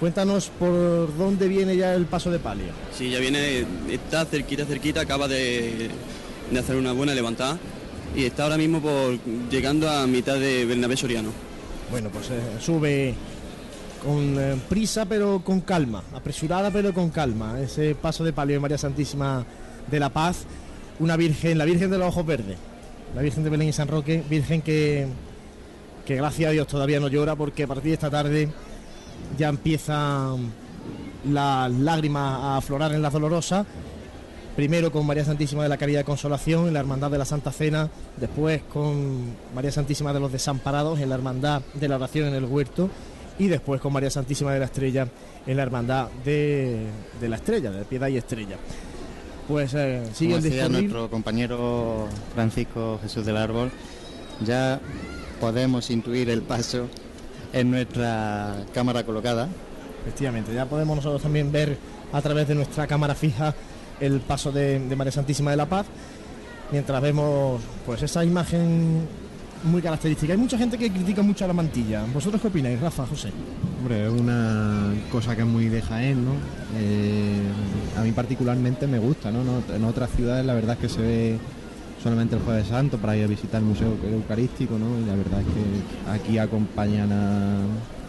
Cuéntanos 0.00 0.50
por 0.58 1.16
dónde 1.16 1.46
viene 1.46 1.76
ya 1.76 1.94
el 1.94 2.06
paso 2.06 2.32
de 2.32 2.40
palio. 2.40 2.72
Sí, 2.92 3.10
ya 3.10 3.20
viene, 3.20 3.64
está 3.88 4.24
cerquita, 4.24 4.64
cerquita, 4.64 5.02
acaba 5.02 5.28
de, 5.28 5.88
de 6.50 6.58
hacer 6.58 6.74
una 6.74 6.90
buena 6.90 7.14
levantada 7.14 7.58
y 8.16 8.24
está 8.24 8.42
ahora 8.42 8.56
mismo 8.56 8.80
por 8.80 9.20
llegando 9.52 9.88
a 9.88 10.08
mitad 10.08 10.34
de 10.34 10.64
Bernabé 10.64 10.96
Soriano. 10.96 11.30
Bueno, 11.92 12.10
pues 12.12 12.28
eh, 12.30 12.40
sube 12.58 13.14
con 14.04 14.38
eh, 14.38 14.56
prisa 14.68 15.06
pero 15.06 15.40
con 15.44 15.60
calma, 15.60 16.02
apresurada 16.14 16.70
pero 16.70 16.92
con 16.92 17.10
calma. 17.10 17.60
Ese 17.60 17.94
paso 17.94 18.24
de 18.24 18.32
palio 18.32 18.56
de 18.56 18.60
María 18.60 18.78
Santísima 18.78 19.44
de 19.90 20.00
la 20.00 20.10
Paz, 20.10 20.44
una 20.98 21.16
virgen, 21.16 21.58
la 21.58 21.64
Virgen 21.64 21.90
de 21.90 21.98
los 21.98 22.08
Ojos 22.08 22.26
Verdes, 22.26 22.58
la 23.14 23.22
Virgen 23.22 23.44
de 23.44 23.50
Belén 23.50 23.68
y 23.68 23.72
San 23.72 23.88
Roque, 23.88 24.22
virgen 24.28 24.62
que, 24.62 25.06
que 26.06 26.16
gracias 26.16 26.48
a 26.48 26.52
Dios 26.52 26.66
todavía 26.66 27.00
no 27.00 27.08
llora 27.08 27.36
porque 27.36 27.64
a 27.64 27.66
partir 27.66 27.90
de 27.90 27.94
esta 27.94 28.10
tarde 28.10 28.48
ya 29.36 29.48
empiezan 29.48 30.52
las 31.30 31.70
lágrimas 31.70 32.40
a 32.42 32.56
aflorar 32.58 32.92
en 32.92 33.02
la 33.02 33.10
dolorosa. 33.10 33.66
Primero 34.56 34.90
con 34.90 35.06
María 35.06 35.24
Santísima 35.24 35.62
de 35.62 35.68
la 35.68 35.76
Caridad 35.76 36.00
de 36.00 36.04
Consolación 36.04 36.66
en 36.66 36.74
la 36.74 36.80
Hermandad 36.80 37.12
de 37.12 37.18
la 37.18 37.24
Santa 37.24 37.52
Cena, 37.52 37.90
después 38.16 38.60
con 38.62 39.36
María 39.54 39.70
Santísima 39.70 40.12
de 40.12 40.18
los 40.18 40.32
Desamparados 40.32 40.98
en 40.98 41.10
la 41.10 41.14
Hermandad 41.14 41.62
de 41.74 41.88
la 41.88 41.94
Oración 41.94 42.26
en 42.26 42.34
el 42.34 42.44
Huerto 42.44 42.90
y 43.38 43.46
después 43.46 43.80
con 43.80 43.92
María 43.92 44.10
Santísima 44.10 44.52
de 44.52 44.58
la 44.58 44.64
Estrella 44.66 45.08
en 45.46 45.56
la 45.56 45.62
Hermandad 45.62 46.08
de, 46.24 46.86
de 47.20 47.28
la 47.28 47.36
Estrella, 47.36 47.70
de 47.70 47.84
Piedad 47.84 48.08
y 48.08 48.16
Estrella. 48.16 48.56
Pues 49.46 49.72
eh, 49.74 50.02
sigue 50.12 50.34
Como 50.34 50.44
el 50.44 50.50
decía 50.50 50.68
nuestro 50.68 51.08
compañero 51.08 52.06
Francisco 52.34 52.98
Jesús 53.02 53.24
del 53.24 53.36
Árbol, 53.36 53.70
ya 54.44 54.80
podemos 55.40 55.90
intuir 55.90 56.28
el 56.30 56.42
paso 56.42 56.88
en 57.52 57.70
nuestra 57.70 58.56
cámara 58.74 59.04
colocada. 59.04 59.48
Efectivamente, 60.02 60.52
ya 60.52 60.66
podemos 60.66 60.96
nosotros 60.96 61.22
también 61.22 61.50
ver 61.50 61.78
a 62.12 62.20
través 62.20 62.48
de 62.48 62.54
nuestra 62.54 62.86
cámara 62.86 63.14
fija 63.14 63.54
el 64.00 64.20
paso 64.20 64.52
de, 64.52 64.78
de 64.80 64.96
María 64.96 65.12
Santísima 65.12 65.50
de 65.50 65.56
la 65.56 65.66
Paz, 65.66 65.86
mientras 66.70 67.00
vemos 67.00 67.60
pues 67.86 68.02
esa 68.02 68.24
imagen 68.24 69.08
muy 69.64 69.82
característica. 69.82 70.32
Hay 70.32 70.38
mucha 70.38 70.56
gente 70.58 70.78
que 70.78 70.90
critica 70.90 71.22
mucho 71.22 71.44
a 71.44 71.48
la 71.48 71.54
mantilla. 71.54 72.04
¿Vosotros 72.12 72.40
qué 72.40 72.48
opináis, 72.48 72.80
Rafa, 72.80 73.06
José? 73.06 73.30
Hombre, 73.80 74.06
es 74.06 74.12
una 74.12 74.92
cosa 75.10 75.34
que 75.36 75.42
es 75.42 75.48
muy 75.48 75.68
de 75.68 75.82
Jaén, 75.82 76.24
¿no? 76.24 76.32
Eh, 76.76 77.40
a 77.98 78.02
mí 78.02 78.12
particularmente 78.12 78.86
me 78.86 78.98
gusta, 78.98 79.30
¿no? 79.30 79.40
En 79.74 79.84
otras 79.84 80.10
ciudades 80.10 80.44
la 80.44 80.54
verdad 80.54 80.74
es 80.74 80.78
que 80.80 80.88
se 80.88 81.00
ve 81.02 81.38
solamente 82.02 82.36
el 82.36 82.42
Jueves 82.42 82.68
Santo 82.68 82.98
para 82.98 83.16
ir 83.16 83.24
a 83.24 83.26
visitar 83.26 83.60
el 83.60 83.66
Museo 83.66 83.96
Eucarístico, 84.12 84.78
¿no? 84.78 84.98
Y 85.00 85.04
la 85.04 85.14
verdad 85.16 85.40
es 85.40 85.46
que 85.46 86.10
aquí 86.12 86.38
acompañan 86.38 87.10
a, 87.12 87.58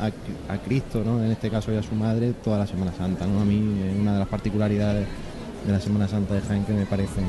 a- 0.01 0.53
a 0.53 0.57
Cristo, 0.59 1.03
¿no? 1.05 1.23
En 1.23 1.31
este 1.31 1.49
caso 1.49 1.71
y 1.73 1.77
a 1.77 1.84
su 1.84 1.95
madre 1.95 2.34
toda 2.43 2.59
la 2.59 2.67
Semana 2.67 2.93
Santa, 2.97 3.26
¿no? 3.26 3.41
A 3.41 3.45
mí 3.45 3.57
es 3.91 3.99
una 3.99 4.13
de 4.13 4.19
las 4.19 4.27
particularidades 4.27 5.07
de 5.65 5.71
la 5.71 5.80
Semana 5.80 6.07
Santa 6.07 6.35
de 6.35 6.41
Jaén 6.41 6.63
que 6.65 6.73
me 6.73 6.85
parece 6.85 7.21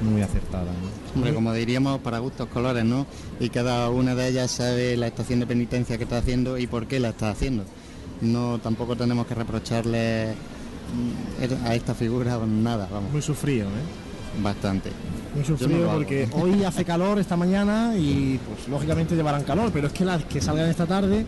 muy 0.00 0.22
acertada, 0.22 0.64
¿no? 0.64 1.14
Hombre, 1.14 1.34
como 1.34 1.52
diríamos, 1.52 2.00
para 2.00 2.18
gustos 2.18 2.48
colores, 2.48 2.84
¿no? 2.84 3.06
Y 3.40 3.48
cada 3.50 3.88
una 3.90 4.14
de 4.14 4.28
ellas 4.28 4.50
sabe 4.50 4.96
la 4.96 5.06
estación 5.06 5.40
de 5.40 5.46
penitencia 5.46 5.96
que 5.96 6.04
está 6.04 6.18
haciendo 6.18 6.58
y 6.58 6.66
por 6.66 6.86
qué 6.86 7.00
la 7.00 7.10
está 7.10 7.30
haciendo. 7.30 7.64
No, 8.20 8.58
tampoco 8.58 8.96
tenemos 8.96 9.26
que 9.26 9.34
reprocharle 9.34 10.34
mm, 10.34 11.66
a 11.66 11.74
esta 11.74 11.94
figura 11.94 12.38
nada, 12.46 12.88
vamos. 12.90 13.12
Muy 13.12 13.22
sufrido, 13.22 13.66
¿eh? 13.68 14.42
Bastante. 14.42 14.90
Muy 15.34 15.44
Yo 15.44 15.52
no 15.52 15.58
sufrido 15.58 15.80
lo 15.80 15.90
hago. 15.90 15.98
porque 15.98 16.28
hoy 16.32 16.64
hace 16.64 16.84
calor 16.84 17.18
esta 17.18 17.36
mañana 17.36 17.94
y 17.96 18.38
pues 18.46 18.68
lógicamente 18.68 19.14
llevarán 19.14 19.44
calor, 19.44 19.70
pero 19.72 19.86
es 19.86 19.92
que 19.92 20.04
las 20.04 20.24
que 20.24 20.40
salgan 20.40 20.68
esta 20.68 20.86
tarde, 20.86 21.24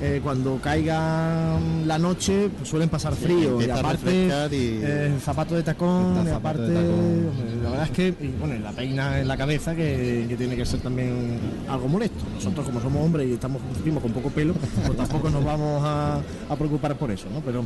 eh, 0.00 0.20
cuando 0.22 0.56
caiga 0.62 1.58
la 1.86 1.98
noche, 1.98 2.48
pues 2.56 2.68
suelen 2.68 2.88
pasar 2.88 3.14
frío. 3.14 3.60
y 3.60 3.68
a 3.68 3.74
aparte, 3.76 4.04
refrescar 4.06 4.52
y- 4.54 4.80
eh, 4.82 5.18
zapato 5.20 5.54
de 5.56 5.62
tacón, 5.64 6.12
y 6.12 6.16
zapato 6.28 6.36
aparte, 6.36 6.62
de 6.62 6.74
tacón. 6.74 6.90
hombre, 6.90 7.62
la 7.64 7.70
verdad 7.70 7.84
es 7.86 7.90
que, 7.92 8.08
y, 8.08 8.28
bueno, 8.38 8.54
y 8.54 8.58
la 8.60 8.70
peina 8.72 9.20
en 9.20 9.26
la 9.28 9.36
cabeza 9.36 9.74
que, 9.74 10.26
que 10.28 10.36
tiene 10.36 10.54
que 10.56 10.64
ser 10.64 10.80
también 10.80 11.38
algo 11.68 11.88
molesto. 11.88 12.24
Nosotros 12.34 12.66
como 12.66 12.80
somos 12.80 13.04
hombres 13.04 13.28
y 13.28 13.32
estamos 13.32 13.60
con 14.02 14.12
poco 14.12 14.30
pelo, 14.30 14.54
pues 14.54 14.96
tampoco 14.96 15.30
nos 15.30 15.44
vamos 15.44 15.82
a, 15.84 16.20
a 16.48 16.56
preocupar 16.56 16.94
por 16.96 17.10
eso, 17.10 17.26
¿no? 17.32 17.40
Pero, 17.40 17.64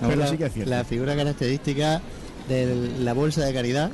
pero 0.00 0.12
Ahora, 0.14 0.26
sí 0.26 0.36
que 0.36 0.46
es 0.46 0.52
cierto. 0.52 0.70
La 0.70 0.84
figura 0.84 1.14
característica 1.14 2.00
de 2.48 2.90
la 3.00 3.12
bolsa 3.12 3.44
de 3.44 3.52
caridad. 3.54 3.90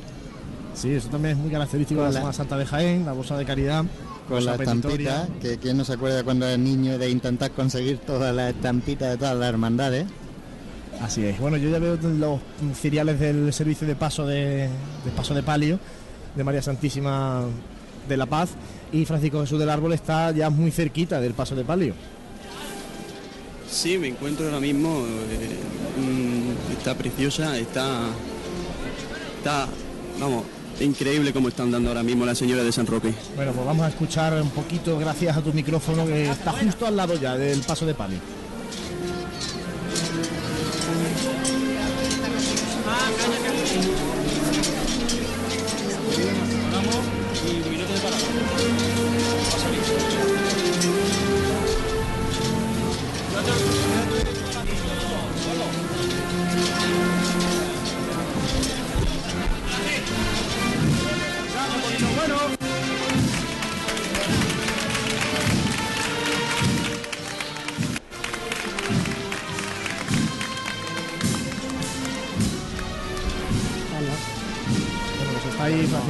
Sí, 0.73 0.91
eso 0.91 1.09
también 1.09 1.35
es 1.35 1.41
muy 1.41 1.51
característico 1.51 2.01
de 2.01 2.07
la 2.07 2.11
la- 2.13 2.19
Semana 2.19 2.33
Santa 2.33 2.57
de 2.57 2.65
Jaén, 2.65 3.05
la 3.05 3.11
bolsa 3.13 3.37
de 3.37 3.45
caridad. 3.45 3.83
Con 4.29 4.45
la 4.45 4.55
estampita, 4.55 5.27
que 5.41 5.57
quién 5.57 5.77
no 5.77 5.83
se 5.83 5.93
acuerda 5.93 6.23
cuando 6.23 6.45
era 6.45 6.55
niño 6.57 6.97
de 6.97 7.09
intentar 7.09 7.51
conseguir 7.51 7.97
todas 7.97 8.33
las 8.33 8.53
estampitas 8.53 9.09
de 9.09 9.17
todas 9.17 9.35
las 9.35 9.49
hermandades. 9.49 10.05
Así 11.01 11.25
es. 11.25 11.39
Bueno, 11.39 11.57
yo 11.57 11.69
ya 11.69 11.79
veo 11.79 11.97
los 12.01 12.39
cereales 12.77 13.19
del 13.19 13.51
servicio 13.53 13.87
de 13.87 13.95
paso 13.95 14.25
de, 14.25 14.69
de 15.05 15.11
paso 15.15 15.33
de 15.33 15.43
palio 15.43 15.79
de 16.35 16.43
María 16.43 16.61
Santísima 16.61 17.43
de 18.07 18.17
la 18.17 18.25
Paz 18.25 18.51
y 18.91 19.05
Francisco 19.05 19.41
Jesús 19.41 19.59
del 19.59 19.69
Árbol 19.69 19.93
está 19.93 20.31
ya 20.31 20.49
muy 20.49 20.71
cerquita 20.71 21.19
del 21.19 21.33
paso 21.33 21.55
de 21.55 21.63
palio. 21.63 21.93
Sí, 23.69 23.97
me 23.97 24.07
encuentro 24.07 24.45
ahora 24.45 24.59
mismo. 24.59 25.05
eh, 25.29 25.57
mm, 26.01 26.77
está 26.77 26.95
preciosa, 26.95 27.57
está. 27.57 28.01
Está. 29.37 29.67
Vamos, 30.19 30.43
increíble 30.85 31.33
como 31.33 31.49
están 31.49 31.71
dando 31.71 31.89
ahora 31.89 32.03
mismo 32.03 32.25
la 32.25 32.35
señora 32.35 32.63
de 32.63 32.71
San 32.71 32.87
Roque. 32.87 33.13
Bueno, 33.35 33.51
pues 33.53 33.65
vamos 33.65 33.85
a 33.85 33.89
escuchar 33.89 34.41
un 34.41 34.49
poquito 34.49 34.97
gracias 34.97 35.37
a 35.37 35.41
tu 35.41 35.53
micrófono 35.53 36.05
que 36.05 36.29
está 36.29 36.51
justo 36.51 36.85
al 36.85 36.95
lado 36.95 37.15
ya 37.15 37.35
del 37.37 37.61
paso 37.61 37.85
de 37.85 37.93
palio. 37.93 38.19
Bueno, 43.19 43.38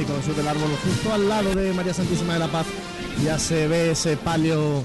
ahí 0.00 0.06
Francisco 0.06 0.14
Jesús 0.20 0.36
del 0.36 0.48
Árbol, 0.48 0.70
justo 0.84 1.12
al 1.12 1.28
lado 1.28 1.54
de 1.54 1.72
María 1.72 1.94
Santísima 1.94 2.34
de 2.34 2.38
la 2.40 2.48
Paz. 2.48 2.66
Ya 3.24 3.38
se 3.38 3.68
ve 3.68 3.90
ese 3.92 4.16
palio 4.16 4.82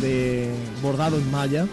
de 0.00 0.50
bordado 0.82 1.16
en 1.18 1.30
malla 1.30 1.66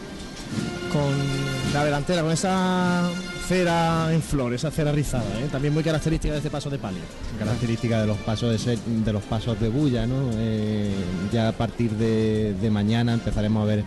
con 0.91 1.73
la 1.73 1.83
delantera, 1.85 2.21
con 2.21 2.31
esa 2.31 3.09
cera 3.47 4.13
en 4.13 4.21
flor, 4.21 4.53
esa 4.53 4.69
cera 4.71 4.91
rizada, 4.91 5.23
¿eh? 5.39 5.47
también 5.51 5.73
muy 5.73 5.81
característica 5.83 6.33
de 6.33 6.39
este 6.39 6.49
paso 6.49 6.69
de 6.69 6.77
palio. 6.77 6.99
característica 7.39 8.01
de 8.01 8.07
los 8.07 8.17
pasos 8.17 8.51
de, 8.51 8.57
ser- 8.59 8.79
de 8.79 9.13
los 9.13 9.23
pasos 9.23 9.57
de 9.59 9.69
bulla, 9.69 10.05
¿no? 10.05 10.31
Eh, 10.33 10.91
ya 11.31 11.47
a 11.49 11.51
partir 11.53 11.91
de, 11.91 12.53
de 12.61 12.69
mañana 12.71 13.13
empezaremos 13.13 13.63
a 13.63 13.65
ver 13.65 13.83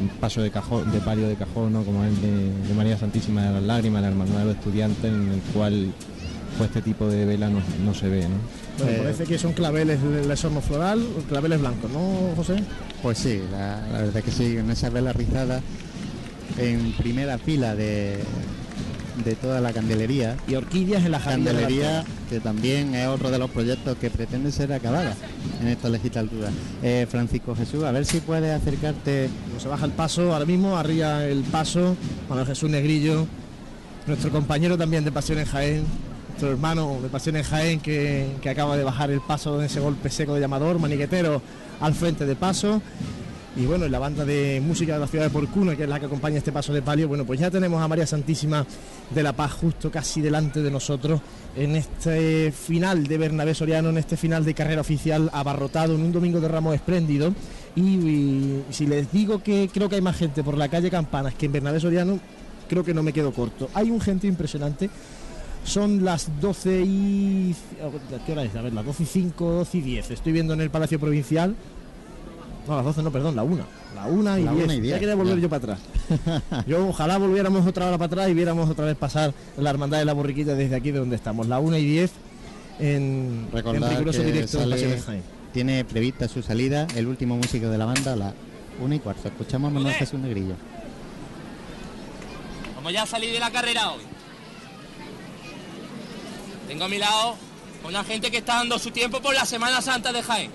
un 0.00 0.08
paso 0.20 0.42
de 0.42 0.50
cajón, 0.50 0.92
de 0.92 1.00
palio 1.00 1.26
de 1.26 1.36
cajón, 1.36 1.72
¿no? 1.72 1.82
Como 1.84 2.04
el 2.04 2.20
de, 2.20 2.68
de 2.68 2.74
María 2.74 2.98
Santísima 2.98 3.42
de 3.44 3.52
las 3.54 3.62
Lágrimas, 3.62 4.02
la 4.02 4.08
Hermandad 4.08 4.40
de 4.40 4.44
los 4.44 4.56
Estudiantes, 4.56 5.04
en 5.04 5.32
el 5.32 5.40
cual 5.54 5.92
pues 6.58 6.68
este 6.70 6.82
tipo 6.82 7.06
de 7.08 7.24
vela 7.24 7.48
no, 7.48 7.60
no 7.84 7.94
se 7.94 8.08
ve, 8.08 8.22
¿no? 8.22 8.36
Bueno, 8.78 8.92
Eh, 8.92 9.00
parece 9.02 9.24
que 9.24 9.38
son 9.38 9.52
claveles 9.52 9.98
de 10.02 10.36
sorno 10.36 10.60
floral, 10.60 11.06
claveles 11.28 11.60
blancos, 11.60 11.90
¿no, 11.90 12.34
José? 12.36 12.56
Pues 13.02 13.18
sí, 13.18 13.40
la, 13.50 13.80
la 13.92 13.98
verdad 14.02 14.22
que 14.22 14.30
sí, 14.30 14.56
en 14.58 14.70
esa 14.70 14.90
vela 14.90 15.12
rizada 15.12 15.62
en 16.58 16.92
primera 16.92 17.38
fila 17.38 17.74
de, 17.76 18.18
de 19.24 19.34
toda 19.36 19.60
la 19.60 19.72
candelería. 19.72 20.36
Y 20.48 20.54
horquillas 20.56 21.04
en 21.04 21.12
la 21.12 21.20
Candelería, 21.20 22.04
que 22.28 22.40
también 22.40 22.94
es 22.94 23.06
otro 23.08 23.30
de 23.30 23.38
los 23.38 23.50
proyectos 23.50 23.96
que 23.98 24.10
pretende 24.10 24.50
ser 24.50 24.72
acabada 24.72 25.14
en 25.60 25.68
esta 25.68 25.88
legislatura. 25.88 26.48
Eh, 26.82 27.06
Francisco 27.08 27.54
Jesús, 27.54 27.84
a 27.84 27.92
ver 27.92 28.04
si 28.06 28.20
puedes 28.20 28.50
acercarte. 28.60 29.28
Pues 29.50 29.62
se 29.62 29.68
baja 29.68 29.84
el 29.84 29.92
paso, 29.92 30.32
ahora 30.32 30.44
mismo 30.46 30.76
arriba 30.76 31.24
el 31.24 31.42
paso, 31.42 31.96
Manuel 32.28 32.46
Jesús 32.48 32.70
Negrillo, 32.70 33.26
nuestro 34.06 34.30
compañero 34.30 34.76
también 34.78 35.04
de 35.04 35.12
Pasión 35.12 35.38
en 35.38 35.46
Jaén, 35.46 35.84
nuestro 36.38 36.52
hermano 36.52 37.00
de 37.02 37.08
Pasión 37.08 37.34
en 37.34 37.42
Jaén 37.42 37.80
que, 37.80 38.36
que 38.40 38.48
acaba 38.48 38.76
de 38.76 38.84
bajar 38.84 39.10
el 39.10 39.20
paso 39.20 39.58
en 39.58 39.66
ese 39.66 39.80
golpe 39.80 40.08
seco 40.08 40.34
de 40.34 40.40
llamador, 40.40 40.78
maniquetero 40.78 41.42
al 41.80 41.94
frente 41.94 42.26
de 42.26 42.36
paso. 42.36 42.80
Y 43.56 43.66
bueno, 43.66 43.86
y 43.86 43.88
la 43.88 43.98
banda 43.98 44.24
de 44.24 44.62
música 44.64 44.92
de 44.92 45.00
la 45.00 45.08
ciudad 45.08 45.24
de 45.24 45.30
Porcuna, 45.30 45.74
que 45.74 45.82
es 45.82 45.88
la 45.88 45.98
que 45.98 46.06
acompaña 46.06 46.38
este 46.38 46.52
paso 46.52 46.72
de 46.72 46.80
palio, 46.80 47.08
bueno, 47.08 47.24
pues 47.24 47.40
ya 47.40 47.50
tenemos 47.50 47.82
a 47.82 47.88
María 47.88 48.06
Santísima 48.06 48.64
de 49.10 49.22
la 49.24 49.32
Paz 49.32 49.50
justo 49.50 49.90
casi 49.90 50.20
delante 50.20 50.62
de 50.62 50.70
nosotros 50.70 51.20
en 51.56 51.74
este 51.74 52.52
final 52.52 53.08
de 53.08 53.18
Bernabé 53.18 53.52
Soriano, 53.52 53.88
en 53.88 53.98
este 53.98 54.16
final 54.16 54.44
de 54.44 54.54
carrera 54.54 54.82
oficial 54.82 55.28
abarrotado 55.32 55.96
en 55.96 56.02
un 56.02 56.12
domingo 56.12 56.40
de 56.40 56.46
ramos 56.46 56.72
espléndido. 56.72 57.34
Y, 57.74 57.82
y 57.82 58.64
si 58.70 58.86
les 58.86 59.10
digo 59.10 59.42
que 59.42 59.68
creo 59.74 59.88
que 59.88 59.96
hay 59.96 60.02
más 60.02 60.16
gente 60.16 60.44
por 60.44 60.56
la 60.56 60.68
calle 60.68 60.88
Campanas 60.88 61.34
que 61.34 61.46
en 61.46 61.52
Bernabé 61.52 61.80
Soriano, 61.80 62.20
creo 62.68 62.84
que 62.84 62.94
no 62.94 63.02
me 63.02 63.12
quedo 63.12 63.32
corto. 63.32 63.68
Hay 63.74 63.90
un 63.90 64.00
gente 64.00 64.28
impresionante. 64.28 64.88
Son 65.68 66.04
las 66.04 66.28
12 66.40 66.82
y... 66.86 67.54
¿Qué 68.26 68.32
hora 68.32 68.42
es? 68.44 68.54
A 68.56 68.62
ver, 68.62 68.72
las 68.72 68.84
12 68.86 69.02
y 69.02 69.06
5, 69.06 69.44
12 69.52 69.78
y 69.78 69.80
10. 69.82 70.10
Estoy 70.12 70.32
viendo 70.32 70.54
en 70.54 70.60
el 70.62 70.70
Palacio 70.70 70.98
Provincial. 70.98 71.54
No, 72.66 72.76
las 72.76 72.84
12 72.86 73.02
no, 73.02 73.10
perdón, 73.12 73.36
la 73.36 73.42
1. 73.42 73.64
La 73.94 74.06
1 74.06 74.38
y 74.38 74.42
La 74.44 74.52
10. 74.52 74.64
una 74.64 74.74
y 74.74 74.76
Ya 74.78 74.82
diez, 74.82 74.98
quería 75.00 75.14
volver 75.14 75.36
ya. 75.36 75.42
yo 75.42 75.48
para 75.48 75.74
atrás. 75.74 75.80
Yo 76.66 76.88
ojalá 76.88 77.18
volviéramos 77.18 77.66
otra 77.66 77.86
hora 77.88 77.98
para 77.98 78.06
atrás 78.06 78.28
y 78.30 78.34
viéramos 78.34 78.68
otra 78.70 78.86
vez 78.86 78.96
pasar 78.96 79.34
la 79.58 79.68
hermandad 79.70 79.98
de 79.98 80.04
la 80.06 80.12
borriquita 80.14 80.54
desde 80.54 80.74
aquí 80.74 80.90
de 80.90 80.98
donde 81.00 81.16
estamos. 81.16 81.46
La 81.48 81.58
1 81.58 81.76
y 81.76 81.84
10 81.84 82.10
en, 82.80 82.86
en 82.86 83.48
Recordar 83.52 83.90
riguroso 83.90 84.20
que 84.20 84.26
directo 84.32 84.58
sale- 84.60 84.76
de 84.76 85.00
Jaén. 85.00 85.22
tiene 85.52 85.84
prevista 85.84 86.28
su 86.28 86.40
salida 86.42 86.86
el 86.96 87.06
último 87.06 87.36
músico 87.36 87.68
de 87.68 87.76
la 87.78 87.84
banda 87.84 88.12
a 88.14 88.16
la 88.16 88.34
1 88.82 88.94
y 88.94 88.98
cuarto. 89.00 89.28
Escuchamos 89.28 89.70
a 89.70 89.74
Manuel 89.74 89.94
Jesús 89.94 90.18
Negrillo. 90.20 90.54
Como 92.76 92.90
ya 92.90 93.04
salí 93.06 93.26
de 93.30 93.40
la 93.40 93.50
carrera 93.50 93.90
hoy. 93.90 94.00
Tengo 96.68 96.84
a 96.84 96.88
mi 96.88 96.98
lado 96.98 97.34
una 97.82 98.04
gente 98.04 98.30
que 98.30 98.38
está 98.38 98.56
dando 98.56 98.78
su 98.78 98.90
tiempo 98.90 99.22
por 99.22 99.34
la 99.34 99.46
Semana 99.46 99.80
Santa 99.80 100.12
de 100.12 100.22
Jaén. 100.22 100.50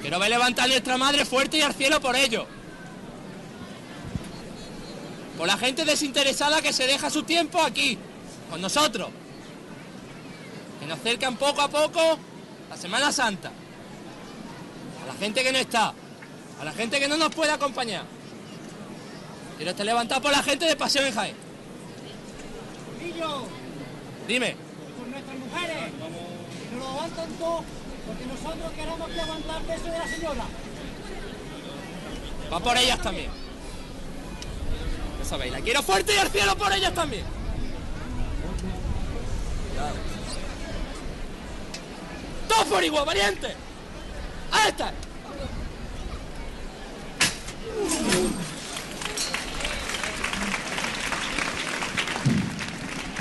Quiero 0.00 0.20
ver 0.20 0.30
levantar 0.30 0.66
a 0.66 0.68
nuestra 0.68 0.96
madre 0.96 1.24
fuerte 1.24 1.58
y 1.58 1.62
al 1.62 1.74
cielo 1.74 2.00
por 2.00 2.14
ello. 2.14 2.46
Por 5.36 5.48
la 5.48 5.58
gente 5.58 5.84
desinteresada 5.84 6.62
que 6.62 6.72
se 6.72 6.86
deja 6.86 7.10
su 7.10 7.24
tiempo 7.24 7.60
aquí, 7.60 7.98
con 8.48 8.60
nosotros. 8.60 9.08
Que 10.78 10.86
nos 10.86 11.00
acercan 11.00 11.36
poco 11.36 11.62
a 11.62 11.68
poco 11.68 12.16
la 12.70 12.76
Semana 12.76 13.10
Santa. 13.10 13.50
A 15.02 15.06
la 15.06 15.14
gente 15.14 15.42
que 15.42 15.50
no 15.50 15.58
está. 15.58 15.92
A 16.60 16.64
la 16.64 16.72
gente 16.72 17.00
que 17.00 17.08
no 17.08 17.16
nos 17.16 17.34
puede 17.34 17.50
acompañar. 17.50 18.04
Quiero 19.56 19.72
estar 19.72 19.84
levantado 19.84 20.22
por 20.22 20.30
la 20.30 20.44
gente 20.44 20.64
de 20.64 20.76
Pasión 20.76 21.06
en 21.06 21.14
Jaén. 21.14 21.49
Dime. 24.30 24.54
con 24.98 25.10
nuestras 25.10 25.36
mujeres, 25.38 25.76
que 25.76 26.76
nos 26.76 26.84
lo 26.84 26.88
aguantan 26.88 27.32
todo, 27.32 27.64
porque 28.06 28.26
nosotros 28.26 28.72
queremos 28.76 29.10
que 29.10 29.20
aguantar 29.20 29.62
peso 29.62 29.84
de 29.84 29.98
la 29.98 30.06
señora. 30.06 30.44
Va 32.52 32.60
por 32.60 32.76
ellas 32.76 33.02
también. 33.02 33.30
Ya 35.18 35.24
sabéis, 35.24 35.52
la 35.52 35.60
quiero 35.60 35.82
fuerte 35.82 36.14
y 36.14 36.18
al 36.18 36.30
cielo 36.30 36.56
por 36.56 36.72
ellas 36.72 36.94
también. 36.94 37.24
Cuidado. 39.70 39.94
¡Todos 42.48 42.64
por 42.66 42.84
igual, 42.84 43.06
valiente! 43.06 43.48
¡Ahí 44.52 44.68
está! 44.68 44.92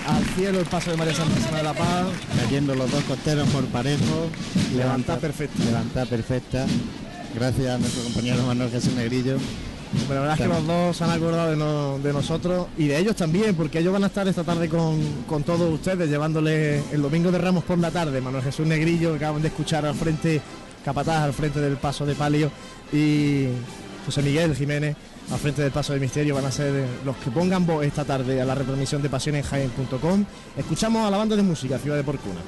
Al 0.09 0.25
cielo 0.35 0.59
el 0.59 0.65
paso 0.65 0.91
de 0.91 0.97
María 0.97 1.13
Santísima 1.13 1.57
de 1.57 1.63
la 1.63 1.73
Paz. 1.73 2.07
Cayendo 2.43 2.73
los 2.75 2.89
dos 2.91 3.03
costeros 3.03 3.47
por 3.49 3.65
parejo. 3.65 4.29
Levanta 4.75 5.17
perfecta. 5.17 5.63
Levanta 5.63 6.05
perfecta. 6.05 6.65
Gracias 7.35 7.67
a 7.67 7.77
nuestro 7.77 8.03
compañero 8.03 8.43
Manuel 8.43 8.71
Jesús 8.71 8.93
Negrillo. 8.93 9.37
Pero 10.07 10.15
la 10.15 10.21
verdad 10.21 10.35
es 10.39 10.41
que 10.47 10.53
los 10.53 10.67
dos 10.67 10.97
se 10.97 11.03
han 11.03 11.09
acordado 11.11 11.49
de, 11.51 11.57
no- 11.57 11.97
de 11.99 12.13
nosotros 12.13 12.67
y 12.77 12.87
de 12.87 12.97
ellos 12.99 13.15
también, 13.15 13.55
porque 13.55 13.79
ellos 13.79 13.91
van 13.93 14.03
a 14.03 14.07
estar 14.07 14.27
esta 14.27 14.43
tarde 14.43 14.69
con, 14.69 14.99
con 15.27 15.43
todos 15.43 15.71
ustedes, 15.73 16.09
llevándole 16.09 16.81
el 16.91 17.01
domingo 17.01 17.31
de 17.31 17.37
Ramos 17.39 17.63
por 17.63 17.77
la 17.79 17.89
tarde. 17.89 18.21
Manuel 18.21 18.43
Jesús 18.43 18.67
Negrillo, 18.67 19.11
que 19.11 19.17
acaban 19.25 19.41
de 19.41 19.47
escuchar 19.47 19.85
al 19.85 19.95
frente, 19.95 20.41
Capataz 20.85 21.23
al 21.23 21.33
frente 21.33 21.59
del 21.59 21.77
paso 21.77 22.05
de 22.05 22.13
palio, 22.15 22.51
y 22.93 23.47
José 24.05 24.21
Miguel 24.21 24.55
Jiménez 24.55 24.95
al 25.31 25.39
frente 25.39 25.61
del 25.61 25.71
paso 25.71 25.93
de 25.93 25.99
misterio 25.99 26.35
van 26.35 26.45
a 26.45 26.51
ser 26.51 26.85
los 27.05 27.15
que 27.17 27.29
pongan 27.29 27.65
voz 27.65 27.85
esta 27.85 28.03
tarde 28.03 28.41
a 28.41 28.45
la 28.45 28.55
retransmisión 28.55 29.01
de 29.01 29.09
Pasión 29.09 29.35
en 29.35 29.43
Jaén.com. 29.43 30.25
Escuchamos 30.57 31.07
a 31.07 31.11
la 31.11 31.17
banda 31.17 31.35
de 31.35 31.43
música 31.43 31.77
Ciudad 31.77 31.97
de 31.97 32.03
Porcuna. 32.03 32.41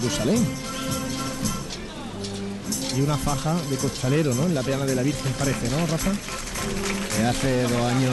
Jerusalén. 0.00 0.44
Y 2.96 3.00
una 3.00 3.16
faja 3.16 3.54
de 3.70 3.76
costalero, 3.76 4.34
¿no? 4.34 4.44
En 4.44 4.54
la 4.54 4.62
peana 4.62 4.84
de 4.84 4.94
la 4.94 5.02
Virgen 5.02 5.32
parece, 5.38 5.70
¿no, 5.70 5.86
Rafa? 5.86 6.10
Eh, 6.10 7.26
hace 7.26 7.62
dos 7.62 7.82
años 7.92 8.12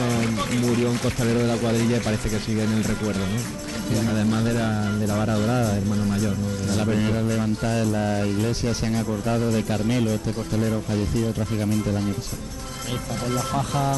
murió 0.62 0.90
un 0.90 0.96
costalero 0.98 1.40
de 1.40 1.46
la 1.46 1.56
cuadrilla 1.56 1.98
y 1.98 2.00
parece 2.00 2.30
que 2.30 2.40
sigue 2.40 2.64
en 2.64 2.72
el 2.72 2.84
recuerdo, 2.84 3.20
¿no? 3.20 4.10
Además 4.10 4.44
de 4.44 4.54
la, 4.54 4.92
de 4.92 5.06
la 5.06 5.14
vara 5.14 5.34
dorada, 5.34 5.76
hermano 5.76 6.06
mayor, 6.06 6.36
¿no? 6.38 6.48
De 6.48 6.66
La 6.68 6.76
la 6.76 6.84
primera 6.86 7.20
levantada 7.22 7.82
en 7.82 7.92
la 7.92 8.26
iglesia 8.26 8.72
se 8.72 8.86
han 8.86 8.96
acordado 8.96 9.50
de 9.52 9.62
Carmelo, 9.62 10.10
este 10.10 10.32
costelero 10.32 10.82
fallecido 10.86 11.32
trágicamente 11.32 11.90
el 11.90 11.98
año 11.98 12.14
pasado. 12.14 12.42
Ahí 12.88 12.94
está, 12.94 13.14
con 13.16 13.34
la 13.34 13.42
faja 13.42 13.96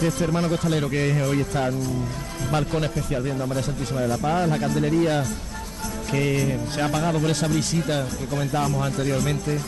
de 0.00 0.08
este 0.08 0.24
hermano 0.24 0.48
costalero 0.48 0.88
que 0.88 1.20
hoy 1.22 1.40
está 1.40 1.68
en 1.68 1.74
un 1.74 2.04
balcón 2.52 2.84
especial 2.84 3.22
viendo 3.22 3.42
a 3.44 3.46
María 3.46 3.62
Santísima 3.62 4.00
de 4.00 4.08
la 4.08 4.18
Paz, 4.18 4.48
la 4.48 4.58
candelería 4.58 5.24
que 6.10 6.58
se 6.72 6.82
ha 6.82 6.86
apagado 6.86 7.18
por 7.18 7.30
esa 7.30 7.48
brisita 7.48 8.06
que 8.18 8.26
comentábamos 8.26 8.84
anteriormente. 8.84 9.58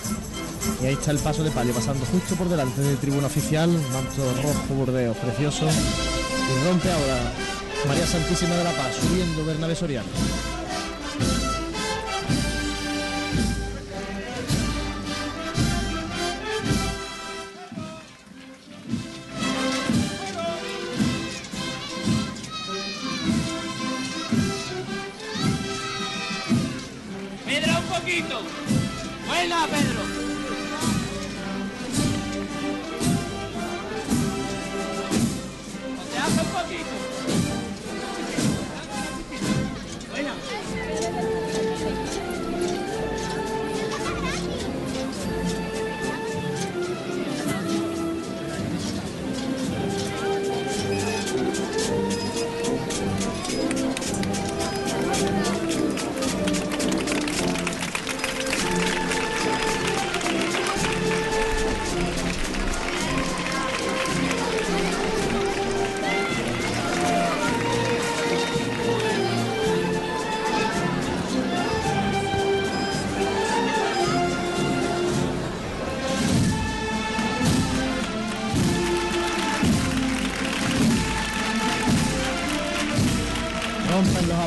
Y 0.82 0.86
ahí 0.86 0.94
está 0.94 1.10
el 1.10 1.18
paso 1.18 1.42
de 1.42 1.50
palio 1.50 1.72
pasando 1.72 2.04
justo 2.06 2.34
por 2.36 2.48
delante 2.48 2.80
del 2.80 2.96
tribuna 2.98 3.26
oficial, 3.26 3.70
manto 3.70 4.24
rojo 4.42 4.74
burdeos 4.74 5.16
precioso. 5.16 5.66
Y 5.66 6.68
rompe 6.68 6.90
ahora 6.90 7.32
María 7.86 8.06
Santísima 8.06 8.54
de 8.54 8.64
la 8.64 8.72
Paz 8.72 8.94
subiendo 9.00 9.44
Bernabé 9.44 9.74
Soriano. 9.74 10.08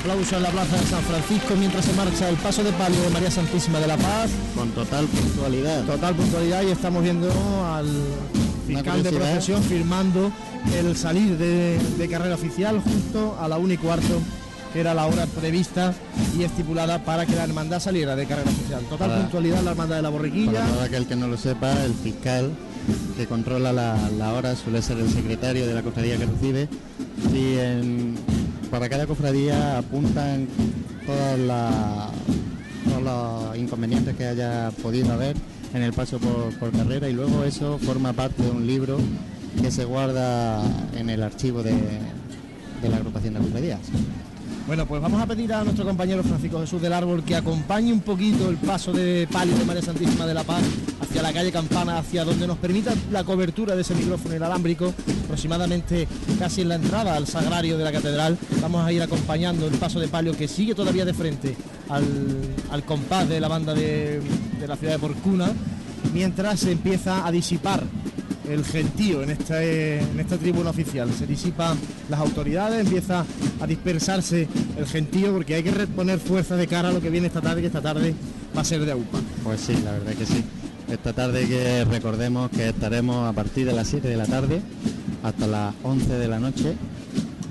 Aplausos 0.02 0.34
en 0.34 0.44
la 0.44 0.50
plaza 0.50 0.78
de 0.78 0.86
San 0.88 1.02
Francisco 1.04 1.54
mientras 1.58 1.86
se 1.86 1.94
marcha 1.94 2.28
el 2.30 2.36
paso 2.38 2.64
de 2.64 2.72
palio 2.74 3.00
de 3.02 3.10
María 3.12 3.30
Santísima 3.30 3.80
de 3.80 3.88
la 3.88 3.98
Paz. 3.98 4.32
Con 4.56 4.70
total 4.72 5.06
puntualidad. 5.06 5.84
Total 5.86 6.16
puntualidad 6.16 6.64
y 6.64 6.72
estamos 6.72 7.04
viendo 7.04 7.28
al 7.66 7.86
fiscal 8.68 9.04
de 9.04 9.12
procesión 9.12 9.62
firmando 9.64 10.32
el 10.76 10.96
salir 10.98 11.38
de, 11.38 11.78
de 12.00 12.08
carrera 12.10 12.34
oficial 12.36 12.82
justo 12.82 13.38
a 13.40 13.48
la 13.48 13.58
1 13.60 13.74
y 13.74 13.78
cuarto, 13.78 14.20
que 14.74 14.80
era 14.80 14.94
la 14.96 15.06
hora 15.06 15.28
prevista 15.28 15.94
y 16.38 16.44
estipulada 16.44 17.04
para 17.04 17.28
que 17.28 17.36
la 17.36 17.44
hermandad 17.44 17.80
saliera 17.80 18.16
de 18.16 18.26
carrera 18.26 18.50
oficial. 18.50 18.82
Total 18.90 19.08
Para- 19.08 19.22
puntualidad 19.22 19.62
la 19.62 19.72
hermandad 19.72 19.98
de 19.98 20.02
la 20.02 20.10
borriquilla. 20.10 20.62
Para 20.62 20.68
todo 20.68 20.82
aquel 20.82 21.06
que 21.06 21.16
no 21.16 21.28
lo 21.28 21.38
sepa, 21.38 21.72
el 21.84 21.94
fiscal 21.94 22.52
que 23.18 23.28
controla 23.28 23.72
la, 23.72 23.96
la 24.18 24.34
hora 24.34 24.56
suele 24.56 24.82
ser 24.82 24.98
el 24.98 25.12
secretario 25.12 25.68
de 25.68 25.74
la 25.76 25.84
cofradía 25.84 26.18
que 26.18 26.26
recibe 26.26 26.68
y 27.32 27.58
en- 27.60 28.16
para 28.72 28.88
cada 28.88 29.06
cofradía 29.06 29.78
apuntan 29.78 30.48
todos 31.06 31.38
los 33.04 33.58
inconvenientes 33.58 34.16
que 34.16 34.26
haya 34.26 34.72
podido 34.82 35.12
haber 35.12 35.36
en 35.74 35.84
el 35.84 35.92
paso 35.92 36.18
por, 36.20 36.58
por 36.58 36.72
carrera 36.72 37.10
y 37.10 37.14
luego 37.14 37.44
eso 37.44 37.78
forma 37.78 38.14
parte 38.14 38.42
de 38.42 38.50
un 38.50 38.66
libro 38.66 38.98
que 39.62 39.70
se 39.70 39.84
guarda 39.84 40.64
en 40.98 41.10
el 41.10 41.22
archivo 41.22 41.62
de 41.62 41.74
la 42.90 42.96
agrupación 42.96 43.34
de 43.34 43.40
cofradías. 43.42 43.82
Bueno, 44.68 44.86
pues 44.86 45.02
vamos 45.02 45.22
a 45.22 45.26
pedir 45.26 45.52
a 45.54 45.64
nuestro 45.64 45.86
compañero 45.86 46.24
Francisco 46.24 46.60
Jesús 46.60 46.82
del 46.82 46.94
Árbol 46.94 47.24
que 47.24 47.36
acompañe 47.36 47.92
un 47.92 48.02
poquito 48.02 48.50
el 48.50 48.58
paso 48.58 48.94
de 48.94 49.28
palio 49.32 49.58
de 49.58 49.66
María 49.66 49.82
Santísima 49.82 50.26
de 50.26 50.34
la 50.34 50.44
Paz 50.44 50.62
hacia 51.02 51.22
la 51.22 51.34
calle 51.34 51.52
Campana, 51.52 51.98
hacia 51.98 52.24
donde 52.24 52.48
nos 52.48 52.58
permita 52.58 52.94
la 53.12 53.24
cobertura 53.24 53.76
de 53.76 53.82
ese 53.82 53.96
micrófono 53.96 54.36
inalámbrico, 54.36 54.94
aproximadamente 55.26 56.08
casi 56.40 56.62
en 56.62 56.70
la 56.70 56.76
entrada 56.76 57.16
al 57.16 57.28
sagrario 57.28 57.78
de 57.78 57.84
la 57.84 57.92
catedral. 57.92 58.38
Vamos 58.62 58.86
a 58.86 58.94
ir 58.94 59.02
acompañando 59.02 59.68
el 59.68 59.74
paso 59.74 60.00
de 60.00 60.08
palio 60.08 60.38
que 60.38 60.48
sigue 60.48 60.76
todavía 60.76 61.06
de 61.06 61.14
frente 61.14 61.58
al, 61.90 62.84
compás 62.86 63.28
de 63.28 63.40
la 63.42 63.48
banda 63.48 63.74
de, 63.74 64.22
de 64.60 64.68
la 64.68 64.78
ciudad 64.78 64.94
de 64.94 65.00
Porcuna, 65.00 65.52
mientras 66.14 66.62
se 66.62 66.72
empieza 66.72 67.26
a 67.26 67.32
disipar 67.32 67.84
el 68.50 68.64
gentío 68.66 69.24
en 69.24 69.32
esta, 69.32 69.64
en 69.64 70.20
esta 70.20 70.38
tribuna 70.38 70.70
oficial. 70.70 71.12
Se 71.14 71.28
disipan 71.28 71.78
las 72.10 72.20
autoridades, 72.20 72.82
empieza 72.86 73.26
a 73.60 73.68
dispersarse 73.68 74.48
el 74.78 74.86
gentío 74.86 75.34
porque 75.34 75.56
hay 75.56 75.64
que 75.64 75.72
reponer 75.72 76.20
fuerza 76.20 76.56
de 76.56 76.68
cara 76.68 76.90
a 76.90 76.92
lo 76.92 77.02
que 77.02 77.10
viene 77.10 77.28
esta 77.28 77.42
tarde, 77.42 77.62
que 77.62 77.68
esta 77.68 77.82
tarde 77.82 78.14
va 78.56 78.62
a 78.62 78.66
ser 78.66 78.86
de 78.86 78.92
AUPA. 78.92 79.20
Pues 79.44 79.62
sí, 79.62 79.74
la 79.84 79.92
verdad 79.92 80.14
que 80.14 80.26
sí. 80.26 80.44
Esta 80.90 81.14
tarde 81.14 81.48
que 81.48 81.86
recordemos 81.86 82.50
que 82.52 82.70
estaremos 82.70 83.30
a 83.30 83.34
partir 83.34 83.66
de 83.66 83.74
las 83.74 83.88
7 83.88 84.08
de 84.08 84.18
la 84.18 84.26
tarde 84.26 84.62
hasta 85.24 85.48
las 85.48 85.74
11 85.84 86.18
de 86.18 86.28
la 86.28 86.40
noche 86.40 86.76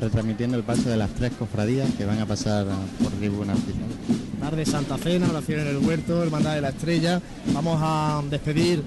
retransmitiendo 0.00 0.56
el 0.56 0.62
paso 0.62 0.88
de 0.88 0.96
las 0.96 1.10
tres 1.10 1.32
cofradías 1.38 1.88
que 1.96 2.04
van 2.04 2.18
a 2.18 2.26
pasar 2.26 2.66
por 3.02 3.12
tribuna 3.12 3.52
oficial. 3.52 4.29
Tarde 4.40 4.64
Santa 4.66 4.96
Cena, 4.98 5.28
oración 5.30 5.60
en 5.60 5.66
el 5.68 5.76
huerto, 5.78 6.22
Hermandad 6.22 6.54
de 6.54 6.60
la 6.62 6.70
Estrella. 6.70 7.20
Vamos 7.52 7.78
a 7.82 8.22
despedir 8.30 8.82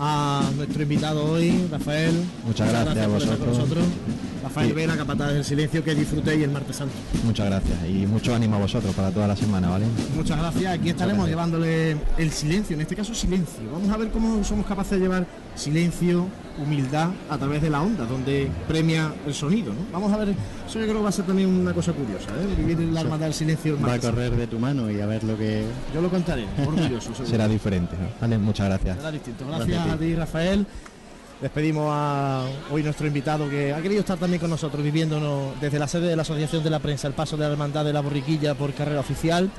a 0.00 0.42
nuestro 0.56 0.82
invitado 0.82 1.24
hoy, 1.24 1.66
Rafael. 1.70 2.14
Muchas 2.46 2.68
gracias 2.70 2.96
a 3.04 3.08
por 3.08 3.22
estar 3.22 3.38
con 3.38 3.46
vosotros. 3.48 3.58
nosotros. 3.58 3.84
Rafael 4.42 4.68
Sí. 4.68 4.72
Vera, 4.74 4.96
capataz 4.96 5.32
del 5.32 5.44
silencio, 5.44 5.82
que 5.82 5.94
disfrutéis 5.94 6.44
el 6.44 6.50
martes 6.50 6.76
santo. 6.76 6.94
Muchas 7.24 7.46
gracias 7.46 7.78
y 7.88 8.06
mucho 8.06 8.34
ánimo 8.34 8.56
a 8.56 8.58
vosotros 8.58 8.94
para 8.94 9.10
toda 9.10 9.26
la 9.26 9.36
semana, 9.36 9.70
¿vale? 9.70 9.86
Muchas 10.14 10.38
gracias. 10.38 10.74
Aquí 10.74 10.90
estaremos 10.90 11.26
gracias. 11.26 11.30
llevándole 11.30 11.96
el 12.18 12.30
silencio, 12.30 12.74
en 12.74 12.82
este 12.82 12.94
caso 12.94 13.14
silencio. 13.14 13.62
Vamos 13.72 13.90
a 13.90 13.96
ver 13.96 14.10
cómo 14.10 14.44
somos 14.44 14.66
capaces 14.66 14.92
de 14.92 14.98
llevar 15.00 15.26
silencio, 15.54 16.26
humildad 16.62 17.08
a 17.30 17.38
través 17.38 17.62
de 17.62 17.70
la 17.70 17.80
onda, 17.80 18.04
donde 18.04 18.50
premia 18.68 19.12
el 19.26 19.32
sonido. 19.32 19.72
¿no? 19.72 19.80
Vamos 19.92 20.12
a 20.12 20.18
ver, 20.18 20.28
eso 20.28 20.78
yo 20.78 20.82
creo 20.84 20.96
que 20.98 21.02
va 21.02 21.08
a 21.08 21.12
ser 21.12 21.24
también 21.24 21.48
una 21.48 21.72
cosa 21.72 21.92
curiosa, 21.92 22.28
¿eh? 22.30 22.54
vivir 22.62 22.78
la 22.92 23.00
hermandad 23.00 23.26
del 23.28 23.34
silencio. 23.34 23.76
el 23.76 23.84
Va 23.84 23.94
a 23.94 23.98
correr 23.98 24.36
de 24.36 24.46
tu 24.46 24.58
mano 24.58 24.90
y 24.90 24.93
a 25.00 25.06
ver 25.06 25.24
lo 25.24 25.36
que... 25.36 25.64
Yo 25.94 26.00
lo 26.00 26.10
contaré, 26.10 26.46
orgulloso. 26.66 27.10
seguro. 27.14 27.26
Será 27.26 27.48
diferente, 27.48 27.96
¿no? 27.96 28.08
Vale, 28.20 28.38
muchas 28.38 28.66
gracias. 28.68 28.96
Será 28.96 29.10
distinto. 29.10 29.46
Gracias 29.46 29.88
a 29.88 29.96
ti, 29.96 30.14
Rafael. 30.14 30.66
Despedimos 31.40 31.88
a 31.90 32.44
hoy 32.70 32.82
nuestro 32.82 33.06
invitado 33.06 33.50
que 33.50 33.74
ha 33.74 33.82
querido 33.82 34.00
estar 34.00 34.16
también 34.18 34.40
con 34.40 34.50
nosotros, 34.50 34.82
viviéndonos 34.82 35.60
desde 35.60 35.78
la 35.78 35.88
sede 35.88 36.08
de 36.08 36.16
la 36.16 36.22
Asociación 36.22 36.62
de 36.62 36.70
la 36.70 36.78
Prensa, 36.78 37.08
el 37.08 37.14
paso 37.14 37.36
de 37.36 37.44
la 37.44 37.52
Hermandad 37.52 37.84
de 37.84 37.92
la 37.92 38.00
Borriquilla 38.00 38.54
por 38.54 38.72
carrera 38.72 39.00
oficial. 39.00 39.50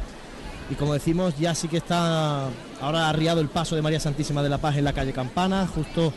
Y 0.70 0.76
como 0.76 0.94
decimos, 0.94 1.38
ya 1.38 1.54
sí 1.54 1.68
que 1.68 1.78
está 1.78 2.48
ahora 2.82 3.10
arriado 3.10 3.40
el 3.40 3.50
paso 3.50 3.76
de 3.76 3.82
María 3.82 4.00
Santísima 4.00 4.42
de 4.42 4.50
la 4.50 4.58
Paz 4.58 4.78
en 4.78 4.86
la 4.86 4.94
calle 4.94 5.14
Campana, 5.14 5.68
justo 5.68 6.12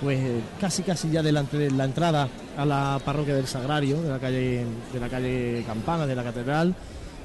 pues 0.00 0.18
casi 0.60 0.82
casi 0.82 1.10
ya 1.10 1.22
delante 1.22 1.56
de 1.56 1.70
la 1.70 1.84
entrada 1.84 2.28
a 2.56 2.64
la 2.64 3.00
parroquia 3.04 3.36
del 3.36 3.46
Sagrario, 3.46 4.02
de 4.02 4.08
la 4.08 4.18
calle, 4.18 4.66
de 4.92 5.00
la 5.00 5.08
calle 5.08 5.62
Campana, 5.64 6.06
de 6.06 6.16
la 6.16 6.24
catedral. 6.24 6.74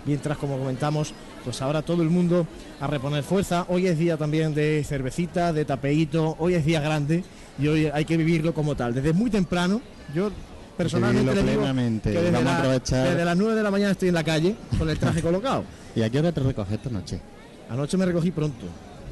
Mientras, 0.06 0.38
como 0.38 0.57
comentamos, 0.57 1.14
pues 1.48 1.61
ahora 1.61 1.82
todo 1.82 2.03
el 2.03 2.10
mundo 2.10 2.45
a 2.82 2.88
reponer 2.88 3.24
fuerza. 3.24 3.65
Hoy 3.69 3.88
es 3.88 3.98
día 3.98 4.18
también 4.18 4.53
de 4.53 4.84
cervecita, 4.86 5.53
de 5.53 5.64
tapeíto, 5.64 6.36
hoy 6.40 6.56
es 6.56 6.65
día 6.65 6.82
grande 6.82 7.24
y 7.57 7.68
hoy 7.69 7.86
hay 7.86 8.03
que 8.03 8.18
vivirlo 8.18 8.53
como 8.53 8.76
tal. 8.76 8.94
Desde 8.94 9.14
muy 9.14 9.30
temprano, 9.30 9.80
yo 10.14 10.30
personalmente 10.76 11.34
le 11.34 11.44
digo 11.44 11.53
plenamente. 11.61 12.11
que 12.11 12.18
desde, 12.18 12.32
Vamos 12.32 12.48
a 12.49 12.52
la- 12.52 12.57
aprovechar. 12.60 13.07
desde 13.11 13.24
las 13.24 13.38
9 13.38 13.56
de 13.56 13.64
la 13.64 13.72
mañana 13.72 13.91
estoy 13.94 14.10
en 14.10 14.15
la 14.15 14.26
calle 14.26 14.56
con 14.78 14.90
el 14.90 14.99
traje 14.99 15.22
colocado. 15.22 15.64
¿Y 15.95 16.02
a 16.02 16.10
qué 16.10 16.19
hora 16.19 16.34
te 16.34 16.41
recoges 16.41 16.74
esta 16.74 16.90
noche? 16.90 17.22
Anoche 17.69 17.95
me 17.95 18.06
recogí 18.06 18.32
pronto. 18.32 18.65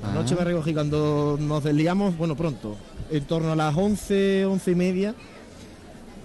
Anoche 0.03 0.33
Ah. 0.35 0.39
me 0.39 0.43
recogí 0.51 0.73
cuando 0.73 1.37
nos 1.39 1.63
desliamos, 1.63 2.17
bueno, 2.17 2.35
pronto, 2.35 2.75
en 3.09 3.23
torno 3.23 3.53
a 3.53 3.55
las 3.55 3.73
11, 3.77 4.45
11 4.45 4.71
y 4.71 4.75
media, 4.75 5.15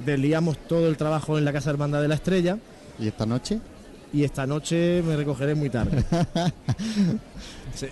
desliamos 0.04 0.58
todo 0.66 0.88
el 0.88 0.96
trabajo 0.96 1.38
en 1.38 1.44
la 1.44 1.52
Casa 1.52 1.70
Hermandad 1.70 2.02
de 2.02 2.08
la 2.08 2.16
Estrella. 2.16 2.58
¿Y 2.98 3.06
esta 3.06 3.26
noche? 3.26 3.60
Y 4.12 4.24
esta 4.24 4.46
noche 4.46 5.02
me 5.06 5.16
recogeré 5.16 5.54
muy 5.54 5.70
tarde. 5.70 6.04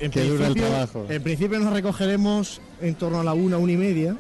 En 0.00 0.10
Qué 0.10 0.24
duro 0.24 0.44
el 0.44 0.54
trabajo. 0.54 1.06
En 1.08 1.22
principio 1.22 1.58
nos 1.60 1.72
recogeremos 1.72 2.60
en 2.80 2.94
torno 2.96 3.20
a 3.20 3.24
la 3.24 3.32
una, 3.32 3.58
una 3.58 3.72
y 3.72 3.76
media. 3.76 4.16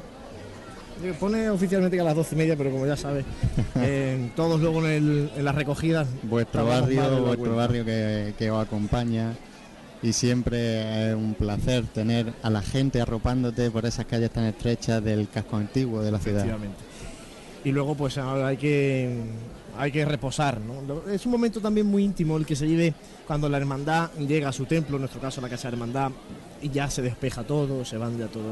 Eh, 1.02 1.12
Pone 1.18 1.50
oficialmente 1.50 1.96
que 1.96 2.00
a 2.00 2.04
las 2.04 2.14
doce 2.14 2.36
y 2.36 2.38
media, 2.38 2.56
pero 2.56 2.70
como 2.70 2.86
ya 2.86 2.96
sabes, 2.96 3.24
eh, 3.76 4.30
todos 4.36 4.60
luego 4.60 4.78
en, 4.86 4.90
el- 4.92 5.30
en 5.36 5.44
las 5.44 5.54
recogidas. 5.54 6.06
Vuestro 6.22 6.64
barrio, 6.64 7.24
vuestro 7.24 7.56
barrio 7.56 7.84
que, 7.84 8.34
que 8.38 8.50
os 8.50 8.64
acompaña 8.64 9.34
y 10.00 10.12
siempre 10.12 11.10
es 11.10 11.14
un 11.16 11.34
placer 11.34 11.84
tener 11.86 12.32
a 12.42 12.50
la 12.50 12.62
gente 12.62 13.00
arropándote 13.00 13.70
por 13.72 13.84
esas 13.84 14.06
calles 14.06 14.30
tan 14.30 14.44
estrechas 14.44 15.02
del 15.02 15.28
casco 15.28 15.56
antiguo 15.56 16.02
de 16.02 16.12
la 16.12 16.18
ciudad. 16.20 16.46
Y 17.64 17.72
luego 17.72 17.96
pues 17.96 18.16
ahora 18.16 18.46
hay 18.48 18.56
que 18.56 19.10
hay 19.78 19.92
que 19.92 20.04
reposar, 20.04 20.60
¿no? 20.60 21.10
Es 21.10 21.24
un 21.26 21.32
momento 21.32 21.60
también 21.60 21.86
muy 21.86 22.04
íntimo 22.04 22.36
el 22.36 22.44
que 22.44 22.56
se 22.56 22.66
vive 22.66 22.92
cuando 23.26 23.48
la 23.48 23.56
hermandad 23.58 24.10
llega 24.14 24.48
a 24.48 24.52
su 24.52 24.66
templo, 24.66 24.96
en 24.96 25.02
nuestro 25.02 25.20
caso 25.20 25.40
la 25.40 25.48
casa 25.48 25.68
de 25.68 25.74
hermandad, 25.74 26.10
y 26.60 26.68
ya 26.70 26.90
se 26.90 27.00
despeja 27.02 27.44
todo, 27.44 27.84
se 27.84 27.96
van 27.96 28.18
ya 28.18 28.26
todo, 28.26 28.42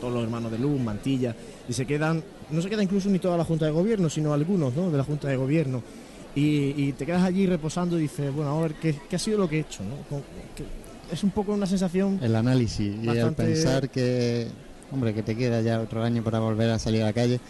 todos 0.00 0.12
los 0.14 0.22
hermanos 0.24 0.50
de 0.50 0.58
luz, 0.58 0.80
mantilla, 0.80 1.34
y 1.68 1.72
se 1.72 1.84
quedan, 1.86 2.22
no 2.50 2.62
se 2.62 2.68
queda 2.70 2.82
incluso 2.82 3.08
ni 3.10 3.18
toda 3.18 3.36
la 3.36 3.44
Junta 3.44 3.66
de 3.66 3.70
Gobierno, 3.72 4.08
sino 4.08 4.32
algunos, 4.32 4.74
¿no? 4.74 4.90
De 4.90 4.96
la 4.96 5.04
Junta 5.04 5.28
de 5.28 5.36
Gobierno. 5.36 5.82
Y, 6.34 6.74
y 6.76 6.92
te 6.92 7.06
quedas 7.06 7.22
allí 7.22 7.46
reposando 7.46 7.98
y 7.98 8.02
dices, 8.02 8.32
bueno, 8.34 8.58
a 8.58 8.62
ver, 8.62 8.74
¿qué, 8.74 8.94
qué 9.08 9.16
ha 9.16 9.18
sido 9.18 9.38
lo 9.38 9.48
que 9.48 9.56
he 9.56 9.60
hecho? 9.60 9.82
¿no? 9.84 10.20
Es 11.10 11.22
un 11.24 11.30
poco 11.30 11.52
una 11.54 11.66
sensación 11.66 12.18
El 12.22 12.34
análisis 12.36 12.94
y 12.94 13.00
el 13.00 13.06
Bastante- 13.06 13.44
pensar 13.44 13.88
que, 13.88 14.48
hombre, 14.92 15.14
que 15.14 15.22
te 15.22 15.34
queda 15.36 15.60
ya 15.62 15.80
otro 15.80 16.02
año 16.02 16.22
para 16.22 16.38
volver 16.40 16.70
a 16.70 16.78
salir 16.78 17.02
a 17.02 17.06
la 17.06 17.12
calle. 17.12 17.40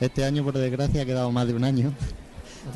Este 0.00 0.24
año, 0.24 0.42
por 0.44 0.58
desgracia, 0.58 1.02
ha 1.02 1.04
quedado 1.06 1.30
más 1.30 1.46
de 1.46 1.54
un 1.54 1.64
año. 1.64 1.92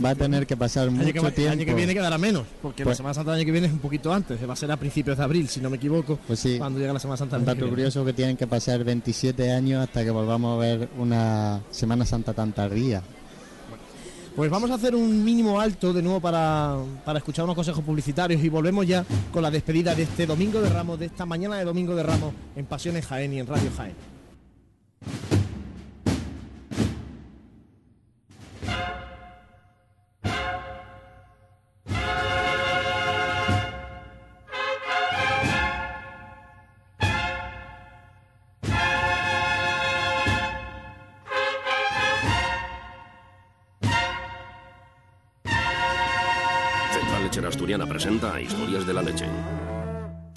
Va 0.05 0.11
a 0.11 0.15
tener 0.15 0.47
que 0.47 0.57
pasar 0.57 0.89
año, 0.89 0.97
mucho 0.99 1.13
que, 1.13 1.21
va- 1.21 1.29
el 1.29 1.35
tiempo. 1.35 1.53
año 1.53 1.65
que 1.65 1.75
viene 1.75 1.95
quedará 1.95 2.17
menos, 2.19 2.45
porque 2.63 2.83
la 2.83 2.87
Pues- 2.87 2.97
Semana 2.97 3.15
Santa 3.15 3.33
del 3.33 3.41
año 3.41 3.47
que 3.47 3.53
viene 3.53 3.67
es 3.67 3.73
un 3.73 3.79
poquito 3.81 4.13
antes, 4.13 4.39
va 4.49 4.53
a 4.53 4.57
ser 4.57 4.71
a 4.71 4.77
principios 4.77 5.17
de 5.19 5.25
abril, 5.25 5.49
si 5.49 5.61
no 5.61 5.69
me 5.71 5.77
equivoco, 5.77 6.19
Pues 6.27 6.39
sí. 6.41 6.59
cuando 6.59 6.79
llega 6.79 6.93
la 6.93 7.01
Semana 7.01 7.17
Santa 7.17 7.39
Un 7.39 7.45
dato 7.45 7.69
curioso 7.69 8.05
que 8.05 8.13
tienen 8.13 8.37
que 8.37 8.47
pasar 8.47 8.83
27 8.85 9.51
años 9.53 9.83
hasta 9.83 10.05
que 10.05 10.11
volvamos 10.11 10.57
a 10.57 10.61
ver 10.61 10.89
una 10.99 11.61
Semana 11.71 12.05
Santa 12.07 12.33
tan 12.35 12.53
tardía. 12.53 13.03
Pues 14.37 14.49
vamos 14.49 14.71
a 14.71 14.75
hacer 14.75 14.95
un 14.95 15.25
mínimo 15.25 15.61
alto 15.61 15.93
de 15.93 16.03
nuevo 16.03 16.21
para, 16.21 16.77
para 17.05 17.19
escuchar 17.19 17.45
unos 17.45 17.57
consejos 17.57 17.83
publicitarios 17.85 18.43
y 18.43 18.49
volvemos 18.49 18.87
ya 18.87 19.05
con 19.33 19.43
la 19.43 19.51
despedida 19.51 19.95
de 19.95 20.05
este 20.05 20.25
Domingo 20.25 20.61
de 20.63 20.69
Ramos, 20.71 20.99
de 21.01 21.07
esta 21.07 21.27
mañana 21.27 21.57
de 21.59 21.65
Domingo 21.65 21.95
de 21.97 22.05
Ramos 22.05 22.33
en 22.55 22.65
Pasiones 22.65 23.05
Jaén 23.07 23.33
y 23.35 23.41
en 23.41 23.47
Radio 23.49 23.71
Jaén. 23.77 23.95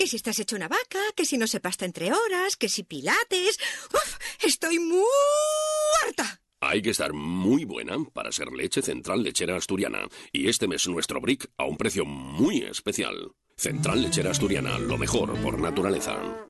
Que 0.04 0.10
si 0.10 0.18
estás 0.18 0.38
hecho 0.38 0.58
una 0.58 0.68
vaca, 0.68 1.00
que 1.16 1.24
si 1.24 1.38
no 1.38 1.48
se 1.48 1.62
pasta 1.62 1.86
entre 1.86 2.12
horas, 2.12 2.58
que 2.58 2.68
si 2.68 2.84
pilates. 2.84 3.58
¡Uf! 3.94 4.18
Estoy 4.44 4.78
muy 4.78 5.06
harta. 6.06 6.42
Hay 6.60 6.82
que 6.82 6.90
estar 6.90 7.14
muy 7.14 7.64
buena 7.64 7.96
para 8.12 8.34
ser 8.34 8.52
leche 8.52 8.82
Central 8.82 9.24
Lechera 9.24 9.56
Asturiana. 9.56 10.10
Y 10.34 10.50
este 10.50 10.68
mes 10.68 10.90
nuestro 10.90 11.22
brick 11.22 11.50
a 11.56 11.64
un 11.64 11.78
precio 11.78 12.04
muy 12.04 12.64
especial. 12.64 13.32
Central 13.56 14.02
Lechera 14.02 14.32
Asturiana, 14.32 14.78
lo 14.78 14.98
mejor 14.98 15.42
por 15.42 15.58
naturaleza. 15.58 16.50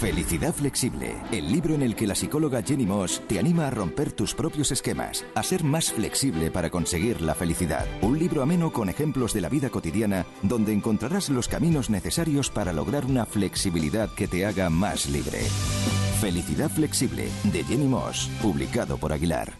Felicidad 0.00 0.52
Flexible, 0.52 1.14
el 1.32 1.50
libro 1.50 1.74
en 1.74 1.80
el 1.80 1.96
que 1.96 2.06
la 2.06 2.14
psicóloga 2.14 2.62
Jenny 2.62 2.84
Moss 2.84 3.22
te 3.26 3.38
anima 3.38 3.66
a 3.66 3.70
romper 3.70 4.12
tus 4.12 4.34
propios 4.34 4.70
esquemas, 4.70 5.24
a 5.34 5.42
ser 5.42 5.64
más 5.64 5.90
flexible 5.90 6.50
para 6.50 6.68
conseguir 6.68 7.22
la 7.22 7.34
felicidad. 7.34 7.86
Un 8.02 8.18
libro 8.18 8.42
ameno 8.42 8.72
con 8.72 8.90
ejemplos 8.90 9.32
de 9.32 9.40
la 9.40 9.48
vida 9.48 9.70
cotidiana 9.70 10.26
donde 10.42 10.74
encontrarás 10.74 11.30
los 11.30 11.48
caminos 11.48 11.88
necesarios 11.88 12.50
para 12.50 12.74
lograr 12.74 13.06
una 13.06 13.24
flexibilidad 13.24 14.10
que 14.10 14.28
te 14.28 14.44
haga 14.44 14.68
más 14.68 15.08
libre. 15.08 15.40
Felicidad 16.20 16.70
Flexible, 16.70 17.28
de 17.44 17.64
Jenny 17.64 17.86
Moss, 17.86 18.30
publicado 18.42 18.98
por 18.98 19.14
Aguilar. 19.14 19.54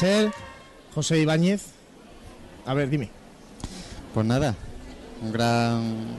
Ser. 0.00 0.32
José 0.94 1.18
Ibáñez. 1.18 1.60
A 2.64 2.72
ver, 2.72 2.88
dime. 2.88 3.10
Pues 4.14 4.24
nada, 4.24 4.54
un 5.22 5.30
gran, 5.30 5.76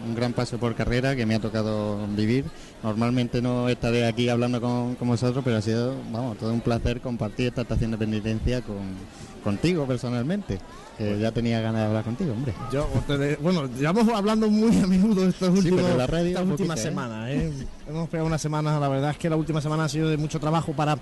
un 0.08 0.14
gran 0.14 0.34
paso 0.34 0.60
por 0.60 0.76
carrera 0.76 1.16
que 1.16 1.26
me 1.26 1.34
ha 1.34 1.40
tocado 1.40 2.06
vivir. 2.10 2.45
Normalmente 2.84 3.41
no 3.41 3.70
estaré 3.70 4.06
aquí 4.06 4.30
hablando 4.30 4.62
con, 4.62 4.94
con 4.94 5.08
vosotros, 5.08 5.44
pero 5.44 5.58
ha 5.58 5.64
sido, 5.64 5.95
vamos, 6.12 6.38
todo 6.38 6.53
un 6.53 6.62
placer 6.62 7.02
compartir 7.02 7.48
esta 7.48 7.64
estación 7.64 7.90
de 7.90 7.98
penitencia 7.98 8.62
con, 8.62 8.78
contigo 9.44 9.88
personalmente. 9.88 10.60
Ya 10.99 11.32
tenía 11.32 11.60
ganas 11.62 11.82
de 11.82 11.88
hablar 11.88 12.03
contigo, 12.03 12.34
hombre. 12.34 12.53
Yo, 12.72 12.88
bueno, 13.41 13.68
llevamos 13.76 14.08
hablando 14.10 14.48
muy 14.48 14.78
a 14.80 14.86
menudo 14.86 15.28
estos 15.28 15.49
últimos, 15.49 15.82
la 15.98 16.06
radio 16.06 16.28
estas 16.28 16.45
últimas 16.45 16.80
¿eh? 16.80 16.84
semanas. 16.84 17.30
¿eh? 17.32 17.52
Hemos 17.90 18.08
pegado 18.10 18.28
una 18.28 18.38
semana, 18.38 18.80
la 18.80 18.88
verdad 18.88 19.10
es 19.10 19.18
que 19.18 19.28
la 19.28 19.38
última 19.38 19.60
semana 19.60 19.86
ha 19.86 19.90
sido 19.90 20.08
de 20.08 20.18
mucho 20.18 20.40
trabajo 20.40 20.74
para 20.74 20.99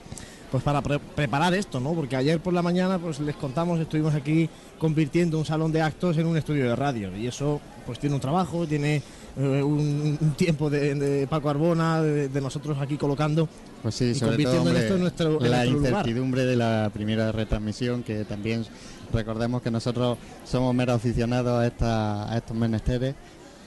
pues 0.52 0.64
para 0.64 0.82
pre- 0.82 1.00
preparar 1.00 1.54
esto, 1.54 1.80
¿no? 1.80 1.94
Porque 1.94 2.16
ayer 2.16 2.40
por 2.40 2.54
la 2.54 2.62
mañana, 2.62 2.98
pues 3.00 3.20
les 3.20 3.36
contamos, 3.36 3.80
estuvimos 3.80 4.14
aquí 4.16 4.50
convirtiendo 4.78 5.38
un 5.38 5.46
salón 5.46 5.72
de 5.72 5.82
actos 5.82 6.18
en 6.18 6.26
un 6.26 6.38
estudio 6.38 6.68
de 6.70 6.76
radio. 6.76 7.16
Y 7.16 7.28
eso, 7.28 7.60
pues 7.86 8.00
tiene 8.00 8.16
un 8.16 8.22
trabajo, 8.22 8.66
tiene 8.66 9.02
eh, 9.38 9.64
un, 9.64 10.18
un 10.20 10.32
tiempo 10.36 10.70
de, 10.70 10.96
de 10.96 11.28
Paco 11.28 11.50
Arbona, 11.50 12.02
de, 12.02 12.30
de 12.30 12.42
nosotros 12.42 12.78
aquí 12.80 12.98
colocando. 12.98 13.48
Pues 13.84 13.96
sí, 13.96 14.06
y 14.06 14.16
sobre 14.16 14.44
todo 14.44 14.58
convirtiendo 14.58 14.80
esto 14.80 14.96
en 14.96 15.02
nuestro, 15.02 15.28
en 15.46 15.52
la 15.52 15.58
nuestro 15.66 15.74
lugar. 15.78 15.92
incertidumbre 15.92 16.46
de 16.46 16.56
la 16.56 16.90
primera 16.94 17.32
retransmisión, 17.32 18.04
que 18.04 18.26
también 18.26 18.66
recordemos 19.14 19.62
que 19.62 19.72
nosotros 19.72 20.18
somos 20.46 20.74
meros 20.76 20.96
aficionados 20.96 21.60
a, 21.62 21.68
esta, 21.68 22.32
a 22.32 22.38
estos 22.38 22.56
menesteres 22.58 23.16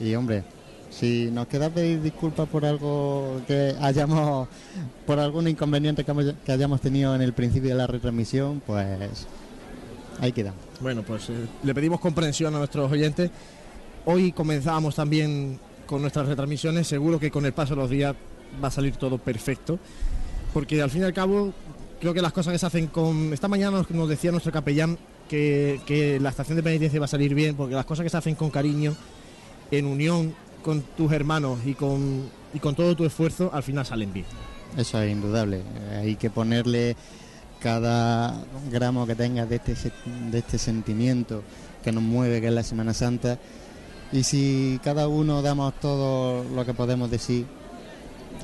y 0.01 0.15
hombre, 0.15 0.45
si 0.93 1.31
nos 1.31 1.47
queda 1.47 1.71
pedir 1.71 2.03
disculpas 2.03 2.49
por 2.49 2.65
algo 2.67 3.41
que 3.47 3.75
hayamos, 3.81 4.49
por 5.07 5.19
algún 5.19 5.49
inconveniente 5.49 6.05
que, 6.05 6.53
hayamos 6.53 6.81
tenido 6.81 7.15
en 7.15 7.23
el 7.23 7.33
principio 7.33 7.71
de 7.71 7.77
la 7.77 7.87
retransmisión, 7.87 8.63
pues 8.67 9.27
ahí 10.21 10.33
queda. 10.33 10.53
Bueno, 10.81 11.03
pues 11.03 11.31
eh, 11.31 11.47
le 11.63 11.75
pedimos 11.75 11.99
comprensión 11.99 12.55
a 12.55 12.59
nuestros 12.59 12.93
oyentes. 12.93 13.31
Hoy 14.05 14.33
comenzamos 14.33 14.95
también 14.95 15.59
con 15.87 16.03
nuestras 16.03 16.27
retransmisiones. 16.29 16.87
Seguro 16.87 17.19
que 17.19 17.31
con 17.31 17.47
el 17.47 17.53
paso 17.53 17.75
de 17.75 17.81
los 17.81 17.91
días 17.91 18.15
va 18.63 18.69
a 18.69 18.71
salir 18.71 18.97
todo 18.97 19.17
perfecto. 19.17 19.79
Porque 20.53 20.83
al 20.83 20.91
fin 20.91 21.03
y 21.03 21.05
al 21.05 21.15
cabo, 21.15 21.55
creo 22.01 22.13
que 22.13 22.21
las 22.21 22.33
cosas 22.33 22.53
que 22.53 22.59
se 22.59 22.67
hacen 22.67 22.89
con... 22.89 23.33
Esta 23.33 23.49
mañana 23.49 23.83
nos, 23.89 24.09
decía 24.09 24.31
nuestro 24.31 24.53
capellán 24.53 24.99
que 25.31 26.19
la 26.21 26.29
estación 26.29 26.57
de 26.57 26.63
penitencia 26.63 27.01
va 27.01 27.07
a 27.07 27.09
salir 27.09 27.35
bien, 27.35 27.57
porque 27.57 27.75
las 27.75 27.87
cosas 27.87 28.03
que 28.05 28.11
se 28.11 28.19
hacen 28.19 28.35
con 28.35 28.51
cariño, 28.51 28.95
en 29.71 29.87
unión 29.87 30.35
con 30.63 30.83
tus 30.97 31.13
hermanos 31.13 31.59
y 31.65 31.75
con, 31.75 32.31
y 32.55 32.59
con 32.59 32.75
todo 32.75 32.95
tu 32.97 33.05
esfuerzo, 33.05 33.51
al 33.53 33.63
final 33.63 33.85
salen 33.85 34.13
bien. 34.13 34.27
Eso 34.77 35.01
es 35.01 35.13
indudable. 35.13 35.63
Hay 36.01 36.17
que 36.17 36.31
ponerle 36.31 36.97
cada 37.61 38.43
gramo 38.71 39.07
que 39.07 39.15
tenga 39.15 39.47
de 39.47 39.57
este, 39.57 39.75
de 40.31 40.39
este 40.39 40.59
sentimiento 40.59 41.43
que 41.85 41.93
nos 41.93 42.03
mueve, 42.03 42.41
que 42.41 42.49
es 42.49 42.53
la 42.53 42.63
Semana 42.63 42.95
Santa. 42.95 43.39
Y 44.13 44.25
si 44.25 44.81
cada 44.83 45.09
uno 45.09 45.43
damos 45.43 45.75
todo 45.81 46.45
lo 46.45 46.65
que 46.65 46.75
podemos 46.75 47.11
decir, 47.11 47.47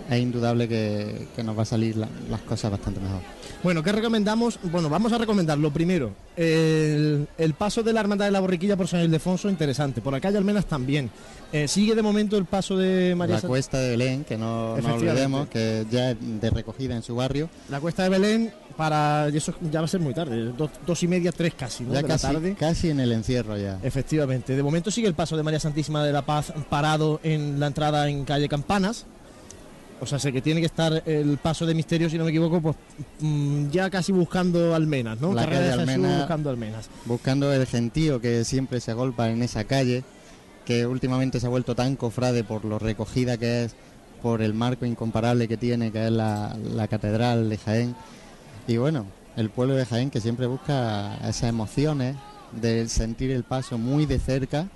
es 0.09 0.21
indudable 0.21 0.69
que, 0.69 1.29
que 1.37 1.43
nos 1.43 1.57
va 1.57 1.63
a 1.63 1.67
salir 1.67 1.97
la- 1.97 2.09
las 2.31 2.41
cosas 2.43 2.71
bastante 2.71 3.01
mejor. 3.01 3.21
Bueno, 3.63 3.83
¿qué 3.83 3.91
recomendamos? 3.93 4.59
Bueno, 4.65 4.89
vamos 4.89 5.13
a 5.13 5.19
recomendar 5.19 5.59
lo 5.59 5.73
primero, 5.73 6.13
el, 6.37 7.27
el 7.37 7.55
paso 7.55 7.83
de 7.83 7.93
la 7.93 8.01
Hermandad 8.01 8.27
de 8.27 8.31
la 8.31 8.41
Borriquilla 8.41 8.77
por 8.77 8.87
San 8.89 9.01
Ildefonso, 9.01 9.49
interesante. 9.51 10.01
Por 10.01 10.13
la 10.13 10.21
calle 10.21 10.39
Almenas 10.39 10.67
también. 10.67 11.11
Eh, 11.53 11.67
sigue 11.67 11.95
de 11.95 12.03
momento 12.03 12.37
el 12.37 12.45
paso 12.45 12.77
de 12.77 13.15
María 13.17 13.37
La 13.37 13.43
cuesta 13.43 13.79
de 13.79 13.91
Belén, 13.91 14.25
que 14.25 14.37
no, 14.37 14.77
no 14.79 14.95
olvidemos, 14.95 15.49
que 15.49 15.87
ya 15.91 16.11
es 16.13 16.17
de 16.21 16.51
recogida 16.51 16.95
en 16.95 17.03
su 17.03 17.17
barrio. 17.17 17.49
La 17.69 17.81
cuesta 17.81 18.03
de 18.05 18.11
Belén 18.11 18.53
para. 18.77 19.29
eso 19.29 19.55
ya 19.73 19.81
va 19.81 19.87
a 19.87 19.89
ser 19.89 20.01
muy 20.01 20.15
tarde, 20.15 20.53
dos, 20.57 20.71
dos 20.87 21.03
y 21.03 21.09
media, 21.09 21.33
tres 21.33 21.55
casi, 21.55 21.85
¿no? 21.85 21.95
Ya 21.95 22.03
de 22.03 22.09
casi, 22.09 22.27
la 22.27 22.33
tarde. 22.35 22.57
casi 22.59 22.91
en 22.91 23.01
el 23.01 23.11
encierro 23.13 23.57
ya. 23.57 23.81
Efectivamente. 23.83 24.55
De 24.55 24.63
momento 24.63 24.91
sigue 24.91 25.09
el 25.09 25.15
paso 25.15 25.37
de 25.37 25.43
María 25.43 25.59
Santísima 25.59 26.05
de 26.05 26.13
la 26.13 26.25
Paz 26.25 26.53
parado 26.71 27.19
en 27.25 27.59
la 27.59 27.67
entrada 27.67 28.09
en 28.09 28.25
calle 28.25 28.49
Campanas. 28.49 29.07
O 30.01 30.07
sea, 30.07 30.19
sé 30.19 30.33
que 30.33 30.41
tiene 30.41 30.61
que 30.61 30.67
estar 30.67 31.03
el 31.07 31.39
paso 31.39 31.67
de 31.67 31.75
Misterio, 31.75 32.09
si 32.09 32.19
no 32.19 32.25
me 32.25 32.31
equivoco, 32.31 32.61
pues 32.61 32.77
mm, 33.21 33.69
ya 33.71 33.91
casi 33.91 34.13
buscando 34.13 34.75
Almenas, 34.75 35.21
¿no? 35.21 35.35
La 35.35 35.43
Carrera 35.43 35.77
calle 35.77 35.87
de 35.87 35.93
Jesús 35.93 36.19
buscando 36.19 36.51
Almenas. 36.51 36.91
buscando 37.05 37.53
el 37.53 37.67
gentío 37.67 38.21
que 38.21 38.45
siempre 38.45 38.81
se 38.81 38.93
agolpa 38.93 39.29
en 39.31 39.43
esa 39.43 39.65
calle, 39.65 40.05
que 40.65 40.87
últimamente 40.87 41.41
se 41.41 41.47
ha 41.47 41.51
vuelto 41.51 41.75
tan 41.75 41.97
cofrade 41.97 42.45
por 42.45 42.65
lo 42.65 42.79
recogida 42.79 43.37
que 43.37 43.65
es, 43.65 43.75
por 44.23 44.43
el 44.43 44.55
marco 44.55 44.87
incomparable 44.87 45.49
que 45.49 45.57
tiene, 45.57 45.91
que 45.91 46.07
es 46.07 46.13
la, 46.13 46.57
la 46.75 46.89
catedral 46.89 47.49
de 47.49 47.59
Jaén. 47.59 47.97
Y 48.67 48.77
bueno, 48.77 49.07
el 49.37 49.51
pueblo 49.51 49.75
de 49.75 49.87
Jaén 49.87 50.11
que 50.11 50.21
siempre 50.21 50.47
busca 50.47 51.17
esas 51.29 51.45
emociones 51.45 52.17
de 52.53 52.89
sentir 52.89 53.31
el 53.31 53.45
paso 53.45 53.79
muy 53.79 54.07
de 54.07 54.19
cerca, 54.19 54.69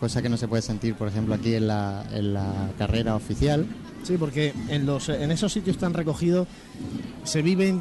cosa 0.00 0.22
que 0.22 0.30
no 0.30 0.38
se 0.38 0.48
puede 0.48 0.62
sentir, 0.62 0.94
por 0.94 1.08
ejemplo, 1.08 1.34
aquí 1.34 1.54
en 1.54 1.68
la, 1.68 2.02
en 2.12 2.32
la 2.32 2.70
carrera 2.78 3.14
oficial. 3.14 3.66
Sí, 4.02 4.16
porque 4.18 4.54
en, 4.68 4.86
los, 4.86 5.10
en 5.10 5.30
esos 5.30 5.52
sitios 5.52 5.76
tan 5.76 5.92
recogidos 5.92 6.48
se 7.22 7.42
vive 7.42 7.78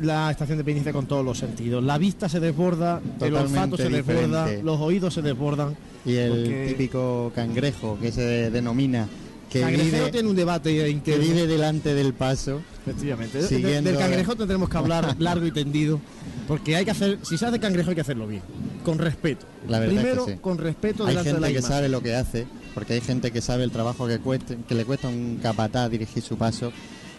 la 0.00 0.30
estación 0.32 0.58
de 0.58 0.64
penitencia 0.64 0.92
con 0.92 1.06
todos 1.06 1.24
los 1.24 1.38
sentidos. 1.38 1.84
La 1.84 1.96
vista 1.96 2.28
se 2.28 2.40
desborda, 2.40 3.00
el 3.20 3.34
olfato 3.34 3.76
se 3.76 3.88
desborda, 3.88 4.50
los 4.62 4.80
oídos 4.80 5.14
se 5.14 5.22
desbordan. 5.22 5.76
Y 6.04 6.16
el 6.16 6.30
porque 6.30 6.66
típico 6.70 7.30
cangrejo 7.34 7.98
que 8.00 8.10
se 8.10 8.50
denomina, 8.50 9.06
que 9.50 9.64
vive, 9.66 10.10
tiene 10.10 10.28
un 10.28 10.36
debate 10.36 11.00
que 11.04 11.18
vive 11.18 11.46
delante 11.46 11.94
del 11.94 12.14
paso. 12.14 12.62
Efectivamente. 12.86 13.42
Siguiendo- 13.42 13.90
del 13.90 13.98
cangrejo 13.98 14.36
tendremos 14.36 14.68
que 14.70 14.76
hablar 14.78 15.16
largo 15.18 15.44
y 15.46 15.50
tendido, 15.52 16.00
porque 16.48 16.76
hay 16.76 16.84
que 16.84 16.92
hacer, 16.92 17.18
si 17.22 17.36
se 17.36 17.46
hace 17.46 17.58
cangrejo 17.60 17.90
hay 17.90 17.94
que 17.96 18.00
hacerlo 18.00 18.26
bien, 18.26 18.42
con 18.84 18.98
respeto. 18.98 19.44
La 19.68 19.78
verdad 19.80 19.96
es 19.96 20.00
que 20.00 20.06
Primero, 20.06 20.26
sí. 20.26 20.34
con 20.40 20.56
respeto 20.58 21.02
Hay 21.04 21.10
delante 21.10 21.32
de 21.34 21.40
la 21.40 21.46
gente 21.48 21.52
que 21.54 21.58
imagen. 21.60 21.76
sabe 21.76 21.88
lo 21.88 22.00
que 22.02 22.14
hace, 22.14 22.46
porque 22.74 22.94
hay 22.94 23.00
gente 23.00 23.30
que 23.32 23.40
sabe 23.40 23.64
el 23.64 23.70
trabajo 23.70 24.06
que, 24.06 24.20
cueste- 24.20 24.56
que 24.66 24.74
le 24.74 24.84
cuesta 24.84 25.08
a 25.08 25.10
un 25.10 25.38
capataz 25.42 25.90
dirigir 25.90 26.22
su 26.22 26.36
paso. 26.38 26.72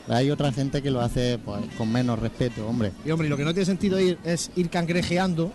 Hay 0.08 0.32
otra 0.32 0.52
gente 0.52 0.82
que 0.82 0.90
lo 0.90 0.99
hace 1.02 1.38
pues, 1.38 1.62
con 1.78 1.91
menos 1.91 2.18
respeto, 2.18 2.68
hombre. 2.68 2.91
Y 3.06 3.12
hombre, 3.12 3.28
y 3.28 3.30
lo 3.30 3.38
que 3.38 3.44
no 3.45 3.53
tiene 3.53 3.66
sentido 3.66 3.99
ir 3.99 4.18
es 4.24 4.49
ir 4.56 4.70
cangrejeando 4.70 5.52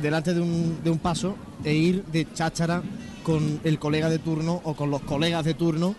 delante 0.00 0.32
de 0.34 0.40
un, 0.40 0.78
de 0.84 0.90
un 0.90 0.98
paso 0.98 1.36
e 1.64 1.74
ir 1.74 2.04
de 2.04 2.26
cháchara 2.34 2.82
con 3.26 3.58
el 3.64 3.80
colega 3.80 4.08
de 4.08 4.20
turno 4.20 4.60
o 4.62 4.74
con 4.76 4.88
los 4.88 5.02
colegas 5.02 5.44
de 5.44 5.54
turno. 5.54 5.96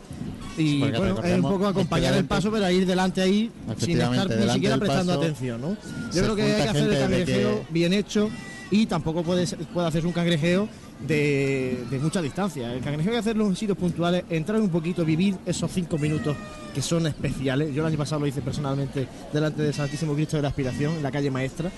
Y 0.58 0.80
Porque 0.80 0.98
bueno, 0.98 1.22
es 1.22 1.36
un 1.36 1.42
poco 1.42 1.68
acompañar 1.68 2.14
el 2.14 2.24
paso 2.24 2.50
pero 2.50 2.72
ir 2.72 2.86
delante 2.86 3.20
ahí 3.22 3.52
sin 3.78 4.00
estar 4.00 4.30
ni 4.30 4.50
siquiera 4.50 4.78
prestando 4.78 5.12
paso 5.14 5.22
atención, 5.26 5.78
Yo 6.14 6.24
creo 6.24 6.36
que 6.38 6.44
hay 6.44 6.64
que 6.64 6.70
hacer 6.70 6.90
el 6.90 6.98
cangrejeo 7.00 7.66
que- 7.68 7.74
bien 7.74 7.92
hecho 7.92 8.30
y 8.72 8.86
tampoco 8.86 9.24
puede, 9.24 9.46
puede 9.74 9.88
hacerse 9.88 10.08
un 10.08 10.14
cangrejeo 10.14 10.70
de, 11.06 11.84
de 11.90 12.00
mucha 12.00 12.22
distancia. 12.22 12.74
El 12.74 12.82
cangrejeo 12.82 13.12
hay 13.12 13.16
que 13.16 13.20
hacerlo 13.20 13.46
en 13.48 13.56
sitios 13.56 13.78
puntuales, 13.78 14.24
entrar 14.30 14.60
un 14.60 14.70
poquito, 14.70 15.04
vivir 15.06 15.38
esos 15.46 15.72
cinco 15.72 15.98
minutos 15.98 16.36
que 16.74 16.82
son 16.82 17.08
especiales. 17.08 17.74
Yo 17.74 17.82
el 17.82 17.88
año 17.88 17.98
pasado 17.98 18.22
lo 18.22 18.28
hice 18.28 18.42
personalmente 18.42 19.08
delante 19.34 19.62
del 19.62 19.74
Santísimo 19.74 20.14
Cristo 20.14 20.38
de 20.38 20.44
la 20.44 20.50
Aspiración, 20.50 20.94
en 20.96 21.04
la 21.04 21.12
calle 21.12 21.32
Maestra. 21.32 21.72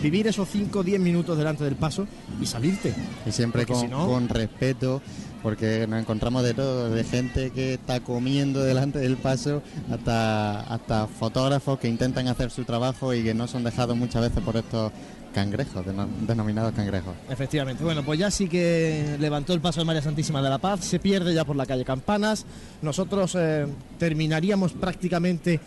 Vivir 0.00 0.28
esos 0.28 0.48
5 0.48 0.78
o 0.78 0.82
10 0.84 1.00
minutos 1.00 1.36
delante 1.36 1.64
del 1.64 1.74
paso 1.74 2.06
y 2.40 2.46
salirte. 2.46 2.94
Y 3.26 3.32
siempre 3.32 3.66
con, 3.66 3.80
si 3.80 3.88
no- 3.88 4.06
con 4.06 4.28
respeto, 4.28 5.02
porque 5.42 5.86
nos 5.88 6.00
encontramos 6.00 6.44
de 6.44 6.54
todo, 6.54 6.88
de 6.90 7.02
gente 7.02 7.50
que 7.50 7.74
está 7.74 7.98
comiendo 7.98 8.62
delante 8.62 9.00
del 9.00 9.16
paso, 9.16 9.60
hasta, 9.90 10.60
hasta 10.72 11.08
fotógrafos 11.08 11.80
que 11.80 11.88
intentan 11.88 12.28
hacer 12.28 12.52
su 12.52 12.64
trabajo 12.64 13.12
y 13.12 13.24
que 13.24 13.34
no 13.34 13.48
son 13.48 13.64
dejados 13.64 13.96
muchas 13.96 14.22
veces 14.22 14.40
por 14.44 14.56
estos 14.56 14.92
cangrejos, 15.34 15.84
deno- 15.86 16.08
denominados 16.26 16.72
cangrejos. 16.74 17.14
Efectivamente. 17.30 17.84
Bueno, 17.84 18.02
pues 18.04 18.18
ya 18.18 18.30
sí 18.30 18.48
que 18.48 19.16
levantó 19.20 19.52
el 19.52 19.60
paso 19.60 19.80
de 19.80 19.84
María 19.86 20.02
Santísima 20.02 20.42
de 20.42 20.48
la 20.50 20.58
Paz, 20.58 20.84
se 20.84 20.98
pierde 20.98 21.32
ya 21.34 21.44
por 21.44 21.56
la 21.56 21.66
calle 21.66 21.84
Campanas. 21.84 22.44
Nosotros 22.82 23.36
eh, 23.38 23.66
terminaríamos 23.98 24.72
prácticamente 24.72 25.60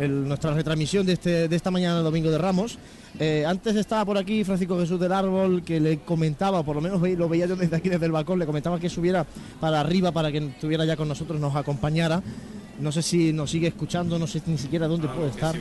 nuestra 0.00 0.54
retransmisión 0.54 1.06
de, 1.06 1.12
este, 1.14 1.48
de 1.48 1.56
esta 1.56 1.70
mañana 1.70 1.96
del 1.96 2.04
Domingo 2.04 2.30
de 2.30 2.38
Ramos. 2.38 2.78
Eh, 3.18 3.44
antes 3.46 3.76
estaba 3.76 4.04
por 4.04 4.18
aquí 4.18 4.42
Francisco 4.42 4.78
Jesús 4.78 4.98
del 4.98 5.12
Árbol 5.12 5.62
que 5.62 5.78
le 5.78 5.98
comentaba, 6.00 6.62
por 6.64 6.74
lo 6.76 6.82
menos 6.82 7.00
lo 7.00 7.28
veía 7.28 7.46
yo 7.46 7.54
desde 7.54 7.76
aquí, 7.76 7.88
desde 7.88 8.06
el 8.06 8.12
balcón, 8.12 8.38
le 8.40 8.46
comentaba 8.46 8.80
que 8.80 8.88
subiera 8.90 9.24
para 9.60 9.80
arriba 9.80 10.10
para 10.10 10.32
que 10.32 10.38
estuviera 10.38 10.84
ya 10.84 10.96
con 10.96 11.06
nosotros, 11.08 11.40
nos 11.40 11.54
acompañara. 11.54 12.22
No 12.80 12.90
sé 12.92 13.02
si 13.02 13.32
nos 13.32 13.50
sigue 13.50 13.68
escuchando, 13.68 14.18
no 14.18 14.26
sé 14.26 14.42
ni 14.46 14.58
siquiera 14.58 14.86
dónde 14.88 15.08
puede 15.08 15.28
estar. 15.30 15.54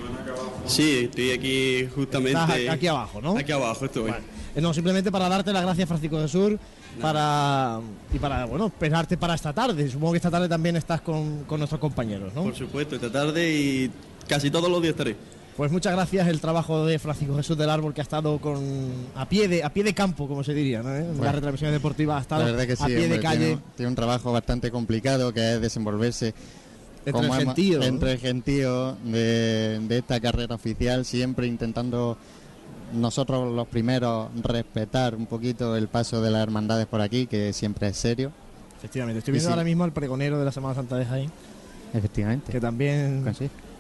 Sí, 0.66 1.06
estoy 1.06 1.32
aquí 1.32 1.88
justamente. 1.94 2.40
Estás 2.40 2.76
aquí 2.76 2.88
abajo, 2.88 3.22
¿no? 3.22 3.38
Aquí 3.38 3.52
abajo 3.52 3.86
estoy. 3.86 4.12
Eh, 4.56 4.62
No, 4.62 4.74
simplemente 4.74 5.12
para 5.12 5.30
darte 5.30 5.52
las 5.54 5.64
gracias, 5.64 5.88
Francisco 5.88 6.20
de 6.20 6.28
Sur, 6.28 6.60
para 7.02 7.80
y 8.14 8.20
para, 8.20 8.46
bueno, 8.46 8.68
esperarte 8.68 9.18
para 9.18 9.36
esta 9.36 9.54
tarde. 9.54 9.90
Supongo 9.90 10.14
que 10.14 10.18
esta 10.18 10.32
tarde 10.32 10.48
también 10.50 10.76
estás 10.76 11.02
con, 11.02 11.44
con 11.46 11.60
nuestros 11.60 11.80
compañeros, 11.82 12.34
¿no? 12.34 12.44
Por 12.44 12.56
supuesto, 12.56 12.96
esta 12.96 13.12
tarde 13.12 13.52
y 13.54 13.92
casi 14.28 14.50
todos 14.50 14.70
los 14.70 14.82
días 14.82 14.92
estaré. 14.92 15.16
Pues 15.58 15.72
muchas 15.72 15.94
gracias 15.94 16.28
el 16.28 16.42
trabajo 16.42 16.84
de 16.88 16.98
Francisco 16.98 17.36
Jesús 17.36 17.56
del 17.56 17.70
Árbol 17.70 17.94
que 17.94 18.02
ha 18.02 18.04
estado 18.04 18.40
con 18.40 18.60
a 19.14 19.30
pie 19.30 19.48
de 19.48 19.64
a 19.64 19.70
pie 19.72 19.84
de 19.84 19.94
campo, 19.94 20.28
como 20.28 20.44
se 20.44 20.52
diría, 20.54 20.82
¿no? 20.82 20.96
En 20.96 21.10
Bueno, 21.10 21.24
las 21.26 21.36
retransmisiones 21.36 21.76
deportivas 21.76 22.18
ha 22.18 22.22
estado 22.22 22.44
La 22.44 22.52
verdad 22.52 22.66
que 22.66 22.76
sí, 22.76 22.82
a 22.84 22.88
pie 22.88 22.98
hombre, 23.04 23.18
de 23.18 23.20
calle. 23.20 23.46
Tiene, 23.46 23.62
tiene 23.76 23.90
un 23.90 23.96
trabajo 23.96 24.32
bastante 24.32 24.72
complicado 24.72 25.32
que 25.32 25.54
es 25.56 25.62
desenvolverse 25.62 26.34
Entre 27.06 27.12
como 27.12 27.36
el 27.36 27.42
hemos- 27.42 27.56
gentío, 27.56 27.82
entre 27.84 28.12
el 28.14 28.20
gentío 28.20 28.96
de, 29.04 29.80
de 29.88 29.98
esta 29.98 30.20
carrera 30.20 30.56
oficial, 30.56 31.04
siempre 31.06 31.48
intentando 31.48 32.18
nosotros 32.94 33.52
los 33.54 33.68
primeros 33.68 34.30
respetar 34.42 35.16
un 35.16 35.26
poquito 35.26 35.76
el 35.76 35.88
paso 35.88 36.22
de 36.22 36.32
las 36.32 36.42
hermandades 36.44 36.86
por 36.86 37.02
aquí, 37.02 37.28
que 37.28 37.52
siempre 37.54 37.88
es 37.90 37.98
serio. 37.98 38.32
Efectivamente, 38.78 39.20
estoy 39.20 39.32
viendo 39.34 39.48
sí. 39.50 39.52
ahora 39.52 39.64
mismo 39.64 39.84
al 39.84 39.92
pregonero 39.94 40.38
de 40.40 40.46
la 40.46 40.52
Semana 40.52 40.76
Santa 40.76 40.98
de 40.98 41.06
Jaén, 41.06 41.32
Efectivamente. 41.94 42.52
que 42.52 42.60
también 42.62 43.24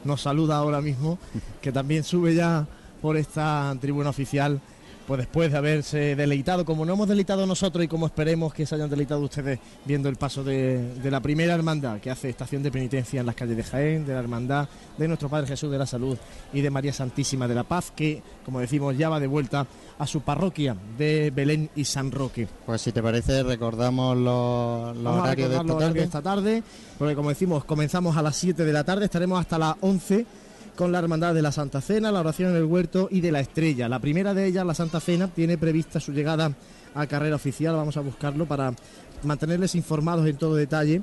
nos 0.04 0.22
saluda 0.22 0.58
ahora 0.58 0.82
mismo, 0.82 1.18
que 1.62 1.72
también 1.72 2.04
sube 2.04 2.36
ya 2.36 2.66
por 3.02 3.18
esta 3.18 3.76
tribuna 3.82 4.10
oficial, 4.10 4.60
pues 5.07 5.19
después 5.19 5.51
de 5.51 5.57
haberse 5.57 6.15
deleitado, 6.15 6.65
como 6.65 6.85
no 6.85 6.93
hemos 6.93 7.07
deleitado 7.07 7.45
nosotros 7.45 7.84
y 7.84 7.88
como 7.88 8.05
esperemos 8.05 8.53
que 8.53 8.65
se 8.65 8.75
hayan 8.75 8.89
deleitado 8.89 9.21
ustedes 9.21 9.59
viendo 9.85 10.09
el 10.09 10.15
paso 10.15 10.43
de, 10.43 10.95
de 10.95 11.11
la 11.11 11.19
primera 11.19 11.53
hermandad 11.53 11.99
que 11.99 12.09
hace 12.09 12.30
estación 12.30 12.63
de 12.63 12.71
penitencia 12.71 13.19
en 13.19 13.25
las 13.25 13.35
calles 13.35 13.57
de 13.57 13.63
Jaén, 13.63 14.05
de 14.05 14.13
la 14.13 14.19
hermandad 14.19 14.67
de 14.97 15.07
nuestro 15.07 15.30
Padre 15.30 15.47
Jesús 15.47 15.71
de 15.71 15.77
la 15.77 15.85
Salud 15.85 16.17
y 16.53 16.61
de 16.61 16.69
María 16.69 16.93
Santísima 16.93 17.47
de 17.47 17.55
la 17.55 17.63
Paz, 17.63 17.91
que 17.95 18.21
como 18.45 18.59
decimos 18.59 18.97
ya 18.97 19.09
va 19.09 19.19
de 19.19 19.27
vuelta 19.27 19.67
a 19.97 20.07
su 20.07 20.21
parroquia 20.21 20.75
de 20.97 21.31
Belén 21.34 21.69
y 21.75 21.85
San 21.85 22.11
Roque. 22.11 22.47
Pues 22.65 22.81
si 22.81 22.91
te 22.91 23.01
parece, 23.01 23.43
recordamos 23.43 24.17
los, 24.17 24.97
horarios 25.05 25.49
de 25.49 25.55
esta 25.55 25.63
los 25.63 25.80
tarde. 25.80 25.93
de 25.93 26.03
esta 26.03 26.21
tarde, 26.21 26.63
porque 26.97 27.15
como 27.15 27.30
decimos, 27.30 27.65
comenzamos 27.65 28.17
a 28.17 28.21
las 28.21 28.35
7 28.35 28.63
de 28.63 28.73
la 28.73 28.84
tarde, 28.84 29.05
estaremos 29.05 29.39
hasta 29.39 29.57
las 29.57 29.75
11 29.81 30.25
con 30.76 30.91
la 30.91 31.00
Hermandad 31.00 31.34
de 31.34 31.41
la 31.41 31.52
Santa 31.52 31.82
Cena, 31.82 32.12
la 32.12 32.20
oración 32.20 32.52
en 32.52 32.58
el 32.58 32.66
huerto 32.66 33.08
y 33.12 33.22
de 33.22 33.32
la 33.32 33.40
Estrella. 33.40 33.88
La 33.88 34.00
primera 34.00 34.34
de 34.34 34.45
ellas, 34.48 34.66
la 34.66 34.74
Santa 34.74 35.00
Cena, 35.00 35.28
tiene 35.28 35.58
prevista 35.58 36.00
su 36.00 36.12
llegada 36.12 36.52
a 36.95 37.08
carrera 37.08 37.36
oficial, 37.36 37.76
vamos 37.76 37.98
a 37.98 38.02
buscarlo 38.02 38.45
para 38.45 38.74
mantenerles 39.24 39.76
informados 39.76 40.28
en 40.28 40.38
todo 40.38 40.56
detalle, 40.56 41.02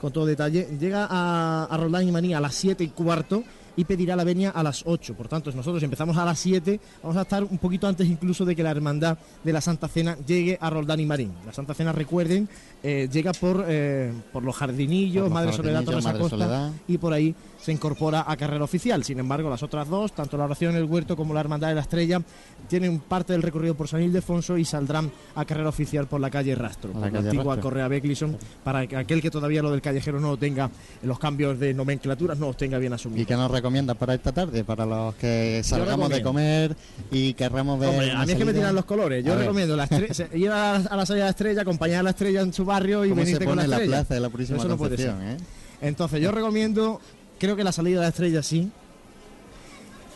con 0.00 0.12
todo 0.12 0.26
detalle. 0.26 0.68
Llega 0.78 1.06
a, 1.08 1.64
a 1.70 1.76
Roldán 1.76 2.06
y 2.08 2.12
Maní 2.12 2.34
a 2.34 2.40
las 2.40 2.54
7 2.54 2.82
y 2.84 2.88
cuarto 2.88 3.44
y 3.76 3.84
pedirá 3.84 4.16
la 4.16 4.24
venia 4.24 4.50
a 4.50 4.62
las 4.62 4.82
8. 4.84 5.14
Por 5.14 5.28
tanto, 5.28 5.50
nosotros 5.52 5.82
empezamos 5.82 6.16
a 6.16 6.24
las 6.24 6.38
7, 6.38 6.78
vamos 7.02 7.16
a 7.16 7.22
estar 7.22 7.42
un 7.44 7.58
poquito 7.58 7.86
antes 7.86 8.06
incluso 8.08 8.44
de 8.44 8.54
que 8.54 8.62
la 8.62 8.70
hermandad 8.70 9.16
de 9.42 9.52
la 9.52 9.60
Santa 9.60 9.88
Cena 9.88 10.16
llegue 10.26 10.58
a 10.60 10.68
Roldán 10.68 11.00
y 11.00 11.06
Marín. 11.06 11.32
La 11.46 11.52
Santa 11.52 11.74
Cena, 11.74 11.92
recuerden, 11.92 12.48
eh, 12.82 13.08
llega 13.10 13.32
por, 13.32 13.64
eh, 13.66 14.12
por 14.32 14.42
los 14.42 14.54
jardinillos, 14.56 15.22
Por 15.22 15.30
los 15.30 15.32
Madre 15.32 15.52
Soledad, 15.52 15.84
Torres 15.84 16.04
Madre 16.04 16.18
Acosta, 16.18 16.36
Soledad. 16.36 16.72
y 16.86 16.98
por 16.98 17.12
ahí 17.12 17.34
se 17.62 17.70
incorpora 17.72 18.24
a 18.26 18.36
carrera 18.36 18.64
oficial. 18.64 19.04
Sin 19.04 19.18
embargo, 19.18 19.48
las 19.48 19.62
otras 19.62 19.88
dos, 19.88 20.12
tanto 20.12 20.36
la 20.36 20.44
oración 20.44 20.72
en 20.72 20.78
el 20.78 20.84
huerto 20.84 21.16
como 21.16 21.32
la 21.32 21.40
hermandad 21.40 21.68
de 21.68 21.74
la 21.76 21.82
estrella, 21.82 22.20
tienen 22.68 22.98
parte 22.98 23.32
del 23.32 23.42
recorrido 23.42 23.74
por 23.74 23.88
San 23.88 24.02
Ildefonso 24.02 24.58
y 24.58 24.64
saldrán 24.64 25.10
a 25.34 25.44
carrera 25.44 25.68
oficial 25.68 26.06
por 26.06 26.20
la 26.20 26.30
calle 26.30 26.54
Rastro, 26.54 26.92
La 26.94 27.10
calle 27.10 27.28
antigua 27.28 27.54
Rastro. 27.54 27.62
Correa 27.70 27.88
Becklison, 27.88 28.36
para 28.64 28.86
que 28.86 28.96
aquel 28.96 29.22
que 29.22 29.30
todavía 29.30 29.62
lo 29.62 29.70
del 29.70 29.80
callejero 29.80 30.20
no 30.20 30.30
lo 30.30 30.36
tenga, 30.36 30.70
los 31.02 31.18
cambios 31.18 31.58
de 31.60 31.72
nomenclaturas 31.72 32.38
no 32.38 32.46
los 32.46 32.56
tenga 32.56 32.78
bien 32.78 32.92
asumidos. 32.92 33.22
¿Y 33.22 33.26
qué 33.26 33.34
nos 33.36 33.50
recomiendas 33.50 33.96
para 33.96 34.14
esta 34.14 34.32
tarde? 34.32 34.64
Para 34.64 34.84
los 34.84 35.14
que 35.14 35.62
salgamos 35.64 36.10
de 36.10 36.22
comer 36.22 36.76
y 37.10 37.34
querramos 37.34 37.78
ver. 37.78 37.90
Hombre, 37.90 38.10
a 38.10 38.24
mí 38.26 38.32
es 38.32 38.38
que 38.38 38.44
me 38.44 38.52
tiran 38.54 38.74
los 38.74 38.84
colores. 38.84 39.24
Yo 39.24 39.34
A 39.34 39.36
recomiendo 39.36 39.76
la 39.76 39.88
ir 40.34 40.50
a 40.50 40.78
la, 40.78 40.88
a 40.88 40.96
la 40.96 41.06
salida 41.06 41.24
de 41.24 41.28
la 41.28 41.30
estrella, 41.30 41.62
acompañar 41.62 42.00
a 42.00 42.02
la 42.02 42.10
estrella 42.10 42.40
en 42.40 42.52
su 42.52 42.64
barrio 42.64 43.04
y 43.04 43.10
¿Cómo 43.10 43.20
se 43.20 43.24
venirte 43.26 43.44
con 43.44 43.56
la 43.56 43.64
pone 43.64 43.86
plaza 43.86 44.14
de 44.14 44.20
la 44.20 44.30
Purísima 44.30 44.58
Eso 44.58 44.68
no 44.68 44.76
puede 44.76 44.96
ser. 44.96 45.14
Eh? 45.20 45.36
Entonces, 45.80 46.20
yo 46.20 46.30
recomiendo, 46.30 47.00
creo 47.42 47.56
que 47.56 47.64
la 47.64 47.72
salida 47.72 47.96
de 47.98 48.02
la 48.04 48.08
estrella 48.10 48.40
sí. 48.42 48.70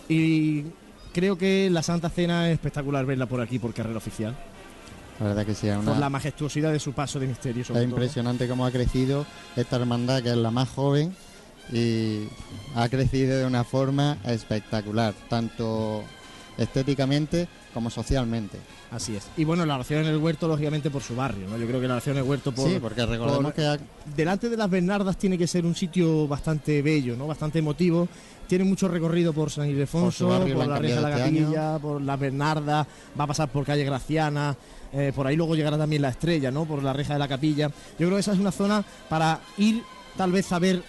Y 0.09 0.65
creo 1.13 1.37
que 1.37 1.69
la 1.71 1.83
Santa 1.83 2.09
Cena 2.09 2.49
es 2.49 2.55
espectacular 2.55 3.05
verla 3.05 3.27
por 3.27 3.41
aquí, 3.41 3.59
por 3.59 3.75
carrera 3.75 3.99
oficial. 3.99 4.37
La 5.19 5.27
verdad 5.27 5.45
que 5.47 5.55
sí, 5.55 5.67
es 5.67 5.77
una- 5.77 5.91
Por 5.93 5.99
la 5.99 6.09
majestuosidad 6.09 6.71
de 6.73 6.79
su 6.79 6.93
paso 6.93 7.19
de 7.19 7.27
misterio. 7.27 7.65
sobre 7.65 7.81
Es 7.83 7.87
todo. 7.89 7.97
impresionante 7.97 8.47
cómo 8.47 8.65
ha 8.65 8.71
crecido 8.71 9.27
esta 9.57 9.77
hermandad, 9.77 10.23
que 10.23 10.31
es 10.31 10.37
la 10.37 10.51
más 10.53 10.69
joven, 10.69 11.17
y 11.73 12.29
ha 12.77 12.89
crecido 12.89 13.39
de 13.39 13.45
una 13.45 13.65
forma 13.65 14.19
espectacular, 14.25 15.15
tanto 15.29 16.05
estéticamente 16.59 17.49
como 17.75 17.91
socialmente. 17.91 18.59
Así 18.91 19.17
es. 19.17 19.27
Y 19.37 19.45
bueno, 19.45 19.67
la 19.67 19.75
oración 19.75 20.03
en 20.05 20.07
el 20.09 20.17
huerto, 20.19 20.49
lógicamente, 20.49 20.91
por 20.91 21.03
su 21.03 21.15
barrio, 21.17 21.49
¿no? 21.49 21.57
Yo 21.59 21.67
creo 21.67 21.81
que 21.81 21.89
la 21.89 21.95
oración 21.95 22.17
en 22.17 22.23
el 22.25 22.29
huerto 22.29 22.53
por. 22.53 22.69
Sí, 22.69 22.79
porque 22.81 23.05
recordemos 23.05 23.43
por- 23.43 23.53
que 23.55 23.65
ha- 23.67 23.79
Delante 24.17 24.49
de 24.49 24.57
las 24.57 24.71
Bernardas 24.71 25.17
tiene 25.17 25.37
que 25.37 25.47
ser 25.47 25.67
un 25.67 25.75
sitio 25.75 26.27
bastante 26.29 26.81
bello, 26.83 27.17
¿no? 27.17 27.27
Bastante 27.27 27.59
emotivo. 27.59 28.09
Tiene 28.47 28.65
mucho 28.65 28.87
recorrido 28.87 29.33
por 29.33 29.51
San 29.51 29.69
Ildefonso, 29.69 30.29
por, 30.29 30.49
la 30.67 30.79
Reja 30.79 30.97
de 30.97 31.01
la 31.03 31.11
este 31.11 31.23
Capilla, 31.23 31.79
por 31.81 32.01
las 32.01 32.21
Bernardas, 32.21 32.87
va 33.19 33.25
a 33.25 33.27
pasar 33.27 33.49
por 33.51 33.65
calle 33.65 33.85
Graciana, 33.85 34.57
eh, 34.93 35.13
por 35.15 35.27
ahí 35.27 35.35
luego 35.35 35.57
llegará 35.57 35.77
también 35.77 36.03
la 36.03 36.11
estrella, 36.11 36.53
¿no? 36.53 36.65
Por 36.65 36.81
la 36.85 36.93
Reja 36.93 37.15
de 37.15 37.19
la 37.19 37.27
Capilla. 37.27 37.69
Yo 37.99 38.07
creo 38.07 38.11
que 38.13 38.21
esa 38.21 38.33
es 38.33 38.39
una 38.39 38.53
zona 38.53 38.85
para 39.09 39.41
ir 39.59 39.83
tal 40.17 40.31
vez 40.31 40.53
a 40.53 40.61
ver 40.61 40.81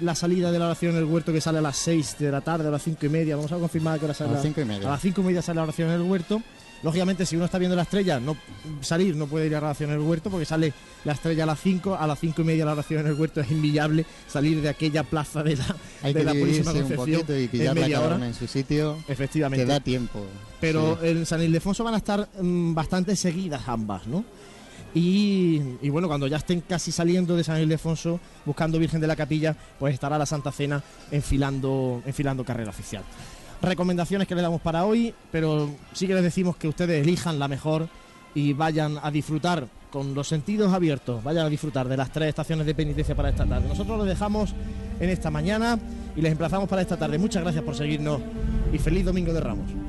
la 0.00 0.14
salida 0.14 0.50
de 0.52 0.58
la 0.58 0.66
oración 0.66 0.92
en 0.92 0.98
el 0.98 1.04
huerto 1.04 1.32
que 1.32 1.40
sale 1.40 1.58
a 1.58 1.62
las 1.62 1.76
6 1.76 2.16
de 2.18 2.30
la 2.30 2.40
tarde, 2.40 2.68
a 2.68 2.70
las 2.70 2.82
5 2.82 3.06
y 3.06 3.08
media. 3.08 3.36
Vamos 3.36 3.52
a 3.52 3.56
confirmar 3.56 3.98
que 3.98 4.04
hora 4.06 4.14
sale 4.14 4.30
A 4.30 4.32
las 4.34 4.42
la- 4.42 4.48
cinco 4.48 4.60
y 4.60 4.64
media. 4.64 4.88
A 4.88 4.90
las 4.92 5.00
5 5.00 5.20
y 5.20 5.24
media 5.24 5.42
sale 5.42 5.56
la 5.56 5.62
oración 5.64 5.88
en 5.90 5.94
el 5.96 6.02
huerto. 6.02 6.42
Lógicamente, 6.82 7.24
si 7.24 7.36
uno 7.36 7.46
está 7.46 7.56
viendo 7.58 7.74
la 7.74 7.82
estrella, 7.82 8.20
no 8.20 8.36
salir 8.82 9.16
no 9.16 9.26
puede 9.26 9.46
ir 9.46 9.56
a 9.56 9.60
la 9.60 9.68
oración 9.68 9.90
en 9.90 9.96
el 9.96 10.02
huerto 10.02 10.30
porque 10.30 10.44
sale 10.44 10.74
la 11.04 11.14
estrella 11.14 11.44
a 11.44 11.46
las 11.46 11.60
5, 11.60 11.96
a 11.98 12.06
las 12.06 12.18
5 12.20 12.42
y 12.42 12.44
media 12.44 12.66
la 12.66 12.72
oración 12.72 13.00
en 13.00 13.06
el 13.06 13.14
huerto 13.14 13.40
es 13.40 13.50
inviable 13.50 14.04
salir 14.28 14.60
de 14.60 14.68
aquella 14.68 15.02
plaza 15.02 15.42
de 15.42 15.56
la, 15.56 15.74
hay 16.02 16.12
de 16.12 16.20
que 16.20 16.24
la 16.26 16.32
Purísima 16.34 16.72
un 16.72 16.78
Concepción 16.80 16.96
poquito 17.20 17.36
y 17.38 17.42
en 17.44 17.48
pillarla 17.48 17.80
media 17.80 18.00
hora. 18.02 18.16
una 18.16 18.26
en 18.26 18.34
su 18.34 18.46
sitio. 18.46 18.98
Efectivamente. 19.08 19.64
Que 19.64 19.70
da 19.72 19.80
tiempo. 19.80 20.26
Pero 20.60 20.98
Sí. 21.00 21.08
en 21.08 21.24
San 21.26 21.42
Ildefonso 21.42 21.82
van 21.82 21.94
a 21.94 21.96
estar 21.96 22.28
mm, 22.40 22.74
bastante 22.74 23.16
seguidas 23.16 23.62
ambas, 23.68 24.06
¿no? 24.06 24.24
Y, 24.98 25.90
bueno, 25.90 26.08
cuando 26.08 26.26
ya 26.26 26.38
estén 26.38 26.62
casi 26.62 26.90
saliendo 26.90 27.36
de 27.36 27.44
San 27.44 27.60
Ildefonso, 27.60 28.18
buscando 28.46 28.78
Virgen 28.78 28.98
de 28.98 29.06
la 29.06 29.14
Capilla, 29.14 29.54
pues 29.78 29.92
estará 29.92 30.16
la 30.16 30.24
Santa 30.24 30.50
Cena 30.50 30.82
enfilando, 31.10 32.02
enfilando 32.06 32.42
carrera 32.44 32.70
oficial. 32.70 33.02
Recomendaciones 33.60 34.26
que 34.26 34.34
le 34.34 34.40
damos 34.40 34.62
para 34.62 34.86
hoy, 34.86 35.12
pero 35.30 35.68
sí 35.92 36.06
que 36.06 36.14
les 36.14 36.22
decimos 36.22 36.56
que 36.56 36.66
ustedes 36.66 37.02
elijan 37.02 37.38
la 37.38 37.46
mejor 37.46 37.90
y 38.34 38.54
vayan 38.54 38.98
a 39.02 39.10
disfrutar 39.10 39.68
con 39.90 40.14
los 40.14 40.28
sentidos 40.28 40.72
abiertos, 40.72 41.22
vayan 41.22 41.44
a 41.44 41.50
disfrutar 41.50 41.88
de 41.88 41.96
las 41.98 42.10
tres 42.10 42.30
estaciones 42.30 42.64
de 42.64 42.74
penitencia 42.74 43.14
para 43.14 43.28
esta 43.28 43.44
tarde. 43.44 43.68
Nosotros 43.68 43.98
los 43.98 44.06
dejamos 44.06 44.54
en 44.98 45.10
esta 45.10 45.30
mañana 45.30 45.78
y 46.16 46.22
les 46.22 46.32
emplazamos 46.32 46.70
para 46.70 46.80
esta 46.80 46.96
tarde. 46.96 47.18
Muchas 47.18 47.42
gracias 47.42 47.62
por 47.62 47.76
seguirnos 47.76 48.22
y 48.72 48.78
feliz 48.78 49.04
Domingo 49.04 49.34
de 49.34 49.40
Ramos. 49.40 49.85